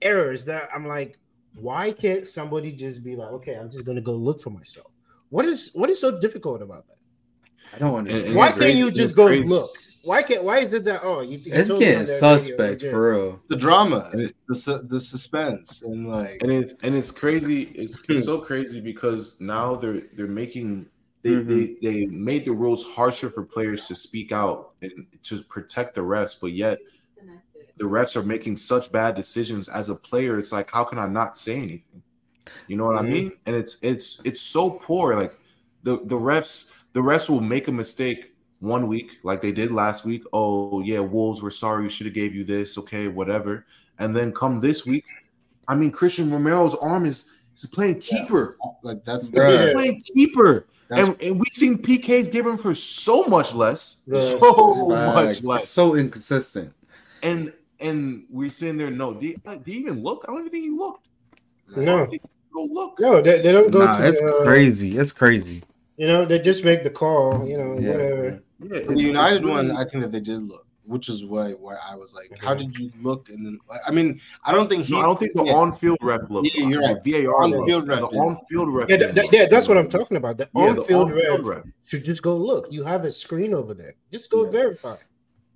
errors 0.02 0.44
that 0.46 0.68
I'm 0.74 0.86
like, 0.86 1.18
why 1.55 1.92
can't 1.92 2.26
somebody 2.26 2.72
just 2.72 3.02
be 3.02 3.16
like, 3.16 3.30
okay, 3.32 3.55
I'm 3.55 3.70
just 3.70 3.84
gonna 3.84 4.00
go 4.00 4.12
look 4.12 4.40
for 4.40 4.50
myself? 4.50 4.90
What 5.30 5.44
is 5.44 5.70
what 5.74 5.90
is 5.90 6.00
so 6.00 6.18
difficult 6.18 6.62
about 6.62 6.86
that? 6.88 6.96
I 7.74 7.78
don't 7.78 7.94
understand. 7.94 8.36
Why 8.36 8.52
can't 8.52 8.74
you 8.74 8.90
just 8.90 9.16
go 9.16 9.26
crazy. 9.26 9.46
look? 9.46 9.70
Why 10.09 10.22
can't? 10.22 10.43
Why 10.43 10.60
is 10.60 10.72
it 10.72 10.85
that? 10.85 11.02
Oh, 11.05 11.20
you. 11.20 11.39
It's 11.44 11.70
getting 11.70 12.06
suspect 12.06 12.80
for 12.80 13.12
real. 13.12 13.40
The 13.48 13.56
drama, 13.56 14.10
the 14.14 14.86
the 14.89 14.98
suspense, 14.98 15.82
and 15.82 16.09
like, 16.09 16.39
and 16.40 16.51
it's 16.51 16.72
and 16.82 16.94
it's 16.94 17.10
crazy. 17.10 17.64
It's, 17.74 18.02
it's 18.09 18.24
so 18.24 18.39
crazy 18.40 18.80
because 18.80 19.39
now 19.39 19.74
they're 19.74 20.05
they're 20.16 20.26
making 20.26 20.86
they, 21.20 21.32
mm-hmm. 21.32 21.51
they 21.51 21.76
they 21.82 22.06
made 22.06 22.47
the 22.47 22.52
rules 22.52 22.86
harsher 22.86 23.28
for 23.28 23.43
players 23.43 23.86
to 23.89 23.94
speak 23.94 24.32
out 24.32 24.70
and 24.80 25.06
to 25.24 25.43
protect 25.43 25.94
the 25.94 26.01
refs, 26.01 26.40
but 26.40 26.52
yet 26.52 26.78
the 27.76 27.85
refs 27.85 28.16
are 28.16 28.22
making 28.22 28.56
such 28.56 28.90
bad 28.90 29.14
decisions 29.14 29.68
as 29.68 29.90
a 29.90 29.94
player. 29.94 30.39
It's 30.39 30.52
like, 30.52 30.70
how 30.70 30.85
can 30.85 30.98
I 30.98 31.06
not 31.06 31.36
say 31.36 31.56
anything? 31.56 32.02
You 32.66 32.78
know 32.78 32.86
what 32.86 32.97
mm-hmm. 32.97 33.06
I 33.06 33.10
mean? 33.10 33.32
And 33.44 33.55
it's 33.55 33.76
it's 33.82 34.22
it's 34.24 34.40
so 34.40 34.70
poor. 34.70 35.16
Like 35.16 35.39
the 35.82 35.97
the 36.06 36.16
refs 36.16 36.72
the 36.94 37.01
refs 37.01 37.28
will 37.28 37.43
make 37.43 37.68
a 37.68 37.72
mistake 37.72 38.32
one 38.60 38.86
week 38.89 39.12
like 39.22 39.40
they 39.40 39.52
did 39.52 39.70
last 39.70 40.05
week. 40.05 40.24
Oh 40.32 40.80
yeah, 40.80 40.98
Wolves, 41.01 41.43
we're 41.43 41.51
sorry, 41.51 41.85
we 41.85 41.90
should 41.90 42.06
have 42.06 42.14
gave 42.14 42.35
you 42.35 42.44
this. 42.44 42.76
Okay, 42.78 43.09
whatever. 43.09 43.66
And 43.98 44.14
then 44.14 44.32
come 44.32 44.60
this 44.60 44.86
week, 44.86 45.05
I 45.66 45.74
mean, 45.74 45.93
Cristian 45.93 46.30
Romero's 46.30 46.74
arm 46.76 47.06
is 47.06 47.30
is 47.56 47.66
playing 47.66 48.01
keeper. 48.01 48.56
Yeah. 48.64 48.70
Like 48.82 49.05
that's 49.05 49.24
he's 49.30 49.72
playing 49.72 50.02
keeper. 50.02 50.66
and, 50.90 51.20
and 51.22 51.39
we've 51.39 51.52
seen 51.52 51.76
PKs 51.78 52.32
given 52.32 52.56
for 52.56 52.74
so 52.74 53.24
much 53.24 53.52
less, 53.55 53.98
so 54.16 54.86
much 54.89 55.43
less, 55.44 55.68
so 55.68 55.94
inconsistent. 55.97 56.72
And 57.22 57.52
and 57.80 58.24
we're 58.30 58.51
sitting 58.51 58.76
there. 58.78 58.90
No, 58.90 59.14
did, 59.14 59.22
he- 59.22 59.36
did 59.44 59.66
he 59.66 59.72
even 59.74 60.02
look? 60.02 60.24
I 60.26 60.32
don't 60.32 60.40
even 60.40 60.51
think 60.51 60.64
he 60.64 60.70
looked. 60.70 61.06
No. 61.76 61.85
don't 61.85 62.10
think 62.10 62.22
he 62.22 62.28
go 62.55 62.64
look. 62.72 62.98
No, 62.98 63.20
they, 63.20 63.43
they 63.43 63.52
don't 63.52 63.70
go 63.70 63.85
Nah, 63.85 63.98
to 63.98 64.06
it's 64.09 64.20
the, 64.20 64.36
uh, 64.36 64.44
crazy. 64.44 64.97
It's 64.98 65.12
crazy. 65.12 65.62
You 65.97 66.06
know, 66.06 66.24
they 66.24 66.39
just 66.39 66.64
make 66.64 66.82
the 66.82 66.90
call. 66.90 67.47
You 67.47 67.59
know, 67.59 67.78
Yeah, 67.78 67.90
whatever. 67.90 68.43
Yeah, 68.60 68.80
For 68.85 68.94
the 68.94 69.02
United 69.02 69.44
one, 69.44 69.70
I 69.70 69.85
think 69.85 70.02
that 70.02 70.10
they 70.12 70.20
did 70.20 70.43
look, 70.43 70.66
which 70.85 71.09
is 71.09 71.24
why 71.24 71.52
why 71.52 71.76
I 71.89 71.94
was 71.94 72.12
like, 72.12 72.36
how 72.40 72.55
did 72.55 72.76
you 72.76 72.90
look? 73.01 73.28
And 73.28 73.47
then 73.47 73.59
I 73.86 73.90
mean, 73.93 74.20
I 74.44 74.52
don't 74.52 74.68
think 74.68 74.86
he. 74.86 74.94
No, 74.94 75.01
I 75.01 75.02
don't 75.02 75.18
think 75.18 75.32
the 75.35 75.44
yeah. 75.44 75.52
on-field 75.52 75.98
ref 76.02 76.22
looked. 76.28 76.51
Yeah, 76.55 76.66
you're 76.66 76.82
right. 76.82 77.02
The 77.05 77.24
VAR 77.24 77.43
On-field 77.44 77.86
ref 77.86 78.01
The 78.01 78.06
on-field 78.06 78.74
ref. 78.74 78.89
Yeah, 78.89 78.97
didn't 78.97 79.14
that, 79.14 79.32
yeah, 79.32 79.47
that's 79.47 79.68
what 79.68 79.76
I'm 79.76 79.89
talking 79.89 80.16
about. 80.16 80.39
The 80.39 80.48
Yeah, 80.55 80.70
on-field 80.70 81.10
on-field 81.12 81.47
ref 81.47 81.56
ref. 81.64 81.64
should 81.85 82.05
just 82.05 82.22
go 82.22 82.36
look. 82.36 82.66
You 82.72 82.82
have 82.85 83.05
a 83.05 83.12
screen 83.12 83.55
over 83.55 83.74
there. 83.74 83.94
Just 84.10 84.30
go 84.30 84.44
Yeah. 84.44 84.51
verify. 84.51 84.97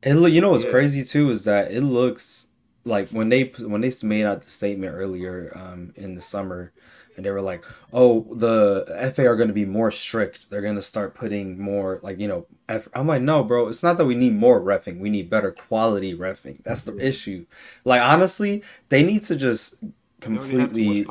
And 0.05 0.20
look, 0.23 0.33
you 0.33 0.41
know 0.41 0.51
what's 0.51 0.65
Yeah. 0.65 0.70
crazy 0.70 1.03
too 1.05 1.31
is 1.31 1.45
that 1.45 1.73
it 1.73 1.83
looks 1.83 2.47
like 2.85 3.09
when 3.09 3.29
they 3.29 3.53
when 3.61 3.81
they 3.81 3.93
made 4.03 4.24
out 4.24 4.43
the 4.43 4.51
statement 4.51 4.95
earlier 4.95 5.53
um, 5.57 5.93
in 5.97 6.15
the 6.15 6.23
summer, 6.23 6.73
and 7.16 7.24
they 7.24 7.30
were 7.30 7.40
like, 7.40 7.64
"Oh, 7.93 8.26
the 8.34 8.84
FA 9.14 9.26
are 9.26 9.36
going 9.36 9.48
to 9.48 9.55
be 9.55 9.64
more 9.64 9.90
strict. 9.90 10.51
They're 10.51 10.62
going 10.62 10.76
to 10.76 10.82
start 10.82 11.14
putting 11.14 11.60
more 11.60 12.01
like 12.02 12.18
you 12.18 12.28
know." 12.28 12.47
F-. 12.68 12.89
I'm 12.94 13.06
like, 13.06 13.22
no, 13.22 13.44
bro. 13.44 13.68
It's 13.68 13.82
not 13.82 13.98
that 13.98 14.06
we 14.06 14.14
need 14.14 14.34
more 14.34 14.60
refing. 14.60 14.98
We 14.98 15.10
need 15.10 15.28
better 15.28 15.52
quality 15.52 16.16
refing. 16.16 16.62
That's 16.64 16.84
the 16.84 16.97
issue. 16.98 17.44
Like 17.84 18.01
honestly, 18.01 18.62
they 18.89 19.02
need 19.02 19.22
to 19.24 19.36
just 19.36 19.76
They 19.80 20.36
already 20.36 20.59
have 20.59 20.72
too 20.72 21.05
completely 21.05 21.06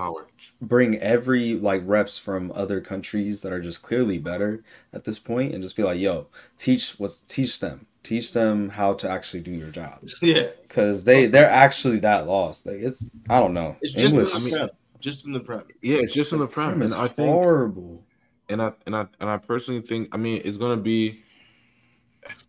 bring 0.61 0.97
every 0.99 1.55
like 1.55 1.85
refs 1.85 2.19
from 2.19 2.51
other 2.55 2.81
countries 2.81 3.41
that 3.41 3.51
are 3.51 3.61
just 3.61 3.81
clearly 3.81 4.17
better 4.17 4.63
at 4.93 5.03
this 5.03 5.19
point 5.19 5.53
and 5.53 5.61
just 5.61 5.75
be 5.75 5.83
like 5.83 5.99
yo 5.99 6.27
teach 6.57 6.99
what's 6.99 7.19
teach 7.19 7.59
them 7.59 7.85
teach 8.03 8.33
them 8.33 8.69
how 8.69 8.93
to 8.93 9.09
actually 9.09 9.41
do 9.41 9.51
your 9.51 9.69
job 9.69 9.99
Yeah, 10.21 10.47
because 10.63 11.03
they 11.03 11.27
they're 11.27 11.49
actually 11.49 11.99
that 11.99 12.27
lost 12.27 12.65
like 12.65 12.77
it's 12.77 13.11
i 13.29 13.39
don't 13.39 13.53
know 13.53 13.75
it's 13.81 13.93
just 13.93 14.15
English 14.15 14.31
the 14.31 14.55
I 14.55 14.57
prem. 14.57 14.69
Just 15.01 15.25
in 15.25 15.33
the 15.33 15.39
prem. 15.39 15.63
Yeah, 15.81 15.97
it's 15.97 16.13
just 16.13 16.31
in 16.31 16.39
the 16.39 16.47
prem, 16.47 16.81
is 16.81 16.93
and 16.93 17.01
I 17.01 17.07
think 17.07 17.27
horrible 17.27 18.03
and 18.51 18.61
I 18.61 18.73
and 18.85 18.95
I 18.95 19.07
and 19.19 19.29
I 19.29 19.37
personally 19.37 19.81
think 19.81 20.09
I 20.11 20.17
mean 20.17 20.41
it's 20.43 20.57
gonna 20.57 20.77
be 20.77 21.23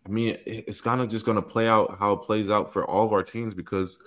I 0.05 0.09
mean 0.09 0.37
it's 0.45 0.81
kind 0.81 1.01
of 1.01 1.09
just 1.09 1.25
gonna 1.25 1.41
play 1.41 1.67
out 1.67 1.97
how 1.97 2.13
it 2.13 2.17
plays 2.17 2.49
out 2.49 2.71
for 2.71 2.85
all 2.85 3.05
of 3.05 3.13
our 3.13 3.23
teams 3.23 3.53
because 3.53 3.97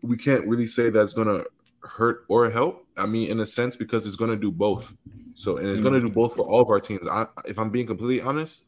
we 0.00 0.16
can't 0.16 0.46
really 0.46 0.66
say 0.66 0.90
that's 0.90 1.12
gonna 1.12 1.44
hurt 1.80 2.24
or 2.28 2.50
help. 2.50 2.86
I 2.96 3.06
mean, 3.06 3.30
in 3.30 3.40
a 3.40 3.46
sense, 3.46 3.76
because 3.76 4.06
it's 4.06 4.16
gonna 4.16 4.36
do 4.36 4.50
both. 4.50 4.96
So 5.34 5.58
and 5.58 5.68
it's 5.68 5.82
gonna 5.82 6.00
do 6.00 6.08
mm. 6.08 6.14
both 6.14 6.34
for 6.34 6.42
all 6.42 6.60
of 6.60 6.70
our 6.70 6.80
teams. 6.80 7.06
I, 7.08 7.26
if 7.44 7.58
I'm 7.58 7.70
being 7.70 7.86
completely 7.86 8.20
honest, 8.20 8.66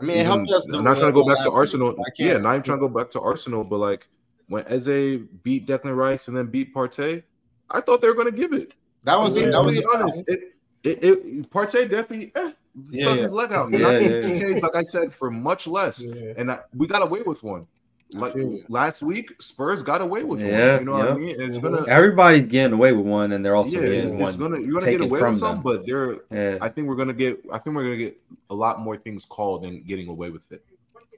I 0.00 0.02
mean, 0.02 0.16
it 0.16 0.20
even- 0.20 0.26
helped 0.26 0.50
us. 0.52 0.68
I'm 0.72 0.84
not 0.84 0.98
trying 0.98 1.12
to 1.12 1.20
go 1.20 1.26
back 1.26 1.38
to 1.38 1.44
last 1.44 1.52
week. 1.52 1.58
Arsenal. 1.58 1.96
Yeah, 2.18 2.38
not 2.38 2.52
even 2.52 2.62
trying 2.62 2.80
to 2.80 2.88
go 2.88 2.92
back 2.92 3.10
to 3.12 3.20
Arsenal, 3.20 3.62
but 3.62 3.78
like 3.78 4.08
when 4.48 4.64
Eze 4.66 5.20
beat 5.42 5.66
Declan 5.66 5.96
Rice 5.96 6.28
and 6.28 6.36
then 6.36 6.46
beat 6.46 6.74
Partey, 6.74 7.22
I 7.70 7.80
thought 7.80 8.00
they 8.00 8.08
were 8.08 8.14
gonna 8.14 8.30
give 8.30 8.52
it. 8.52 8.74
That 9.04 9.18
was 9.18 9.36
Yeah, 9.36 9.44
it. 9.48 9.52
That 9.52 9.64
was 9.64 9.76
be 9.76 9.84
honest, 9.94 10.24
it, 10.26 10.40
it, 10.84 11.04
it 11.04 11.50
Partey 11.50 11.88
definitely 11.88 12.32
eh, 12.34 12.52
Yeah, 12.90 13.04
sucked 13.04 13.16
yeah. 13.16 13.22
his 13.22 13.32
leg 13.32 13.52
out. 13.52 13.70
Yeah, 13.70 13.76
And 13.78 13.86
I 13.86 13.98
see 13.98 14.04
yeah, 14.06 14.10
yeah. 14.10 14.40
PKs, 14.40 14.62
like 14.62 14.76
I 14.76 14.82
said, 14.82 15.12
for 15.12 15.30
much 15.30 15.66
less. 15.66 16.02
Yeah. 16.02 16.32
And 16.36 16.50
I, 16.50 16.60
we 16.74 16.86
got 16.86 17.02
away 17.02 17.22
with 17.22 17.42
one. 17.42 17.66
Like 18.12 18.34
last 18.68 19.02
week, 19.02 19.32
Spurs 19.42 19.82
got 19.82 20.00
away 20.00 20.22
with 20.22 20.40
Yeah, 20.40 20.74
one. 20.74 20.80
You 20.80 20.84
know 20.86 20.92
what 20.92 21.08
I 21.08 21.14
mean? 21.14 21.40
And 21.40 21.50
it's 21.50 21.58
gonna 21.58 21.84
everybody's 21.88 22.46
getting 22.46 22.72
away 22.72 22.92
with 22.92 23.04
one 23.04 23.32
and 23.32 23.44
they're 23.44 23.56
also 23.56 23.80
yeah, 23.80 23.88
getting 23.88 24.20
it's 24.20 24.36
one 24.36 24.50
gonna 24.50 24.60
you're 24.64 24.78
gonna 24.78 24.92
get 24.92 25.00
away 25.00 25.18
from 25.18 25.32
with 25.32 25.40
some, 25.40 25.54
them. 25.56 25.62
but 25.62 25.86
there 25.86 26.18
yeah 26.30 26.58
I 26.60 26.68
think 26.68 26.86
we're 26.86 26.94
gonna 26.94 27.12
get 27.12 27.40
I 27.52 27.58
think 27.58 27.74
we're 27.74 27.82
gonna 27.82 27.96
get 27.96 28.16
a 28.48 28.54
lot 28.54 28.80
more 28.80 28.96
things 28.96 29.24
called 29.24 29.64
than 29.64 29.82
getting 29.82 30.08
away 30.08 30.30
with 30.30 30.50
it 30.52 30.64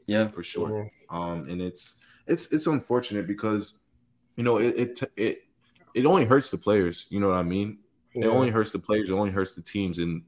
yeah 0.06 0.26
for 0.28 0.42
sure. 0.42 0.90
Um, 1.10 1.46
and 1.48 1.60
it's 1.60 1.96
it's 2.26 2.52
it's 2.52 2.66
unfortunate 2.66 3.26
because 3.26 3.74
you 4.36 4.42
know 4.44 4.56
it 4.56 4.74
it 4.76 5.00
it, 5.16 5.42
it 5.98 6.06
only 6.06 6.24
hurts 6.24 6.50
the 6.50 6.58
players. 6.58 7.06
You 7.10 7.20
know 7.20 7.28
what 7.28 7.38
I 7.38 7.42
mean? 7.42 7.78
It 8.14 8.26
only 8.26 8.50
hurts 8.50 8.72
the 8.72 8.78
players. 8.78 9.10
It 9.10 9.12
only 9.12 9.30
hurts 9.30 9.54
the 9.54 9.62
teams, 9.62 9.98
and 9.98 10.22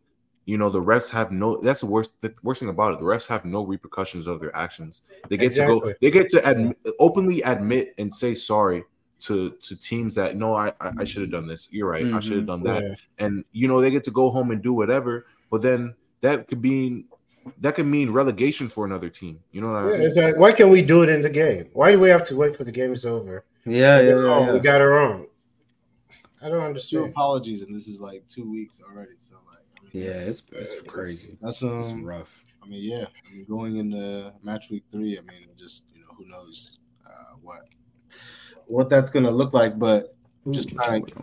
you 0.44 0.58
know 0.58 0.70
the 0.70 0.82
refs 0.82 1.10
have 1.10 1.32
no. 1.32 1.60
That's 1.60 1.80
the 1.80 1.86
worst. 1.86 2.20
The 2.20 2.32
worst 2.42 2.60
thing 2.60 2.68
about 2.68 2.94
it. 2.94 2.98
The 2.98 3.04
refs 3.04 3.26
have 3.26 3.44
no 3.44 3.64
repercussions 3.64 4.26
of 4.26 4.40
their 4.40 4.54
actions. 4.56 5.02
They 5.28 5.36
get 5.36 5.52
to 5.52 5.66
go. 5.66 5.94
They 6.00 6.10
get 6.10 6.28
to 6.28 6.48
admit, 6.48 6.78
openly 6.98 7.42
admit 7.42 7.94
and 7.98 8.12
say 8.12 8.34
sorry 8.34 8.84
to 9.20 9.50
to 9.50 9.78
teams 9.78 10.14
that 10.16 10.36
no, 10.36 10.54
I 10.54 10.68
I, 10.80 10.92
I 10.98 11.04
should 11.04 11.22
have 11.22 11.30
done 11.30 11.46
this. 11.46 11.68
You're 11.70 11.88
right. 11.88 12.04
I 12.04 12.08
mm-hmm. 12.08 12.18
should 12.20 12.36
have 12.36 12.46
done 12.46 12.62
that. 12.64 12.82
Yeah. 12.82 12.94
And 13.18 13.44
you 13.52 13.68
know 13.68 13.80
they 13.80 13.90
get 13.90 14.04
to 14.04 14.10
go 14.10 14.30
home 14.30 14.50
and 14.50 14.62
do 14.62 14.72
whatever. 14.72 15.26
But 15.50 15.62
then 15.62 15.94
that 16.20 16.48
could 16.48 16.62
mean 16.62 17.06
that 17.60 17.74
could 17.74 17.86
mean 17.86 18.10
relegation 18.10 18.68
for 18.68 18.84
another 18.84 19.08
team. 19.08 19.40
You 19.52 19.62
know 19.62 19.68
what 19.68 19.76
I 19.76 19.86
mean? 19.86 20.00
it's 20.02 20.16
like, 20.16 20.36
why 20.36 20.52
can't 20.52 20.70
we 20.70 20.82
do 20.82 21.02
it 21.02 21.08
in 21.08 21.22
the 21.22 21.30
game? 21.30 21.70
Why 21.72 21.90
do 21.90 21.98
we 21.98 22.10
have 22.10 22.22
to 22.24 22.36
wait 22.36 22.56
for 22.56 22.64
the 22.64 22.72
game 22.72 22.92
is 22.92 23.06
over? 23.06 23.44
yeah 23.66 24.00
yeah, 24.00 24.12
oh, 24.14 24.46
yeah, 24.46 24.52
we 24.52 24.60
got 24.60 24.80
it 24.80 24.84
wrong. 24.84 25.26
I 26.42 26.48
don't 26.48 26.58
two 26.58 26.64
understand. 26.64 27.06
apologies, 27.10 27.62
and 27.62 27.74
this 27.74 27.86
is 27.86 28.00
like 28.00 28.22
two 28.28 28.50
weeks 28.50 28.78
already. 28.86 29.12
So 29.18 29.36
like, 29.46 29.58
I 29.78 29.96
mean, 29.96 30.04
yeah 30.06 30.12
it's, 30.12 30.42
it's 30.52 30.74
crazy 30.90 31.36
That's 31.40 31.60
it's 31.62 31.90
um. 31.90 32.04
rough 32.04 32.42
I 32.62 32.66
mean, 32.66 32.82
yeah. 32.82 33.04
I 33.06 33.34
mean, 33.34 33.44
going 33.46 33.76
into 33.76 34.32
match 34.42 34.68
week 34.70 34.84
three, 34.92 35.16
I 35.18 35.22
mean, 35.22 35.48
just 35.58 35.84
you 35.94 36.02
know, 36.02 36.08
who 36.16 36.26
knows 36.28 36.78
uh, 37.06 37.34
what 37.42 37.60
what 38.66 38.88
that's 38.90 39.10
gonna 39.10 39.30
look 39.30 39.52
like. 39.54 39.78
But 39.78 40.14
just 40.50 40.72
It's 40.72 40.90
like- 40.90 41.14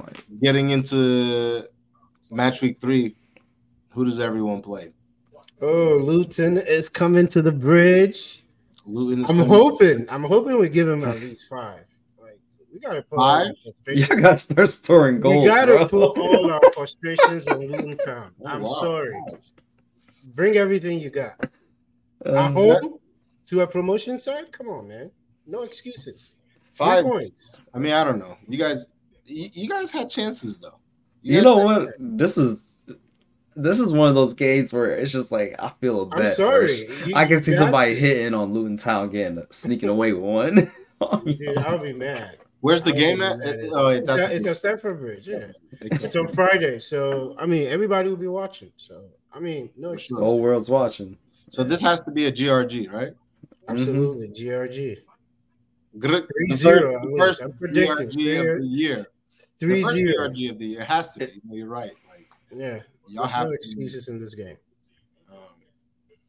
getting 0.42 0.72
into 0.72 1.64
match 2.32 2.62
week 2.62 2.80
three, 2.82 3.16
who 3.92 4.04
does 4.06 4.20
everyone 4.20 4.62
play? 4.62 4.94
Oh, 5.62 5.98
Luton 6.04 6.58
is 6.58 6.88
coming 6.90 7.28
to 7.30 7.42
the 7.42 7.52
bridge. 7.52 8.44
Luton. 8.86 9.24
Is 9.24 9.30
I'm 9.30 9.38
coming- 9.38 9.50
hoping. 9.50 10.06
I'm 10.10 10.24
hoping 10.24 10.58
we 10.60 10.70
give 10.70 10.88
him 10.88 11.04
at 11.04 11.20
least 11.20 11.48
five. 11.50 11.82
Like 12.84 12.84
we 12.84 12.88
gotta 12.88 13.02
put 13.04 13.18
all 13.20 13.40
Five? 13.40 13.48
our 13.48 13.54
frustrations- 13.84 14.12
I 14.12 14.22
gotta 14.22 14.38
start 14.38 14.70
storing 14.70 15.20
goals 15.20 15.42
we 15.44 15.48
gotta 15.48 15.88
bro. 15.88 15.88
put 16.12 16.18
all 16.20 16.52
our 16.52 16.62
frustrations 16.74 17.48
on 17.48 17.60
Luton 17.60 17.98
Town. 17.98 18.32
Oh, 18.42 18.46
I'm 18.48 18.62
wow. 18.64 18.74
sorry. 18.80 19.14
Bring 20.36 20.56
everything 20.58 21.00
you 21.00 21.10
got. 21.10 21.50
At 22.26 22.36
Um, 22.36 22.54
home 22.54 23.00
to 23.48 23.62
a 23.62 23.68
promotion 23.68 24.18
side. 24.18 24.52
Come 24.52 24.68
on, 24.70 24.88
man. 24.88 25.12
No 25.46 25.62
excuses. 25.62 26.34
Three 26.74 26.86
Five. 26.86 27.06
points. 27.06 27.58
I 27.74 27.80
mean, 27.80 27.94
I 27.94 28.04
don't 28.04 28.20
know. 28.20 28.38
You 28.48 28.58
guys, 28.58 28.88
you, 29.26 29.50
you 29.54 29.70
guys 29.70 29.90
had 29.92 30.10
chances 30.10 30.58
though. 30.58 30.80
You 31.22 31.36
guys 31.36 31.44
know 31.44 31.68
had- 31.68 31.82
what? 31.84 31.94
This 32.00 32.38
is 32.38 32.64
this 33.60 33.80
is 33.80 33.92
one 33.92 34.08
of 34.10 34.14
those 34.14 34.36
games 34.36 34.72
where 34.72 34.92
it's 34.92 35.12
just 35.12 35.32
like 35.32 35.56
I 35.60 35.70
feel 35.82 36.12
a 36.12 36.16
I'm 36.16 36.30
sorry. 36.32 36.76
You- 37.06 37.16
I 37.16 37.26
can 37.26 37.42
see 37.42 37.56
somebody 37.56 37.96
to. 37.96 38.00
hitting 38.00 38.34
on 38.34 38.54
Luton 38.54 38.78
Town 38.78 39.10
getting 39.10 39.42
sneaking 39.50 39.90
away 39.90 40.14
with 40.14 40.24
one. 40.24 40.72
Dude, 41.26 41.58
I'll 41.60 41.80
be 41.82 41.94
mad. 41.94 42.38
Where's 42.68 42.84
the 42.84 42.94
I 42.94 42.98
game 42.98 43.20
wouldn't 43.20 43.44
at? 43.44 43.60
be. 43.62 43.70
Oh, 43.72 43.88
it's, 43.88 44.00
It's, 44.02 44.10
at 44.10 44.20
at, 44.20 44.32
it's 44.34 44.46
at 44.46 44.58
Stamford 44.58 45.00
Bridge. 45.00 45.28
Yeah, 45.28 45.48
it's 45.82 46.06
Okay. 46.06 46.20
on 46.20 46.28
Friday. 46.28 46.80
So 46.80 47.36
I 47.40 47.46
mean, 47.46 47.68
everybody 47.68 48.10
will 48.10 48.18
be 48.18 48.28
watching. 48.28 48.72
So 48.76 49.06
I 49.34 49.40
mean, 49.40 49.70
no 49.78 49.90
For 49.90 49.94
excuse. 49.96 50.18
sure. 50.18 50.26
Whole 50.26 50.40
world's 50.40 50.70
watching. 50.70 51.18
So 51.52 51.64
this 51.64 51.82
has 51.82 52.02
to 52.04 52.12
be 52.12 52.26
a 52.26 52.32
GRG, 52.32 52.92
right? 52.92 53.14
Absolutely, 53.70 54.28
GRG 54.30 54.98
Gr- 56.00 56.08
Three 56.10 56.48
the 56.50 56.56
zero, 56.56 56.82
first, 56.82 57.04
I'm 57.04 57.12
the 57.12 57.18
first 57.18 57.42
I'm 57.44 57.54
predicting. 57.54 58.10
GRG 58.10 58.56
of 58.56 58.62
the 58.62 58.68
year. 58.68 59.08
three 59.60 59.76
the 59.76 59.84
first 59.84 59.96
zero. 59.96 60.28
GRG 60.30 60.52
of 60.52 60.60
the 60.60 60.66
year 60.68 60.82
It 60.82 60.88
has 60.88 61.12
to 61.14 61.20
be. 61.20 61.42
You're 61.50 61.68
right. 61.68 61.92
Like 62.10 62.28
Yeah, 62.52 62.82
y'all 63.08 63.24
there's 63.24 63.32
have 63.32 63.46
no 63.48 63.52
to- 63.52 63.56
excuses 63.56 64.08
in 64.10 64.20
this 64.20 64.36
game. 64.36 64.58
Um, 65.32 65.38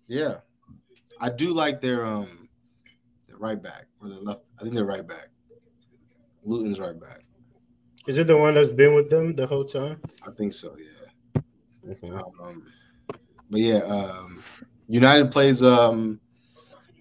yeah, 0.06 0.36
I 1.20 1.30
do 1.30 1.52
like 1.52 1.80
their 1.80 2.04
um 2.06 2.48
their 3.26 3.36
right 3.38 3.60
back 3.62 3.86
or 4.00 4.08
their 4.08 4.18
left. 4.20 4.42
I 4.58 4.62
think 4.62 4.74
they're 4.74 4.84
right 4.84 5.06
back. 5.06 5.28
Luton's 6.48 6.80
right 6.80 6.98
back. 6.98 7.24
Is 8.06 8.16
it 8.16 8.26
the 8.26 8.36
one 8.36 8.54
that's 8.54 8.68
been 8.68 8.94
with 8.94 9.10
them 9.10 9.34
the 9.34 9.46
whole 9.46 9.64
time? 9.64 10.00
I 10.26 10.30
think 10.30 10.52
so. 10.52 10.74
Yeah. 10.78 11.42
Okay. 11.90 12.08
Um, 12.10 12.66
but 13.50 13.60
yeah, 13.60 13.78
um, 13.78 14.42
United 14.88 15.30
plays 15.30 15.62
um, 15.62 16.20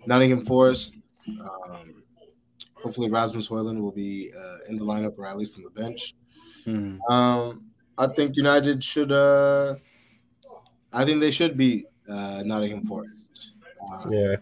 Nottingham 0.06 0.46
Forest. 0.46 0.98
Um, 1.28 2.04
hopefully, 2.74 3.10
Rasmus 3.10 3.48
Højlund 3.48 3.82
will 3.82 3.92
be 3.92 4.32
uh, 4.38 4.58
in 4.70 4.78
the 4.78 4.84
lineup 4.84 5.18
or 5.18 5.26
at 5.26 5.38
least 5.38 5.58
on 5.58 5.64
the 5.64 5.70
bench. 5.70 6.16
Hmm. 6.66 7.02
Um, 7.10 7.66
I 7.98 8.08
think 8.08 8.36
United 8.36 8.84
should. 8.84 9.12
Uh, 9.12 9.76
I 10.94 11.06
think 11.06 11.20
they 11.20 11.32
should 11.32 11.58
beat 11.58 11.86
uh, 12.10 12.44
Nottingham 12.46 12.84
Forest. 12.84 13.52
Uh, 13.92 14.10
Yeah, 14.10 14.36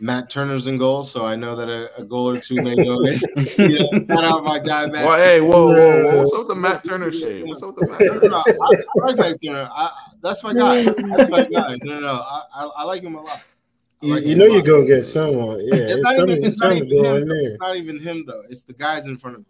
Matt 0.00 0.30
Turner's 0.30 0.66
in 0.66 0.78
goal, 0.78 1.02
so 1.02 1.24
I 1.24 1.34
know 1.34 1.56
that 1.56 1.68
a, 1.68 1.90
a 1.98 2.04
goal 2.04 2.30
or 2.30 2.40
two 2.40 2.62
may 2.62 2.76
go 2.76 3.00
in. 3.04 3.18
you 3.58 3.78
know, 3.78 4.06
shout 4.08 4.24
out 4.24 4.44
my 4.44 4.58
guy, 4.58 4.86
Matt. 4.86 5.04
Well, 5.04 5.18
hey, 5.18 5.40
whoa, 5.40 5.66
whoa, 5.66 6.04
whoa! 6.04 6.18
What's 6.18 6.32
up 6.32 6.40
with 6.40 6.48
the 6.48 6.54
Matt 6.54 6.84
Turner 6.84 7.10
shade? 7.10 7.44
What's 7.46 7.62
up 7.62 7.74
with 7.74 7.86
the 7.86 7.90
Matt 7.90 8.22
Turner? 8.22 8.36
I, 8.36 8.76
I 9.02 9.06
like 9.06 9.16
Matt 9.16 9.36
Turner. 9.44 9.68
I, 9.72 9.90
that's 10.22 10.44
my 10.44 10.54
guy. 10.54 10.82
That's 10.84 11.30
my 11.30 11.42
guy. 11.44 11.76
No, 11.82 11.94
no, 11.94 12.00
no. 12.00 12.14
I, 12.14 12.42
I, 12.54 12.64
I 12.76 12.84
like 12.84 13.02
him 13.02 13.16
a 13.16 13.22
lot. 13.22 13.44
You, 14.00 14.14
like 14.14 14.24
you 14.24 14.36
know 14.36 14.46
you're 14.46 14.62
gonna 14.62 14.84
get 14.84 15.02
someone. 15.02 15.58
Yeah, 15.60 15.74
It's 15.74 15.92
it's 15.94 16.02
not, 16.02 16.14
even, 16.14 16.30
it's, 16.30 16.44
it's 16.44 16.60
not 16.62 16.72
even 16.76 17.04
him. 17.04 17.30
It's 17.30 17.60
not 17.60 17.76
even 17.76 17.98
him 17.98 18.24
though. 18.26 18.42
It's 18.48 18.62
the 18.62 18.74
guys 18.74 19.06
in 19.06 19.16
front 19.16 19.36
of 19.36 19.40
him. 19.40 19.46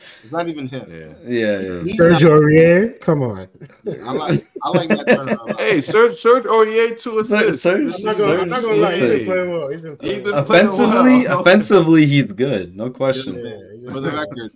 Bro. 0.00 0.06
It's 0.24 0.32
not 0.32 0.48
even 0.48 0.66
him. 0.68 0.86
Yeah. 0.90 1.14
Yeah, 1.26 1.60
yeah. 1.60 1.80
He's 1.84 1.96
Serge 1.96 2.22
Aurier, 2.22 3.00
come 3.00 3.22
on. 3.22 3.48
I 3.86 4.12
like 4.12 4.48
I 4.62 4.68
like 4.70 4.88
Matt 4.88 5.06
Turner. 5.08 5.32
a 5.32 5.44
lot. 5.44 5.60
Hey, 5.60 5.80
Serge 5.80 6.18
Serge 6.18 6.44
Aurier 6.44 7.00
two 7.00 7.18
assists. 7.18 7.62
Serge- 7.62 7.94
I'm 7.94 8.02
not 8.02 8.16
gonna, 8.18 8.40
I'm 8.42 8.48
not 8.48 8.62
gonna 8.62 8.74
lie, 8.76 8.90
he's 8.92 9.00
been 9.00 9.24
playing 9.26 9.50
well. 9.50 9.68
He's 9.68 9.82
been 9.82 9.96
playing 9.96 10.24
well. 10.24 10.34
Offensively, 10.38 11.26
well. 11.26 11.40
offensively, 11.40 12.06
he's 12.06 12.32
good. 12.32 12.76
No 12.76 12.90
question. 12.90 13.34
Yeah, 13.36 13.56
he's 13.72 13.90
For 13.90 14.00
the 14.00 14.10
record, 14.12 14.52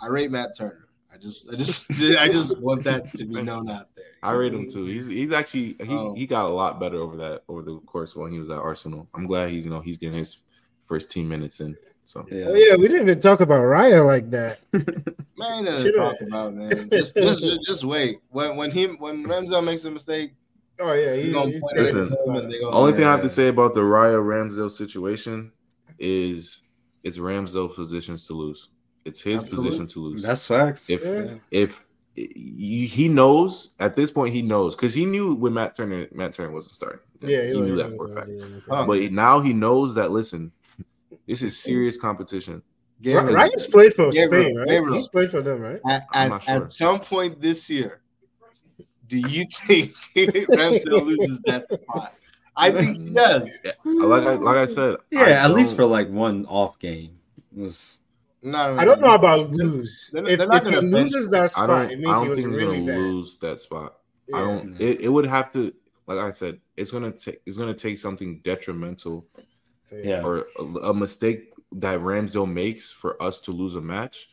I 0.00 0.06
rate 0.08 0.30
Matt 0.30 0.56
Turner. 0.56 0.86
I 1.12 1.16
just 1.18 1.52
I 1.52 1.56
just 1.56 1.90
I 2.18 2.28
just 2.28 2.60
want 2.62 2.84
that 2.84 3.14
to 3.16 3.24
be 3.24 3.42
known 3.42 3.68
out 3.68 3.88
there. 3.96 4.06
I 4.22 4.32
rate 4.32 4.52
him 4.52 4.70
too. 4.70 4.84
He's 4.86 5.06
he's 5.06 5.32
actually 5.32 5.76
he, 5.82 5.88
Oh. 5.94 6.14
he 6.14 6.26
got 6.26 6.44
a 6.44 6.48
lot 6.48 6.78
better 6.78 6.98
over 6.98 7.16
that 7.16 7.42
over 7.48 7.62
the 7.62 7.78
course 7.80 8.14
when 8.14 8.30
he 8.30 8.38
was 8.38 8.50
at 8.50 8.58
Arsenal. 8.58 9.08
I'm 9.14 9.26
glad 9.26 9.50
he's 9.50 9.64
you 9.64 9.70
know 9.70 9.80
he's 9.80 9.98
getting 9.98 10.18
his 10.18 10.38
first 10.86 11.10
team 11.10 11.28
minutes 11.28 11.60
in. 11.60 11.76
So 12.10 12.26
Oh 12.28 12.34
Yeah. 12.34 12.50
yeah, 12.54 12.74
we 12.76 12.88
didn't 12.88 13.02
even 13.02 13.20
talk 13.20 13.40
about 13.40 13.60
Raya 13.60 14.04
like 14.04 14.30
that. 14.30 14.58
Man, 15.38 15.64
nothing 15.66 15.84
to 15.84 15.92
talk 15.92 16.16
about, 16.20 16.54
man. 16.54 16.70
Just, 16.90 17.14
just, 17.14 17.42
just, 17.44 17.60
just 17.64 17.84
wait. 17.84 18.18
When 18.30 18.56
when 18.56 18.72
he 18.72 18.86
when 18.86 19.24
Ramsdale 19.24 19.62
makes 19.64 19.84
a 19.84 19.92
mistake, 19.92 20.32
Oh 20.80 20.92
yeah, 20.92 21.14
he, 21.14 21.24
he's 21.24 21.32
point 21.34 21.52
taking 21.52 21.70
at 21.70 21.76
Listen, 21.76 22.00
his 22.00 22.10
him 22.16 22.26
time. 22.26 22.36
and 22.36 22.50
they 22.50 22.58
gonna- 22.58 22.76
only 22.76 22.94
thing 22.94 23.04
I 23.04 23.12
have 23.12 23.22
to 23.22 23.30
say 23.30 23.46
about 23.46 23.76
the 23.76 23.82
Raya 23.82 24.18
Ramsdale 24.20 24.72
situation 24.72 25.52
is 26.00 26.62
it's 27.04 27.18
Ramsdale's 27.18 27.76
position 27.76 28.16
to 28.16 28.32
lose. 28.32 28.70
It's 29.04 29.20
his 29.22 29.44
Absolutely. 29.44 29.68
position 29.70 29.86
to 29.86 30.00
lose. 30.00 30.22
That's 30.22 30.44
facts. 30.46 30.90
if 30.90 31.04
Yeah. 31.04 31.34
if 31.52 31.84
he 32.16 32.86
he 32.90 33.06
knows 33.08 33.74
at 33.78 33.94
this 33.94 34.10
point 34.10 34.34
he 34.34 34.42
knows 34.42 34.74
because 34.74 34.92
he 34.94 35.06
knew 35.06 35.34
when 35.34 35.54
Matt 35.54 35.76
Turner 35.76 36.08
Matt 36.12 36.32
Turner 36.32 36.50
wasn't 36.50 36.74
starting. 36.74 37.00
Yeah, 37.22 37.44
he 37.44 37.60
knew 37.60 37.76
that 37.76 37.94
for 37.96 38.10
a 38.10 38.14
fact. 38.16 38.30
Huh. 38.68 38.84
But 38.84 39.12
now 39.12 39.38
he 39.40 39.52
knows 39.52 39.94
that. 39.94 40.10
Listen, 40.10 40.50
this 41.30 41.42
is 41.42 41.56
serious 41.56 41.96
competition. 41.96 42.60
Gabriel, 43.00 43.34
Raya's 43.36 43.66
played 43.66 43.94
for 43.94 44.10
Gabriel, 44.10 44.44
Spain, 44.44 44.56
right? 44.56 44.68
Gabriel. 44.68 44.94
He's 44.96 45.08
played 45.08 45.30
for 45.30 45.40
them, 45.40 45.60
right? 45.60 45.80
at, 45.88 46.06
at, 46.12 46.42
sure. 46.42 46.54
at 46.54 46.68
some 46.68 47.00
point 47.00 47.40
this 47.40 47.70
year, 47.70 48.02
do 49.06 49.16
you 49.18 49.44
think 49.66 49.94
Ramsdale 50.16 51.06
loses 51.06 51.40
that 51.46 51.66
spot? 51.72 52.14
I 52.56 52.70
mm. 52.70 52.78
think 52.78 52.98
he 52.98 53.10
does. 53.10 53.48
Like 53.84 54.26
I 54.26 54.34
like 54.34 54.56
I 54.56 54.66
said, 54.66 54.96
Yeah, 55.10 55.20
I 55.22 55.30
at 55.30 55.52
least 55.54 55.70
don't- 55.70 55.76
for 55.76 55.84
like 55.86 56.10
one 56.10 56.44
off 56.46 56.78
game. 56.80 57.16
It 57.56 57.60
was 57.60 57.98
No, 58.42 58.74
no, 58.74 58.80
I 58.80 58.84
don't 58.84 59.00
know 59.00 59.14
about 59.14 59.50
lose. 59.50 60.10
They're- 60.12 60.26
if 60.26 60.38
they're 60.38 60.48
not 60.48 60.62
if 60.62 60.68
he 60.68 60.74
gonna 60.74 60.90
bench- 60.90 61.12
loses 61.12 61.30
that 61.30 61.42
I 61.42 61.46
spot, 61.46 61.66
don't. 61.68 61.90
it 61.90 61.92
I 61.92 61.96
means 61.96 62.00
he 62.00 62.04
don't 62.06 62.28
was 62.28 62.40
think 62.40 62.52
he's 62.52 62.56
really 62.56 62.80
gonna 62.80 62.92
bad. 62.92 62.98
lose 62.98 63.36
that 63.38 63.60
spot. 63.60 63.98
I 64.34 64.40
don't. 64.40 64.80
It, 64.80 65.00
it 65.02 65.08
would 65.08 65.26
have 65.26 65.52
to. 65.52 65.72
Like 66.06 66.18
I 66.18 66.32
said, 66.32 66.60
it's 66.76 66.90
gonna 66.90 67.12
take. 67.12 67.40
It's 67.46 67.56
gonna 67.56 67.72
take 67.72 67.98
something 67.98 68.40
detrimental 68.44 69.26
Yeah. 69.92 70.22
or 70.22 70.46
a, 70.58 70.62
a 70.90 70.94
mistake 70.94 71.52
that 71.72 72.00
Ramsdale 72.00 72.50
makes 72.50 72.90
for 72.90 73.20
us 73.22 73.38
to 73.40 73.52
lose 73.52 73.74
a 73.76 73.80
match, 73.80 74.28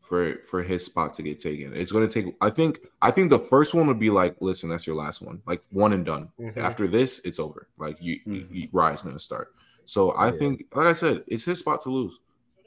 for 0.00 0.36
for 0.44 0.62
his 0.62 0.84
spot 0.84 1.14
to 1.14 1.22
get 1.22 1.38
taken. 1.38 1.74
It's 1.74 1.90
gonna 1.92 2.08
take. 2.08 2.26
I 2.40 2.50
think. 2.50 2.80
I 3.00 3.10
think 3.10 3.30
the 3.30 3.38
first 3.38 3.74
one 3.74 3.86
would 3.86 3.98
be 3.98 4.10
like, 4.10 4.36
listen, 4.40 4.68
that's 4.68 4.86
your 4.86 4.96
last 4.96 5.22
one, 5.22 5.40
like 5.46 5.62
one 5.70 5.92
and 5.94 6.04
done. 6.04 6.30
Mhm. 6.38 6.58
After 6.58 6.86
this, 6.86 7.20
it's 7.24 7.38
over. 7.38 7.68
Like 7.78 7.96
you, 8.00 8.20
you, 8.26 8.32
Mhm. 8.42 8.54
you 8.54 8.68
Rye's 8.72 9.02
gonna 9.02 9.18
start. 9.18 9.54
So 9.86 10.10
I 10.12 10.26
Yeah. 10.30 10.38
think, 10.38 10.66
like 10.74 10.86
I 10.86 10.92
said, 10.92 11.24
it's 11.26 11.44
his 11.44 11.58
spot 11.58 11.80
to 11.82 11.90
lose. 11.90 12.20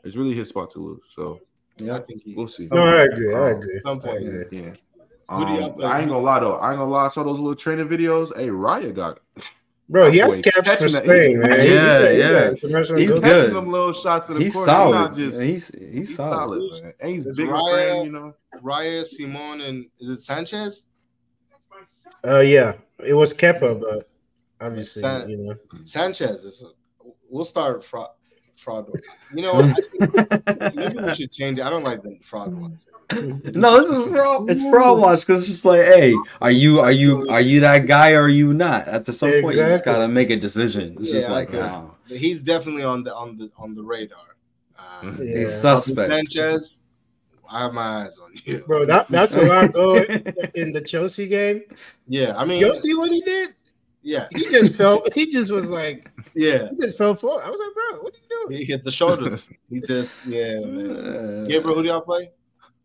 It's 0.03 0.15
really 0.15 0.33
his 0.33 0.49
spot 0.49 0.69
to 0.71 0.79
lose. 0.79 1.03
So 1.09 1.41
yeah, 1.77 1.95
I 1.97 1.99
think 1.99 2.23
he. 2.23 2.33
we'll 2.33 2.47
see. 2.47 2.67
No, 2.71 2.83
I 2.85 3.03
agree. 3.03 3.33
I 3.33 3.51
Um, 3.51 3.57
agree. 3.57 3.79
Some 3.85 4.01
point, 4.01 4.17
I 4.17 4.21
agree. 4.21 4.59
Yeah. 4.59 4.73
Who 5.29 5.45
do 5.45 5.51
y'all 5.53 5.83
Um. 5.83 5.91
I 5.91 5.99
ain't 5.99 6.09
gonna 6.09 6.23
lie 6.23 6.39
though. 6.39 6.55
I 6.55 6.71
ain't 6.71 6.79
gonna 6.79 6.89
lie. 6.91 7.05
I 7.05 7.09
saw 7.09 7.23
those 7.23 7.39
little 7.39 7.55
training 7.55 7.87
videos. 7.87 8.35
Hey, 8.35 8.47
Raya 8.47 8.93
got 8.95 9.19
Bro, 9.89 10.11
he 10.11 10.17
has 10.17 10.37
caps 10.41 10.75
for 10.75 10.89
Spain, 10.89 11.39
man. 11.39 11.51
Yeah, 11.51 11.57
He's 11.59 11.67
a- 11.69 12.09
he's 12.11 12.19
yeah. 12.31 12.39
a 12.39 12.51
international 12.51 12.99
He's 12.99 13.09
goalkeeper. 13.09 13.27
good. 13.27 13.41
catching 13.41 13.53
them 13.53 13.69
little 13.69 13.93
shots 13.93 14.27
to 14.27 14.33
the 14.33 14.39
he's 14.41 14.53
corner. 14.53 14.65
solid. 14.65 14.91
Not 14.93 15.15
just, 15.15 15.41
he's 15.41 15.67
he's, 15.69 15.91
he's 15.93 16.15
solid. 16.17 16.61
solid, 16.61 16.83
man. 16.83 16.93
And 16.99 17.11
he's 17.11 17.25
It's 17.25 17.37
bigger 17.37 17.51
Raya- 17.53 17.71
frame, 17.93 18.05
you 18.07 18.11
know. 18.11 18.33
Raya, 18.61 19.05
Simon, 19.05 19.61
and 19.61 19.85
is 19.99 20.09
it 20.09 20.17
Sanchez? 20.19 20.83
Uh, 22.25 22.39
yeah, 22.39 22.73
it 23.05 23.13
was 23.13 23.33
Kepa, 23.33 23.79
but 23.79 24.09
obviously, 24.59 25.01
San- 25.01 25.29
you 25.29 25.37
know, 25.37 25.55
Sanchez 25.83 26.43
is. 26.43 26.63
We'll 27.29 27.45
start 27.45 27.83
fraud. 27.83 28.09
Fraud. 28.55 28.89
You 29.35 29.43
know, 29.43 29.53
what? 29.55 29.65
I 30.61 30.69
think 30.69 30.75
maybe 30.95 31.07
we 31.07 31.15
should 31.15 31.31
change 31.31 31.59
it. 31.59 31.65
I 31.65 31.69
don't 31.69 31.83
like 31.83 32.01
the 32.01 32.17
fraud 32.23 32.53
one. 32.53 32.79
No, 33.55 33.79
this 33.79 33.97
is 33.97 34.11
fraud. 34.11 34.49
It's 34.49 34.69
fraud 34.69 34.99
watch 34.99 35.21
because 35.21 35.43
it's 35.43 35.51
just 35.51 35.65
like, 35.65 35.81
hey, 35.81 36.13
are 36.41 36.51
you 36.51 36.81
are 36.81 36.91
you 36.91 37.27
are 37.29 37.41
you 37.41 37.61
that 37.61 37.87
guy 37.87 38.11
or 38.11 38.23
are 38.23 38.29
you 38.29 38.53
not? 38.53 38.87
At 38.87 39.05
some 39.07 39.31
point, 39.41 39.55
you 39.55 39.63
just 39.63 39.85
gotta 39.85 40.07
make 40.07 40.29
a 40.29 40.35
decision. 40.35 40.97
It's 40.99 41.11
just 41.11 41.29
like, 41.29 41.53
wow, 41.53 41.95
he's 42.07 42.43
definitely 42.43 42.83
on 42.83 43.03
the 43.03 43.15
on 43.15 43.37
the 43.37 43.49
on 43.57 43.73
the 43.73 43.83
radar. 43.83 44.19
Uh, 44.77 45.13
yeah. 45.19 45.39
he's 45.39 45.53
suspect. 45.53 46.11
Sanchez, 46.11 46.81
I 47.49 47.61
have 47.61 47.73
my 47.73 48.05
eyes 48.05 48.19
on 48.19 48.31
you, 48.43 48.63
bro, 48.67 48.85
that 48.85 49.07
that's 49.09 49.35
a 49.35 49.41
lot 49.43 49.73
going 49.73 50.05
in 50.55 50.71
the 50.73 50.81
Chelsea 50.81 51.27
game. 51.27 51.63
Yeah, 52.07 52.35
I 52.37 52.45
mean, 52.45 52.59
You 52.59 52.75
see 52.75 52.93
what 52.93 53.11
he 53.11 53.21
did? 53.21 53.55
yeah, 54.01 54.27
He 54.31 54.43
just 54.43 54.75
felt. 54.75 55.13
He 55.13 55.29
just 55.29 55.51
was 55.51 55.69
like, 55.69 56.11
yeah. 56.35 56.69
he 56.69 56.75
just 56.75 56.97
fell 56.97 57.15
forward. 57.15 57.43
I 57.43 57.49
was 57.49 57.59
like, 57.59 57.73
bro, 57.73 58.03
what 58.03 58.13
are 58.13 58.17
you 58.17 58.47
doing? 58.47 58.59
He 58.59 58.65
hit 58.65 58.83
the 58.83 58.91
shoulders. 58.91 59.51
He 59.69 59.81
just, 59.81 60.25
yeah, 60.25 60.59
man. 60.59 60.91
Uh, 60.91 61.45
Gabriel, 61.47 61.75
who 61.75 61.83
do 61.83 61.89
y'all 61.89 62.01
play? 62.01 62.31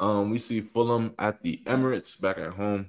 Um, 0.02 0.30
we 0.30 0.38
see 0.38 0.60
Fulham 0.60 1.14
at 1.20 1.40
the 1.42 1.60
Emirates 1.66 2.20
back 2.20 2.36
at 2.38 2.52
home. 2.52 2.86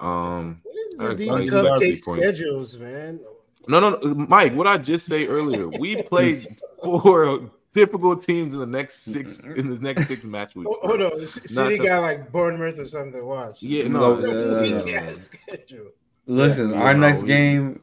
Um, 0.00 0.60
What 0.96 1.12
is 1.20 1.38
these 1.38 1.52
cupcake 1.52 1.98
schedules, 2.00 2.76
man? 2.78 3.20
no, 3.68 3.78
no, 3.78 3.90
no, 3.90 4.14
Mike. 4.14 4.52
What 4.54 4.66
I 4.66 4.76
just 4.78 5.06
say 5.06 5.28
earlier, 5.28 5.68
we 5.68 6.02
played 6.12 6.60
four 6.82 7.48
difficult 7.72 8.24
teams 8.24 8.54
in 8.54 8.58
the 8.60 8.66
next 8.66 9.04
six 9.04 9.44
in 9.44 9.70
the 9.70 9.78
next 9.78 10.08
six 10.08 10.24
match 10.24 10.56
weeks. 10.56 10.74
Hold, 10.82 11.00
hold 11.00 11.12
on, 11.20 11.26
C- 11.26 11.46
City 11.46 11.78
got 11.78 12.00
like 12.00 12.32
Bournemouth 12.32 12.80
or 12.80 12.86
something. 12.86 13.12
to 13.20 13.24
Watch. 13.24 13.62
Yeah, 13.62 13.86
No, 13.86 14.16
no, 14.16 14.20
no, 14.20 14.54
no, 14.56 14.62
weak 14.62 14.84
no. 14.86 14.92
ass 14.94 15.30
schedule. 15.30 15.90
Listen, 16.26 16.70
Yeah, 16.70 16.82
our 16.82 16.94
next 16.94 17.22
we- 17.22 17.28
game, 17.28 17.80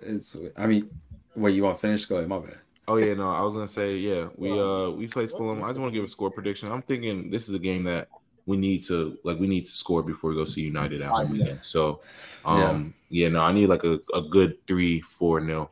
it's. 0.00 0.34
I 0.56 0.66
mean, 0.66 0.88
wait, 1.36 1.54
you 1.54 1.62
want 1.64 1.76
to 1.76 1.80
finish? 1.82 2.06
Go 2.06 2.16
ahead. 2.16 2.28
My 2.28 2.38
bad. 2.38 2.56
Oh 2.92 2.96
yeah, 2.96 3.14
no, 3.14 3.30
I 3.30 3.40
was 3.40 3.54
gonna 3.54 3.66
say 3.66 3.96
yeah. 3.96 4.28
We 4.36 4.50
uh 4.50 4.90
we 4.90 5.06
play 5.06 5.26
Fulham. 5.26 5.64
I 5.64 5.68
just 5.68 5.80
want 5.80 5.94
to 5.94 5.98
give 5.98 6.04
a 6.04 6.08
score 6.08 6.30
prediction. 6.30 6.70
I'm 6.70 6.82
thinking 6.82 7.30
this 7.30 7.48
is 7.48 7.54
a 7.54 7.58
game 7.58 7.84
that 7.84 8.08
we 8.44 8.58
need 8.58 8.82
to 8.88 9.16
like 9.24 9.38
we 9.38 9.46
need 9.46 9.64
to 9.64 9.70
score 9.70 10.02
before 10.02 10.28
we 10.28 10.36
go 10.36 10.44
see 10.44 10.60
United 10.60 11.00
at 11.00 11.08
home 11.08 11.40
again. 11.40 11.58
So 11.62 12.00
um 12.44 12.92
yeah, 13.08 13.30
no, 13.30 13.40
I 13.40 13.52
need 13.52 13.68
like 13.68 13.84
a, 13.84 13.98
a 14.12 14.20
good 14.20 14.58
three 14.66 15.00
four 15.00 15.40
nil 15.40 15.70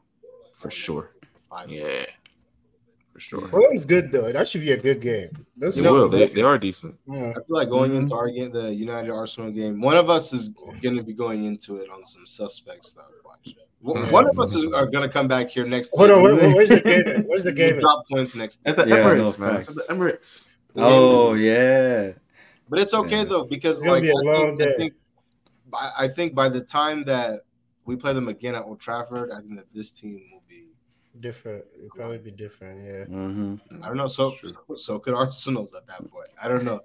for 0.54 0.70
sure. 0.70 1.10
Yeah, 1.68 2.06
for 3.22 3.40
sure. 3.40 3.48
Fulham's 3.48 3.84
good 3.84 4.10
though. 4.12 4.32
That 4.32 4.48
should 4.48 4.60
be 4.62 4.72
a 4.72 4.76
good 4.80 5.00
game. 5.00 5.28
Those 5.56 5.76
They 5.76 5.90
will. 5.90 6.08
They, 6.08 6.28
they 6.28 6.42
are 6.42 6.58
decent. 6.58 6.96
Yeah. 7.06 7.30
I 7.30 7.34
feel 7.34 7.44
like 7.48 7.68
going 7.70 7.94
into 7.94 8.14
our 8.14 8.30
game, 8.30 8.50
the 8.50 8.74
United 8.74 9.10
Arsenal 9.10 9.50
game, 9.50 9.80
one 9.80 9.96
of 9.96 10.10
us 10.10 10.32
is 10.32 10.48
going 10.82 10.96
to 10.96 11.02
be 11.02 11.12
going 11.12 11.44
into 11.44 11.76
it 11.76 11.88
on 11.90 12.04
some 12.04 12.26
suspect 12.26 12.84
stuff. 12.86 13.06
Watch. 13.24 13.54
W- 13.84 14.04
Mhm. 14.06 14.12
One 14.12 14.28
of 14.28 14.38
us 14.38 14.54
is, 14.54 14.64
are 14.72 14.86
going 14.86 15.06
to 15.06 15.08
come 15.08 15.26
back 15.28 15.48
here 15.48 15.64
next. 15.64 15.90
Hold 15.96 16.10
on, 16.10 16.22
week. 16.22 16.24
where, 16.24 16.34
where- 16.36 16.54
where's 16.56 16.68
the 16.68 16.80
game? 16.84 17.02
at? 17.08 17.26
Where's 17.26 17.44
the 17.44 17.52
game? 17.52 17.78
Drop 17.78 18.06
points 18.08 18.34
next. 18.34 18.60
At 18.66 18.76
the 18.76 18.86
Yeah, 18.86 18.96
Emirates, 18.96 19.38
no 19.38 19.46
man. 19.46 19.56
at 19.56 19.66
the 19.66 19.84
Emirates. 19.88 20.54
Oh 20.76 21.34
yeah. 21.34 22.12
But 22.68 22.78
it's 22.80 22.94
okay 22.94 23.18
Yeah. 23.18 23.24
though 23.24 23.44
because 23.44 23.78
It's 23.78 23.80
gonna 23.80 23.92
like 23.94 24.02
be 24.02 24.10
a 24.10 24.14
I 24.14 24.22
long 24.22 24.56
think, 24.58 24.70
I 24.70 24.76
think 24.76 24.92
I 25.74 25.90
I 26.04 26.08
think 26.08 26.34
by 26.34 26.48
the 26.48 26.60
time 26.60 27.04
that 27.04 27.40
we 27.86 27.96
play 27.96 28.12
them 28.12 28.28
again 28.28 28.54
at 28.54 28.62
Old 28.64 28.78
Trafford, 28.80 29.32
I 29.32 29.40
think 29.40 29.56
that 29.56 29.66
this 29.74 29.90
team 29.90 30.20
will 30.30 30.38
be. 30.38 30.39
Different. 31.20 31.64
It'll 31.76 31.90
probably 31.90 32.18
be 32.18 32.30
different. 32.30 32.84
Yeah. 32.84 33.04
hmm 33.04 33.54
I 33.82 33.88
don't 33.88 33.96
know. 33.96 34.06
So 34.08 34.32
Sure. 34.40 34.50
so, 34.68 34.74
so 34.76 34.98
could 34.98 35.14
Arsenal's 35.14 35.74
at 35.74 35.86
that 35.86 35.98
point. 36.10 36.28
I 36.42 36.48
don't 36.48 36.64
know. 36.64 36.80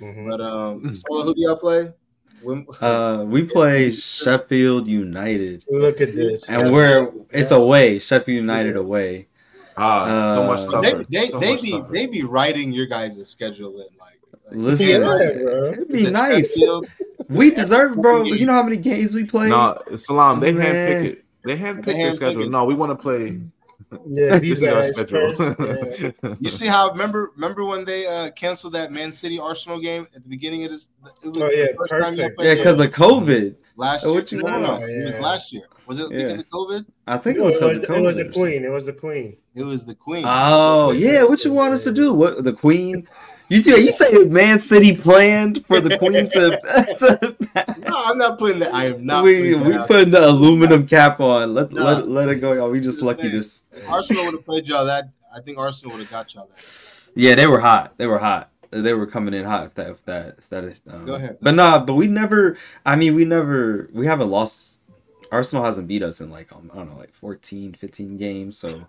Mhm. 0.00 0.28
But 0.30 0.40
um, 0.40 0.94
so 0.94 1.22
who 1.22 1.34
do 1.34 1.40
y'all 1.42 1.56
play? 1.56 1.92
When, 2.40 2.66
Uh, 2.80 3.24
we 3.26 3.42
play 3.42 3.90
Sheffield 3.90 4.86
United, 4.86 5.64
Look 5.68 6.00
at 6.00 6.14
this. 6.14 6.48
and 6.48 6.72
we're 6.72 7.12
it's 7.30 7.50
away. 7.50 7.98
Sheffield 7.98 8.36
United 8.36 8.76
away. 8.76 9.26
Ah, 9.76 10.34
so 10.34 10.42
Uh, 10.42 10.46
much 10.46 10.60
they 10.82 10.90
tougher. 10.90 11.06
they, 11.10 11.26
so 11.28 11.40
they 11.40 11.52
much 11.54 11.62
be 11.62 11.70
tougher. 11.72 11.92
they 11.92 12.06
be 12.06 12.22
writing 12.22 12.72
your 12.72 12.86
guys' 12.86 13.28
schedule 13.28 13.80
in 13.80 13.86
like. 13.98 14.20
like 14.46 14.56
Listen, 14.56 15.02
Yeah, 15.02 15.32
bro. 15.42 15.72
it'd 15.72 15.88
be 15.88 16.04
it 16.04 16.12
nice. 16.12 16.54
Sheffield? 16.54 16.86
We 17.28 17.50
deserve, 17.50 17.96
bro. 17.96 18.22
You 18.24 18.46
know 18.46 18.54
how 18.54 18.62
many 18.62 18.76
games 18.78 19.14
we 19.14 19.24
play? 19.24 19.48
No, 19.50 19.78
Salam, 19.96 20.40
they 20.40 20.52
Man. 20.52 20.64
handpick 20.64 21.04
it. 21.04 21.24
They 21.44 21.56
handpick 21.56 21.84
They 21.86 21.92
their 21.94 22.10
handpick 22.12 22.14
schedule. 22.16 22.42
it. 22.44 22.50
No, 22.50 22.64
we 22.64 22.74
want 22.74 22.90
to 22.90 22.96
play. 22.96 23.40
Yeah, 24.06 24.38
This 24.38 24.40
these 24.40 24.62
is 24.62 24.68
our 24.68 24.82
guys 24.82 24.96
schedule. 24.96 26.14
Yeah. 26.22 26.34
You 26.40 26.50
see 26.50 26.66
how 26.66 26.90
remember 26.90 27.32
remember 27.34 27.64
when 27.64 27.84
they 27.84 28.06
uh 28.06 28.30
canceled 28.30 28.74
that 28.74 28.92
Man 28.92 29.12
City 29.12 29.38
Arsenal 29.38 29.80
game 29.80 30.06
at 30.14 30.22
the 30.22 30.28
beginning 30.28 30.64
of 30.64 30.70
this? 30.70 30.90
It 31.24 31.28
was 31.28 31.38
Oh, 31.38 31.50
yeah, 31.50 31.66
the 31.68 31.74
first 31.78 31.90
time 31.92 32.14
y'all 32.14 32.28
perfect. 32.28 32.42
yeah, 32.42 32.54
because 32.54 32.80
of 32.80 32.90
COVID. 32.92 33.54
last 33.76 34.04
Oh, 34.04 34.10
year. 34.12 34.20
what 34.20 34.32
you 34.32 34.38
no, 34.42 34.48
no, 34.50 34.60
no, 34.60 34.70
want? 34.72 34.84
it 34.84 35.04
was 35.04 35.18
last 35.18 35.52
year. 35.52 35.62
Was 35.86 36.00
it 36.00 36.10
because 36.10 36.34
Yeah. 36.34 36.40
of 36.40 36.48
COVID? 36.48 36.86
I 37.06 37.16
think 37.16 37.38
it 37.38 37.42
was 37.42 37.56
it 37.56 37.60
because 37.60 37.78
was, 37.78 37.78
of 37.78 37.84
it 37.84 38.02
was 38.02 38.16
the 38.16 38.22
COVID. 38.22 38.26
or 38.28 38.32
something. 38.32 38.32
queen. 38.42 38.64
It 38.64 38.68
was 38.70 38.86
the 38.86 38.92
queen. 38.92 39.36
It 39.54 39.62
was 39.62 39.84
the 39.86 39.94
Queen. 39.94 40.24
Oh 40.26 40.90
yeah, 40.92 41.24
what 41.24 41.44
you 41.44 41.52
want 41.52 41.72
us 41.74 41.84
to 41.84 41.92
do? 41.92 42.12
What 42.12 42.44
the 42.44 42.52
Queen? 42.52 43.08
You 43.50 43.60
you 43.76 43.90
say 43.90 44.12
Man 44.24 44.58
City 44.58 44.94
planned 44.94 45.64
for 45.66 45.80
the 45.80 45.96
Queen 45.96 46.28
to, 46.28 46.58
to 46.98 47.36
no, 47.88 48.04
I'm 48.04 48.18
not 48.18 48.38
putting 48.38 48.58
that. 48.58 48.74
I 48.74 48.86
am 48.86 49.06
not. 49.06 49.24
we 49.24 49.54
putting 49.54 49.64
we 49.64 49.78
putting 49.86 50.10
the 50.10 50.28
aluminum 50.28 50.86
cap 50.86 51.20
on. 51.20 51.54
Let 51.54 51.72
Nah. 51.72 51.82
let 51.84 52.08
let 52.08 52.28
it 52.28 52.36
go, 52.36 52.52
y'all. 52.52 52.70
We 52.70 52.80
just 52.80 52.98
Just 52.98 53.02
lucky 53.02 53.28
this. 53.28 53.62
Arsenal 53.86 54.26
would 54.26 54.34
have 54.34 54.44
played 54.44 54.68
y'all 54.68 54.84
that. 54.84 55.10
I 55.34 55.40
think 55.40 55.56
Arsenal 55.58 55.92
would 55.96 56.02
have 56.02 56.10
got 56.10 56.34
y'all 56.34 56.46
that. 56.46 57.10
Yeah, 57.14 57.34
they 57.34 57.46
were 57.46 57.60
hot. 57.60 57.94
They 57.96 58.06
were 58.06 58.18
hot. 58.18 58.50
they 58.70 58.92
were 58.92 59.06
coming 59.06 59.32
in 59.32 59.44
hot. 59.44 59.66
If 59.66 59.74
that, 59.74 59.88
if 59.88 60.04
that, 60.04 60.36
if 60.38 60.48
that. 60.50 60.94
Um, 60.94 61.06
Go 61.06 61.14
ahead. 61.14 61.38
But 61.40 61.54
nah, 61.54 61.84
but 61.84 61.94
we 61.94 62.06
never. 62.06 62.58
I 62.84 62.96
mean, 62.96 63.14
we 63.14 63.24
never. 63.24 63.88
We 63.94 64.06
haven't 64.06 64.30
lost. 64.30 64.82
Arsenal 65.30 65.64
hasn't 65.64 65.88
beat 65.88 66.02
us 66.02 66.20
in 66.20 66.30
like 66.30 66.50
um, 66.52 66.70
I 66.72 66.76
don't 66.78 66.90
know, 66.90 66.96
like 66.98 67.12
14, 67.14 67.74
15 67.74 68.16
games. 68.16 68.56
So 68.58 68.82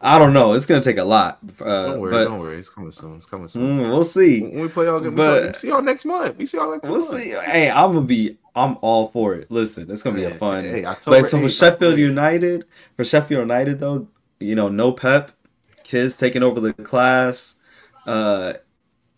I 0.00 0.18
don't 0.18 0.32
know. 0.32 0.52
It's 0.52 0.66
gonna 0.66 0.82
take 0.82 0.98
a 0.98 1.04
lot. 1.04 1.38
Uh, 1.60 1.86
don't 1.86 2.00
worry, 2.00 2.10
but 2.10 2.24
don't 2.24 2.38
worry. 2.38 2.58
It's 2.58 2.70
coming 2.70 2.90
soon. 2.90 3.16
It's 3.16 3.26
coming 3.26 3.48
soon. 3.48 3.78
mm, 3.80 3.88
we'll 3.90 4.04
see. 4.04 4.42
When 4.42 4.60
we 4.60 4.68
play 4.68 4.86
all 4.86 5.00
good, 5.00 5.16
But- 5.16 5.46
we 5.46 5.52
see 5.54 5.68
y'all 5.68 5.82
next 5.82 6.04
month. 6.04 6.36
We 6.36 6.46
see 6.46 6.56
y'all 6.58 6.70
next 6.72 6.88
We'll 6.88 6.98
month. 6.98 7.20
see. 7.20 7.30
Hey, 7.30 7.70
I'm 7.70 7.94
gonna 7.94 8.02
be. 8.06 8.38
I'm 8.54 8.78
all 8.80 9.08
for 9.08 9.34
it. 9.34 9.50
Listen, 9.50 9.90
it's 9.90 10.02
gonna 10.02 10.16
be 10.16 10.24
a 10.24 10.30
Hey, 10.30 10.38
fun. 10.38 10.64
hey, 10.64 10.84
October 10.84 11.18
But 11.18 11.26
so 11.26 11.38
for 11.38 11.46
8th, 11.46 11.58
Sheffield 11.58 11.98
United, 11.98 12.64
for 12.96 13.04
Sheffield 13.04 13.42
United 13.42 13.80
though, 13.80 14.08
you 14.40 14.54
know, 14.54 14.68
no 14.68 14.92
Pep, 14.92 15.30
kids 15.84 16.16
taking 16.16 16.42
over 16.42 16.60
the 16.60 16.72
class, 16.72 17.56
uh, 18.06 18.54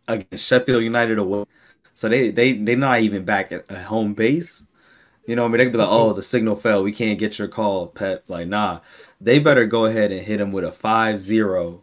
against 0.08 0.46
Sheffield 0.46 0.82
United 0.82 1.18
away. 1.18 1.44
So 1.94 2.08
they 2.08 2.30
they 2.30 2.52
they're 2.54 2.76
not 2.76 3.00
even 3.00 3.24
back 3.24 3.52
at, 3.52 3.70
at 3.70 3.84
home 3.84 4.14
base. 4.14 4.62
You 5.28 5.36
know, 5.36 5.44
I 5.44 5.48
mean, 5.48 5.58
they 5.58 5.64
could 5.64 5.72
be 5.72 5.78
like, 5.78 5.88
oh, 5.90 6.14
the 6.14 6.22
signal 6.22 6.56
fell. 6.56 6.82
We 6.82 6.90
can't 6.90 7.18
get 7.18 7.38
your 7.38 7.48
call, 7.48 7.88
Pep. 7.88 8.24
Like, 8.28 8.48
nah, 8.48 8.80
they 9.20 9.38
better 9.38 9.66
go 9.66 9.84
ahead 9.84 10.10
and 10.10 10.22
hit 10.22 10.40
him 10.40 10.52
with 10.52 10.64
a 10.64 10.70
5-0. 10.70 11.80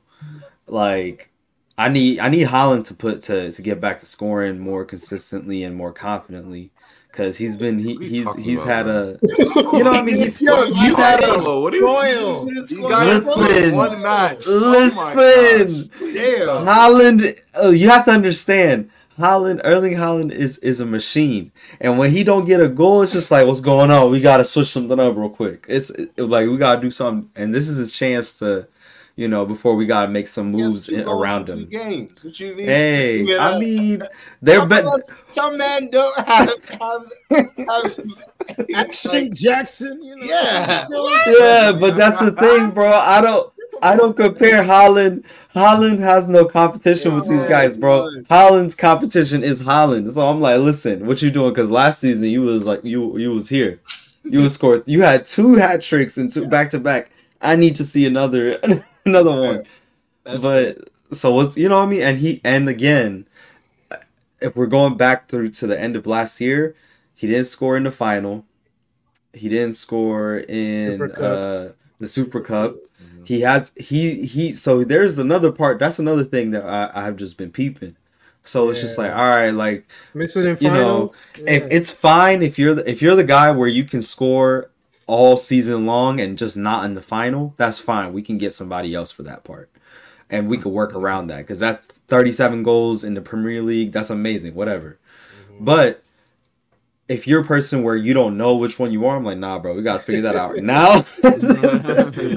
Like, 0.68 1.30
I 1.78 1.90
need 1.90 2.20
I 2.20 2.30
need 2.30 2.48
Haaland 2.48 2.88
to 2.88 2.96
put 2.96 3.22
to 3.24 3.52
to 3.52 3.62
get 3.62 3.80
back 3.80 4.00
to 4.00 4.06
scoring 4.08 4.58
more 4.58 4.84
consistently 4.84 5.62
and 5.62 5.76
more 5.76 5.92
confidently. 5.94 6.72
Cause 7.12 7.38
he's 7.38 7.56
been 7.56 7.78
he, 7.80 7.94
What 7.94 8.02
are 8.02 8.04
you 8.04 8.10
he's 8.10 8.36
he's 8.46 8.64
about, 8.64 8.68
had 8.68 8.84
bro? 8.88 9.18
a 9.22 9.78
you 9.78 9.84
know 9.84 9.92
what 9.92 10.00
I 10.00 10.02
mean 10.02 10.16
he's, 10.24 10.42
Yo, 10.42 10.66
he's 10.66 10.96
had 10.96 11.24
a 11.24 11.38
What 11.60 11.74
are 11.74 11.78
you 11.78 11.86
Spoil. 11.86 12.52
You 12.52 12.90
guys 12.90 13.24
Listen. 13.24 13.76
one 13.76 14.02
match. 14.02 14.48
Listen. 14.48 15.92
Oh. 16.02 16.14
Damn. 16.14 16.66
Haaland, 16.66 17.40
uh, 17.62 17.70
you 17.70 17.90
have 17.90 18.06
to 18.06 18.12
understand. 18.12 18.90
Haaland, 19.18 19.62
Erling 19.64 19.94
Haaland 19.94 20.32
is 20.32 20.58
is 20.60 20.80
a 20.82 20.86
machine, 20.86 21.52
and 21.80 21.98
when 21.98 22.12
he 22.12 22.24
don't 22.24 22.46
get 22.46 22.60
a 22.62 22.68
goal, 22.68 23.02
it's 23.02 23.14
just 23.14 23.32
like, 23.32 23.48
what's 23.48 23.62
going 23.62 23.90
on? 23.92 24.12
We 24.12 24.20
gotta 24.20 24.44
switch 24.44 24.68
something 24.68 25.00
up 25.00 25.16
real 25.16 25.30
quick. 25.30 25.66
It's 25.70 25.90
it- 25.92 26.18
like 26.20 26.50
we 26.50 26.58
gotta 26.58 26.82
do 26.82 26.92
something, 26.92 27.30
and 27.36 27.56
this 27.56 27.70
is 27.70 27.78
his 27.78 27.92
chance 27.94 28.40
to, 28.40 28.68
you 29.16 29.30
know, 29.30 29.46
before 29.46 29.76
we 29.76 29.86
gotta 29.86 30.12
make 30.12 30.28
some 30.28 30.52
moves 30.52 30.76
Yes, 30.76 30.86
two 30.88 30.96
in, 30.96 31.06
goals 31.06 31.22
around 31.22 31.50
in 31.50 31.56
two 31.56 31.62
him. 31.64 31.70
Games. 31.70 32.24
What 32.26 32.40
you 32.42 32.56
mean? 32.56 32.66
Hey, 32.66 33.20
You 33.28 33.38
I 33.40 33.58
mean, 33.58 34.04
they're 34.42 34.60
some, 34.60 34.70
bet. 34.70 34.84
of 34.86 34.94
us- 34.96 35.12
some 35.28 35.58
men 35.58 35.90
don't 35.92 36.18
have, 36.28 36.66
have, 36.72 37.12
have 37.70 38.00
Action 38.76 39.34
Jackson, 39.34 40.04
you 40.04 40.16
know. 40.18 40.26
Yeah. 40.26 40.88
Yeah, 41.28 41.72
but 41.80 41.96
that's 41.96 42.20
the 42.20 42.32
thing, 42.34 42.72
bro. 42.72 42.90
I 42.92 43.22
don't. 43.22 43.52
I 43.82 43.96
don't 43.96 44.16
compare 44.16 44.64
Haaland. 44.64 45.24
Haaland 45.54 46.00
has 46.00 46.28
no 46.28 46.46
competition 46.46 47.16
with 47.16 47.28
these 47.28 47.44
guys, 47.44 47.78
bro. 47.78 48.10
Haaland's 48.30 48.76
competition 48.76 49.44
is 49.44 49.62
Haaland. 49.62 50.14
So 50.14 50.22
I'm 50.28 50.42
like, 50.42 50.60
listen, 50.60 51.06
what 51.06 51.22
you 51.22 51.32
doing? 51.32 51.52
Because 51.52 51.72
last 51.72 52.00
season 52.00 52.28
you 52.28 52.42
was 52.42 52.66
like, 52.68 52.84
you 52.84 53.18
you 53.18 53.32
was 53.32 53.50
here, 53.50 53.80
you 54.24 54.40
was 54.40 54.54
scored. 54.54 54.84
You 54.86 55.02
had 55.02 55.26
two 55.26 55.56
hat 55.56 55.82
tricks 55.82 56.18
and 56.18 56.32
two 56.32 56.48
back 56.48 56.72
to 56.72 56.80
back. 56.80 57.12
I 57.42 57.56
need 57.56 57.76
to 57.78 57.84
see 57.84 58.06
another 58.06 58.60
another 59.06 59.40
one. 59.40 59.64
That's 60.24 60.42
but 60.42 60.90
so 61.12 61.34
what's 61.34 61.58
you 61.58 61.70
know 61.70 61.78
what 61.78 61.88
I 61.88 61.90
mean? 61.90 62.02
And 62.02 62.18
he 62.18 62.42
and 62.44 62.68
again, 62.68 63.28
if 64.42 64.56
we're 64.56 64.66
going 64.68 64.98
back 64.98 65.30
through 65.30 65.50
to 65.52 65.68
the 65.68 65.80
end 65.80 65.96
of 65.96 66.06
last 66.06 66.42
year, 66.42 66.76
he 67.14 67.28
didn't 67.28 67.46
score 67.46 67.78
in 67.78 67.84
the 67.84 67.92
final. 67.92 68.46
He 69.34 69.50
didn't 69.50 69.74
score 69.74 70.38
in 70.38 71.00
Super 71.00 71.24
uh, 71.24 71.74
the 72.00 72.08
Super 72.08 72.42
Cup. 72.42 72.76
He 73.26 73.42
has 73.42 73.72
he 73.78 74.26
he. 74.26 74.54
So 74.54 74.84
there's 74.84 75.18
another 75.18 75.52
part. 75.52 75.80
That's 75.80 76.00
another 76.00 76.24
thing 76.24 76.52
that 76.52 76.66
I, 76.66 76.92
I 76.94 77.06
have 77.06 77.18
just 77.18 77.38
been 77.38 77.52
peeping. 77.52 77.96
So 78.46 78.70
it's 78.70 78.80
just 78.80 78.98
like, 78.98 79.12
all 79.12 79.18
right, 79.18 79.50
like 79.50 79.88
Missing 80.14 80.48
in 80.48 80.58
You 80.62 80.70
know, 80.70 81.08
finals. 81.08 81.18
if 81.38 81.64
it's 81.72 81.92
fine 81.92 82.44
if 82.44 82.60
you're 82.60 82.76
the, 82.76 82.90
if 82.90 83.02
you're 83.02 83.16
the 83.16 83.24
guy 83.24 83.52
where 83.52 83.68
you 83.68 83.84
can 83.84 84.04
score 84.04 84.70
all 85.08 85.36
season 85.36 85.86
long 85.88 86.20
and 86.20 86.38
just 86.38 86.56
not 86.56 86.86
in 86.86 86.94
the 86.94 87.02
final, 87.02 87.56
that's 87.58 87.80
fine. 87.80 88.14
We 88.14 88.22
can 88.22 88.38
get 88.38 88.54
somebody 88.54 88.94
else 88.94 89.12
for 89.12 89.24
that 89.24 89.44
part, 89.44 89.70
and 90.30 90.48
we 90.48 90.60
could 90.60 90.72
work 90.72 90.94
around 90.94 91.28
that 91.28 91.40
because 91.40 91.58
that's 91.60 91.88
37 91.88 92.62
goals 92.62 93.04
in 93.04 93.16
the 93.16 93.22
Premier 93.22 93.64
League. 93.64 93.92
That's 93.92 94.12
amazing. 94.12 94.54
Whatever, 94.54 95.00
mm-hmm. 95.50 95.66
but 95.66 96.04
if 97.08 97.28
you're 97.28 97.42
a 97.42 97.46
person 97.46 97.84
where 97.84 97.96
you 97.96 98.14
don't 98.14 98.36
know 98.36 98.56
which 98.56 98.80
one 98.80 98.92
you 98.92 99.06
are, 99.06 99.16
I'm 99.16 99.24
like, 99.24 99.38
nah, 99.38 99.60
bro, 99.60 99.76
we 99.76 99.84
gotta 99.84 100.00
figure 100.00 100.24
that 100.24 100.36
out 100.36 100.56
now 100.58 101.06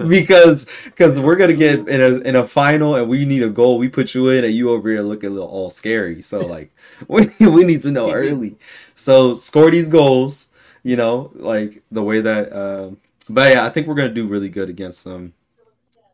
because 0.09 0.67
because 0.85 1.19
we're 1.19 1.37
gonna 1.37 1.55
get 1.55 1.89
in 1.89 2.01
a 2.01 2.19
in 2.21 2.37
a 2.37 2.47
final 2.47 2.95
and 2.95 3.09
we 3.09 3.25
need 3.25 3.43
a 3.43 3.49
goal. 3.49 3.79
We 3.79 3.89
put 3.89 4.15
you 4.15 4.29
in 4.29 4.45
and 4.45 4.55
you 4.55 4.71
over 4.71 4.91
here 4.91 5.03
looking 5.03 5.31
a 5.31 5.33
little 5.33 5.49
all 5.49 5.71
scary. 5.71 6.21
So 6.21 6.41
like 6.41 6.71
we 7.09 7.31
we 7.41 7.65
need 7.65 7.81
to 7.83 7.91
know 7.91 8.13
early. 8.13 8.57
So 8.95 9.35
score 9.35 9.71
these 9.71 9.89
goals, 9.89 10.49
you 10.83 10.97
know, 10.97 11.33
like 11.35 11.83
the 11.91 12.03
way 12.03 12.21
that. 12.21 12.53
Um, 12.53 12.99
but 13.31 13.51
yeah, 13.53 13.65
I 13.65 13.71
think 13.71 13.87
we're 13.87 13.95
gonna 13.95 14.11
do 14.11 14.27
really 14.27 14.51
good 14.51 14.69
against 14.69 15.05
them. 15.05 15.33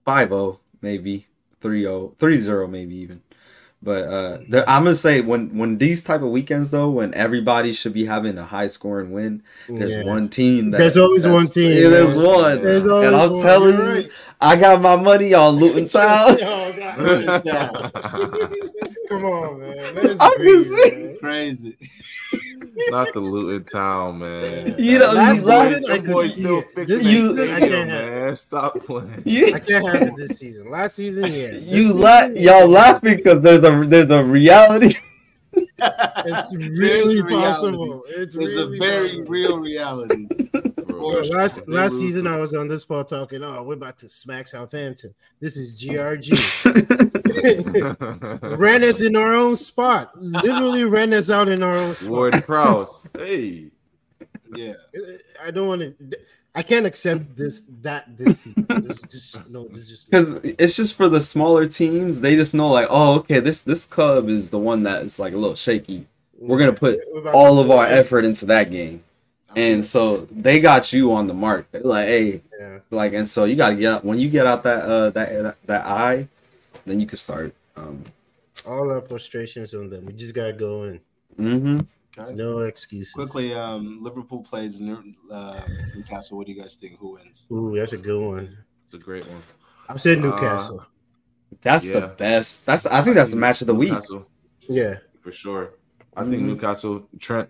5-0 0.06 0.58
maybe 0.82 1.26
3-0 1.62 2.14
3-0 2.16 2.70
maybe 2.70 2.94
even. 2.96 3.22
But 3.84 4.04
uh, 4.04 4.38
there, 4.48 4.68
I'm 4.68 4.84
gonna 4.84 4.94
say 4.96 5.20
when 5.20 5.58
when 5.58 5.78
these 5.78 6.02
type 6.02 6.22
of 6.22 6.30
weekends 6.30 6.70
though, 6.70 6.90
when 6.90 7.12
everybody 7.14 7.72
should 7.72 7.92
be 7.92 8.06
having 8.06 8.38
a 8.38 8.44
high 8.44 8.66
scoring 8.68 9.12
win, 9.12 9.42
there's 9.68 9.96
Yeah. 9.96 10.04
one 10.04 10.28
team 10.30 10.70
that 10.70 10.78
There's 10.78 10.96
always 10.96 11.26
one 11.26 11.46
team, 11.48 11.72
Yeah, 11.82 11.88
there's 11.90 12.16
man. 12.16 12.26
one. 12.26 12.64
There's 12.64 12.86
always 12.86 13.06
and 13.08 13.16
I'm 13.16 13.30
one. 13.32 13.42
telling 13.42 13.74
You're 13.76 13.84
you, 13.84 13.90
right. 14.04 14.10
I 14.40 14.56
got 14.56 14.80
my 14.80 14.96
money 14.96 15.34
on 15.44 15.56
Luton 15.56 15.86
Town. 15.86 16.38
Yo, 16.38 16.72
Come 19.08 19.24
on, 19.24 19.60
man. 19.60 19.94
Let 19.94 20.06
us 20.06 20.18
I'm 20.20 20.30
breathe, 20.36 20.64
just 20.64 20.70
saying. 20.82 21.06
man. 21.06 21.16
crazy. 21.18 21.76
Not 22.90 23.12
the 23.12 23.20
Luton 23.20 23.64
Town, 23.64 24.18
man. 24.18 24.74
You 24.78 24.98
know, 24.98 25.12
Last 25.12 25.42
you 25.42 25.48
love- 25.48 25.72
season, 25.74 25.90
I 25.90 25.98
could 25.98 26.10
boys 26.12 26.32
still 26.34 26.58
it. 26.58 26.66
fixing 26.74 26.86
This 26.86 27.02
that 27.04 27.08
season, 27.10 27.40
I 27.40 27.56
stadium, 27.58 27.70
can't 27.70 27.90
have 27.90 28.12
man. 28.24 28.36
Stop 28.36 28.80
playing. 28.84 29.22
You, 29.24 29.54
I 29.54 29.58
can't 29.60 29.86
have 29.86 30.02
it 30.08 30.16
this 30.16 30.38
season. 30.38 30.70
Last 30.70 30.96
season, 30.96 31.24
yeah. 31.24 31.30
This 31.52 31.60
you 31.62 31.82
season, 31.84 32.00
la- 32.00 32.24
y'all 32.26 32.68
laughing 32.68 33.16
because 33.16 33.40
there's 33.40 33.62
a 33.64 33.84
there's 33.86 34.10
a 34.10 34.24
reality. 34.24 34.94
It's 36.26 36.56
really 36.56 37.22
possible. 37.22 38.02
It's 38.08 38.34
There's 38.34 38.52
really 38.54 38.76
a 38.76 38.80
very 38.80 39.08
possible. 39.08 39.24
real 39.26 39.58
reality. 39.60 40.26
Bro. 41.12 41.22
Well, 41.22 41.28
last 41.38 41.66
They 41.66 41.72
last 41.72 41.98
season, 41.98 42.24
to- 42.24 42.30
I 42.30 42.36
was 42.38 42.54
on 42.54 42.68
this 42.68 42.84
part 42.84 43.08
talking. 43.08 43.42
Oh, 43.42 43.62
we're 43.62 43.74
about 43.74 43.98
to 43.98 44.08
smack 44.08 44.46
Southampton. 44.46 45.14
This 45.40 45.56
is 45.56 45.82
GRG. 45.82 46.32
ran 48.58 48.84
us 48.84 49.00
in 49.00 49.16
our 49.16 49.34
own 49.34 49.56
spot. 49.56 50.20
Literally 50.20 50.84
ran 50.84 51.12
us 51.14 51.30
out 51.30 51.48
in 51.48 51.62
our 51.62 51.74
own 51.74 51.94
spot. 51.94 52.10
Ward 52.10 52.44
Prowse. 52.44 53.08
Hey. 53.16 53.70
Yeah. 54.54 54.72
I 55.42 55.50
don't 55.50 55.68
want 55.68 55.80
to. 55.82 56.18
I 56.54 56.62
can't 56.62 56.86
accept 56.86 57.36
this. 57.36 57.62
That 57.82 58.16
this 58.16 58.42
season. 58.42 58.66
This 58.68 59.02
just 59.02 59.50
no. 59.50 59.66
This 59.68 59.88
just 59.88 60.10
Because 60.10 60.34
it's 60.44 60.76
just 60.76 60.94
for 60.94 61.08
the 61.08 61.20
smaller 61.20 61.66
teams. 61.66 62.20
They 62.20 62.36
just 62.36 62.54
know 62.54 62.68
like, 62.70 62.86
oh, 62.90 63.16
okay, 63.20 63.40
this 63.40 63.62
this 63.62 63.84
club 63.84 64.28
is 64.28 64.50
the 64.50 64.58
one 64.58 64.84
that 64.84 65.02
is 65.02 65.18
like 65.18 65.32
a 65.32 65.36
little 65.36 65.56
shaky. 65.56 66.06
We're 66.38 66.58
gonna 66.58 66.72
put 66.72 67.00
We're 67.12 67.32
all 67.32 67.58
of 67.58 67.70
our 67.70 67.86
effort 67.86 68.24
into 68.24 68.46
that 68.46 68.70
game, 68.70 69.02
and 69.56 69.84
so 69.84 70.26
they 70.30 70.60
got 70.60 70.92
you 70.92 71.12
on 71.12 71.26
the 71.26 71.34
mark. 71.34 71.66
They're 71.70 71.82
like, 71.82 72.06
hey, 72.08 72.42
Yeah. 72.58 72.78
like, 72.90 73.12
and 73.14 73.28
so 73.28 73.44
you 73.44 73.56
gotta 73.56 73.76
get 73.76 73.92
out 73.92 74.04
when 74.04 74.18
you 74.18 74.28
get 74.28 74.46
out 74.46 74.62
that 74.64 74.82
uh 74.84 75.10
that 75.10 75.56
that 75.66 75.86
eye, 75.86 76.28
then 76.86 77.00
you 77.00 77.06
can 77.06 77.18
start. 77.18 77.54
Um, 77.76 78.02
All 78.68 78.90
our 78.90 79.00
frustrations 79.02 79.74
on 79.74 79.90
them. 79.90 80.06
We 80.06 80.12
just 80.12 80.34
gotta 80.34 80.52
go 80.52 80.84
in. 80.84 81.00
Mm-hmm. 81.38 81.80
Okay. 82.16 82.32
No 82.36 82.60
excuses. 82.60 83.12
Quickly, 83.12 83.52
um, 83.54 83.98
Liverpool 84.00 84.40
plays 84.42 84.78
New, 84.80 85.02
uh, 85.32 85.60
Newcastle. 85.96 86.38
What 86.38 86.46
do 86.46 86.52
you 86.52 86.60
guys 86.62 86.76
think? 86.76 86.96
Who 87.00 87.14
wins? 87.14 87.44
Ooh, 87.50 87.74
that's 87.76 87.92
a 87.92 87.96
good 87.96 88.22
one. 88.24 88.56
It's 88.84 88.94
a 88.94 88.98
great 88.98 89.26
one. 89.26 89.42
I 89.88 89.96
said 89.96 90.18
Uh, 90.18 90.30
Newcastle. 90.30 90.86
That's 91.62 91.90
the 91.90 92.02
best. 92.16 92.64
That's 92.66 92.86
I 92.86 93.02
think 93.02 93.16
that's 93.16 93.32
the 93.32 93.36
match 93.36 93.60
of 93.62 93.66
the 93.66 93.74
week. 93.74 93.90
Newcastle, 93.90 94.26
yeah. 94.68 94.98
for 95.22 95.32
sure. 95.32 95.70
I 96.16 96.22
think 96.22 96.42
Mhm. 96.42 96.46
Newcastle, 96.46 97.08
Trent. 97.18 97.48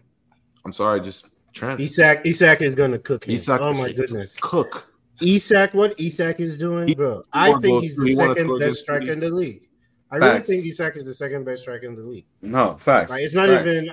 I'm 0.65 0.73
sorry, 0.73 1.01
just 1.03 1.29
Trent. 1.55 1.81
Isak. 1.81 2.27
Isak 2.27 2.63
is 2.63 2.75
gonna 2.75 2.99
cook 2.99 3.27
him. 3.27 3.35
Isak- 3.35 3.61
oh 3.61 3.73
my 3.73 3.93
goodness. 3.93 4.37
Cook. 4.41 4.91
Isak, 5.23 5.73
what 5.75 5.99
Isak 5.99 6.41
is 6.41 6.59
doing, 6.59 6.93
bro? 6.95 7.19
he 7.19 7.23
I 7.33 7.53
think 7.53 7.63
go- 7.63 7.81
he's 7.81 7.97
the 7.97 8.17
wanna 8.17 8.35
second 8.35 8.59
best 8.59 8.79
striker 8.81 9.13
in 9.13 9.21
the 9.21 9.31
league. 9.31 9.69
I 10.11 10.17
really 10.17 10.41
think 10.41 10.67
Isak 10.67 10.97
is 10.97 11.07
the 11.07 11.15
second 11.15 11.45
best 11.45 11.63
striker 11.63 11.87
in 11.87 11.95
the 11.95 12.03
league. 12.03 12.27
No 12.43 12.77
facts. 12.79 13.11
Like 13.11 13.23
it's 13.23 13.35
not 13.35 13.49
Facts. 13.49 13.73
even. 13.73 13.91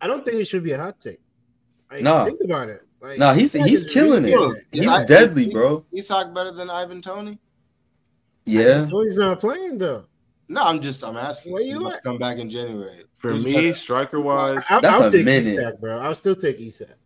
I 0.00 0.06
don't 0.06 0.24
think 0.24 0.38
it 0.38 0.44
should 0.46 0.64
be 0.64 0.72
a 0.72 0.78
hot 0.78 0.98
take. 0.98 1.20
Like, 1.90 2.02
No. 2.02 2.24
think 2.24 2.40
about 2.44 2.68
it. 2.70 2.82
Like, 3.00 3.18
No, 3.18 3.32
he's 3.34 3.54
Isak 3.54 3.66
he's 3.68 3.84
killing 3.84 4.24
really 4.24 4.32
it. 4.32 4.38
good. 4.38 4.56
He's 4.72 4.86
I- 4.86 5.04
deadly, 5.04 5.48
bro. 5.50 5.84
Isak 5.92 6.32
better 6.34 6.50
than 6.52 6.70
Ivan 6.70 7.02
Toney? 7.02 7.38
Yeah. 8.46 8.84
So 8.86 9.02
he's 9.02 9.16
not 9.18 9.40
playing 9.40 9.78
though. 9.78 10.06
No, 10.48 10.62
I'm 10.62 10.80
just 10.80 11.02
I'm 11.04 11.16
asking. 11.16 11.52
Where 11.52 11.62
you 11.62 11.86
He 11.86 11.92
at? 11.94 12.02
Come 12.02 12.18
back 12.18 12.38
in 12.38 12.50
January. 12.50 13.04
For 13.16 13.30
Who's 13.32 13.44
me, 13.44 13.72
striker 13.74 14.20
wise, 14.20 14.64
I'll, 14.68 14.80
That's 14.80 14.94
I'll 14.94 15.06
a 15.06 15.10
take 15.10 15.24
minute. 15.24 15.46
Isak, 15.46 15.80
bro. 15.80 15.98
I'll 16.00 16.14
still 16.14 16.34
take 16.34 16.60
Isak. 16.60 16.96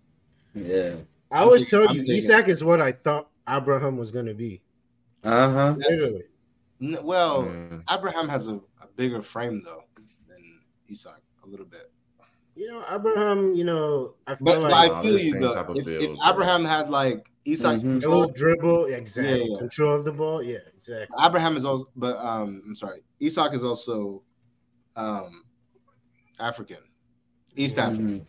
Yeah. 0.56 0.94
I 1.30 1.40
always 1.42 1.64
taking- 1.64 1.78
tell 1.80 1.90
I'm 1.90 1.96
you, 1.96 2.02
taking- 2.02 2.16
Isak 2.16 2.48
is 2.48 2.64
what 2.64 2.80
I 2.80 2.92
thought 2.92 3.28
Abraham 3.48 3.96
was 3.96 4.10
gonna 4.10 4.34
be. 4.34 4.62
Uh 5.22 5.50
huh. 5.50 5.74
Literally. 5.78 6.22
N- 6.80 6.98
well, 7.04 7.44
Mm. 7.44 7.82
Abraham 7.90 8.28
has 8.28 8.48
a, 8.48 8.56
a 8.56 8.86
bigger 8.96 9.22
frame 9.22 9.62
though 9.64 9.84
than 10.28 10.60
Isak 10.88 11.22
a 11.44 11.46
little 11.46 11.66
bit. 11.66 11.90
You 12.54 12.68
know, 12.70 12.84
Abraham. 12.90 13.54
You 13.54 13.64
know, 13.64 14.14
I 14.26 14.34
feel 14.36 14.44
But, 14.44 14.62
like 14.62 14.70
but 14.70 14.92
I 14.92 15.02
feel 15.02 15.18
you 15.18 15.32
same 15.32 15.40
though. 15.42 15.58
If, 15.58 15.66
build, 15.86 16.02
if 16.02 16.10
yeah. 16.16 16.30
Abraham 16.30 16.64
had 16.64 16.88
like 16.90 17.26
Isak's 17.46 17.84
Mhm. 17.84 18.02
a 18.02 18.08
little 18.08 18.28
dribble, 18.32 18.90
yeah, 18.90 18.96
exactly. 18.96 19.40
Yeah, 19.40 19.46
yeah. 19.52 19.58
Control 19.58 19.94
of 19.94 20.04
the 20.04 20.10
ball, 20.12 20.42
yeah, 20.42 20.58
exactly. 20.74 21.14
Abraham 21.22 21.56
is 21.56 21.64
also, 21.64 21.86
but 21.94 22.16
um, 22.16 22.62
I'm 22.66 22.74
sorry, 22.74 23.00
Isak 23.20 23.52
is 23.54 23.62
also 23.62 24.22
um 24.96 25.44
African, 26.40 26.78
East 27.54 27.78
African. 27.78 28.26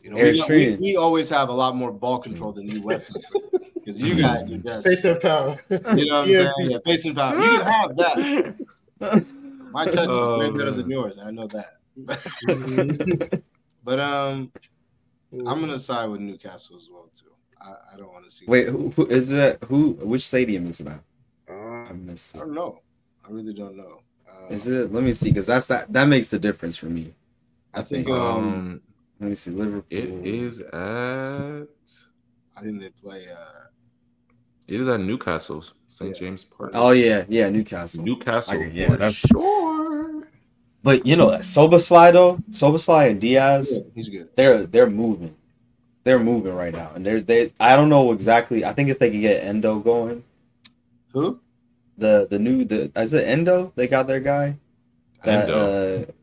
You 0.00 0.10
know, 0.10 0.16
we, 0.16 0.42
we, 0.48 0.76
we 0.80 0.96
always 0.96 1.28
have 1.28 1.48
a 1.48 1.52
lot 1.52 1.76
more 1.76 1.92
ball 1.92 2.18
control 2.18 2.52
than 2.52 2.68
you 2.68 2.82
West 2.82 3.12
because 3.76 4.00
you 4.00 4.16
guys 4.16 4.50
are 4.50 4.58
just, 4.64 4.86
Face 4.86 5.04
and 5.04 5.20
power. 5.20 5.58
you 5.70 5.78
know 6.06 6.20
what 6.20 6.24
I'm 6.24 6.28
Yeah. 6.28 6.38
saying? 6.38 6.70
Yeah, 6.70 6.78
face 6.84 7.04
and 7.04 7.14
power. 7.16 7.36
You 7.36 7.58
can 7.58 7.66
have 7.66 7.96
that. 7.96 8.56
My 9.72 9.86
touch 9.86 10.08
Oh, 10.10 10.40
is 10.40 10.40
way 10.40 10.58
better 10.58 10.70
man. 10.70 10.80
than 10.80 10.90
yours. 10.90 11.18
I 11.22 11.30
know 11.30 11.48
that. 11.48 11.70
But 13.84 13.98
um, 13.98 14.52
I'm 15.32 15.60
gonna 15.60 15.78
side 15.78 16.08
with 16.08 16.20
Newcastle 16.20 16.76
as 16.76 16.88
well 16.92 17.10
too. 17.18 17.32
I, 17.60 17.94
I 17.94 17.96
don't 17.96 18.12
want 18.12 18.24
to 18.24 18.30
see. 18.30 18.44
Wait, 18.46 18.68
who, 18.68 18.90
who 18.90 19.06
is 19.06 19.32
it? 19.32 19.58
Who? 19.68 19.92
Which 20.02 20.26
stadium 20.26 20.68
is 20.68 20.80
it 20.80 20.86
at? 20.86 21.00
Uh, 21.50 21.54
I 21.88 21.92
missed 21.92 22.36
I 22.36 22.40
don't 22.40 22.54
know. 22.54 22.78
I 23.26 23.30
really 23.32 23.54
don't 23.54 23.76
know. 23.76 24.02
Uh, 24.28 24.48
Is 24.52 24.68
it? 24.68 24.92
Let 24.92 25.02
me 25.02 25.12
see, 25.12 25.30
because 25.30 25.46
that's 25.46 25.66
that. 25.66 25.92
That 25.92 26.06
makes 26.06 26.32
a 26.32 26.38
difference 26.38 26.76
for 26.76 26.86
me. 26.86 27.12
I 27.74 27.82
think 27.82 28.08
Um, 28.08 28.20
Um, 28.20 28.80
Let 29.22 29.28
me 29.30 29.36
see. 29.36 29.52
Liverpool. 29.52 29.84
it 29.88 30.08
is 30.26 30.60
at 30.62 30.72
I 32.56 32.60
think 32.60 32.80
they 32.80 32.90
play. 32.90 33.24
Uh, 33.32 33.66
it 34.66 34.80
is 34.80 34.88
at 34.88 34.98
Newcastle, 35.00 35.64
St. 35.88 36.10
Yeah. 36.12 36.18
James 36.20 36.42
Park. 36.44 36.72
Oh 36.74 36.90
yeah, 36.90 37.24
yeah, 37.28 37.48
Newcastle. 37.48 38.02
Newcastle. 38.02 38.60
I- 38.60 38.64
yeah, 38.66 38.86
for 38.88 38.96
that's- 38.96 39.14
sure. 39.14 40.24
But 40.82 41.06
you 41.06 41.14
know, 41.14 41.28
Szoboszlai 41.28 42.12
though, 42.12 42.38
Szoboszlai 42.50 43.10
and 43.12 43.20
Diaz, 43.20 43.70
yeah, 43.72 43.82
he's 43.94 44.08
good. 44.08 44.28
they're 44.34 44.64
they're 44.66 44.90
moving. 44.90 45.36
They're 46.02 46.18
moving 46.18 46.52
right 46.52 46.74
now, 46.74 46.90
and 46.96 47.06
they're 47.06 47.20
they. 47.20 47.52
I 47.60 47.76
don't 47.76 47.88
know 47.88 48.10
exactly. 48.10 48.64
I 48.64 48.72
think 48.72 48.88
if 48.88 48.98
they 48.98 49.08
can 49.08 49.20
get 49.20 49.44
Endo 49.44 49.78
going, 49.78 50.24
Who? 51.12 51.38
the 51.96 52.26
the 52.28 52.40
new 52.40 52.64
the 52.64 52.90
is 52.96 53.14
it 53.14 53.28
Endo? 53.28 53.72
They 53.76 53.86
got 53.86 54.08
their 54.08 54.18
guy. 54.18 54.56
That, 55.24 55.48
Endo. 55.48 55.54
uh, 55.54 56.02
About 56.02 56.14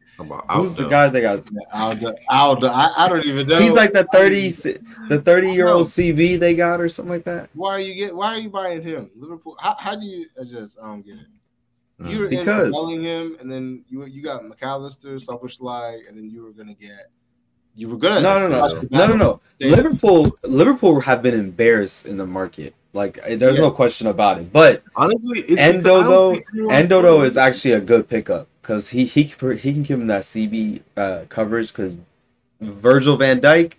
who's 0.50 0.76
the 0.76 0.88
guy 0.88 1.10
they 1.10 1.22
got? 1.22 1.44
Aldo. 1.74 2.14
Aldo. 2.30 2.68
I, 2.68 2.94
I 2.98 3.10
don't 3.10 3.26
even 3.26 3.48
know. 3.48 3.60
He's 3.60 3.74
like 3.74 3.94
the 3.94 4.06
thirty, 4.06 4.50
the 4.50 5.22
thirty 5.24 5.52
year 5.52 5.68
old 5.68 5.86
CB 5.86 6.40
they 6.40 6.54
got 6.54 6.82
or 6.82 6.90
something 6.90 7.12
like 7.12 7.24
that. 7.26 7.50
Why 7.54 7.72
are 7.74 7.80
you 7.80 7.94
get? 7.96 8.16
Why 8.16 8.36
are 8.36 8.40
you 8.40 8.50
buying 8.50 8.82
him? 8.82 9.10
Liverpool. 9.16 9.56
How, 9.60 9.76
how 9.80 9.96
do 9.96 10.06
you 10.06 10.28
adjust? 10.38 10.78
I 10.82 10.88
don't 10.88 11.06
get 11.06 11.16
it. 11.16 11.28
Mm. 12.02 12.12
You 12.12 12.20
were 12.20 12.28
Because- 12.28 12.68
in 12.68 12.72
Bellingham, 12.72 13.38
and 13.40 13.52
then 13.52 13.84
you 13.90 14.06
you 14.06 14.24
got 14.24 14.46
Mac 14.46 14.62
Allister, 14.64 15.16
Szoboszlai, 15.16 16.08
and 16.08 16.18
then 16.18 16.30
you 16.30 16.44
were 16.44 16.52
gonna 16.52 16.74
get. 16.74 17.08
You 17.76 17.90
were 17.90 17.98
gonna. 17.98 18.22
No, 18.22 18.40
no, 18.40 18.48
no, 18.48 18.82
no, 18.92 19.08
no, 19.08 19.16
no. 19.16 19.42
Liverpool, 19.60 20.38
Liverpool 20.44 21.02
have 21.02 21.22
been 21.22 21.34
embarrassed 21.34 22.06
in 22.06 22.18
the 22.18 22.26
market. 22.26 22.74
Like 22.94 23.20
there's 23.38 23.58
Yeah. 23.58 23.66
no 23.66 23.72
question 23.72 24.08
about 24.08 24.40
it. 24.40 24.52
But 24.52 24.82
Honestly, 24.96 25.42
it's 25.42 25.60
Endo, 25.60 25.82
because 25.82 26.04
I 26.06 26.08
don't 26.10 26.44
though- 26.56 26.70
Endo 26.74 27.02
though 27.02 27.22
is 27.22 27.38
actually 27.38 27.74
a 27.74 27.80
good 27.82 28.10
pickup 28.10 28.48
because 28.62 28.90
he 28.90 29.06
he 29.06 29.26
can- 29.26 29.58
he 29.58 29.74
can 29.74 29.84
give 29.84 30.00
him 30.00 30.08
that 30.08 30.24
CB 30.24 30.82
uh, 30.98 31.22
coverage 31.30 31.72
because 31.72 31.96
Virgil 32.62 33.16
van 33.18 33.40
Dijk 33.42 33.74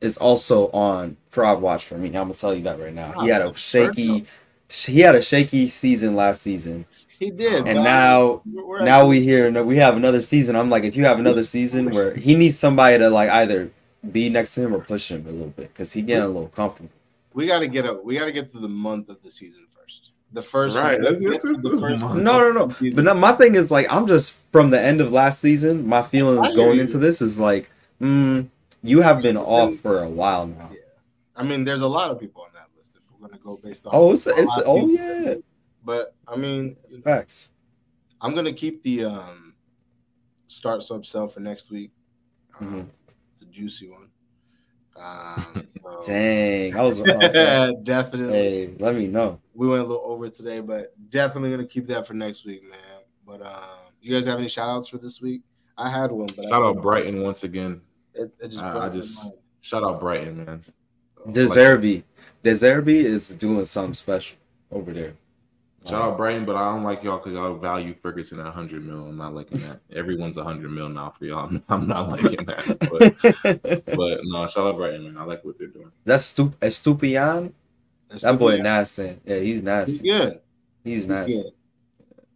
is 0.00 0.16
also 0.16 0.68
on 0.72 1.16
fraud 1.30 1.60
watch 1.62 1.84
for 1.84 1.96
me. 1.96 2.08
I'm 2.08 2.12
gonna 2.14 2.34
tell 2.34 2.54
you 2.54 2.62
that 2.64 2.80
right 2.80 2.94
now. 2.94 3.12
He 3.20 3.28
had 3.28 3.42
a 3.42 3.54
shaky 3.54 4.24
he 4.68 5.00
had 5.00 5.14
a 5.16 5.22
shaky 5.22 5.66
season 5.68 6.14
last 6.14 6.42
season, 6.42 6.86
He 7.18 7.30
did. 7.30 7.66
and 7.66 7.82
now 7.82 8.42
now 8.82 9.06
we 9.06 9.20
hear 9.20 9.50
we 9.64 9.76
have 9.78 9.96
another 9.96 10.22
season. 10.22 10.56
I'm 10.56 10.70
like, 10.70 10.84
if 10.84 10.96
you 10.96 11.04
have 11.04 11.18
another 11.20 11.44
season 11.44 11.90
where 11.90 12.14
he 12.14 12.34
needs 12.34 12.58
somebody 12.58 12.98
to 12.98 13.10
like 13.10 13.30
either 13.30 13.70
be 14.10 14.28
next 14.30 14.54
to 14.54 14.62
him 14.62 14.74
or 14.74 14.78
push 14.80 15.10
him 15.10 15.24
a 15.28 15.30
little 15.30 15.48
bit 15.48 15.72
because 15.72 15.92
he 15.92 16.02
getting 16.02 16.24
a 16.24 16.26
little 16.28 16.48
comfortable. 16.48 16.90
We 17.34 17.46
got 17.46 17.60
to 17.60 17.68
get 17.68 17.86
a 17.86 17.94
we 17.94 18.18
got 18.18 18.26
to 18.26 18.32
get 18.32 18.50
through 18.50 18.60
the 18.62 18.68
month 18.68 19.08
of 19.08 19.22
the 19.22 19.30
season 19.30 19.66
first. 19.76 20.10
The 20.32 20.42
first 20.42 20.76
Right, 20.76 21.00
Let's 21.00 21.20
let's 21.20 21.20
get 21.20 21.30
get 21.32 21.40
through 21.40 21.54
through 21.54 21.62
the 21.62 21.68
the 21.76 21.80
first 21.80 22.02
month. 22.04 22.14
month 22.14 22.24
No, 22.24 22.52
no, 22.52 22.66
no. 22.66 22.92
But 22.94 23.04
no, 23.04 23.14
my 23.14 23.32
thing 23.32 23.54
is 23.56 23.70
like 23.70 23.86
I'm 23.90 24.06
just 24.06 24.32
from 24.52 24.70
the 24.70 24.80
end 24.80 25.00
of 25.00 25.12
last 25.12 25.40
season. 25.40 25.86
My 25.86 25.98
I 26.00 26.02
feelings 26.02 26.54
going 26.54 26.76
you. 26.76 26.82
into 26.82 26.98
this 26.98 27.20
is 27.20 27.40
like, 27.40 27.68
mm, 28.00 28.48
you 28.82 29.00
have 29.02 29.22
been 29.22 29.36
off 29.36 29.76
for 29.76 30.02
a 30.02 30.08
while 30.08 30.46
now. 30.46 30.70
Yeah. 30.72 30.78
I 31.36 31.42
mean, 31.42 31.64
there's 31.64 31.80
a 31.80 31.86
lot 31.86 32.10
of 32.10 32.20
people 32.20 32.42
on 32.42 32.50
that 32.54 32.66
list. 32.76 32.96
If 32.96 33.02
we're 33.18 33.26
gonna 33.28 33.40
go 33.42 33.56
based 33.56 33.86
on 33.86 33.92
Oh, 33.94 34.12
it's 34.12 34.26
it's 34.26 34.52
oh 34.66 34.86
yeah, 34.88 35.34
But 35.84 36.14
I 36.28 36.36
mean, 36.36 36.76
facts. 37.02 37.50
I'm 38.20 38.34
gonna 38.34 38.52
keep 38.52 38.82
the 38.82 39.06
um 39.06 39.54
start 40.46 40.82
sub 40.82 41.06
sell 41.06 41.26
for 41.26 41.40
next 41.40 41.70
week. 41.70 41.90
Um, 42.60 42.72
Mhm. 42.74 42.86
It's 43.32 43.42
a 43.42 43.46
juicy 43.46 43.88
one. 43.88 44.09
Um, 45.00 45.66
so- 45.82 46.02
Dang, 46.06 46.76
I 46.76 46.82
was. 46.82 47.00
oh, 47.00 47.76
definitely. 47.82 48.32
hey, 48.32 48.74
let 48.78 48.94
me 48.94 49.06
know. 49.06 49.40
We 49.54 49.68
went 49.68 49.80
a 49.82 49.84
little 49.84 50.04
over 50.04 50.28
today, 50.28 50.60
but 50.60 50.94
definitely 51.10 51.50
gonna 51.50 51.66
keep 51.66 51.86
that 51.88 52.06
for 52.06 52.14
next 52.14 52.44
week, 52.44 52.62
man. 52.64 52.78
But 53.26 53.42
um, 53.42 53.62
you 54.00 54.12
guys 54.12 54.26
have 54.26 54.38
any 54.38 54.48
shout 54.48 54.68
outs 54.68 54.88
for 54.88 54.98
this 54.98 55.20
week? 55.20 55.42
I 55.78 55.88
had 55.90 56.10
one, 56.10 56.26
but 56.36 56.46
I 56.46 56.48
Shout 56.50 56.62
out 56.62 56.74
don't- 56.74 56.82
Brighton 56.82 57.22
once 57.22 57.44
again. 57.44 57.80
It, 58.14 58.32
it 58.42 58.48
just, 58.48 58.62
I- 58.62 58.86
I 58.86 58.88
just- 58.90 59.22
mind. 59.24 59.34
Shout 59.62 59.82
out 59.84 60.00
Brighton, 60.00 60.44
man. 60.44 60.62
De 61.32 61.44
Zerbi, 61.44 62.02
Deserby 62.42 63.04
is 63.04 63.28
doing 63.34 63.62
something 63.64 63.92
special 63.92 64.38
over 64.72 64.92
there. 64.92 65.12
Shout 65.88 66.02
out 66.02 66.16
Brighton, 66.18 66.44
but 66.44 66.56
I 66.56 66.72
don't 66.74 66.82
like 66.84 67.02
y'all 67.02 67.16
because 67.16 67.32
y'all 67.32 67.54
value 67.56 67.94
Ferguson 68.02 68.38
at 68.38 68.44
100 68.44 68.84
mil. 68.84 69.06
I'm 69.06 69.16
not 69.16 69.34
liking 69.34 69.58
that. 69.60 69.80
Everyone's 69.94 70.36
100 70.36 70.70
mil 70.70 70.90
now 70.90 71.14
for 71.18 71.24
y'all. 71.24 71.46
I'm, 71.48 71.62
I'm 71.70 71.88
not 71.88 72.10
liking 72.10 72.44
that. 72.46 72.78
But, 72.90 73.84
but 73.86 74.20
no, 74.24 74.46
shout 74.46 74.66
out 74.66 74.76
Brighton, 74.76 75.04
man. 75.04 75.16
I 75.16 75.24
like 75.24 75.42
what 75.42 75.58
they're 75.58 75.68
doing. 75.68 75.90
That's 76.04 76.32
Stup 76.34 76.50
Estupiñán. 76.60 77.52
That's 78.08 78.22
That 78.22 78.38
boy 78.38 78.58
Estupiñán. 78.58 78.62
nasty. 78.62 79.16
Yeah, 79.24 79.36
he's 79.38 79.46
He's 79.46 79.62
nasty. 79.62 80.02
good. 80.02 80.40
He's 80.84 80.94
He's 80.94 81.06
nasty. 81.06 81.42
good. 81.42 81.52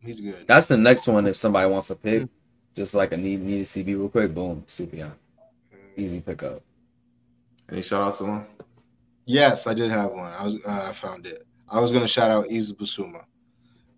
He's 0.01 0.21
good. 0.21 0.45
That's 0.47 0.69
the 0.69 0.79
next 0.79 1.07
one 1.07 1.27
if 1.27 1.37
somebody 1.37 1.69
wants 1.71 1.89
to 1.89 1.97
pick. 1.97 2.27
Just 2.75 2.95
like 2.95 3.13
a 3.13 3.17
need 3.17 3.43
need 3.43 3.61
a 3.61 3.65
CB 3.65 3.87
real 3.89 4.09
quick. 4.09 4.35
Boom, 4.35 4.63
Estupiñán. 4.67 5.13
Easy 5.97 6.21
pickup. 6.21 6.63
Any 7.71 7.83
shout 7.83 8.03
outs, 8.03 8.19
Salon? 8.19 8.47
Yes, 9.27 9.67
I 9.67 9.75
did 9.75 9.91
have 9.91 10.11
one. 10.13 10.33
I 10.33 10.45
was 10.45 10.57
uh, 10.67 10.87
I 10.89 10.93
found 10.95 11.27
it. 11.27 11.47
I 11.69 11.79
was 11.79 11.93
gonna 11.93 12.09
shout 12.09 12.31
out 12.31 12.51
Yves 12.51 12.73
Bissouma. 12.73 13.25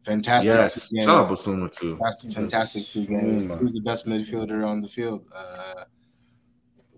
Fantastic. 0.07 0.55
Yes. 0.55 0.89
two 0.89 1.03
Shout 1.03 1.09
out 1.09 1.27
games. 1.29 1.41
Bissouma, 1.41 1.73
too. 1.73 1.99
That's 2.01 2.25
a 2.25 2.31
fantastic 2.31 2.85
two 2.87 3.07
games. 3.07 3.43
He 3.43 3.49
was 3.49 3.75
the 3.75 3.81
best 3.81 4.07
midfielder 4.07 4.67
on 4.67 4.81
the 4.81 4.89
field 4.89 5.27
uh, 5.37 5.85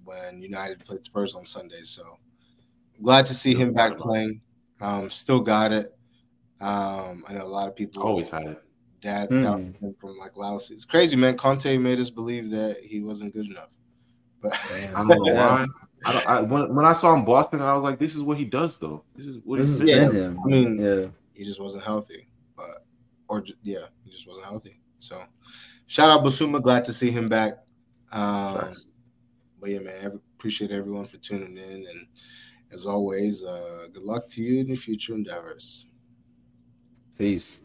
when 0.05 0.41
United 0.43 0.85
played 0.85 1.05
Spurs 1.05 1.35
on 1.35 1.45
Sunday. 1.45 1.83
So 1.83 2.19
glad 3.03 3.25
to 3.27 3.35
see 3.35 3.55
him 3.55 3.73
back 3.73 3.97
playing. 3.97 4.41
Um, 4.81 5.09
still 5.09 5.41
got 5.41 5.73
it. 5.73 5.97
Um, 6.61 7.25
I 7.27 7.33
know 7.33 7.45
a 7.45 7.49
lot 7.49 7.67
of 7.69 7.75
people 7.75 8.03
Always 8.03 8.29
had 8.29 8.43
it. 8.47 8.63
Dad 9.01 9.31
doubted 9.31 9.77
him 9.81 9.95
from 10.01 10.19
like 10.19 10.37
Laos. 10.37 10.71
It's 10.71 10.85
crazy, 10.85 11.17
man. 11.17 11.37
Conte 11.37 11.79
made 11.79 12.01
us 12.01 12.11
believe 12.11 12.51
that 12.51 12.77
he 12.83 13.01
wasn't 13.01 13.33
good 13.33 13.47
enough. 13.47 13.71
But 14.43 14.53
I 14.71 14.87
don't 14.93 15.09
know 15.09 15.35
why. 15.35 15.67
I, 16.05 16.13
don't, 16.13 16.29
I 16.29 16.41
when, 16.43 16.75
when 16.75 16.85
I 16.85 16.93
saw 16.93 17.15
him 17.15 17.25
Boston, 17.25 17.61
I 17.63 17.75
was 17.75 17.83
like, 17.83 17.99
this 17.99 18.15
is 18.15 18.23
what 18.23 18.39
he 18.39 18.45
does, 18.45 18.79
though. 18.79 19.05
This 19.17 19.27
is 19.27 19.41
what 19.45 19.61
This 19.61 19.69
he's 19.69 19.79
has 19.81 19.89
Yeah, 19.89 20.09
been 20.09 20.17
him. 20.17 20.41
I 20.45 20.49
mean, 20.49 20.79
yeah. 20.79 21.07
he 21.33 21.45
just 21.45 21.61
wasn't 21.61 21.85
healthy. 21.85 22.28
Or 23.29 23.45
yeah, 23.63 23.87
he 24.05 24.11
just 24.11 24.27
wasn't 24.27 24.47
healthy. 24.47 24.81
So 25.01 25.23
shout 25.87 26.11
out 26.11 26.25
Bissouma, 26.25 26.63
glad 26.63 26.85
to 26.87 26.95
see 26.95 27.11
him 27.11 27.29
back. 27.29 27.59
Um, 28.13 28.75
but 29.61 29.71
yeah, 29.71 29.81
man, 29.81 30.21
appreciate 30.37 30.71
everyone 30.71 31.07
for 31.07 31.19
tuning 31.19 31.57
in, 31.57 31.87
and 31.87 32.07
as 32.73 32.87
always, 32.87 33.45
uh, 33.45 33.89
good 33.93 34.03
luck 34.03 34.29
to 34.31 34.43
you 34.43 34.61
in 34.61 34.69
your 34.69 34.77
future 34.77 35.15
endeavors. 35.15 35.87
Peace. 37.17 37.61